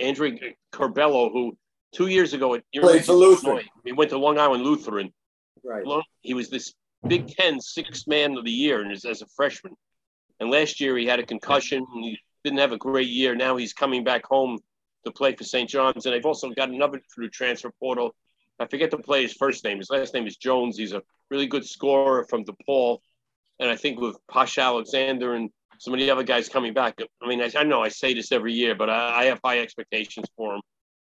Andre 0.00 0.56
Curbelo, 0.72 1.30
who 1.32 1.56
two 1.92 2.08
years 2.08 2.32
ago 2.32 2.54
at 2.54 2.62
Played 2.74 3.04
for 3.04 3.12
Lutheran. 3.14 3.64
He 3.84 3.92
went 3.92 4.10
to 4.10 4.18
Long 4.18 4.38
Island 4.38 4.64
Lutheran, 4.64 5.12
Right. 5.62 5.84
he 6.20 6.34
was 6.34 6.50
this 6.50 6.74
Big 7.06 7.28
Ten 7.28 7.60
sixth 7.60 8.06
man 8.06 8.36
of 8.36 8.44
the 8.44 8.50
year 8.50 8.82
and 8.82 8.90
as, 8.92 9.04
as 9.04 9.22
a 9.22 9.26
freshman. 9.36 9.74
And 10.40 10.50
last 10.50 10.80
year 10.80 10.96
he 10.96 11.06
had 11.06 11.20
a 11.20 11.26
concussion 11.26 11.84
and 11.94 12.04
he 12.04 12.18
didn't 12.42 12.58
have 12.58 12.72
a 12.72 12.78
great 12.78 13.08
year. 13.08 13.34
Now 13.34 13.56
he's 13.56 13.72
coming 13.72 14.04
back 14.04 14.24
home 14.26 14.58
to 15.04 15.12
play 15.12 15.34
for 15.34 15.44
St. 15.44 15.68
John's. 15.68 16.06
And 16.06 16.14
they've 16.14 16.24
also 16.26 16.50
got 16.50 16.70
another 16.70 17.00
through 17.14 17.30
transfer 17.30 17.70
portal. 17.78 18.14
I 18.58 18.66
forget 18.66 18.90
the 18.90 18.98
player's 18.98 19.32
first 19.34 19.64
name. 19.64 19.78
His 19.78 19.90
last 19.90 20.14
name 20.14 20.26
is 20.26 20.36
Jones. 20.36 20.76
He's 20.76 20.92
a 20.92 21.02
really 21.30 21.46
good 21.46 21.64
scorer 21.64 22.24
from 22.24 22.44
DePaul. 22.44 22.98
And 23.60 23.70
I 23.70 23.76
think 23.76 24.00
with 24.00 24.16
Pasha 24.30 24.62
Alexander 24.62 25.34
and 25.34 25.50
some 25.84 25.92
of 25.92 26.00
the 26.00 26.10
other 26.10 26.22
guys 26.22 26.48
coming 26.48 26.72
back, 26.72 26.98
I 27.22 27.28
mean, 27.28 27.42
I, 27.42 27.50
I 27.54 27.62
know 27.62 27.82
I 27.82 27.88
say 27.88 28.14
this 28.14 28.32
every 28.32 28.54
year, 28.54 28.74
but 28.74 28.88
I, 28.88 29.20
I 29.20 29.24
have 29.26 29.38
high 29.44 29.58
expectations 29.58 30.26
for 30.34 30.54
him. 30.54 30.62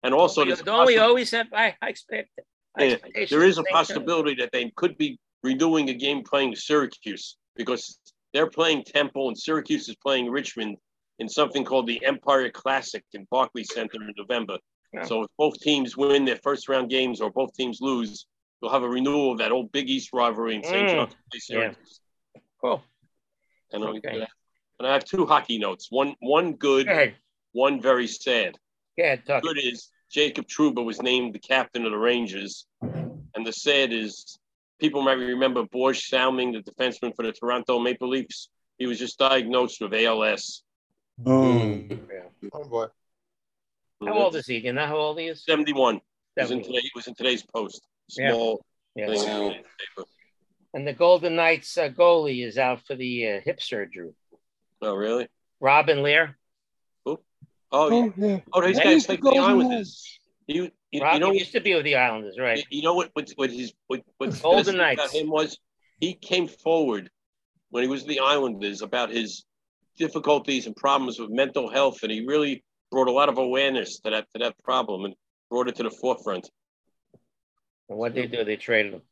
And 0.03 0.13
also, 0.13 0.43
a 0.43 0.57
Don't 0.57 0.87
we 0.87 0.99
always 0.99 1.31
have 1.31 1.47
high, 1.53 1.77
high 1.81 1.89
expect? 1.89 2.31
high 2.77 2.85
yeah, 2.87 2.93
expectations 2.95 3.31
there 3.31 3.45
is 3.45 3.59
a 3.59 3.61
at 3.61 3.65
the 3.65 3.69
same 3.69 3.75
time? 3.75 3.85
possibility 3.85 4.35
that 4.41 4.51
they 4.53 4.73
could 4.75 4.99
be 4.99 5.21
renewing 5.45 5.89
a 5.91 5.95
game 5.95 6.25
playing 6.25 6.57
Syracuse 6.57 7.37
because 7.55 7.97
they're 8.35 8.51
playing 8.51 8.83
Temple 8.83 9.29
and 9.29 9.39
Syracuse 9.39 9.89
is 9.89 9.95
playing 10.03 10.31
Richmond 10.33 10.77
in 11.21 11.29
something 11.29 11.65
called 11.65 11.87
the 11.87 12.05
Empire 12.05 12.51
Classic 12.51 13.05
in 13.13 13.25
Barclays 13.31 13.73
Center 13.73 14.03
in 14.03 14.13
November. 14.17 14.59
Yeah. 14.93 15.05
So 15.05 15.23
if 15.23 15.29
both 15.39 15.61
teams 15.61 15.97
win 15.97 16.25
their 16.25 16.41
first 16.43 16.69
round 16.69 16.91
games 16.91 17.21
or 17.21 17.31
both 17.31 17.55
teams 17.55 17.79
lose, 17.81 18.27
you'll 18.61 18.73
have 18.73 18.83
a 18.83 18.89
renewal 18.89 19.31
of 19.31 19.39
that 19.39 19.53
old 19.53 19.71
Big 19.71 19.89
East 19.89 20.11
rivalry 20.13 20.57
in 20.57 20.65
St. 20.65 20.89
Mm, 20.89 20.95
John's. 20.95 21.15
yeah. 21.49 21.73
Cool. 22.61 22.83
And, 23.73 23.85
Okay. 23.85 24.27
And 24.78 24.86
I 24.86 24.93
have 24.93 25.05
two 25.05 25.27
hockey 25.27 25.59
notes. 25.59 25.89
One 25.90 26.15
one 26.20 26.53
good, 26.55 26.86
Go 26.86 26.93
ahead. 26.93 27.15
one 27.53 27.81
very 27.81 28.07
sad. 28.07 28.57
Go 28.98 29.05
ahead, 29.05 29.24
talk. 29.27 29.43
Good 29.43 29.59
is 29.59 29.89
Jacob 30.11 30.47
Trouba 30.47 30.85
was 30.85 31.01
named 31.03 31.35
the 31.35 31.39
captain 31.39 31.85
of 31.85 31.93
the 31.93 31.98
Rangers. 31.98 32.66
And 32.82 33.44
the 33.47 33.53
sad 33.53 33.93
is 33.93 34.39
people 34.78 35.03
might 35.03 35.12
remember 35.15 35.65
Boris 35.65 36.09
Salming, 36.09 36.53
the 36.53 36.62
defenseman 36.70 37.15
for 37.15 37.24
the 37.24 37.32
Toronto 37.32 37.78
Maple 37.78 38.09
Leafs. 38.09 38.48
He 38.78 38.86
was 38.86 38.98
just 38.98 39.19
diagnosed 39.19 39.81
with 39.81 39.94
ALS. 39.94 40.62
Oh. 41.24 41.82
Oh 42.53 42.65
boy. 42.65 42.86
How 44.05 44.12
old 44.19 44.36
is 44.36 44.47
he? 44.47 44.61
Do 44.61 44.66
you 44.66 44.73
know 44.74 44.86
how 44.86 44.97
old 44.97 45.19
he 45.19 45.27
is? 45.28 45.43
71. 45.44 45.97
It 45.97 46.03
was 46.43 46.51
in, 46.51 46.59
71. 46.62 46.65
today, 46.65 46.86
it 46.86 46.93
was 46.94 47.07
in 47.07 47.15
today's 47.15 47.43
post. 47.43 47.86
Small 48.11 48.62
Yeah. 48.94 49.07
thing 49.07 49.23
in 49.23 49.48
the 49.48 49.55
paper. 49.97 50.09
And 50.74 50.86
the 50.86 50.93
Golden 50.93 51.36
Knights 51.36 51.78
uh, 51.78 51.89
goalie 51.89 52.47
is 52.47 52.59
out 52.59 52.82
for 52.86 52.94
the 52.94 53.28
uh, 53.28 53.40
hip 53.43 53.62
surgery. 53.62 54.11
Oh, 54.82 54.94
really? 54.94 55.28
Robin 55.61 55.98
Lehner. 55.98 56.35
Oh, 57.05 57.19
Oh, 57.73 58.12
yeah. 58.16 58.40
oh, 58.53 58.61
these 58.62 58.77
Yeah, 58.78 58.85
guys 58.85 58.93
he's 58.93 59.07
the 59.07 59.16
played 59.19 59.20
for 59.23 59.31
the 59.32 59.39
Islanders. 59.40 60.20
You, 60.47 60.70
you, 60.93 61.03
Rob, 61.03 61.15
you 61.15 61.20
know, 61.20 61.31
he 61.32 61.39
used 61.40 61.53
to 61.53 61.61
be 61.61 61.74
with 61.74 61.85
the 61.85 61.97
Islanders, 61.97 62.36
right? 62.39 62.65
You 62.70 62.82
know 62.82 62.94
what? 62.94 63.11
What, 63.15 63.31
what 63.36 63.51
his 63.51 63.73
what, 63.89 64.03
what's 64.19 64.40
Golden 64.40 64.77
Knights. 64.77 65.01
about 65.01 65.11
him 65.15 65.28
was 65.28 65.59
he 65.98 66.15
came 66.15 66.47
forward 66.47 67.11
when 67.70 67.82
he 67.82 67.89
was 67.89 68.05
the 68.05 68.20
Islanders 68.20 68.82
about 68.82 69.11
his 69.11 69.44
difficulties 69.97 70.66
and 70.66 70.77
problems 70.77 71.19
with 71.19 71.31
mental 71.31 71.69
health, 71.69 72.03
and 72.05 72.12
he 72.12 72.24
really 72.27 72.62
brought 72.93 73.09
a 73.09 73.12
lot 73.12 73.28
of 73.28 73.39
awareness 73.39 73.98
to 74.01 74.11
that 74.11 74.27
to 74.35 74.39
that 74.39 74.55
problem 74.62 75.05
and 75.05 75.15
brought 75.51 75.69
it 75.69 75.74
to 75.77 75.82
the 75.82 75.90
forefront. 75.90 76.48
And 77.89 77.98
what 77.98 78.15
did 78.15 78.31
they 78.31 78.36
do? 78.36 78.44
They 78.44 78.57
traded 78.57 78.94
him. 78.94 79.03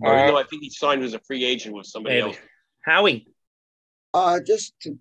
Or, 0.00 0.14
you 0.14 0.20
Uh, 0.22 0.26
know, 0.28 0.36
I 0.36 0.44
think 0.44 0.62
he 0.62 0.70
signed 0.70 1.02
as 1.04 1.14
a 1.14 1.20
free 1.20 1.44
agent 1.44 1.74
with 1.76 1.86
somebody 1.86 2.16
Maybe. 2.16 2.28
else. 2.28 2.38
Howie. 2.84 3.26
Uh, 4.14 4.40
just 4.40 4.74
to, 4.80 4.98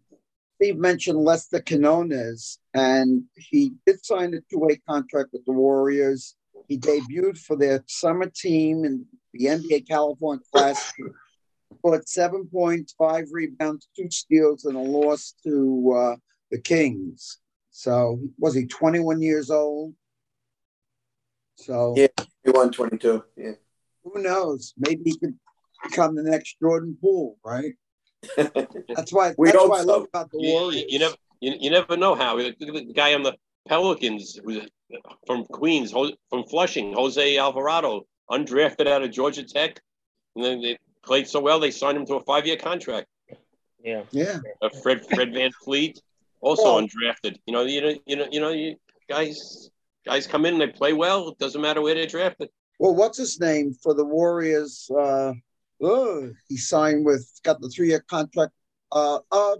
Steve 0.55 0.77
mentioned 0.77 1.19
Lester 1.19 1.59
Quinones, 1.61 2.59
and 2.73 3.23
he 3.35 3.73
did 3.85 4.03
sign 4.05 4.33
a 4.33 4.41
two-way 4.49 4.79
contract 4.87 5.29
with 5.33 5.43
the 5.45 5.51
Warriors. 5.51 6.35
He 6.67 6.77
debuted 6.77 7.37
for 7.37 7.57
their 7.57 7.83
summer 7.87 8.31
team 8.33 8.85
in 8.85 9.05
the 9.33 9.45
NBA 9.45 9.87
California 9.87 10.43
Classic. 10.53 10.95
Scored 11.79 12.07
seven 12.07 12.47
points, 12.47 12.93
five 12.97 13.25
rebounds, 13.31 13.87
two 13.95 14.09
steals, 14.11 14.65
and 14.65 14.75
a 14.75 14.79
loss 14.79 15.33
to 15.43 15.93
uh, 15.97 16.15
the 16.51 16.59
Kings. 16.59 17.39
So 17.71 18.19
was 18.37 18.53
he 18.53 18.65
21 18.65 19.21
years 19.21 19.49
old? 19.49 19.93
So 21.55 21.95
Yeah. 21.97 22.07
21, 22.45 22.71
22. 22.71 23.23
Yeah. 23.37 23.51
who 24.03 24.21
knows? 24.21 24.73
Maybe 24.77 25.01
he 25.05 25.17
could 25.17 25.37
become 25.83 26.15
the 26.15 26.23
next 26.23 26.57
Jordan 26.59 26.97
Poole, 27.01 27.37
right? 27.43 27.73
That's 28.37 29.11
why. 29.11 29.33
We 29.37 29.47
that's 29.47 29.57
hope 29.59 29.69
what 29.69 29.79
I 29.79 29.83
love 29.83 30.03
about 30.03 30.31
the 30.31 30.39
You, 30.39 30.51
Warriors. 30.53 30.81
you, 30.81 30.85
you 30.89 30.99
never 30.99 31.15
you, 31.39 31.53
you 31.59 31.69
never 31.69 31.97
know 31.97 32.15
how. 32.15 32.37
Look 32.37 32.55
at 32.59 32.59
the 32.59 32.93
guy 32.93 33.13
on 33.13 33.23
the 33.23 33.35
Pelicans 33.67 34.39
who's 34.43 34.67
from 35.25 35.45
Queens, 35.45 35.91
from 35.91 36.43
Flushing, 36.45 36.93
Jose 36.93 37.37
Alvarado, 37.37 38.05
undrafted 38.29 38.87
out 38.87 39.01
of 39.03 39.11
Georgia 39.11 39.43
Tech, 39.43 39.79
and 40.35 40.43
then 40.45 40.61
they 40.61 40.77
played 41.03 41.27
so 41.27 41.39
well 41.39 41.59
they 41.59 41.71
signed 41.71 41.97
him 41.97 42.05
to 42.05 42.15
a 42.15 42.23
five-year 42.23 42.57
contract. 42.57 43.07
Yeah. 43.83 44.03
Yeah. 44.11 44.39
Uh, 44.61 44.69
Fred 44.83 45.05
Fred 45.07 45.33
Van 45.33 45.51
Fleet, 45.63 45.99
also 46.41 46.63
Well- 46.75 46.81
undrafted. 46.87 47.39
You 47.45 47.53
know, 47.53 47.63
you 47.63 47.81
know, 47.81 47.95
you 48.05 48.15
know, 48.15 48.27
you 48.31 48.39
know, 48.39 48.49
you 48.49 48.75
guys 49.09 49.69
guys 50.05 50.27
come 50.27 50.45
in, 50.45 50.53
and 50.53 50.61
they 50.61 50.67
play 50.67 50.93
well. 50.93 51.29
It 51.29 51.39
doesn't 51.39 51.61
matter 51.61 51.81
where 51.81 51.95
they're 51.95 52.05
drafted. 52.07 52.49
Well, 52.79 52.95
what's 52.95 53.17
his 53.17 53.39
name 53.39 53.73
for 53.73 53.93
the 53.93 54.05
Warriors? 54.05 54.89
Uh, 54.89 55.33
oh, 55.81 56.31
he 56.47 56.57
signed 56.57 57.05
with 57.05 57.27
got 57.43 57.61
the 57.61 57.69
three 57.69 57.89
year 57.89 58.03
contract. 58.09 58.51
Uh, 58.91 59.19
uh, 59.31 59.55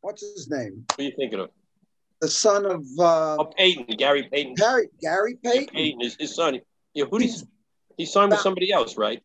what's 0.00 0.22
his 0.22 0.48
name? 0.50 0.84
What 0.88 1.00
are 1.00 1.02
you 1.02 1.12
thinking 1.16 1.40
of? 1.40 1.50
The 2.20 2.28
son 2.28 2.64
of 2.64 2.80
uh, 2.98 3.36
Oh, 3.38 3.52
Payton, 3.56 3.96
Gary 3.98 4.28
Payton. 4.32 4.54
Gary 4.54 4.88
Gary 5.00 5.38
Yeah, 5.42 5.52
Payton. 5.52 6.00
Is 6.00 6.16
his 6.18 6.34
son. 6.34 6.60
Yeah, 6.94 7.04
who 7.10 7.18
did 7.18 7.30
he, 7.30 7.36
he 7.98 8.06
signed 8.06 8.30
with 8.30 8.40
somebody 8.40 8.72
else, 8.72 8.96
right? 8.96 9.22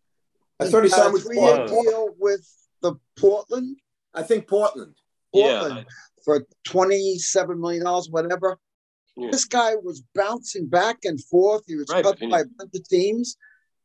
I 0.59 0.65
thought 0.67 0.83
he 0.83 0.89
signed 0.89 1.09
a 1.09 1.11
with 1.13 1.23
three 1.23 1.39
year 1.39 1.65
deal 1.67 2.09
with 2.19 2.47
the 2.81 2.95
Portland 3.17 3.77
I 4.13 4.23
think 4.23 4.47
Portland. 4.47 4.95
Portland 5.33 5.85
for 6.25 6.45
twenty 6.65 7.17
seven 7.17 7.61
million 7.61 7.85
dollars, 7.85 8.09
whatever. 8.09 8.59
Yeah. 9.15 9.29
This 9.31 9.45
guy 9.45 9.75
was 9.75 10.03
bouncing 10.13 10.67
back 10.67 10.97
and 11.03 11.23
forth. 11.25 11.63
He 11.67 11.75
was 11.75 11.87
Right, 11.89 12.03
cut 12.03 12.19
by 12.19 12.41
a 12.41 12.45
bunch 12.57 12.71
of 12.75 12.87
teams, 12.87 13.37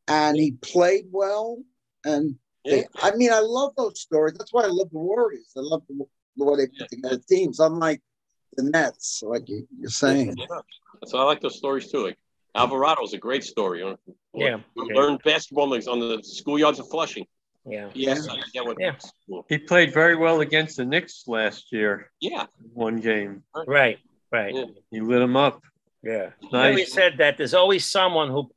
and 0.09 0.37
he 0.37 0.53
played 0.53 1.07
well. 1.11 1.59
And 2.05 2.37
Yeah. 2.65 2.77
they, 2.77 2.85
I 3.03 3.15
mean, 3.17 3.33
I 3.33 3.41
love 3.41 3.73
those 3.77 4.01
stories. 4.01 4.35
That's 4.39 4.53
why 4.53 4.63
I 4.65 4.69
love 4.69 4.91
the 4.91 4.99
Warriors. 4.99 5.53
I 5.57 5.61
love 5.61 5.83
the, 5.89 6.05
the 6.37 6.45
way 6.45 6.57
they 6.57 6.67
put 6.79 6.89
together 6.89 7.19
teams. 7.29 7.61
Unlike 7.61 8.03
the 8.57 8.65
Nets, 8.65 9.23
like 9.25 9.49
you, 9.49 9.67
you're 9.79 9.91
saying. 9.91 10.35
Yeah. 10.37 10.47
So 11.07 11.19
I 11.19 11.25
like 11.25 11.41
those 11.41 11.57
stories 11.59 11.91
too. 11.91 12.05
Like 12.05 12.19
Alvarado 12.55 13.03
is 13.05 13.13
a 13.13 13.19
great 13.19 13.45
story. 13.45 13.81
You 13.81 13.85
know? 13.91 13.97
Yeah. 14.35 14.59
Learned 14.77 15.21
basketball 15.25 15.73
on 15.73 15.81
the- 15.81 15.91
on 15.91 15.99
the 16.01 16.19
schoolyards 16.19 16.79
of 16.79 16.89
Flushing. 16.89 17.27
Yeah. 17.69 17.91
Yes, 17.95 18.29
I 18.29 18.41
forget 18.41 18.65
what 18.65 18.77
Yeah. 18.81 18.95
He 19.49 19.59
played 19.59 19.93
very 19.93 20.15
well 20.17 20.41
against 20.41 20.77
the 20.77 20.85
Knicks 20.85 21.25
last 21.27 21.73
year. 21.73 22.13
Yeah. 22.21 22.47
One 22.73 22.97
game. 23.01 23.43
Right. 23.67 23.99
Right. 24.31 24.55
Yeah. 24.55 24.65
He 24.91 25.01
lit 25.01 25.21
him 25.21 25.37
up. 25.37 25.63
Yeah. 26.03 26.31
I 26.53 26.69
always 26.69 26.79
Nice. 26.87 26.93
said 26.93 27.19
that 27.19 27.37
there's 27.37 27.55
always 27.55 27.85
someone 27.85 28.29
who 28.31 28.43
like, 28.43 28.49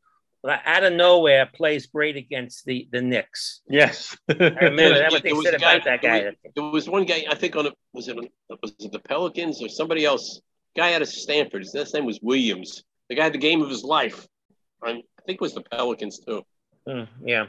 out 0.47 0.83
of 0.83 0.93
nowhere 0.93 1.45
plays 1.53 1.87
great 1.87 2.15
against 2.15 2.65
the 2.65 2.87
the 2.91 3.01
Knicks. 3.01 3.61
Yes. 3.69 4.15
I 4.29 4.33
remember 4.33 4.99
that 4.99 5.11
what 5.11 5.23
There 5.23 5.31
they 5.31 5.33
was 5.33 5.45
said 5.45 5.55
a 5.55 5.59
guy- 5.59 5.73
about 5.73 5.85
that 5.85 6.01
guy. 6.01 6.31
There 6.55 6.63
was 6.63 6.89
one 6.89 7.05
guy 7.05 7.25
I 7.29 7.35
think 7.35 7.55
on 7.55 7.67
a 7.67 7.71
was 7.93 8.07
it 8.07 8.17
on, 8.17 8.27
was 8.61 8.73
it 8.79 8.91
the 8.91 8.99
Pelicans 8.99 9.61
or 9.61 9.69
somebody 9.69 10.05
else? 10.05 10.41
Guy 10.77 10.93
out 10.93 11.01
of 11.01 11.09
Stanford. 11.09 11.61
His 11.63 11.73
last 11.73 11.93
name 11.93 12.05
was 12.05 12.19
Williams. 12.21 12.83
The 13.09 13.15
guy 13.15 13.23
had 13.25 13.33
the 13.33 13.37
game 13.39 13.61
of 13.61 13.69
his 13.69 13.83
life. 13.83 14.27
I, 14.83 14.89
I 14.91 14.93
think 15.25 15.35
it 15.35 15.41
was 15.41 15.53
the 15.55 15.61
Pelicans 15.61 16.19
too. 16.19 16.43
Mm, 16.87 17.07
yeah, 17.25 17.45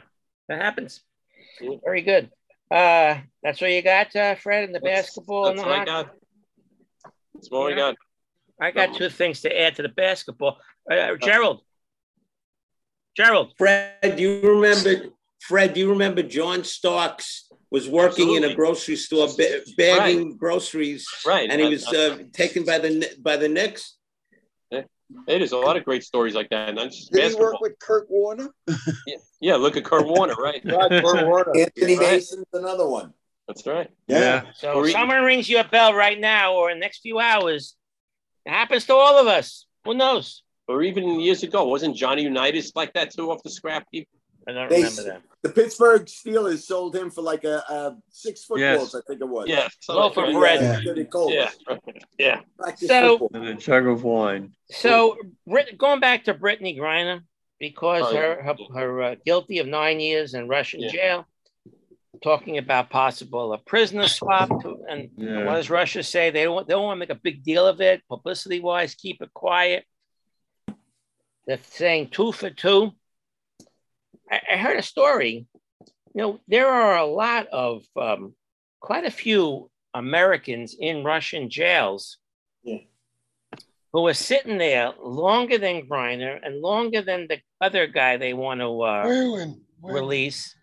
that 0.49 0.61
happens. 0.61 1.01
Yeah. 1.61 1.77
Very 1.83 2.01
good. 2.01 2.29
Uh, 2.69 3.17
that's 3.43 3.59
what 3.61 3.69
you 3.71 3.81
got, 3.81 4.15
uh, 4.15 4.35
Fred, 4.35 4.63
in 4.65 4.71
the 4.71 4.79
That's- 4.79 5.05
basketball 5.05 5.45
That's 5.45 5.61
the 5.61 5.67
what 5.67 5.79
I 5.79 5.85
got. 5.85 6.11
That's 7.33 7.49
what 7.51 7.67
I 7.67 7.69
Yeah. 7.71 7.75
got. 7.75 7.95
I 8.59 8.71
got 8.71 8.95
two 8.95 9.09
things 9.09 9.41
to 9.41 9.59
add 9.61 9.75
to 9.75 9.81
the 9.81 9.89
basketball. 9.89 10.57
Uh, 10.89 11.15
Gerald. 11.15 11.61
Gerald. 13.15 13.53
Fred, 13.57 14.15
do 14.15 14.21
you 14.21 14.41
remember? 14.41 15.09
Fred, 15.41 15.73
do 15.73 15.79
you 15.79 15.89
remember 15.89 16.21
John 16.23 16.63
Starks 16.63 17.47
was 17.71 17.87
working 17.89 18.35
in 18.35 18.43
a 18.43 18.53
grocery 18.53 18.95
store 18.95 19.27
ba- 19.37 19.61
bagging 19.77 20.37
groceries, 20.37 21.07
Right. 21.25 21.49
and 21.49 21.59
he 21.61 21.67
was 21.69 21.87
I- 21.87 21.95
uh, 21.97 22.17
taken 22.33 22.63
by 22.65 22.77
the 22.79 22.89
Kn- 22.99 23.21
by 23.21 23.37
the 23.37 23.49
Knicks. 23.49 23.95
Hey, 25.27 25.39
there's 25.39 25.51
a 25.51 25.57
lot 25.57 25.75
of 25.75 25.83
great 25.83 26.05
stories 26.05 26.33
like 26.35 26.49
that. 26.51 26.73
Not 26.73 26.85
just 26.91 27.11
Did 27.11 27.33
he 27.33 27.35
work 27.37 27.59
with 27.59 27.77
Kurt 27.79 28.09
Warner? 28.09 28.47
Yeah, 29.05 29.17
yeah, 29.41 29.55
look 29.57 29.75
at 29.75 29.83
Kurt 29.83 30.07
Warner, 30.07 30.35
right? 30.35 30.61
Anthony 30.65 31.97
Right. 31.97 31.99
Mason's 31.99 32.45
another 32.53 32.87
one. 32.87 33.13
That's 33.45 33.67
right. 33.67 33.89
Yeah. 34.07 34.43
So 34.55 34.71
Or 34.71 34.83
if 34.85 34.91
even- 34.91 35.01
someone 35.01 35.23
rings 35.23 35.49
you 35.49 35.59
a 35.59 35.65
bell 35.65 35.93
right 35.93 36.17
now 36.17 36.53
or 36.55 36.69
in 36.71 36.77
the 36.77 36.81
next 36.81 36.99
few 37.01 37.19
hours, 37.19 37.75
it 38.45 38.51
happens 38.51 38.85
to 38.85 38.93
all 38.93 39.17
of 39.19 39.27
us. 39.27 39.65
Who 39.83 39.95
knows? 39.95 40.43
Or 40.71 40.81
even 40.83 41.19
years 41.19 41.43
ago, 41.43 41.65
wasn't 41.67 41.95
Johnny 41.95 42.23
Unitas 42.23 42.71
like 42.75 42.93
that 42.93 43.11
too 43.13 43.29
off 43.31 43.43
the 43.43 43.49
scrap 43.49 43.85
heap? 43.91 44.07
I 44.47 44.53
don't 44.53 44.69
They- 44.69 44.77
remember 44.77 45.03
that. 45.03 45.21
The 45.43 45.49
Pittsburgh 45.49 46.05
Steelers 46.05 46.59
sold 46.63 46.95
him 46.95 47.09
for 47.11 47.21
like 47.21 47.43
a, 47.43 47.57
a 47.69 47.97
six 48.09 48.43
footballs, 48.45 48.93
Yes. 48.93 48.95
I 48.95 49.01
think 49.07 49.21
it 49.21 49.27
was. 49.27 49.47
Yeah. 49.47 49.67
so- 49.79 49.95
Loaf 49.95 50.17
of 50.17 50.29
Yeah, 50.29 50.39
bread. 50.39 50.61
yeah, 50.85 51.49
Yeah. 51.67 51.79
Yeah. 52.17 52.39
So- 52.75 53.17
football. 53.17 53.29
And 53.41 53.47
a 53.49 53.53
jug 53.55 53.85
of 53.87 54.03
wine. 54.03 54.53
So 54.69 55.17
going 55.77 55.99
back 55.99 56.23
to 56.25 56.33
Brittney 56.33 56.77
Griner, 56.77 57.21
because 57.59 58.03
Oh, 58.07 58.15
her 58.15 58.41
her, 58.43 58.55
her 58.73 59.01
uh, 59.03 59.15
guilty 59.25 59.59
of 59.59 59.67
nine 59.67 59.99
years 59.99 60.33
in 60.33 60.47
Russian 60.47 60.79
Yeah. 60.81 60.91
jail. 60.91 61.25
Talking 62.23 62.57
about 62.59 62.89
possible 62.91 63.53
a 63.53 63.57
prisoner 63.57 64.07
swap, 64.07 64.49
to- 64.61 64.83
and 64.89 65.09
Yeah. 65.17 65.45
what 65.45 65.55
does 65.55 65.69
Russia 65.69 66.03
say? 66.03 66.29
They 66.29 66.43
don't 66.43 66.67
they 66.67 66.73
don't 66.73 66.83
want 66.83 66.97
to 66.97 66.99
make 66.99 67.09
a 67.09 67.15
big 67.15 67.43
deal 67.43 67.65
of 67.65 67.81
it, 67.81 68.01
publicity 68.07 68.59
wise. 68.59 68.93
Keep 68.95 69.21
it 69.23 69.33
quiet. 69.33 69.85
They're 71.47 71.59
saying 71.71 72.09
two 72.11 72.31
for 72.31 72.49
two. 72.49 72.91
I, 74.29 74.41
I 74.53 74.57
heard 74.57 74.77
a 74.77 74.83
story. 74.83 75.45
You 76.13 76.21
know, 76.21 76.39
there 76.47 76.67
are 76.67 76.97
a 76.97 77.05
lot 77.05 77.47
of 77.47 77.83
um, 77.99 78.35
quite 78.79 79.05
a 79.05 79.11
few 79.11 79.69
Americans 79.93 80.75
in 80.79 81.03
Russian 81.03 81.49
jails 81.49 82.17
Yeah. 82.63 82.79
who 83.93 84.07
are 84.07 84.13
sitting 84.13 84.57
there 84.57 84.91
longer 85.01 85.57
than 85.57 85.87
Griner 85.87 86.39
and 86.43 86.61
longer 86.61 87.01
than 87.01 87.27
the 87.27 87.39
other 87.59 87.87
guy 87.87 88.17
they 88.17 88.33
want 88.33 88.59
to 88.61 88.81
uh, 88.81 89.03
Whelan. 89.07 89.61
Whelan. 89.81 89.95
release. 90.03 90.55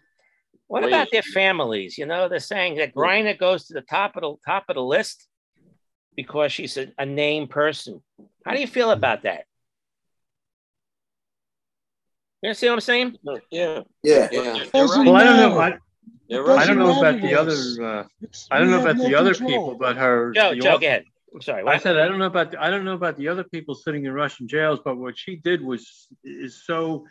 What 0.67 0.85
about 0.85 1.09
their 1.11 1.23
families? 1.23 1.97
You 1.97 2.05
know, 2.07 2.29
they're 2.29 2.41
saying 2.41 2.77
that 2.77 2.95
Griner 2.95 3.39
goes 3.39 3.67
to 3.67 3.75
the 3.75 3.81
top 3.81 4.17
of 4.17 4.23
the 4.23 4.35
top 4.47 4.65
of 4.69 4.75
the 4.77 4.83
list 4.83 5.27
because 6.15 6.53
she's 6.53 6.77
a, 6.77 6.93
a 6.99 7.07
named 7.07 7.49
person. 7.49 8.03
How 8.45 8.53
do 8.53 8.61
you 8.61 8.67
feel 8.67 8.91
about 8.91 9.23
that? 9.23 9.45
You 12.43 12.55
see 12.55 12.69
what 12.69 12.75
I'm 12.75 12.81
saying? 12.81 13.17
Yeah. 13.51 13.83
Yeah. 14.03 14.29
Yeah. 14.31 14.65
Doesn't 14.73 15.05
Well, 15.05 15.17
I 15.17 15.25
don't 15.25 15.37
know. 15.37 15.59
matter. 15.59 15.81
I, 16.31 16.63
I 16.63 16.67
don't 16.67 16.79
know 16.79 16.99
about 16.99 17.21
the 17.21 17.35
other. 17.35 17.53
Uh, 17.53 18.05
I 18.51 18.59
don't 18.59 18.71
know 18.71 18.81
about 18.81 18.97
no 18.97 19.09
the 19.09 19.15
other 19.15 19.35
control. 19.35 19.51
people, 19.51 19.75
but 19.79 19.97
her. 19.97 20.33
Joe, 20.33 20.55
Joe, 20.55 20.75
au- 20.75 20.79
go 20.79 20.87
ahead. 20.87 21.05
I'm 21.35 21.43
sorry. 21.43 21.65
I 21.67 21.79
said 21.79 21.99
I 21.99 22.07
don't 22.07 22.19
know 22.19 22.27
about 22.27 22.53
the, 22.53 22.63
I 22.63 22.71
don't 22.71 22.85
know 22.85 22.95
about 22.95 23.17
the 23.17 23.29
other 23.29 23.45
people 23.45 23.75
sitting 23.75 24.05
in 24.05 24.13
Russian 24.13 24.47
jails, 24.49 24.81
but 24.85 24.97
what 24.97 25.19
she 25.19 25.37
did 25.37 25.63
was 25.63 26.09
is 26.25 26.65
so 26.65 27.07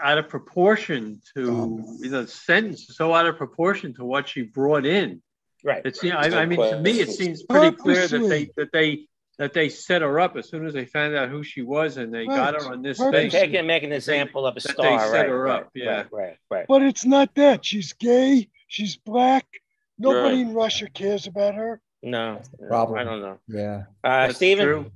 out 0.00 0.18
of 0.18 0.28
proportion 0.28 1.20
to 1.34 1.84
you 2.00 2.10
know 2.10 2.26
sentence 2.26 2.86
so 2.90 3.14
out 3.14 3.26
of 3.26 3.36
proportion 3.36 3.94
to 3.94 4.04
what 4.04 4.28
she 4.28 4.42
brought 4.42 4.84
in. 4.86 5.22
Right. 5.64 5.82
It's 5.84 6.02
yeah, 6.02 6.18
I, 6.18 6.42
I 6.42 6.46
mean 6.46 6.60
to 6.60 6.80
me 6.80 7.00
it 7.00 7.10
seems 7.10 7.42
pretty 7.42 7.76
clear 7.76 8.06
that 8.06 8.28
they 8.28 8.50
that 8.56 8.72
they 8.72 9.08
that 9.38 9.52
they 9.52 9.68
set 9.68 10.00
her 10.02 10.18
up 10.18 10.36
as 10.36 10.48
soon 10.48 10.66
as 10.66 10.72
they 10.72 10.86
found 10.86 11.14
out 11.14 11.28
who 11.28 11.42
she 11.42 11.60
was 11.62 11.98
and 11.98 12.12
they 12.12 12.26
got 12.26 12.54
her 12.54 12.72
on 12.72 12.80
this 12.82 12.98
Right. 12.98 13.12
They're 13.12 13.28
stage. 13.30 13.40
taking 13.42 13.66
making 13.66 13.90
an 13.90 13.96
example 13.96 14.46
of 14.46 14.56
a 14.56 14.60
that 14.60 14.72
star. 14.72 14.98
they 14.98 15.04
set 15.04 15.12
right, 15.12 15.28
her 15.28 15.42
right, 15.42 15.60
up, 15.62 15.70
yeah. 15.74 15.90
Right, 15.96 16.06
right, 16.12 16.36
right. 16.50 16.64
But 16.68 16.82
it's 16.82 17.04
not 17.04 17.34
that. 17.34 17.64
She's 17.64 17.92
gay. 17.92 18.48
She's 18.68 18.96
black. 18.96 19.46
Nobody 19.98 20.36
Right. 20.42 20.46
in 20.48 20.54
Russia 20.54 20.88
cares 20.88 21.26
about 21.26 21.54
her. 21.54 21.80
No, 22.02 22.40
Problem. 22.68 22.98
I 22.98 23.04
don't 23.04 23.20
know. 23.20 23.38
Yeah. 23.48 23.84
Uh, 24.04 24.26
That's 24.26 24.36
Stephen? 24.36 24.64
true. 24.66 24.90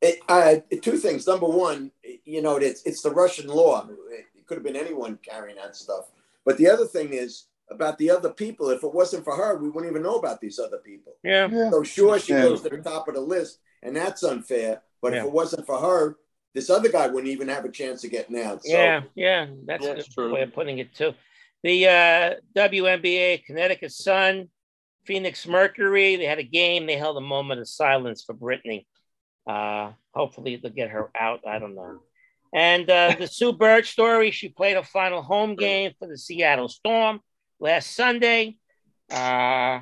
It, 0.00 0.18
uh, 0.28 0.56
two 0.80 0.96
things. 0.96 1.26
Number 1.26 1.46
one, 1.46 1.90
you 2.24 2.42
know, 2.42 2.56
it's 2.56 2.82
it's 2.84 3.02
the 3.02 3.10
Russian 3.10 3.48
law. 3.48 3.86
It 4.10 4.46
could 4.46 4.56
have 4.56 4.64
been 4.64 4.76
anyone 4.76 5.18
carrying 5.22 5.56
that 5.56 5.76
stuff. 5.76 6.10
But 6.44 6.56
the 6.58 6.68
other 6.68 6.86
thing 6.86 7.12
is 7.12 7.44
about 7.70 7.98
the 7.98 8.10
other 8.10 8.30
people. 8.30 8.68
If 8.70 8.82
it 8.82 8.92
wasn't 8.92 9.24
for 9.24 9.34
her, 9.36 9.56
we 9.56 9.70
wouldn't 9.70 9.90
even 9.90 10.02
know 10.02 10.16
about 10.16 10.40
these 10.40 10.58
other 10.58 10.78
people. 10.78 11.14
Yeah. 11.22 11.48
Yeah. 11.50 11.70
So 11.70 11.82
sure, 11.84 12.18
she 12.18 12.32
Yeah. 12.32 12.42
goes 12.42 12.62
to 12.62 12.68
the 12.68 12.78
top 12.78 13.06
of 13.08 13.14
the 13.14 13.20
list, 13.20 13.58
and 13.82 13.94
that's 13.96 14.22
unfair. 14.22 14.82
But 15.00 15.12
Yeah. 15.12 15.20
if 15.20 15.24
it 15.26 15.32
wasn't 15.32 15.66
for 15.66 15.78
her, 15.78 16.16
this 16.54 16.70
other 16.70 16.90
guy 16.90 17.06
wouldn't 17.08 17.32
even 17.32 17.48
have 17.48 17.64
a 17.64 17.70
chance 17.70 18.04
of 18.04 18.10
getting 18.10 18.38
out. 18.38 18.62
So, 18.64 18.72
Yeah, 18.72 19.02
yeah, 19.14 19.46
that's 19.64 19.86
a 19.86 19.94
good 19.94 20.06
true. 20.12 20.34
way 20.34 20.42
of 20.42 20.52
putting 20.52 20.78
it 20.78 20.94
too. 20.94 21.14
The 21.62 21.86
uh, 21.88 22.34
WNBA, 22.54 23.44
Connecticut 23.44 23.92
Sun, 23.92 24.48
Phoenix 25.04 25.46
Mercury, 25.46 26.16
they 26.16 26.26
had 26.26 26.38
a 26.38 26.42
game. 26.44 26.86
They 26.86 26.96
held 26.96 27.16
a 27.16 27.20
moment 27.20 27.60
of 27.60 27.68
silence 27.68 28.22
for 28.22 28.34
Brittney. 28.34 28.86
Uh, 29.46 29.92
hopefully 30.14 30.56
they'll 30.56 30.70
get 30.72 30.90
her 30.90 31.10
out. 31.18 31.40
I 31.46 31.58
don't 31.58 31.74
know. 31.74 32.00
And 32.54 32.88
uh, 32.90 33.14
the 33.18 33.26
Sue 33.26 33.52
Bird 33.52 33.86
story, 33.86 34.30
she 34.30 34.48
played 34.50 34.76
a 34.76 34.82
final 34.84 35.22
home 35.22 35.56
game 35.56 35.92
for 35.98 36.06
the 36.06 36.18
Seattle 36.18 36.68
Storm 36.68 37.20
last 37.58 37.94
Sunday. 37.96 38.56
Uh, 39.10 39.80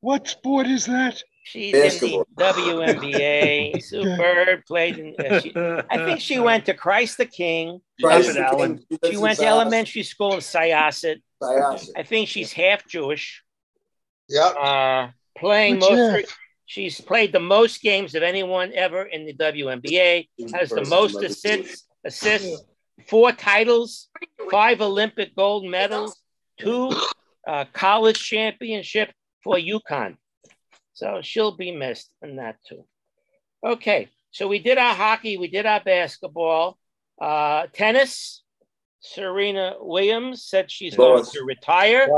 What 0.00 0.26
sport 0.28 0.66
is 0.66 0.86
that? 0.86 1.22
She's 1.46 1.72
in 1.74 2.10
the 2.10 2.24
WNBA. 2.36 3.80
Sue 3.82 4.16
Bird 4.16 4.64
played 4.66 4.98
in, 4.98 5.14
uh, 5.18 5.40
she, 5.40 5.52
I 5.56 6.04
think 6.04 6.20
she 6.20 6.40
went 6.40 6.66
to 6.66 6.74
Christ 6.74 7.18
the 7.18 7.26
King. 7.26 7.80
Christ 8.02 8.28
the 8.28 8.34
King, 8.34 8.42
Allen. 8.44 8.84
lives 8.90 9.10
She 9.10 9.16
went 9.16 9.38
to 9.38 9.44
Syosset. 9.44 9.48
elementary 9.48 10.02
school 10.02 10.34
in 10.34 10.40
Syosset. 10.40 11.22
Syosset. 11.40 11.90
I 11.96 12.02
think 12.02 12.28
she's 12.28 12.52
half 12.52 12.86
Jewish. 12.88 13.44
Yep. 14.28 14.56
Uh, 14.60 15.08
playing 15.38 15.74
Which 15.76 15.82
most. 15.82 15.92
year? 15.92 16.24
She's 16.66 17.00
played 17.00 17.32
the 17.32 17.40
most 17.40 17.80
games 17.80 18.16
of 18.16 18.24
anyone 18.24 18.72
ever 18.74 19.04
in 19.04 19.24
the 19.24 19.34
WNBA. 19.34 20.28
Has 20.52 20.70
the 20.70 20.84
most 20.86 21.22
assists, 21.22 21.84
assists, 22.04 22.64
four 23.06 23.30
titles, 23.30 24.08
five 24.50 24.80
Olympic 24.80 25.36
gold 25.36 25.64
medals, 25.64 26.20
two 26.58 26.90
uh, 27.46 27.66
college 27.72 28.18
championship 28.18 29.12
for 29.44 29.54
UConn. 29.54 30.16
So 30.96 31.20
she'll 31.22 31.52
be 31.54 31.72
missed 31.72 32.10
in 32.22 32.36
that 32.36 32.56
too. 32.66 32.86
Okay, 33.62 34.08
so 34.30 34.48
we 34.48 34.58
did 34.58 34.78
our 34.78 34.94
hockey, 34.94 35.36
we 35.36 35.48
did 35.48 35.66
our 35.66 35.80
basketball, 35.80 36.78
uh, 37.20 37.66
tennis. 37.74 38.42
Serena 39.00 39.74
Williams 39.78 40.42
said 40.44 40.70
she's 40.70 40.96
going 40.96 41.22
to 41.24 41.44
retire 41.44 42.08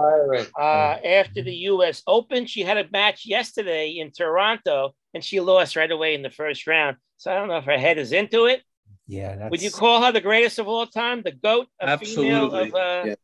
uh, 0.59 0.63
after 0.63 1.43
the 1.43 1.55
U.S. 1.73 2.03
Open. 2.07 2.47
She 2.47 2.63
had 2.63 2.79
a 2.79 2.89
match 2.91 3.27
yesterday 3.27 3.99
in 3.99 4.13
Toronto, 4.13 4.95
and 5.13 5.23
she 5.25 5.41
lost 5.41 5.75
right 5.75 5.91
away 5.91 6.15
in 6.15 6.23
the 6.23 6.31
first 6.31 6.67
round. 6.69 6.97
So 7.19 7.33
I 7.33 7.35
don't 7.35 7.49
know 7.49 7.59
if 7.59 7.65
her 7.65 7.77
head 7.77 7.99
is 7.99 8.13
into 8.13 8.47
it. 8.47 8.63
Yeah. 9.09 9.35
That's, 9.37 9.51
Would 9.51 9.61
you 9.61 9.73
call 9.73 10.03
her 10.05 10.13
the 10.13 10.21
greatest 10.21 10.61
of 10.61 10.69
all 10.69 10.87
time, 10.87 11.23
the 11.23 11.33
goat, 11.33 11.67
a 11.81 11.99
female 11.99 12.55
Absolutely. 12.55 12.69
of 12.69 12.75
uh, 12.75 12.79
Yeah. 12.79 13.15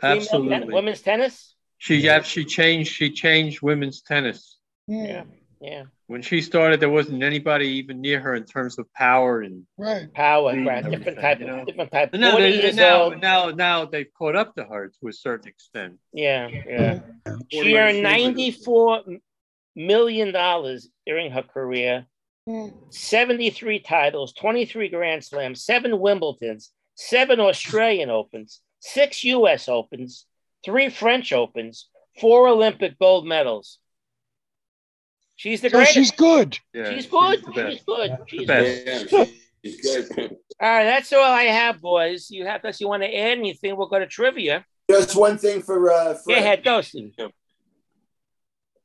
female 0.00 0.16
Absolutely. 0.16 0.58
ten- 0.60 0.72
women's 0.72 1.02
tennis? 1.02 1.54
She 1.78 1.96
yeah, 1.96 2.22
she 2.22 2.44
changed 2.46 2.92
she 2.94 3.10
changed 3.10 3.60
women's 3.60 4.00
tennis. 4.00 4.55
Yeah, 4.86 5.24
yeah, 5.60 5.84
When 6.06 6.22
she 6.22 6.40
started, 6.40 6.80
there 6.80 6.88
wasn't 6.90 7.22
anybody 7.22 7.66
even 7.78 8.00
near 8.00 8.20
her 8.20 8.34
in 8.34 8.44
terms 8.44 8.78
of 8.78 8.92
power 8.92 9.40
and 9.40 9.66
Right. 9.76 10.12
power, 10.12 10.52
right? 10.64 10.84
and 10.84 10.92
Different 10.92 11.18
type, 11.20 11.40
you 11.40 11.46
know? 11.46 11.64
different 11.64 11.90
type. 11.90 12.10
But 12.12 12.20
now, 12.20 12.36
they, 12.36 12.72
now, 12.72 13.08
now, 13.08 13.50
now 13.50 13.84
they've 13.84 14.12
caught 14.16 14.36
up 14.36 14.54
to 14.56 14.64
her 14.64 14.92
to 15.00 15.08
a 15.08 15.12
certain 15.12 15.48
extent. 15.48 15.98
Yeah, 16.12 16.48
yeah. 16.66 17.00
40 17.24 17.44
She 17.50 17.76
earned 17.76 18.02
ninety-four 18.02 19.02
million 19.74 20.32
dollars 20.32 20.88
during 21.06 21.30
her 21.32 21.42
career. 21.42 22.06
Mm. 22.48 22.72
73 22.90 23.80
titles, 23.80 24.32
23 24.34 24.88
Grand 24.88 25.24
Slams, 25.24 25.64
seven 25.64 25.98
Wimbledons, 25.98 26.70
seven 26.94 27.40
Australian 27.40 28.08
Opens, 28.08 28.60
six 28.78 29.24
US 29.24 29.68
Opens, 29.68 30.26
three 30.64 30.88
French 30.90 31.32
Opens, 31.32 31.88
four 32.20 32.46
Olympic 32.46 32.98
gold 33.00 33.26
medals. 33.26 33.80
She's 35.36 35.60
the 35.60 35.68
So 35.70 35.76
greatest. 35.76 35.94
she's 35.94 36.10
good. 36.12 36.58
Yeah, 36.72 36.94
she's 36.94 37.06
good. 37.06 37.44
She's 37.54 37.82
good. 37.84 38.18
She's 38.26 38.46
best. 38.46 39.10
good. 39.10 39.28
Yeah, 39.62 39.72
she's 39.72 40.08
good. 40.08 40.36
All 40.60 40.68
right, 40.70 40.84
that's 40.84 41.12
all 41.12 41.22
I 41.22 41.42
have, 41.44 41.82
boys. 41.82 42.30
You 42.30 42.46
have 42.46 42.62
unless 42.64 42.80
you 42.80 42.88
want 42.88 43.02
to 43.02 43.08
add 43.14 43.36
anything, 43.38 43.76
we'll 43.76 43.88
go 43.88 43.98
to 43.98 44.06
trivia. 44.06 44.64
Just 44.90 45.14
one 45.14 45.36
thing 45.36 45.60
for 45.60 45.92
uh, 45.92 46.14
Go 46.14 46.18
Fred. 46.24 46.38
ahead, 46.38 46.64
go, 46.64 46.80
Steve. 46.80 47.12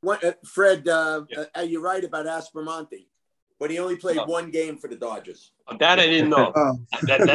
One, 0.01 0.17
uh, 0.21 0.33
Fred, 0.45 0.85
uh, 0.89 1.21
Yeah. 1.29 1.45
uh, 1.57 1.61
you're 1.61 1.81
right 1.81 2.03
about 2.03 2.25
Aspromonte, 2.25 3.05
but 3.59 3.71
he 3.71 3.79
only 3.79 3.95
played 3.95 4.17
Oh. 4.17 4.25
one 4.25 4.51
game 4.51 4.77
for 4.77 4.89
the 4.89 4.97
Dodgers. 4.97 5.51
That 5.79 5.99
I 5.99 6.07
didn't 6.07 6.29
know. 6.31 6.51
Oh, 6.55 6.79
That, 7.03 7.19
that, 7.19 7.27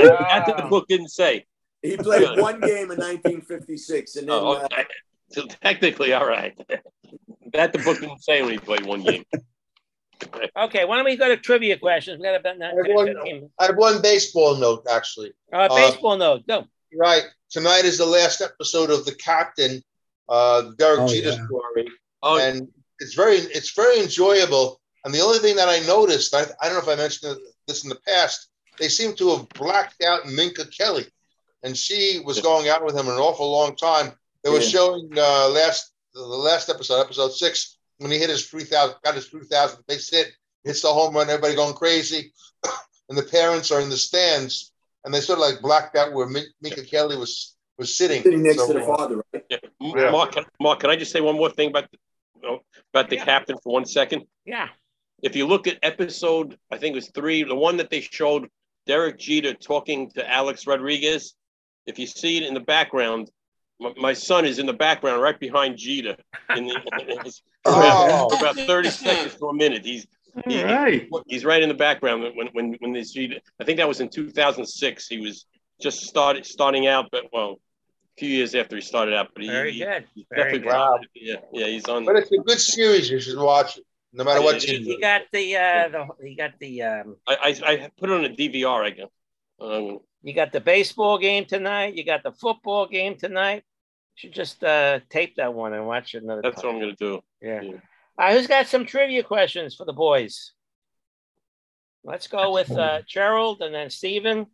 that 0.47 0.57
the 0.59 0.63
book 0.69 0.87
didn't 0.89 1.09
say. 1.09 1.47
He 1.83 1.97
played 1.97 2.39
one 2.39 2.61
game 2.61 2.91
in 2.91 2.99
1956, 2.99 4.17
and 4.17 4.29
then 4.29 4.35
Oh, 4.35 4.53
uh, 4.53 4.65
okay. 4.71 4.85
So 5.31 5.47
technically, 5.47 6.13
all 6.13 6.27
right. 6.27 6.55
That 7.57 7.73
the 7.73 7.79
book 7.81 7.99
didn't 8.01 8.23
say 8.23 8.43
when 8.43 8.53
he 8.53 8.59
played 8.59 8.85
one 8.87 9.03
game. 9.03 9.25
Okay, 10.57 10.87
why 10.87 10.97
don't 10.97 11.05
we 11.05 11.17
go 11.17 11.29
to 11.29 11.37
trivia 11.37 11.77
questions? 11.79 12.19
We 12.19 12.25
got 12.25 12.37
about 12.41 12.59
nine, 12.59 12.73
Everyone- 12.79 13.07
15. 13.07 13.51
I 13.59 13.67
have 13.67 13.77
one 13.77 14.01
baseball 14.01 14.57
note, 14.57 14.87
actually. 14.91 15.33
Uh, 15.53 15.69
baseball 15.69 16.17
note, 16.17 16.47
go. 16.47 16.65
Right. 16.99 17.25
Tonight 17.51 17.85
is 17.85 17.99
the 17.99 18.07
last 18.07 18.41
episode 18.41 18.91
of 18.91 19.05
The 19.05 19.15
Captain, 19.15 19.83
uh, 20.29 20.71
Derek 20.79 21.01
Oh, 21.01 21.09
Jeter 21.09 21.29
yeah. 21.31 21.47
story. 21.47 21.89
Oh, 22.23 22.39
and 22.39 22.67
it's 22.99 23.13
very 23.13 23.37
it's 23.37 23.73
very 23.77 24.01
enjoyable. 24.01 24.81
And 25.05 25.13
the 25.15 25.21
only 25.21 25.39
thing 25.39 25.55
that 25.57 25.69
I 25.69 25.81
noticed, 25.87 26.35
I, 26.35 26.43
I 26.63 26.69
don't 26.71 26.75
know 26.75 26.91
if 26.93 26.99
I 26.99 27.01
mentioned 27.01 27.37
this 27.67 27.85
in 27.85 27.91
the 27.91 28.01
past, 28.09 28.49
they 28.79 28.89
seem 28.89 29.15
to 29.17 29.37
have 29.37 29.49
blacked 29.51 30.03
out 30.03 30.27
Minka 30.27 30.67
Kelly, 30.69 31.07
and 31.63 31.77
she 31.77 32.23
was 32.25 32.41
going 32.41 32.69
out 32.69 32.83
with 32.85 32.97
him 32.97 33.07
an 33.09 33.15
awful 33.19 33.53
long 33.53 33.77
time. 33.77 34.13
They 34.43 34.51
were 34.51 34.61
Yeah. 34.61 34.69
showing 34.69 35.11
uh, 35.17 35.49
last 35.51 35.93
the 36.21 36.37
last 36.37 36.69
episode, 36.69 37.01
episode 37.01 37.33
six, 37.33 37.79
when 37.99 38.11
he 38.11 38.19
hit 38.19 38.31
his 38.31 38.47
three 38.47 38.65
thousand, 38.65 38.97
got 39.05 39.15
his 39.15 39.27
three 39.27 39.45
thousand 39.47 39.85
base 39.87 40.11
hit, 40.11 40.29
hits 40.65 40.83
the 40.83 40.89
home 40.89 41.15
run, 41.15 41.29
everybody 41.29 41.55
going 41.55 41.75
crazy, 41.75 42.33
and 43.09 43.17
the 43.19 43.23
parents 43.23 43.71
are 43.71 43.81
in 43.81 43.89
the 43.91 43.97
stands, 43.97 44.73
and 45.05 45.13
they 45.15 45.21
sort 45.21 45.39
of 45.39 45.45
like 45.45 45.61
blacked 45.63 45.97
out 45.97 46.13
where 46.13 46.27
Min- 46.27 46.53
Minka 46.63 46.83
Kelly 46.85 47.17
was 47.17 47.55
was 47.79 47.95
sitting. 47.95 48.23
sitting 48.23 48.43
next 48.43 48.59
So, 48.59 48.73
to 48.73 48.79
the 48.79 48.85
father, 48.87 49.17
right? 49.33 49.45
yeah. 49.51 49.59
Yeah. 49.81 50.11
Mark, 50.11 50.33
can, 50.33 50.45
Mark, 50.61 50.81
can 50.81 50.91
I 50.91 50.97
just 50.97 51.13
say 51.13 51.21
one 51.21 51.37
more 51.37 51.51
thing 51.51 51.69
about 51.69 51.91
the, 51.91 51.99
oh, 52.47 52.61
about 52.95 53.11
the 53.11 53.19
captain 53.19 53.57
for 53.63 53.73
one 53.73 53.85
second? 53.85 54.25
Yeah. 54.47 54.69
If 55.23 55.37
you 55.37 55.47
look 55.47 55.67
at 55.67 55.79
episode, 55.83 56.59
I 56.71 56.79
think 56.79 56.93
it 56.93 56.97
was 56.97 57.11
three, 57.11 57.43
the 57.45 57.55
one 57.55 57.77
that 57.77 57.91
they 57.91 58.01
showed 58.01 58.49
Derek 58.87 59.19
Jeter 59.19 59.53
talking 59.55 60.11
to 60.13 60.27
Alex 60.31 60.67
Rodriguez. 60.67 61.35
If 61.87 61.99
you 61.99 62.07
see 62.07 62.39
it 62.39 62.45
in 62.45 62.55
the 62.55 62.61
background, 62.61 63.31
my, 63.81 63.93
my 63.97 64.13
son 64.13 64.45
is 64.45 64.59
in 64.59 64.67
the 64.67 64.73
background 64.73 65.23
right 65.23 65.39
behind 65.39 65.77
Jeter. 65.77 66.17
In 66.55 66.67
the, 66.67 66.75
for 67.65 67.73
about, 67.73 68.31
for 68.31 68.35
about 68.37 68.57
30 68.57 68.91
seconds 68.91 69.35
to 69.37 69.47
a 69.47 69.55
minute. 69.55 69.85
He's 69.85 70.07
he- 70.47 70.59
All 70.63 70.65
right. 70.65 71.09
he's 71.27 71.45
right 71.45 71.63
in 71.63 71.69
the 71.69 71.75
background 71.75 72.23
when 72.37 72.49
when 72.53 72.75
when 72.81 72.93
this 72.93 73.13
Jeter. 73.13 73.41
I 73.61 73.65
think 73.65 73.79
that 73.79 73.89
was 73.89 74.01
in 74.01 74.09
2006. 74.09 75.09
He 75.09 75.19
was 75.19 75.47
just 75.81 76.01
started 76.03 76.47
starting 76.47 76.87
out, 76.87 77.07
but 77.11 77.25
well, 77.33 77.53
a 77.53 78.21
few 78.21 78.29
years 78.29 78.55
after 78.55 78.77
he 78.77 78.83
started 78.83 79.15
out. 79.15 79.29
But 79.35 79.45
he, 79.45 79.49
Very 79.51 79.79
good. 79.79 80.05
he's 80.15 80.27
Very 80.31 80.59
definitely 80.59 80.69
good. 80.71 81.09
yeah 81.15 81.37
yeah 81.53 81.67
he's 81.67 81.87
on. 81.89 82.05
But 82.05 82.17
it's 82.17 82.31
a 82.33 82.39
good 82.39 82.61
series. 82.61 83.11
You 83.11 83.21
should 83.21 83.39
watch 83.39 83.79
it, 83.79 83.85
no 84.13 84.25
matter 84.25 84.43
what 84.43 84.57
It 84.63 84.69
You 84.69 85.01
got 85.01 85.23
the 85.33 85.57
uh 85.57 85.89
the 85.89 86.07
you 86.29 86.37
got 86.37 86.53
the 86.61 86.83
um 86.83 87.17
I, 87.27 87.37
I 87.65 87.73
I 87.73 87.91
put 87.99 88.11
it 88.11 88.13
on 88.13 88.25
a 88.25 88.31
DVR. 88.31 88.85
I 88.85 88.91
guess. 88.91 89.09
Um, 89.59 89.99
you 90.23 90.35
got 90.35 90.53
the 90.53 90.61
baseball 90.61 91.19
game 91.19 91.45
tonight. 91.45 91.95
You 91.95 92.05
got 92.05 92.23
the 92.23 92.33
football 92.33 92.87
game 92.87 93.17
tonight. 93.17 93.63
You 94.17 94.29
should 94.29 94.33
just 94.33 94.63
uh 94.65 95.01
tape 95.11 95.37
that 95.37 95.55
one 95.55 95.73
and 95.73 95.87
watch 95.87 96.15
it 96.15 96.23
another 96.23 96.43
time. 96.43 96.51
that's 96.51 96.63
time. 96.63 96.75
what 96.75 96.75
I'm 96.77 96.81
gonna 96.81 96.97
do. 96.97 97.21
Yeah. 97.41 97.61
Yeah. 97.63 97.71
All 98.19 98.27
right, 98.27 98.37
who's 98.37 98.47
got 98.47 98.67
some 98.67 98.87
trivia 98.87 99.23
questions 99.23 99.75
for 99.75 99.85
the 99.85 99.93
boys? 99.93 100.53
Let's 102.03 102.29
go 102.29 102.53
with 102.53 102.71
uh, 102.71 103.03
Gerald 103.07 103.61
and 103.61 103.75
then 103.75 103.91
Stephen. 103.91 104.47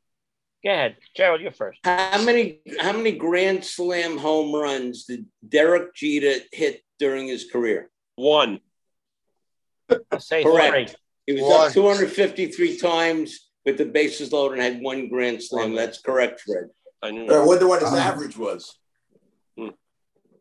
Go 0.64 0.70
ahead, 0.70 0.96
Gerald. 1.14 1.40
You're 1.42 1.52
first. 1.52 1.80
How 1.84 2.22
many 2.24 2.60
how 2.80 2.92
many 2.92 3.12
Grand 3.12 3.64
Slam 3.64 4.16
home 4.16 4.54
runs 4.54 5.04
did 5.04 5.26
Derek 5.46 5.94
Jeter 5.94 6.44
hit 6.50 6.82
during 6.98 7.28
his 7.28 7.50
career? 7.50 7.90
One. 8.16 8.60
Let's 10.10 10.26
say 10.26 10.42
Correct. 10.42 10.90
three. 10.90 10.96
He 11.26 11.40
was 11.40 11.50
One. 11.50 11.66
up 11.68 11.72
253 11.72 12.78
times 12.78 13.50
with 13.64 13.78
the 13.78 13.84
bases 13.84 14.32
loaded 14.32 14.58
and 14.58 14.62
had 14.62 14.82
one 14.82 15.08
Grand 15.08 15.42
Slam. 15.42 15.74
That's 15.74 16.00
correct, 16.00 16.40
Fred. 16.40 16.70
I 17.02 17.10
knew. 17.10 17.26
I 17.26 17.44
wonder 17.44 17.66
what 17.66 17.82
his 17.82 17.92
Uh, 17.92 17.96
average 17.96 18.36
was. 18.36 18.76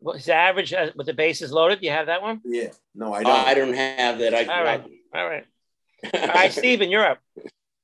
What 0.00 0.16
is 0.16 0.24
the 0.24 0.34
average 0.34 0.72
uh, 0.72 0.90
with 0.96 1.06
the 1.06 1.14
bases 1.14 1.52
loaded? 1.52 1.80
Do 1.80 1.86
you 1.86 1.92
have 1.92 2.06
that 2.06 2.22
one? 2.22 2.40
Yeah. 2.44 2.68
No, 2.94 3.12
I 3.14 3.18
I 3.18 3.22
don't. 3.22 3.48
I 3.48 3.54
don't, 3.54 3.74
have 3.74 4.18
that. 4.18 4.34
I 4.34 4.44
All 4.44 4.64
right. 4.64 4.84
All 5.14 5.28
right. 5.28 5.46
All 6.12 6.26
right, 6.26 6.52
Stephen, 6.62 6.90
you're 6.90 7.06
up. 7.06 7.20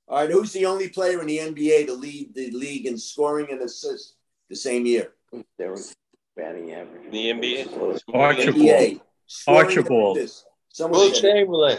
All 0.09 0.19
right. 0.19 0.31
Who's 0.31 0.53
the 0.53 0.67
only 0.67 0.89
player 0.89 1.21
in 1.21 1.29
the 1.29 1.39
NBA 1.39 1.87
to 1.87 1.95
lead 1.95 2.35
the 2.35 2.51
league 2.51 2.87
in 2.87 2.99
scoring 2.99 3.47
and 3.51 3.61
assists 3.63 4.15
the 4.51 4.57
same 4.57 4.85
year? 4.85 5.13
There 5.59 5.71
was 5.71 5.95
batting 6.37 6.73
average. 6.73 7.13
The 7.13 7.31
NBA. 7.31 8.05
Archibald. 8.13 8.57
NBA. 8.57 9.01
Archibald. 9.47 10.17
assists. 10.17 10.45
Will. 10.81 11.13
Chamberlain. 11.13 11.79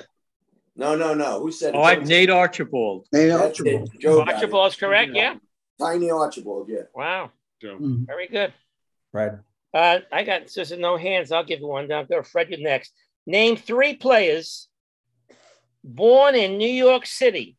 No, 0.75 0.95
no, 0.95 1.13
no. 1.13 1.39
Who 1.41 1.51
said 1.51 1.73
it? 1.73 1.77
All 1.77 1.83
right, 1.83 2.03
Nate 2.05 2.29
Archibald. 2.29 3.07
Nate 3.11 3.31
Archibald. 3.31 3.91
it. 3.93 3.99
Joe 3.99 4.17
got 4.17 4.29
it. 4.29 4.35
Archibald's 4.35 4.75
correct. 4.75 5.11
Yeah. 5.13 5.35
Tiny 5.79 6.09
Archibald, 6.11 6.67
yeah. 6.69 6.83
Wow. 6.93 7.31
Mhm. 7.63 8.05
Very 8.05 8.27
good. 8.27 8.53
Fred. 9.11 9.39
Uh, 9.73 9.99
I 10.11 10.23
got 10.23 10.43
this 10.43 10.57
is 10.57 10.71
no 10.77 10.97
hands. 10.97 11.31
I'll 11.31 11.43
give 11.43 11.59
you 11.59 11.67
one 11.67 11.87
down 11.87 12.07
there. 12.09 12.23
Fred, 12.23 12.49
you 12.49 12.61
next. 12.63 12.93
Name 13.25 13.55
three 13.57 13.95
players 13.95 14.67
born 15.83 16.35
in 16.35 16.57
New 16.57 16.69
York 16.69 17.05
City 17.05 17.57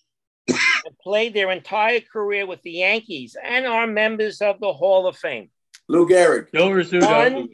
and 0.48 0.98
played 1.02 1.34
their 1.34 1.50
entire 1.50 2.00
career 2.00 2.46
with 2.46 2.62
the 2.62 2.72
Yankees 2.72 3.36
and 3.42 3.66
are 3.66 3.86
members 3.86 4.40
of 4.40 4.60
the 4.60 4.72
Hall 4.72 5.06
of 5.06 5.16
Fame. 5.16 5.50
Lou 5.88 6.08
Gehrig. 6.08 6.50
Bill 6.52 6.70
Rizzuto. 6.70 7.06
One, 7.32 7.48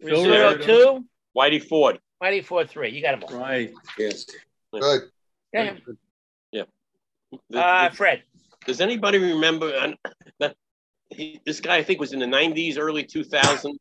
Phil 0.00 0.24
Rizzuto 0.24 0.56
Rizzuto. 0.58 0.64
two, 0.64 1.04
Whitey 1.36 1.62
Ford. 1.62 1.98
Mighty 2.20 2.42
four 2.42 2.66
three. 2.66 2.90
You 2.90 3.02
got 3.02 3.18
them 3.20 3.28
all. 3.34 3.40
Right. 3.40 3.72
Yes. 3.98 4.26
Good. 4.72 5.98
Yeah. 6.52 6.62
The- 7.48 7.58
Uh, 7.64 7.90
Fred. 7.90 8.22
Does 8.66 8.80
anybody 8.80 9.18
remember 9.18 9.72
uh, 9.74 9.92
that 10.38 10.54
he, 11.08 11.40
this 11.46 11.60
guy? 11.60 11.76
I 11.78 11.82
think 11.82 11.98
was 11.98 12.12
in 12.12 12.18
the 12.20 12.26
'90s, 12.26 12.76
early 12.78 13.04
2000s. 13.04 13.74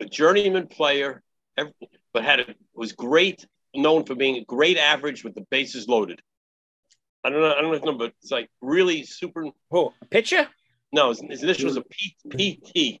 A 0.00 0.04
journeyman 0.06 0.68
player, 0.68 1.22
ev- 1.56 1.72
but 2.12 2.24
had 2.24 2.40
a 2.40 2.54
was 2.74 2.92
great, 2.92 3.44
known 3.74 4.04
for 4.04 4.14
being 4.14 4.36
a 4.36 4.44
great 4.44 4.76
average 4.78 5.24
with 5.24 5.34
the 5.34 5.44
bases 5.50 5.88
loaded. 5.88 6.20
I 7.24 7.30
don't 7.30 7.40
know. 7.40 7.50
I 7.52 7.60
don't 7.60 7.70
know 7.70 7.72
if 7.74 7.82
you 7.82 7.92
know, 7.92 7.98
but 7.98 8.12
it's 8.22 8.30
like 8.30 8.48
really 8.60 9.02
super. 9.04 9.46
Who? 9.70 9.92
A 10.02 10.04
pitcher? 10.06 10.46
No, 10.92 11.08
his, 11.08 11.20
his 11.28 11.42
initial 11.42 11.66
was 11.66 11.76
a 11.76 11.82
P, 11.82 13.00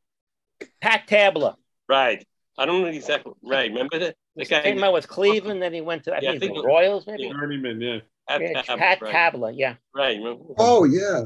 Pat 0.80 1.06
Tabler. 1.06 1.54
Right. 1.88 2.24
I 2.58 2.66
don't 2.66 2.82
know 2.82 2.88
exactly. 2.88 3.32
Right. 3.42 3.70
Remember 3.70 3.98
that? 3.98 4.16
The 4.36 4.44
He 4.44 4.48
guy. 4.50 4.62
came 4.62 4.84
out 4.84 4.92
with 4.92 5.08
Cleveland, 5.08 5.60
then 5.62 5.72
he 5.74 5.80
went 5.80 6.04
to 6.04 6.12
I 6.14 6.20
Yeah, 6.20 6.28
I 6.30 6.32
think, 6.32 6.42
think 6.42 6.54
the 6.56 6.62
it- 6.62 6.66
Royals, 6.66 7.06
maybe. 7.06 7.28
Journeyman, 7.30 7.80
yeah. 7.80 7.98
Pat, 8.28 8.40
Yeah, 8.40 8.62
Tab- 8.62 8.78
Pat 8.78 9.02
right, 9.02 9.12
Tabler. 9.12 9.50
Yeah. 9.50 9.74
Right. 9.94 10.16
Remember? 10.18 10.44
Oh 10.58 10.84
yeah. 10.84 11.24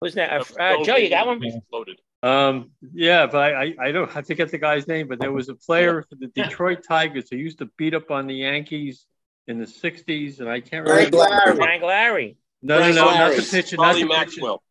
Who's 0.00 0.14
that? 0.14 0.32
Uh, 0.32 0.44
uh, 0.60 0.84
Joe, 0.84 0.96
you 0.96 1.08
got 1.08 1.26
one? 1.26 1.38
bases 1.40 1.60
Loaded. 1.72 2.00
Um, 2.22 2.70
yeah, 2.92 3.26
but 3.26 3.38
I, 3.54 3.62
I, 3.64 3.74
I 3.88 3.92
don't 3.92 4.10
have 4.10 4.26
to 4.26 4.34
get 4.34 4.50
the 4.50 4.58
guy's 4.58 4.86
name, 4.88 5.08
but 5.08 5.20
there 5.20 5.32
was 5.32 5.48
a 5.48 5.54
player 5.54 6.02
for 6.02 6.16
the 6.16 6.26
Detroit 6.28 6.84
Tigers 6.86 7.28
who 7.30 7.36
used 7.36 7.58
to 7.58 7.66
beat 7.78 7.94
up 7.94 8.10
on 8.10 8.26
the 8.26 8.34
Yankees 8.34 9.06
in 9.46 9.58
the 9.58 9.64
60s, 9.66 10.40
and 10.40 10.48
I 10.48 10.60
can't 10.60 10.86
Frank 10.86 11.12
remember. 11.12 11.16
Lary. 11.18 11.56
Frank 11.56 11.82
Lary. 11.82 12.36
No, 12.62 12.76
no, 12.76 12.80
Frank 12.82 12.94
no, 12.96 13.04
not 13.04 13.14
Lary. 13.14 13.36
the 13.36 13.42
pitcher, 13.42 13.76
not 13.76 13.82
Charlie 13.84 14.02
the 14.02 14.08
pitcher. 14.08 14.18
Maxwell. 14.18 14.62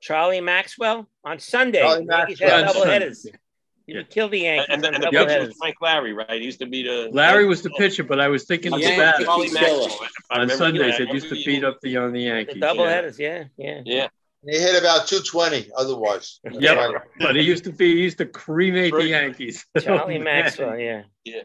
Charlie 0.00 0.40
Maxwell 0.40 1.08
on 1.24 1.38
Sunday. 1.38 1.80
Charlie 1.80 2.06
Yankees 2.08 2.40
Maxwell. 2.40 2.50
had 2.50 2.60
On 2.60 2.66
double 2.66 2.80
Sunday. 2.80 3.38
Headers. 3.86 3.88
He 3.88 3.92
Yeah. 3.92 3.98
would 4.00 4.10
kill 4.10 4.28
the 4.28 4.38
Yankees 4.40 4.66
And, 4.70 4.84
on 4.86 4.94
and 4.94 5.02
the 5.02 5.06
double 5.10 5.18
pitcher 5.26 5.30
headers. 5.30 5.48
was 5.48 5.56
Frank 5.58 5.76
Lary, 5.80 6.12
right? 6.12 6.30
He 6.30 6.44
used 6.44 6.58
to 6.60 6.66
be 6.66 6.82
the 6.82 7.08
Lary 7.12 7.46
was 7.46 7.62
the 7.62 7.70
pitcher, 7.70 8.04
but 8.04 8.20
I 8.20 8.28
was 8.28 8.44
thinking 8.44 8.72
of 8.72 8.80
the 8.80 8.86
Yeah, 8.88 8.96
batter. 8.96 9.24
Charlie 9.24 9.48
Killer. 9.48 9.60
Maxwell. 9.60 9.86
if 10.04 10.10
I 10.30 10.40
On 10.40 10.48
Sundays, 10.50 10.82
correctly. 10.82 11.06
they 11.06 11.12
used 11.12 11.28
to 11.28 11.34
beat 11.44 11.64
up 11.64 11.80
the 11.82 11.96
on 11.96 12.12
the 12.12 12.18
The 12.20 12.24
Yankees. 12.24 12.60
double 12.60 12.84
yeah. 12.84 12.90
headers, 12.90 13.18
yeah, 13.18 13.44
yeah. 13.56 13.80
Yeah. 13.84 14.08
He 14.48 14.58
hit 14.58 14.80
about 14.80 15.06
220 15.08 15.70
otherwise. 15.76 16.38
That's 16.44 16.56
Yep. 16.60 16.76
right. 16.76 17.02
But 17.18 17.36
he 17.36 17.42
used 17.42 17.64
to 17.64 17.72
be, 17.72 17.94
he 17.96 18.02
used 18.02 18.18
to 18.18 18.26
cremate 18.26 18.92
the 18.92 19.06
Yankees. 19.06 19.66
Charlie 19.80 20.18
Oh. 20.18 20.22
Maxwell, 20.22 20.78
yeah. 20.78 21.02
Yeah. 21.24 21.42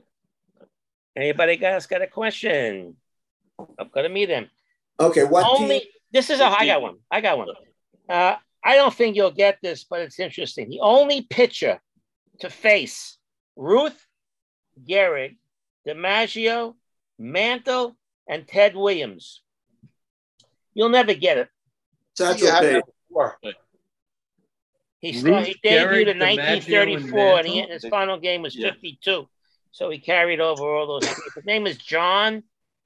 Anybody 1.15 1.57
guys 1.57 1.87
got 1.87 2.01
a 2.01 2.07
question? 2.07 2.95
I'm 3.77 3.89
gonna 3.93 4.09
meet 4.09 4.29
him. 4.29 4.49
Okay, 4.99 5.23
what 5.23 5.45
Only 5.45 5.79
team? 5.81 5.89
this 6.11 6.29
is 6.29 6.39
a 6.39 6.45
I 6.45 6.65
got 6.65 6.81
one. 6.81 6.97
I 7.11 7.21
got 7.21 7.37
one. 7.37 7.49
Uh, 8.09 8.35
I 8.63 8.75
don't 8.75 8.93
think 8.93 9.15
you'll 9.15 9.31
get 9.31 9.57
this, 9.61 9.83
but 9.83 10.01
it's 10.01 10.19
interesting. 10.19 10.69
The 10.69 10.79
only 10.79 11.21
pitcher 11.23 11.79
to 12.39 12.49
face 12.49 13.17
Ruth, 13.55 14.05
Gehrig, 14.87 15.37
DiMaggio, 15.87 16.75
Mantle, 17.19 17.95
and 18.27 18.47
Ted 18.47 18.75
Williams. 18.75 19.41
You'll 20.73 20.89
never 20.89 21.13
get 21.13 21.37
it. 21.37 21.49
Satchel 22.15 22.47
You 22.47 22.51
have 22.51 22.83
before. 23.09 23.37
He, 24.99 25.11
Ruth, 25.13 25.19
started, 25.21 25.47
he 25.47 25.69
debuted 25.69 25.81
Gehrig, 25.81 26.07
in 26.07 26.17
DiMaggio, 26.17 26.29
and 26.29 26.37
1934, 26.37 27.39
and 27.39 27.47
he, 27.47 27.55
Mantle? 27.59 27.73
his 27.73 27.85
final 27.87 28.19
game 28.19 28.41
was 28.41 28.55
Yeah. 28.55 28.71
52. 28.71 29.27
So 29.71 29.89
he 29.89 29.99
carried 29.99 30.39
over 30.39 30.63
all 30.63 30.87
those. 30.87 31.07
His 31.07 31.45
name 31.45 31.65
is 31.65 31.77
John 31.77 32.43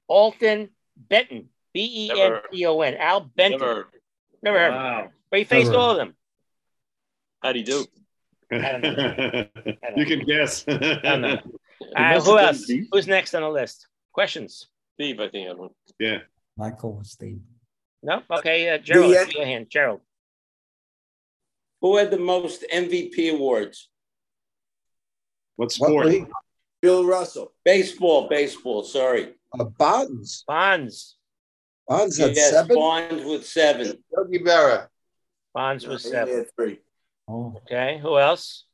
Alton 0.08 0.70
Benton. 0.96 1.48
B 1.72 2.08
E 2.10 2.20
N 2.20 2.38
T 2.50 2.64
O 2.64 2.80
N. 2.80 2.94
Al 2.94 3.20
Benton. 3.20 3.60
Never. 3.60 3.88
Never 4.42 4.58
heard 4.58 4.68
of 4.72 4.74
him. 4.74 4.82
Wow. 4.82 5.10
But 5.30 5.38
he 5.40 5.44
faced 5.44 5.70
Never. 5.70 5.78
all 5.78 5.90
of 5.90 5.96
them. 5.98 6.14
How'd 7.42 7.56
he 7.56 7.62
do? 7.64 7.84
Don't 8.50 8.82
know. 8.82 9.44
you 9.96 10.06
can 10.06 10.20
guess. 10.24 10.64
I 10.68 10.76
don't 11.02 11.20
know. 11.22 11.38
Uh, 11.94 12.18
who 12.20 12.38
else? 12.38 12.60
decent. 12.66 12.88
Who's 12.90 13.06
next 13.06 13.34
on 13.34 13.42
the 13.42 13.50
list? 13.50 13.86
Questions? 14.12 14.66
Steve, 14.94 15.20
I 15.20 15.28
think. 15.28 15.50
I 15.50 15.52
don't. 15.52 15.72
yeah. 16.00 16.18
Michael 16.56 17.00
Steve. 17.04 17.40
No? 18.02 18.22
Okay, 18.30 18.70
uh, 18.70 18.78
Gerald, 18.78 19.12
The, 19.14 19.32
your 19.36 19.44
hand. 19.44 19.66
Gerald. 19.68 20.00
Who 21.82 21.98
had 21.98 22.10
the 22.10 22.18
most 22.18 22.64
MVP 22.72 23.34
awards? 23.34 23.90
What 25.56 25.66
What 25.66 25.72
sport? 25.72 26.06
league? 26.06 26.28
Bill 26.80 27.04
Russell. 27.06 27.52
Baseball, 27.62 28.26
baseball. 28.28 28.82
Sorry. 28.82 29.34
Uh, 29.58 29.64
Bonds. 29.64 30.44
Bonds. 30.48 31.16
Bonds 31.86 32.16
had 32.16 32.34
Yes, 32.34 32.52
seven. 32.52 32.74
Bonds 32.74 33.24
with 33.24 33.46
seven. 33.46 34.02
Yogi 34.16 34.38
Berra. 34.42 34.88
Bonds 35.54 35.86
was 35.86 36.04
He 36.04 36.10
seven. 36.10 36.46
three. 36.56 36.78
Oh, 37.28 37.60
Okay, 37.64 37.98
who 38.00 38.18
else? 38.18 38.64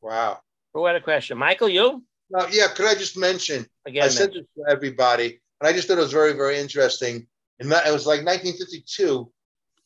Wow. 0.00 0.40
Who 0.72 0.86
had 0.86 0.96
a 0.96 1.00
question? 1.00 1.38
Michael, 1.38 1.68
you? 1.68 2.02
Now, 2.30 2.46
yeah, 2.50 2.68
could 2.68 2.86
I 2.86 2.94
just 2.94 3.16
mention? 3.16 3.66
Again, 3.86 4.04
I 4.04 4.08
said 4.08 4.30
man. 4.30 4.38
this 4.38 4.46
to 4.56 4.72
everybody, 4.72 5.40
and 5.60 5.68
I 5.68 5.72
just 5.72 5.86
thought 5.86 5.98
it 5.98 6.02
was 6.02 6.12
very, 6.12 6.32
very 6.32 6.58
interesting. 6.58 7.26
And 7.60 7.70
that, 7.70 7.86
it 7.86 7.92
was 7.92 8.06
like 8.06 8.24
1952. 8.24 9.30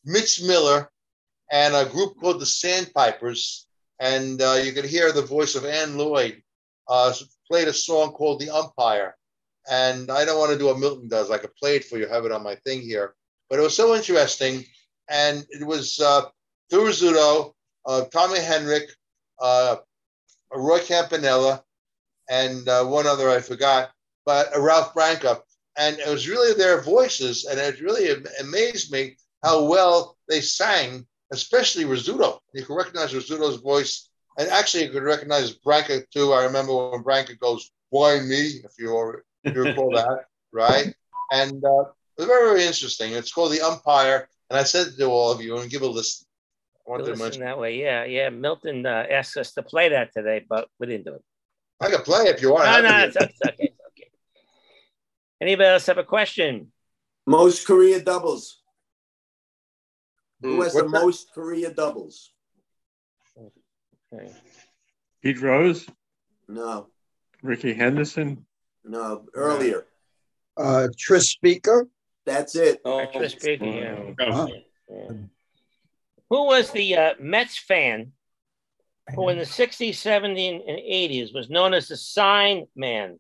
Mitch 0.04 0.42
Miller 0.42 0.90
and 1.52 1.74
a 1.74 1.84
group 1.84 2.18
called 2.18 2.40
the 2.40 2.46
Sandpipers, 2.46 3.66
and 4.00 4.40
uh, 4.40 4.58
you 4.62 4.72
could 4.72 4.86
hear 4.86 5.12
the 5.12 5.22
voice 5.22 5.54
of 5.54 5.64
Ann 5.64 5.98
Lloyd 5.98 6.42
uh, 6.88 7.12
played 7.46 7.68
a 7.68 7.72
song 7.72 8.12
called 8.12 8.40
"The 8.40 8.50
Umpire." 8.50 9.16
And 9.70 10.10
I 10.10 10.24
don't 10.24 10.38
want 10.38 10.52
to 10.52 10.58
do 10.58 10.66
what 10.66 10.78
Milton 10.78 11.08
does. 11.08 11.30
I 11.30 11.36
could 11.36 11.54
play 11.56 11.76
it 11.76 11.84
for 11.84 11.98
you, 11.98 12.08
have 12.08 12.24
it 12.24 12.32
on 12.32 12.42
my 12.42 12.54
thing 12.64 12.80
here. 12.80 13.14
But 13.50 13.58
it 13.58 13.62
was 13.62 13.76
so 13.76 13.94
interesting, 13.94 14.64
and 15.10 15.44
it 15.50 15.66
was 15.66 16.00
uh, 16.00 16.22
Phil 16.70 16.84
Rizzuto, 16.84 17.48
uh, 17.48 17.50
Tommy 18.12 18.38
Henrich, 18.38 18.90
uh, 19.40 19.76
Roy 20.52 20.80
Campanella, 20.80 21.64
and 22.28 22.68
uh, 22.68 22.84
one 22.84 23.06
other 23.06 23.30
I 23.30 23.40
forgot, 23.40 23.90
but 24.26 24.54
uh, 24.54 24.60
Ralph 24.60 24.92
Branca. 24.94 25.40
and 25.78 25.98
it 25.98 26.08
was 26.08 26.28
really 26.28 26.52
their 26.54 26.82
voices, 26.82 27.46
and 27.46 27.58
it 27.58 27.80
really 27.80 28.10
amazed 28.40 28.92
me 28.92 29.16
how 29.42 29.64
well 29.64 30.16
they 30.28 30.40
sang, 30.40 31.06
especially 31.32 31.84
Rizzuto. 31.84 32.40
You 32.52 32.64
can 32.64 32.76
recognize 32.76 33.14
Rizzuto's 33.14 33.60
voice, 33.62 34.10
and 34.38 34.48
actually 34.50 34.84
you 34.84 34.90
could 34.90 35.04
recognize 35.04 35.52
Branca 35.52 36.02
too. 36.12 36.32
I 36.32 36.44
remember 36.44 36.90
when 36.90 37.02
Branca 37.02 37.34
goes, 37.36 37.70
"Why 37.90 38.20
me?" 38.20 38.60
If 38.64 38.72
you 38.78 39.22
if 39.44 39.54
you 39.54 39.62
recall 39.62 39.90
that, 39.92 40.26
right? 40.52 40.92
And 41.32 41.64
uh, 41.64 41.84
it 42.16 42.22
was 42.22 42.26
very, 42.26 42.50
very 42.50 42.64
interesting. 42.64 43.12
It's 43.12 43.32
called 43.32 43.52
the 43.52 43.62
Umpire, 43.62 44.28
and 44.50 44.58
I 44.58 44.64
said 44.64 44.96
to 44.98 45.04
all 45.06 45.30
of 45.32 45.40
you, 45.40 45.56
and 45.58 45.70
give 45.70 45.82
a 45.82 45.86
listen. 45.86 46.27
I 46.88 46.90
wanted 46.90 47.04
to 47.04 47.22
Listen 47.22 47.42
that 47.42 47.58
way. 47.58 47.78
Yeah, 47.78 48.04
yeah. 48.04 48.30
Milton 48.30 48.86
uh, 48.86 49.04
asked 49.10 49.36
us 49.36 49.52
to 49.52 49.62
play 49.62 49.90
that 49.90 50.10
today, 50.14 50.44
but 50.48 50.68
we 50.80 50.86
didn't 50.86 51.04
do 51.04 51.14
it. 51.14 51.22
I 51.80 51.90
can 51.90 52.00
play 52.00 52.24
if 52.28 52.40
you 52.40 52.52
want. 52.52 52.64
No, 52.64 52.88
no, 52.88 52.98
it's, 53.04 53.16
it's 53.16 53.38
okay. 53.46 53.54
It's 53.58 53.80
okay. 53.90 54.10
Anybody 55.42 55.68
else 55.68 55.84
have 55.86 55.98
a 55.98 56.04
question? 56.04 56.72
Most 57.26 57.66
career 57.66 58.00
doubles. 58.00 58.62
Who 60.40 60.62
has 60.62 60.72
the 60.72 60.82
that? 60.84 60.88
most 60.88 61.30
career 61.34 61.70
doubles? 61.70 62.32
Okay. 64.14 64.32
Pete 65.22 65.42
Rose, 65.42 65.86
No, 66.48 66.86
Rickey 67.42 67.74
Henderson. 67.74 68.46
no, 68.82 69.26
earlier. 69.34 69.84
Uh, 70.56 70.88
Tris 70.98 71.28
Speaker. 71.30 71.86
That's 72.24 72.56
it. 72.56 72.80
Oh, 72.84 73.04
Tris 73.12 73.32
Speaker, 73.32 73.66
yeah. 73.66 74.14
Oh, 74.20 74.48
Yeah. 74.88 75.12
Who 76.30 76.44
was 76.46 76.70
the 76.70 76.96
uh, 76.96 77.14
Mets 77.20 77.58
fan 77.58 78.12
who 79.14 79.30
in 79.30 79.38
the 79.38 79.44
60s, 79.44 79.90
70s, 79.94 80.60
and 80.68 80.78
80s 80.78 81.34
was 81.34 81.48
known 81.48 81.72
as 81.74 81.88
the 81.88 81.96
sign 81.96 82.66
man? 82.76 83.18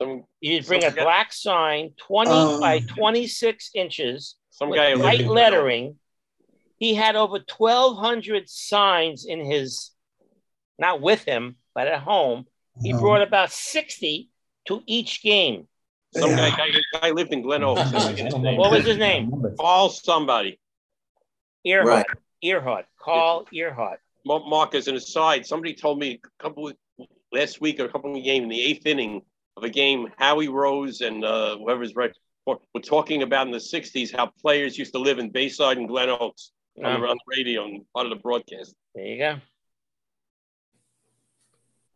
Some, 0.00 0.24
You'd 0.40 0.66
bring 0.66 0.84
a 0.84 0.90
guy- 0.92 1.02
black 1.02 1.32
sign, 1.32 1.90
20 1.98 2.30
Um, 2.30 2.60
by 2.60 2.80
26 2.80 3.70
inches, 3.74 4.36
some 4.50 4.70
with 4.70 4.78
guy 4.78 4.92
who 4.92 5.00
white 5.02 5.26
lettering. 5.26 5.98
He 6.78 6.94
had 6.94 7.16
over 7.16 7.38
1,200 7.40 8.48
signs 8.48 9.24
in 9.24 9.44
his, 9.44 9.90
not 10.78 11.00
with 11.00 11.24
him, 11.24 11.56
but 11.74 11.88
at 11.88 12.00
home. 12.00 12.46
He 12.82 12.92
Um, 12.92 13.00
brought 13.00 13.22
about 13.22 13.50
60 13.52 14.28
to 14.66 14.82
each 14.86 15.22
game. 15.22 15.66
Some 16.12 16.30
Yeah. 16.30 16.50
guy, 16.50 16.70
guy, 16.70 17.00
guy 17.00 17.10
lived 17.10 17.32
in 17.32 17.42
Glen 17.42 17.62
Oaks. 17.64 17.80
I 17.80 18.10
forget 18.10 18.26
his 18.26 18.34
name. 18.36 18.56
What 18.56 18.70
was 18.70 18.84
his 18.84 18.98
name? 18.98 19.32
Paul 19.58 19.88
somebody. 19.88 20.60
Ehrhardt. 21.66 21.84
Right. 21.86 22.06
Ehrhardt. 22.44 22.84
Karl 23.00 23.46
Ehrhardt. 23.54 23.96
Mar- 24.26 24.44
Mark, 24.46 24.74
as 24.74 24.88
an 24.88 24.96
aside, 24.96 25.46
somebody 25.46 25.74
told 25.74 25.98
me 25.98 26.20
a 26.22 26.42
couple 26.42 26.68
of, 26.68 26.76
last 27.32 27.60
week 27.60 27.80
or 27.80 27.84
a 27.86 27.88
couple 27.88 28.16
of 28.16 28.22
games 28.24 28.44
in 28.44 28.48
the 28.48 28.60
eighth 28.60 28.86
inning 28.86 29.22
of 29.56 29.64
a 29.64 29.68
game, 29.68 30.08
Howie 30.18 30.48
Rose 30.48 31.00
and 31.00 31.24
uh, 31.24 31.56
whoever's 31.58 31.94
right 31.94 32.12
were 32.46 32.56
were 32.74 32.80
talking 32.80 33.22
about 33.22 33.46
in 33.46 33.52
the 33.52 33.58
'60s 33.58 34.14
how 34.14 34.26
players 34.40 34.76
used 34.78 34.92
to 34.92 34.98
live 34.98 35.18
in 35.18 35.30
Bayside 35.30 35.78
and 35.78 35.88
Glen 35.88 36.10
Oaks 36.10 36.52
on, 36.76 36.82
the, 36.82 36.90
Um, 36.90 37.02
on 37.02 37.16
the 37.16 37.36
radio 37.36 37.64
and 37.64 37.82
part 37.94 38.06
of 38.06 38.10
the 38.10 38.16
broadcast. 38.22 38.74
there 38.94 39.06
you 39.06 39.18
go. 39.18 39.36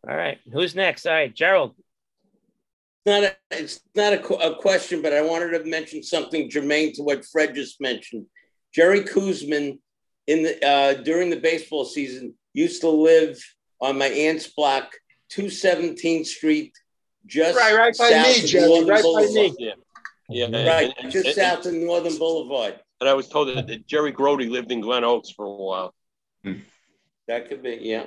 All 0.09 0.15
right. 0.15 0.39
Who's 0.51 0.75
next? 0.75 1.05
All 1.05 1.13
right. 1.13 1.33
Gerald. 1.33 1.75
not 3.05 3.23
a, 3.23 3.35
it's 3.51 3.81
not 3.95 4.13
a, 4.13 4.21
a 4.23 4.55
question, 4.55 5.01
but 5.01 5.13
I 5.13 5.21
wanted 5.21 5.57
to 5.57 5.65
mention 5.69 6.01
something 6.03 6.49
germane 6.49 6.93
to 6.93 7.03
what 7.03 7.25
Fred 7.25 7.53
just 7.55 7.81
mentioned. 7.81 8.25
Jerry 8.73 9.01
Koosman, 9.01 9.79
in 10.29 10.43
the 10.43 10.53
uh, 10.65 10.93
during 11.09 11.29
the 11.29 11.39
baseball 11.49 11.83
season, 11.85 12.33
used 12.53 12.81
to 12.81 12.89
live 12.89 13.35
on 13.81 13.97
my 13.97 14.05
aunt's 14.07 14.47
block, 14.47 14.85
217th 15.31 16.25
Street, 16.27 16.73
just 17.25 17.57
Right, 17.57 17.75
right 17.75 17.95
by 17.97 18.09
me, 18.11 18.39
of 18.43 18.45
Jerry, 18.49 18.67
Northern 18.67 18.87
right 18.89 19.03
by 19.03 19.25
me. 19.33 19.55
Yeah. 19.57 19.71
Yeah, 20.31 20.45
and, 20.45 20.53
Right, 20.67 20.93
and- 20.99 21.11
just 21.11 21.25
and- 21.27 21.35
south 21.35 21.65
of 21.65 21.73
Northern 21.73 22.17
Boulevard. 22.17 22.79
and 23.01 23.09
I 23.09 23.13
was 23.15 23.27
told 23.27 23.47
that, 23.49 23.65
that 23.67 23.87
Jerry 23.87 24.11
Grote 24.11 24.41
lived 24.41 24.71
in 24.71 24.79
Glen 24.81 25.03
Oaks 25.03 25.31
for 25.31 25.45
a 25.45 25.51
while. 25.51 25.93
That 27.27 27.47
could 27.49 27.63
be, 27.63 27.79
yeah. 27.81 28.05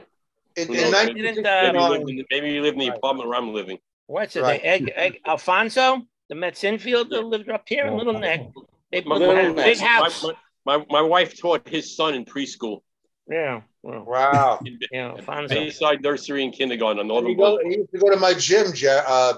In, 0.56 0.68
Who 0.68 0.74
in 0.74 0.90
knows? 0.90 1.06
Didn't, 1.06 1.22
Maybe, 1.42 1.48
uh, 1.48 1.72
he 1.72 1.78
lived 1.88 2.10
in, 2.10 2.24
maybe 2.30 2.50
he 2.50 2.60
lived 2.60 2.74
in 2.74 2.80
the 2.80 2.88
Right. 2.90 2.98
apartment 2.98 3.28
where 3.28 3.38
I'm 3.38 3.52
living. 3.54 3.78
what's 4.06 4.34
his 4.34 4.42
Right. 4.42 4.62
name? 4.62 4.72
Egg, 4.88 4.92
Egg, 4.94 5.20
Alfonzo, 5.26 6.02
the 6.28 6.34
Mets 6.34 6.62
infielder, 6.62 7.24
lived 7.24 7.48
up 7.48 7.64
here 7.66 7.86
in 7.86 7.96
Little 7.96 8.18
Neck. 8.18 8.40
They 8.90 9.00
My, 9.00 9.14
put 9.16 9.20
Little 9.20 9.34
had 9.36 9.44
a 9.46 9.52
Neck. 9.54 9.64
big 9.64 9.78
house. 9.78 10.22
my, 10.22 10.34
my, 10.64 10.84
my 10.88 11.02
wife 11.02 11.38
taught 11.38 11.68
his 11.68 11.96
son 11.96 12.14
in 12.14 12.24
preschool 12.24 12.80
Yeah. 13.28 13.62
Well, 13.82 14.04
Wow. 14.06 14.60
in 14.64 14.78
yeah, 14.92 15.10
Alfonzo. 15.10 15.54
Bayside 15.54 16.02
Nursery 16.02 16.44
and 16.44 16.52
Kindergarten 16.52 16.98
on 16.98 17.00
And 17.00 17.08
Northern 17.08 17.30
he, 17.30 17.34
go, 17.36 17.58
he 17.64 17.76
used 17.78 17.90
to 17.92 17.98
go 17.98 18.10
to 18.10 18.16
my 18.16 18.34
gym, 18.34 18.68
uh, 18.88 19.34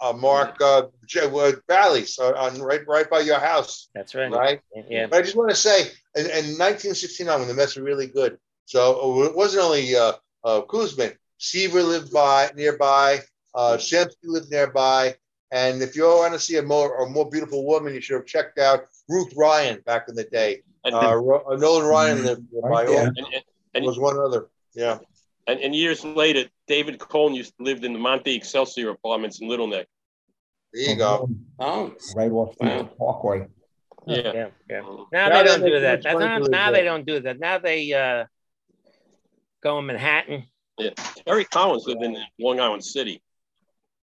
uh, 0.00 0.12
Mark 0.12 0.56
uh, 0.60 0.82
Je- 1.06 1.20
uh, 1.20 1.52
Valleys, 1.68 2.18
uh, 2.18 2.32
on 2.32 2.60
right 2.60 2.86
right 2.86 3.08
by 3.08 3.20
your 3.20 3.38
house, 3.38 3.88
That's 3.94 4.14
right. 4.14 4.30
right? 4.30 4.60
Yeah. 4.88 5.06
But 5.06 5.18
I 5.18 5.22
just 5.22 5.36
want 5.36 5.50
to 5.50 5.56
say, 5.56 5.82
in, 6.14 6.26
in 6.26 6.44
1969, 6.58 7.38
when 7.38 7.48
the 7.48 7.54
Mets 7.54 7.76
were 7.76 7.82
really 7.82 8.06
good, 8.06 8.38
so 8.66 9.22
it 9.24 9.34
wasn't 9.34 9.64
only 9.64 9.96
uh, 9.96 10.12
uh, 10.44 10.62
Koosman, 10.62 11.16
Seaver 11.38 11.82
lived 11.82 12.12
by 12.12 12.50
nearby, 12.54 13.20
uh, 13.54 13.76
Shamsky 13.78 14.24
lived 14.24 14.50
nearby, 14.50 15.14
and 15.50 15.80
if 15.80 15.96
you 15.96 16.04
want 16.04 16.34
to 16.34 16.40
see 16.40 16.56
a 16.56 16.62
more 16.62 17.02
a 17.04 17.08
more 17.08 17.30
beautiful 17.30 17.64
woman, 17.64 17.94
you 17.94 18.00
should 18.00 18.16
have 18.16 18.26
checked 18.26 18.58
out 18.58 18.80
Ruth 19.08 19.32
Ryan 19.36 19.80
back 19.86 20.08
in 20.08 20.14
the 20.14 20.24
day. 20.24 20.62
And, 20.84 20.94
Uh, 20.94 21.16
Ro- 21.16 21.44
uh, 21.50 21.56
Nolan 21.56 21.86
Ryan 21.86 22.24
lived 22.24 22.42
nearby. 22.52 22.68
Right 22.68 22.86
there. 22.86 22.98
also. 22.98 23.12
and, 23.16 23.26
and, 23.34 23.42
and, 23.74 23.84
was 23.84 23.98
one 23.98 24.18
other. 24.18 24.48
Yeah. 24.74 24.98
and, 25.46 25.60
and 25.60 25.74
years 25.74 26.04
later, 26.04 26.44
David 26.66 26.98
Cone 26.98 27.34
used 27.34 27.56
to 27.58 27.64
live 27.64 27.82
in 27.84 27.92
the 27.92 27.98
Monte 27.98 28.34
Excelsior 28.34 28.90
apartments 28.90 29.40
in 29.40 29.48
Little 29.48 29.66
Neck. 29.66 29.86
There 30.72 30.90
you 30.90 30.96
go. 30.96 31.28
Oh, 31.58 31.94
Right 32.14 32.30
off 32.30 32.54
Wow. 32.60 32.78
the 32.78 32.84
Parkway. 32.84 33.46
Yeah. 34.06 34.32
Yeah. 34.32 34.48
Yeah. 34.70 34.80
Now 34.80 35.06
Now 35.12 35.28
they 35.30 35.38
they 35.42 35.44
don't 35.44 35.60
do 35.70 35.80
that. 35.80 36.04
much 36.04 36.14
money 36.14 36.48
Now, 36.48 36.66
to 36.66 36.72
they 36.72 36.82
don't 36.84 37.06
do 37.06 37.20
that. 37.20 37.38
Now 37.40 37.58
they 37.58 37.92
uh, 37.92 38.24
go 39.62 39.78
in 39.78 39.86
Manhattan. 39.86 40.44
Yeah. 40.78 40.90
Terry 41.26 41.44
Collins 41.44 41.86
lived 41.86 42.02
in 42.02 42.16
Long 42.38 42.60
Island 42.60 42.84
City. 42.84 43.22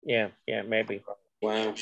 Yeah. 0.03 0.30
Yeah. 0.47 0.61
Maybe. 0.61 1.03
wow. 1.41 1.73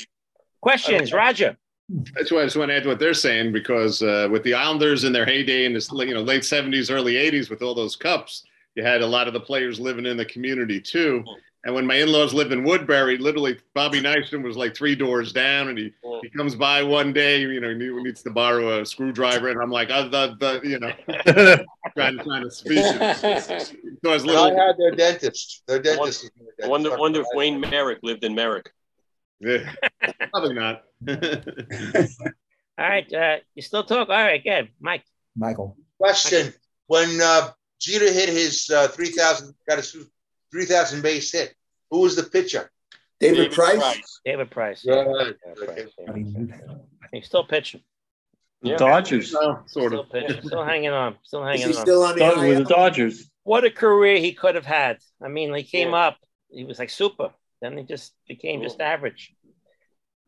Questions, 0.60 1.12
Roger. 1.12 1.56
That's 1.88 2.30
why 2.30 2.40
I 2.40 2.44
just 2.44 2.56
want 2.56 2.70
to 2.70 2.76
add 2.76 2.82
to 2.82 2.90
what 2.90 2.98
they're 2.98 3.14
saying 3.14 3.52
because 3.52 4.02
uh, 4.02 4.28
with 4.30 4.42
the 4.42 4.54
Islanders 4.54 5.04
in 5.04 5.12
their 5.12 5.24
heyday 5.24 5.64
in 5.64 5.72
this 5.72 5.90
you 5.90 6.14
know 6.14 6.22
late 6.22 6.44
seventies, 6.44 6.90
early 6.90 7.16
eighties, 7.16 7.48
with 7.48 7.62
all 7.62 7.74
those 7.74 7.96
cups, 7.96 8.44
you 8.74 8.82
had 8.82 9.00
a 9.00 9.06
lot 9.06 9.26
of 9.26 9.32
the 9.32 9.40
players 9.40 9.80
living 9.80 10.06
in 10.06 10.16
the 10.16 10.24
community 10.26 10.80
too. 10.80 11.24
And 11.64 11.74
when 11.74 11.86
my 11.86 11.96
in-laws 11.96 12.32
lived 12.32 12.52
in 12.52 12.62
Woodbury, 12.62 13.18
literally 13.18 13.58
Bobby 13.74 14.00
Nystrom 14.00 14.42
was 14.42 14.56
like 14.56 14.76
three 14.76 14.94
doors 14.94 15.32
down, 15.32 15.68
and 15.68 15.76
he, 15.76 15.92
he 16.22 16.30
comes 16.30 16.54
by 16.54 16.82
one 16.84 17.12
day, 17.12 17.40
you 17.40 17.60
know, 17.60 17.70
he 17.70 18.02
needs 18.02 18.22
to 18.22 18.30
borrow 18.30 18.80
a 18.80 18.86
screwdriver, 18.86 19.48
and 19.48 19.60
I'm 19.60 19.70
like, 19.70 19.90
uh, 19.90 20.08
the, 20.08 20.36
the, 20.38 20.60
you 20.68 20.78
know, 20.78 20.92
trying 21.96 22.16
to 22.16 22.24
trying 22.24 22.42
to 22.44 22.50
speak. 22.50 22.78
So 24.04 24.10
I 24.10 24.14
was 24.14 24.24
I 24.28 24.50
had 24.54 24.78
their 24.78 24.92
dentist. 24.92 25.62
Their 25.66 25.80
dentist. 25.80 26.24
is 26.24 26.30
their 26.58 26.66
I 26.66 26.70
wonder, 26.70 26.96
wonder 26.96 27.20
if 27.20 27.26
Wayne 27.34 27.58
Merrick 27.58 27.98
lived 28.02 28.22
in 28.22 28.34
Merrick. 28.34 28.72
Yeah, 29.40 29.72
probably 30.32 30.54
not. 30.54 30.84
All 32.78 32.88
right. 32.88 33.12
Uh, 33.12 33.36
you 33.54 33.62
still 33.62 33.84
talk? 33.84 34.08
All 34.08 34.14
right. 34.14 34.42
Good. 34.42 34.68
Mike. 34.80 35.04
Michael. 35.36 35.76
Question: 35.98 36.52
When 36.86 37.20
uh, 37.20 37.50
Jeter 37.80 38.12
hit 38.12 38.28
his 38.28 38.70
uh, 38.70 38.88
three 38.88 39.10
thousand, 39.10 39.54
got 39.68 39.78
his 39.78 39.96
three 40.52 40.64
thousand 40.64 41.02
base 41.02 41.32
hit, 41.32 41.54
who 41.90 42.00
was 42.00 42.16
the 42.16 42.22
pitcher? 42.24 42.70
David, 43.20 43.50
Price. 43.50 44.20
David 44.24 44.48
Price. 44.50 44.82
Good. 44.84 45.36
David 45.44 45.66
Price, 45.66 45.88
yeah. 45.98 46.74
He's 47.12 47.26
still 47.26 47.42
pitching. 47.44 47.80
The 48.62 48.70
Yeah. 48.70 48.76
Dodgers. 48.76 49.32
No, 49.32 49.62
sort 49.66 49.90
Still 49.90 50.00
of. 50.02 50.10
pitching. 50.10 50.42
Still 50.44 50.64
hanging 50.64 50.90
on. 50.90 51.16
Still 51.24 51.44
Is 51.48 51.60
hanging 51.60 51.72
he 51.72 51.78
on. 51.78 51.84
still 51.84 52.02
on 52.04 52.14
the 52.14 52.20
Dod- 52.20 52.38
with 52.38 52.58
the 52.58 52.64
Dodgers. 52.64 53.28
what 53.42 53.64
a 53.64 53.70
career 53.72 54.18
he 54.18 54.32
could 54.34 54.54
have 54.54 54.66
had. 54.66 54.98
I 55.20 55.26
mean, 55.26 55.52
he 55.52 55.64
came 55.64 55.90
Yeah. 55.90 56.06
up, 56.06 56.18
he 56.48 56.62
was 56.64 56.78
like 56.78 56.90
super. 56.90 57.30
Then 57.60 57.76
they 57.76 57.82
just 57.82 58.14
became 58.26 58.62
just 58.62 58.80
average. 58.80 59.34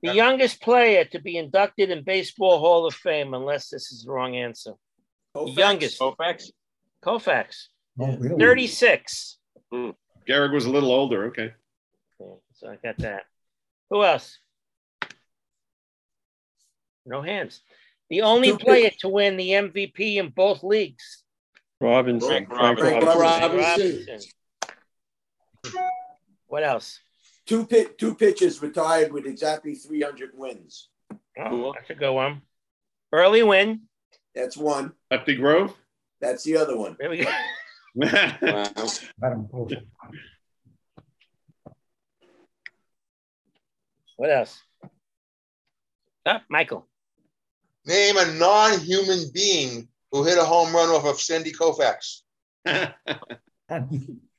The 0.02 0.08
Yeah. 0.08 0.12
youngest 0.14 0.60
player 0.62 1.04
to 1.06 1.18
be 1.20 1.36
inducted 1.36 1.90
in 1.90 2.04
Baseball 2.04 2.58
Hall 2.58 2.86
of 2.86 2.94
Fame, 2.94 3.34
unless 3.34 3.68
this 3.68 3.92
is 3.92 4.04
the 4.04 4.10
wrong 4.10 4.36
answer. 4.36 4.74
Koufax? 5.36 5.56
Youngest. 5.56 6.00
Koufax? 6.00 6.50
Koufax, 7.04 7.68
oh, 7.98 8.16
really? 8.16 8.38
36. 8.38 9.38
Hmm. 9.70 9.90
Garrick 10.26 10.52
was 10.52 10.66
a 10.66 10.70
little 10.70 10.92
older. 10.92 11.26
Okay. 11.26 11.54
Yeah, 12.18 12.34
so 12.54 12.68
I 12.68 12.76
got 12.76 12.98
that. 12.98 13.24
Who 13.90 14.04
else? 14.04 14.38
No 17.06 17.22
hands. 17.22 17.62
The 18.08 18.22
only 18.22 18.56
player 18.56 18.90
to 19.00 19.08
win 19.08 19.36
the 19.36 19.50
MVP 19.50 20.16
in 20.16 20.30
both 20.30 20.62
leagues. 20.62 21.24
Robinson. 21.80 22.28
Frank 22.28 22.48
Frank 22.48 22.78
Robinson. 22.78 23.18
Robinson. 23.18 24.06
Robinson. 24.06 24.30
What 26.48 26.64
else? 26.64 26.98
Two 27.50 27.66
pit, 27.66 27.98
two 27.98 28.14
pitchers 28.14 28.62
retired 28.62 29.10
with 29.12 29.26
exactly 29.26 29.74
300 29.74 30.30
wins. 30.34 30.88
Oh, 31.12 31.16
Cool. 31.48 31.72
that's 31.72 31.90
a 31.90 31.96
good 31.96 32.12
one. 32.12 32.42
Early 33.12 33.42
Wynn. 33.42 33.88
That's 34.36 34.56
one. 34.56 34.92
Lefty 35.10 35.34
Grove. 35.34 35.74
That's 36.20 36.44
the 36.44 36.56
other 36.58 36.76
one. 36.78 36.96
There 37.00 37.10
we 37.10 37.24
go. 37.24 37.30
Wow. 37.96 38.06
Let 38.40 39.32
him 39.32 39.48
post. 39.50 39.74
What 44.16 44.30
else? 44.30 44.62
Up, 46.24 46.42
Michael. 46.48 46.86
Name 47.84 48.16
a 48.16 48.32
non-human 48.34 49.24
being 49.34 49.88
who 50.12 50.22
hit 50.22 50.38
a 50.38 50.44
home 50.44 50.72
run 50.72 50.88
off 50.90 51.04
of 51.04 51.20
Sandy 51.20 51.50
Koufax. 51.50 52.20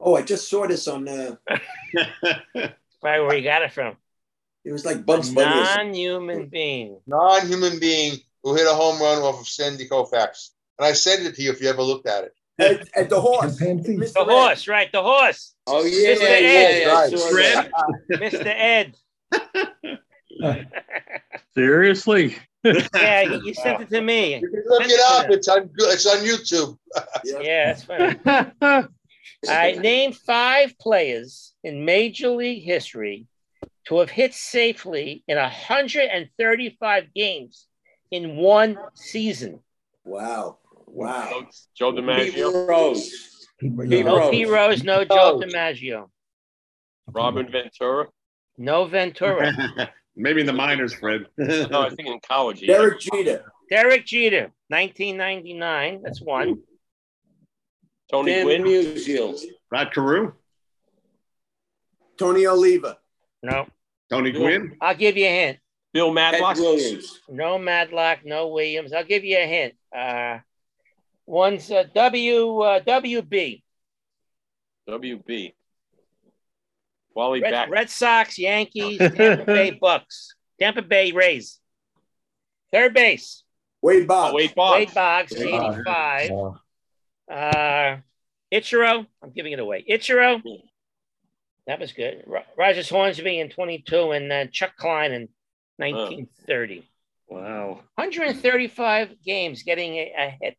Oh, 0.00 0.16
I 0.16 0.22
just 0.22 0.48
saw 0.48 0.66
this 0.66 0.88
on. 0.88 1.06
Uh, 1.08 1.36
Probably 3.02 3.26
where 3.26 3.36
you 3.36 3.44
got 3.44 3.62
it 3.62 3.72
from. 3.72 3.96
it 4.64 4.72
was 4.72 4.84
like 4.86 5.04
Bugs 5.04 5.28
Bunny. 5.30 5.60
Non-human 5.62 6.46
being. 6.48 6.98
Non-human 7.06 7.78
being 7.78 8.14
who 8.42 8.54
hit 8.54 8.66
a 8.66 8.72
home 8.74 8.98
run 9.00 9.18
off 9.22 9.40
of 9.40 9.46
Sandy 9.46 9.86
Koufax. 9.88 10.50
And 10.78 10.86
I 10.86 10.92
sent 10.92 11.26
it 11.26 11.34
to 11.34 11.42
you 11.42 11.50
if 11.50 11.60
you 11.60 11.68
ever 11.68 11.82
looked 11.82 12.06
at 12.06 12.24
it. 12.24 12.34
At, 12.58 12.88
at 12.96 13.10
the 13.10 13.20
horse. 13.20 13.56
The 13.58 13.70
Ed. 13.70 13.84
horse, 14.26 14.66
right? 14.68 14.90
The 14.92 15.02
horse. 15.02 15.54
Oh 15.66 15.84
yeah, 15.84 16.14
Mr. 16.14 16.20
yeah, 16.20 16.28
Ed. 16.28 16.82
yeah. 16.86 16.94
I 16.94 17.08
saw 17.10 17.30
Right. 17.34 17.70
Mr. 18.12 18.46
Ed. 18.46 18.96
Seriously? 21.54 22.36
Yeah, 22.64 23.22
you 23.22 23.40
you 23.44 23.54
sent 23.62 23.80
it 23.82 23.88
to 23.90 24.00
me. 24.02 24.34
You 24.36 24.48
can 24.50 24.62
look 24.66 24.82
it 24.84 25.00
up. 25.12 25.30
It's 25.30 25.48
on 25.48 25.70
it's 25.78 26.06
on 26.06 26.18
YouTube. 26.18 26.76
Yeah, 27.24 27.72
that's 27.74 27.84
funny. 27.84 28.16
All 29.48 29.54
right, 29.54 29.78
named 29.80 30.16
five 30.16 30.78
players 30.78 31.54
in 31.64 31.84
Major 31.84 32.30
League 32.30 32.62
history 32.64 33.26
to 33.86 33.98
have 34.00 34.10
hit 34.10 34.34
safely 34.34 35.24
in 35.26 35.36
135 35.38 37.14
games 37.14 37.66
in 38.10 38.36
one 38.36 38.76
season. 38.94 39.60
Wow. 40.04 40.58
Wow. 40.86 41.46
Joe 41.74 41.92
Pete 41.92 42.04
DiMaggio, 42.04 42.68
Rose. 42.68 43.46
Pete 43.58 43.78
Pete 43.78 44.04
No 44.04 44.18
Rose. 44.18 44.30
P. 44.30 44.44
Rose, 44.44 44.82
no 44.84 45.04
Joe 45.04 45.40
DiMaggio, 45.42 46.08
Robin 47.12 47.50
Ventura. 47.50 48.06
no 48.58 48.84
Ventura. 48.86 49.52
Maybe 50.16 50.40
in 50.40 50.46
the 50.46 50.52
minors, 50.52 50.92
Fred. 50.92 51.26
No, 51.38 51.82
I 51.82 51.90
think 51.90 52.08
in 52.08 52.18
college. 52.28 52.60
he- 52.60 52.66
Derek 52.66 53.00
Jeter. 53.00 53.44
Derek 53.70 54.04
Jeter, 54.04 54.50
1999. 54.68 56.02
That's 56.02 56.20
one. 56.20 56.58
Tony 58.10 58.32
Dan 58.32 58.44
Gwynn. 58.44 58.62
Musial. 58.62 59.40
Rod 59.70 59.92
Carew, 59.92 60.32
Tony 62.18 62.46
Oliva. 62.46 62.98
No. 63.42 63.66
Tony 64.10 64.32
Gwynn. 64.32 64.76
I'll 64.80 64.96
give 64.96 65.16
you 65.16 65.26
a 65.26 65.30
hint. 65.30 65.58
Bill 65.92 66.08
Ted 66.08 66.14
Madlock. 66.14 66.56
Williams. 66.56 67.20
No 67.28 67.58
Madlock, 67.58 68.24
no 68.24 68.48
Williams. 68.48 68.92
I'll 68.92 69.04
give 69.04 69.24
you 69.24 69.38
a 69.38 69.46
hint. 69.46 69.74
Uh, 69.96 70.38
one's 71.26 71.70
uh, 71.70 71.84
W 71.94 72.60
uh, 72.60 72.80
WB. 72.80 73.62
WB. 74.88 75.54
Wally 77.14 77.40
Red, 77.40 77.50
back. 77.50 77.70
Red 77.70 77.90
Sox, 77.90 78.38
Yankees, 78.38 78.98
Tampa 78.98 79.44
Bay 79.44 79.70
Bucks, 79.80 80.34
Tampa 80.58 80.82
Bay 80.82 81.12
Rays. 81.12 81.58
Third 82.72 82.94
base, 82.94 83.42
Wade 83.82 84.06
Boggs. 84.06 84.32
Oh, 84.32 84.36
Wade 84.36 84.54
Boggs. 84.54 84.78
Wade 84.78 84.94
Boggs, 84.94 85.32
Wade 85.32 85.50
Boggs. 85.50 85.76
85. 86.24 86.30
Uh, 86.30 86.50
Uh, 87.30 87.98
Ichiro, 88.52 89.06
I'm 89.22 89.30
giving 89.30 89.52
it 89.52 89.60
away. 89.60 89.84
Ichiro, 89.88 90.42
that 91.66 91.78
was 91.78 91.92
good. 91.92 92.24
Ro- 92.26 92.42
Rogers 92.58 92.88
Hornsby 92.88 93.38
in 93.38 93.48
22 93.48 94.10
and 94.12 94.32
uh, 94.32 94.46
Chuck 94.46 94.76
Klein 94.76 95.12
in 95.12 95.28
1930. 95.76 96.88
Wow. 97.28 97.82
135 97.94 99.22
games 99.24 99.62
getting 99.62 99.94
a, 99.94 100.12
a 100.18 100.36
hit. 100.40 100.56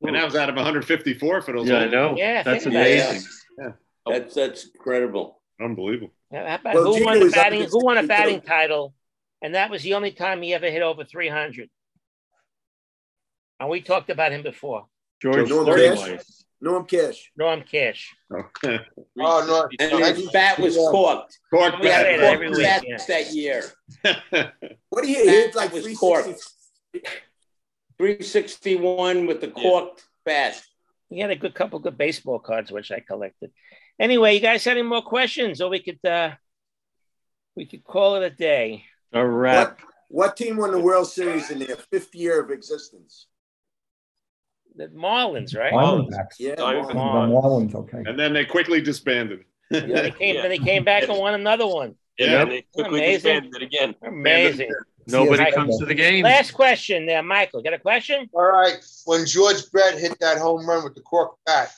And 0.00 0.16
that 0.16 0.24
was 0.24 0.36
out 0.36 0.48
of 0.48 0.54
154 0.54 1.42
for 1.42 1.52
those. 1.52 1.68
Yeah, 1.68 1.78
I 1.78 1.88
know. 1.88 2.16
Yeah, 2.16 2.42
That's 2.42 2.66
amazing. 2.66 3.24
about 3.58 3.70
it. 3.70 3.74
That's 4.06 4.34
that's 4.34 4.64
incredible. 4.64 5.42
Unbelievable. 5.60 6.12
How 6.32 6.54
about 6.54 6.74
Well, 6.74 6.94
who 6.94 7.04
won 7.04 7.20
the 7.20 7.30
batting? 7.30 7.64
Who 7.64 7.84
won 7.84 7.98
a 7.98 8.04
batting 8.04 8.40
title? 8.40 8.94
And 9.42 9.54
that 9.54 9.70
was 9.70 9.82
the 9.82 9.94
only 9.94 10.12
time 10.12 10.40
he 10.40 10.54
ever 10.54 10.70
hit 10.70 10.82
over 10.82 11.04
300. 11.04 11.68
And 13.60 13.68
we 13.68 13.80
talked 13.82 14.08
about 14.08 14.32
him 14.32 14.42
before. 14.42 14.86
George 15.20 15.48
Norm 15.48 15.66
Thirty-One. 15.66 16.16
Cash. 16.16 16.24
Norm 16.60 16.84
Cash. 16.86 17.30
Norm 17.36 17.64
Cash. 17.70 18.14
Oh 19.20 19.44
no! 19.48 19.68
And 19.84 20.16
his 20.16 20.30
bat 20.30 20.58
was 20.60 20.76
corked. 20.76 21.38
Corked 21.50 21.78
We 21.80 21.86
say 21.86 21.88
that 21.88 22.20
bat. 22.20 22.34
every 22.34 22.50
week. 22.50 22.58
That, 22.58 22.84
yeah. 22.86 23.04
that 23.08 23.32
year. 23.32 23.64
What 24.90 25.02
do 25.02 25.10
you 25.10 25.24
hit? 25.24 25.54
Like 25.56 25.72
was 25.72 25.82
360? 25.84 25.94
corked. 25.96 27.22
361 27.98 29.26
with 29.26 29.40
the 29.40 29.48
corked 29.48 30.04
bat. 30.24 30.60
He 31.10 31.18
had 31.18 31.30
a 31.30 31.36
good 31.36 31.54
couple 31.54 31.78
good 31.80 31.98
baseball 31.98 32.38
cards, 32.38 32.70
which 32.70 32.92
I 32.92 33.00
collected. 33.00 33.50
Anyway, 33.98 34.34
you 34.34 34.40
guys 34.40 34.64
had 34.64 34.76
any 34.76 34.86
more 34.86 35.02
questions, 35.02 35.60
or 35.60 35.68
we 35.70 35.80
could 35.80 36.04
uh 36.04 36.32
we 37.56 37.66
could 37.66 37.82
call 37.82 38.16
it 38.16 38.22
a 38.22 38.30
day. 38.30 38.84
A 39.12 39.26
wrap. 39.26 39.80
What 40.08 40.36
team 40.36 40.56
won 40.56 40.70
the 40.70 40.78
World 40.78 41.08
Series 41.08 41.50
in 41.50 41.58
their 41.58 41.76
fifth 41.90 42.14
year 42.14 42.40
of 42.40 42.50
existence? 42.50 43.26
The 44.78 44.86
Marlins, 44.88 45.54
right? 45.56 45.72
Diamondbacks. 45.72 46.38
Yeah. 46.38 46.54
The 46.54 46.62
Marlins. 46.62 46.92
Marlins, 47.32 47.74
okay. 47.74 48.02
And 48.06 48.18
then 48.18 48.32
they 48.32 48.44
quickly 48.44 48.80
disbanded. 48.80 49.44
Then 49.70 49.88
they 49.90 50.10
came, 50.18 50.36
Yeah. 50.36 50.42
then 50.42 50.50
they 50.50 50.58
came 50.58 50.84
back 50.84 51.02
and 51.02 51.18
won 51.18 51.34
another 51.34 51.66
one. 51.66 51.94
Yeah, 52.16 52.42
and 52.42 52.50
they 52.52 52.62
quickly 52.72 53.00
Amazing. 53.00 53.42
disbanded 53.42 53.62
again. 53.62 53.94
Amazing. 54.02 54.70
Nobody 55.08 55.42
Yes. 55.42 55.54
comes 55.54 55.78
to 55.78 55.84
the 55.86 55.94
game. 55.94 56.22
Last 56.24 56.52
question 56.52 57.06
there, 57.06 57.22
Michael. 57.22 57.62
Got 57.62 57.72
a 57.74 57.78
question? 57.78 58.28
All 58.32 58.42
right. 58.42 58.76
When 59.04 59.26
George 59.26 59.70
Brett 59.72 59.98
hit 59.98 60.18
that 60.20 60.38
home 60.38 60.64
run 60.68 60.84
with 60.84 60.94
the 60.94 61.00
cork 61.02 61.36
bat, 61.44 61.70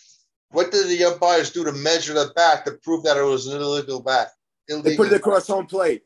what 0.50 0.70
did 0.70 0.86
the 0.88 1.04
umpires 1.04 1.50
do 1.50 1.64
to 1.64 1.72
measure 1.72 2.12
the 2.12 2.32
bat 2.36 2.64
to 2.66 2.72
prove 2.82 3.02
that 3.04 3.16
it 3.16 3.22
was 3.22 3.46
an 3.46 3.60
illegal 3.62 4.00
bat? 4.02 4.28
Illegal 4.68 4.90
They 4.90 4.96
put 4.96 5.06
it 5.06 5.14
across 5.14 5.46
home 5.46 5.66
plate. 5.66 6.02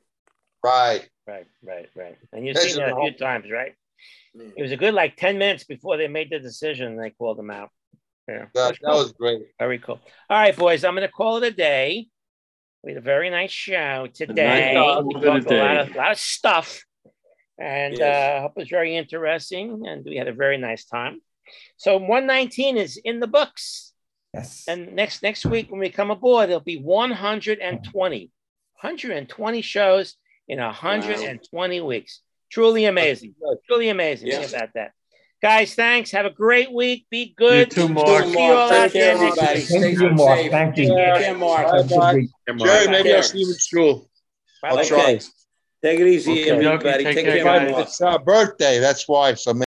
Right. 0.63 1.09
Right, 1.27 1.47
right, 1.63 1.89
right. 1.97 2.17
And 2.33 2.47
you've 2.47 2.55
That's 2.57 2.69
seen 2.75 2.77
that 2.77 2.91
a 2.93 2.97
a- 2.97 3.01
few 3.11 3.13
times, 3.19 3.51
right? 3.51 3.75
Man. 4.35 4.53
It 4.57 4.63
was 4.63 4.73
a 4.73 4.77
good 4.77 4.95
like 4.95 5.17
10 5.17 5.39
minutes 5.39 5.65
before 5.65 5.97
they 5.97 6.09
made 6.09 6.31
the 6.31 6.39
decision 6.39 6.89
and 6.89 7.01
they 7.01 7.11
called 7.11 7.39
them 7.39 7.51
out. 7.51 7.71
Yeah. 8.29 8.47
That, 8.55 8.77
that 8.83 8.95
was 8.95 9.13
great. 9.13 9.43
Very 9.59 9.79
cool. 9.79 10.01
All 10.31 10.39
right, 10.39 10.57
boys, 10.57 10.85
I'm 10.85 10.95
going 10.95 11.07
to 11.07 11.13
call 11.13 11.37
it 11.37 11.45
a 11.45 11.51
day. 11.51 12.09
We 12.83 12.93
had 12.93 12.99
a 12.99 13.05
very 13.05 13.31
nice 13.31 13.51
show 13.51 14.09
today. 14.13 14.75
nice 14.75 15.05
We 15.05 15.15
show 15.15 15.21
talked 15.21 15.39
a 15.47 15.49
today. 15.49 15.61
lot 15.61 15.77
of, 15.89 15.95
lot 15.97 16.13
of 16.13 16.19
stuff. 16.19 16.83
And 17.59 17.97
Yes. 17.97 18.39
uh, 18.39 18.43
hope 18.43 18.53
it 18.57 18.61
was 18.61 18.69
very 18.69 18.97
interesting. 18.97 19.85
And 19.87 20.05
we 20.05 20.17
had 20.17 20.29
a 20.29 20.33
very 20.33 20.59
nice 20.59 20.85
time. 20.85 21.21
So 21.77 21.97
119 21.99 22.77
is 22.77 22.97
in 22.97 23.21
the 23.21 23.27
books. 23.27 23.93
Yes. 24.33 24.65
And 24.67 24.95
next 24.95 25.23
next 25.23 25.47
week 25.47 25.71
when 25.71 25.79
we 25.81 25.91
come 25.91 26.11
aboard, 26.11 26.49
there'll 26.49 26.61
be 26.61 26.79
120. 26.79 28.31
120 28.81 29.63
shows 29.63 30.17
in 30.49 30.59
120 30.59 31.81
weeks. 31.83 32.21
Truly 32.55 32.85
amazing. 32.85 33.35
Truly 33.67 33.89
amazing. 33.89 34.29
Yeah. 34.29 34.39
Think 34.43 34.53
about 34.57 34.69
that. 34.75 34.93
Guys, 35.43 35.75
thanks. 35.75 36.13
Have 36.13 36.25
a 36.25 36.31
great 36.31 36.73
week. 36.73 37.07
Be 37.11 37.35
good. 37.37 37.75
You 37.77 37.89
too, 37.89 37.93
Mark. 37.93 38.25
See 38.27 38.31
you 38.47 38.53
all 38.53 38.69
Take 38.71 38.93
care, 38.93 39.19
there 39.19 39.19
next 39.19 39.39
everybody. 39.39 39.59
week. 39.59 39.67
Stay 39.69 39.81
Thank 39.81 39.99
you, 40.01 40.11
Mark. 40.13 40.39
safe. 40.39 40.51
Thank 40.53 40.77
you. 40.79 40.85
Take 40.87 40.97
care, 41.25 41.35
Mark. 41.37 41.67
Have 41.67 41.75
a 41.75 41.89
good 41.89 42.15
week. 42.15 42.31
Jerry, 42.67 42.89
maybe 42.89 43.13
I'll 43.15 43.23
see 43.25 43.39
you 43.41 43.49
in 43.49 43.55
school. 43.55 44.09
Bye-bye. 44.63 44.83
Okay. 44.83 45.21
Take 45.83 46.01
it 46.01 46.07
easy, 46.07 46.51
Okay. 46.51 46.51
everybody. 46.69 47.05
Take 47.05 47.17
Take 47.17 47.27
care, 47.27 47.43
care, 47.43 47.73
guys. 47.73 47.89
It's 47.89 48.01
our 48.01 48.19
birthday. 48.21 48.79
That's 48.79 49.07
why. 49.09 49.35
So 49.35 49.53
maybe. 49.53 49.64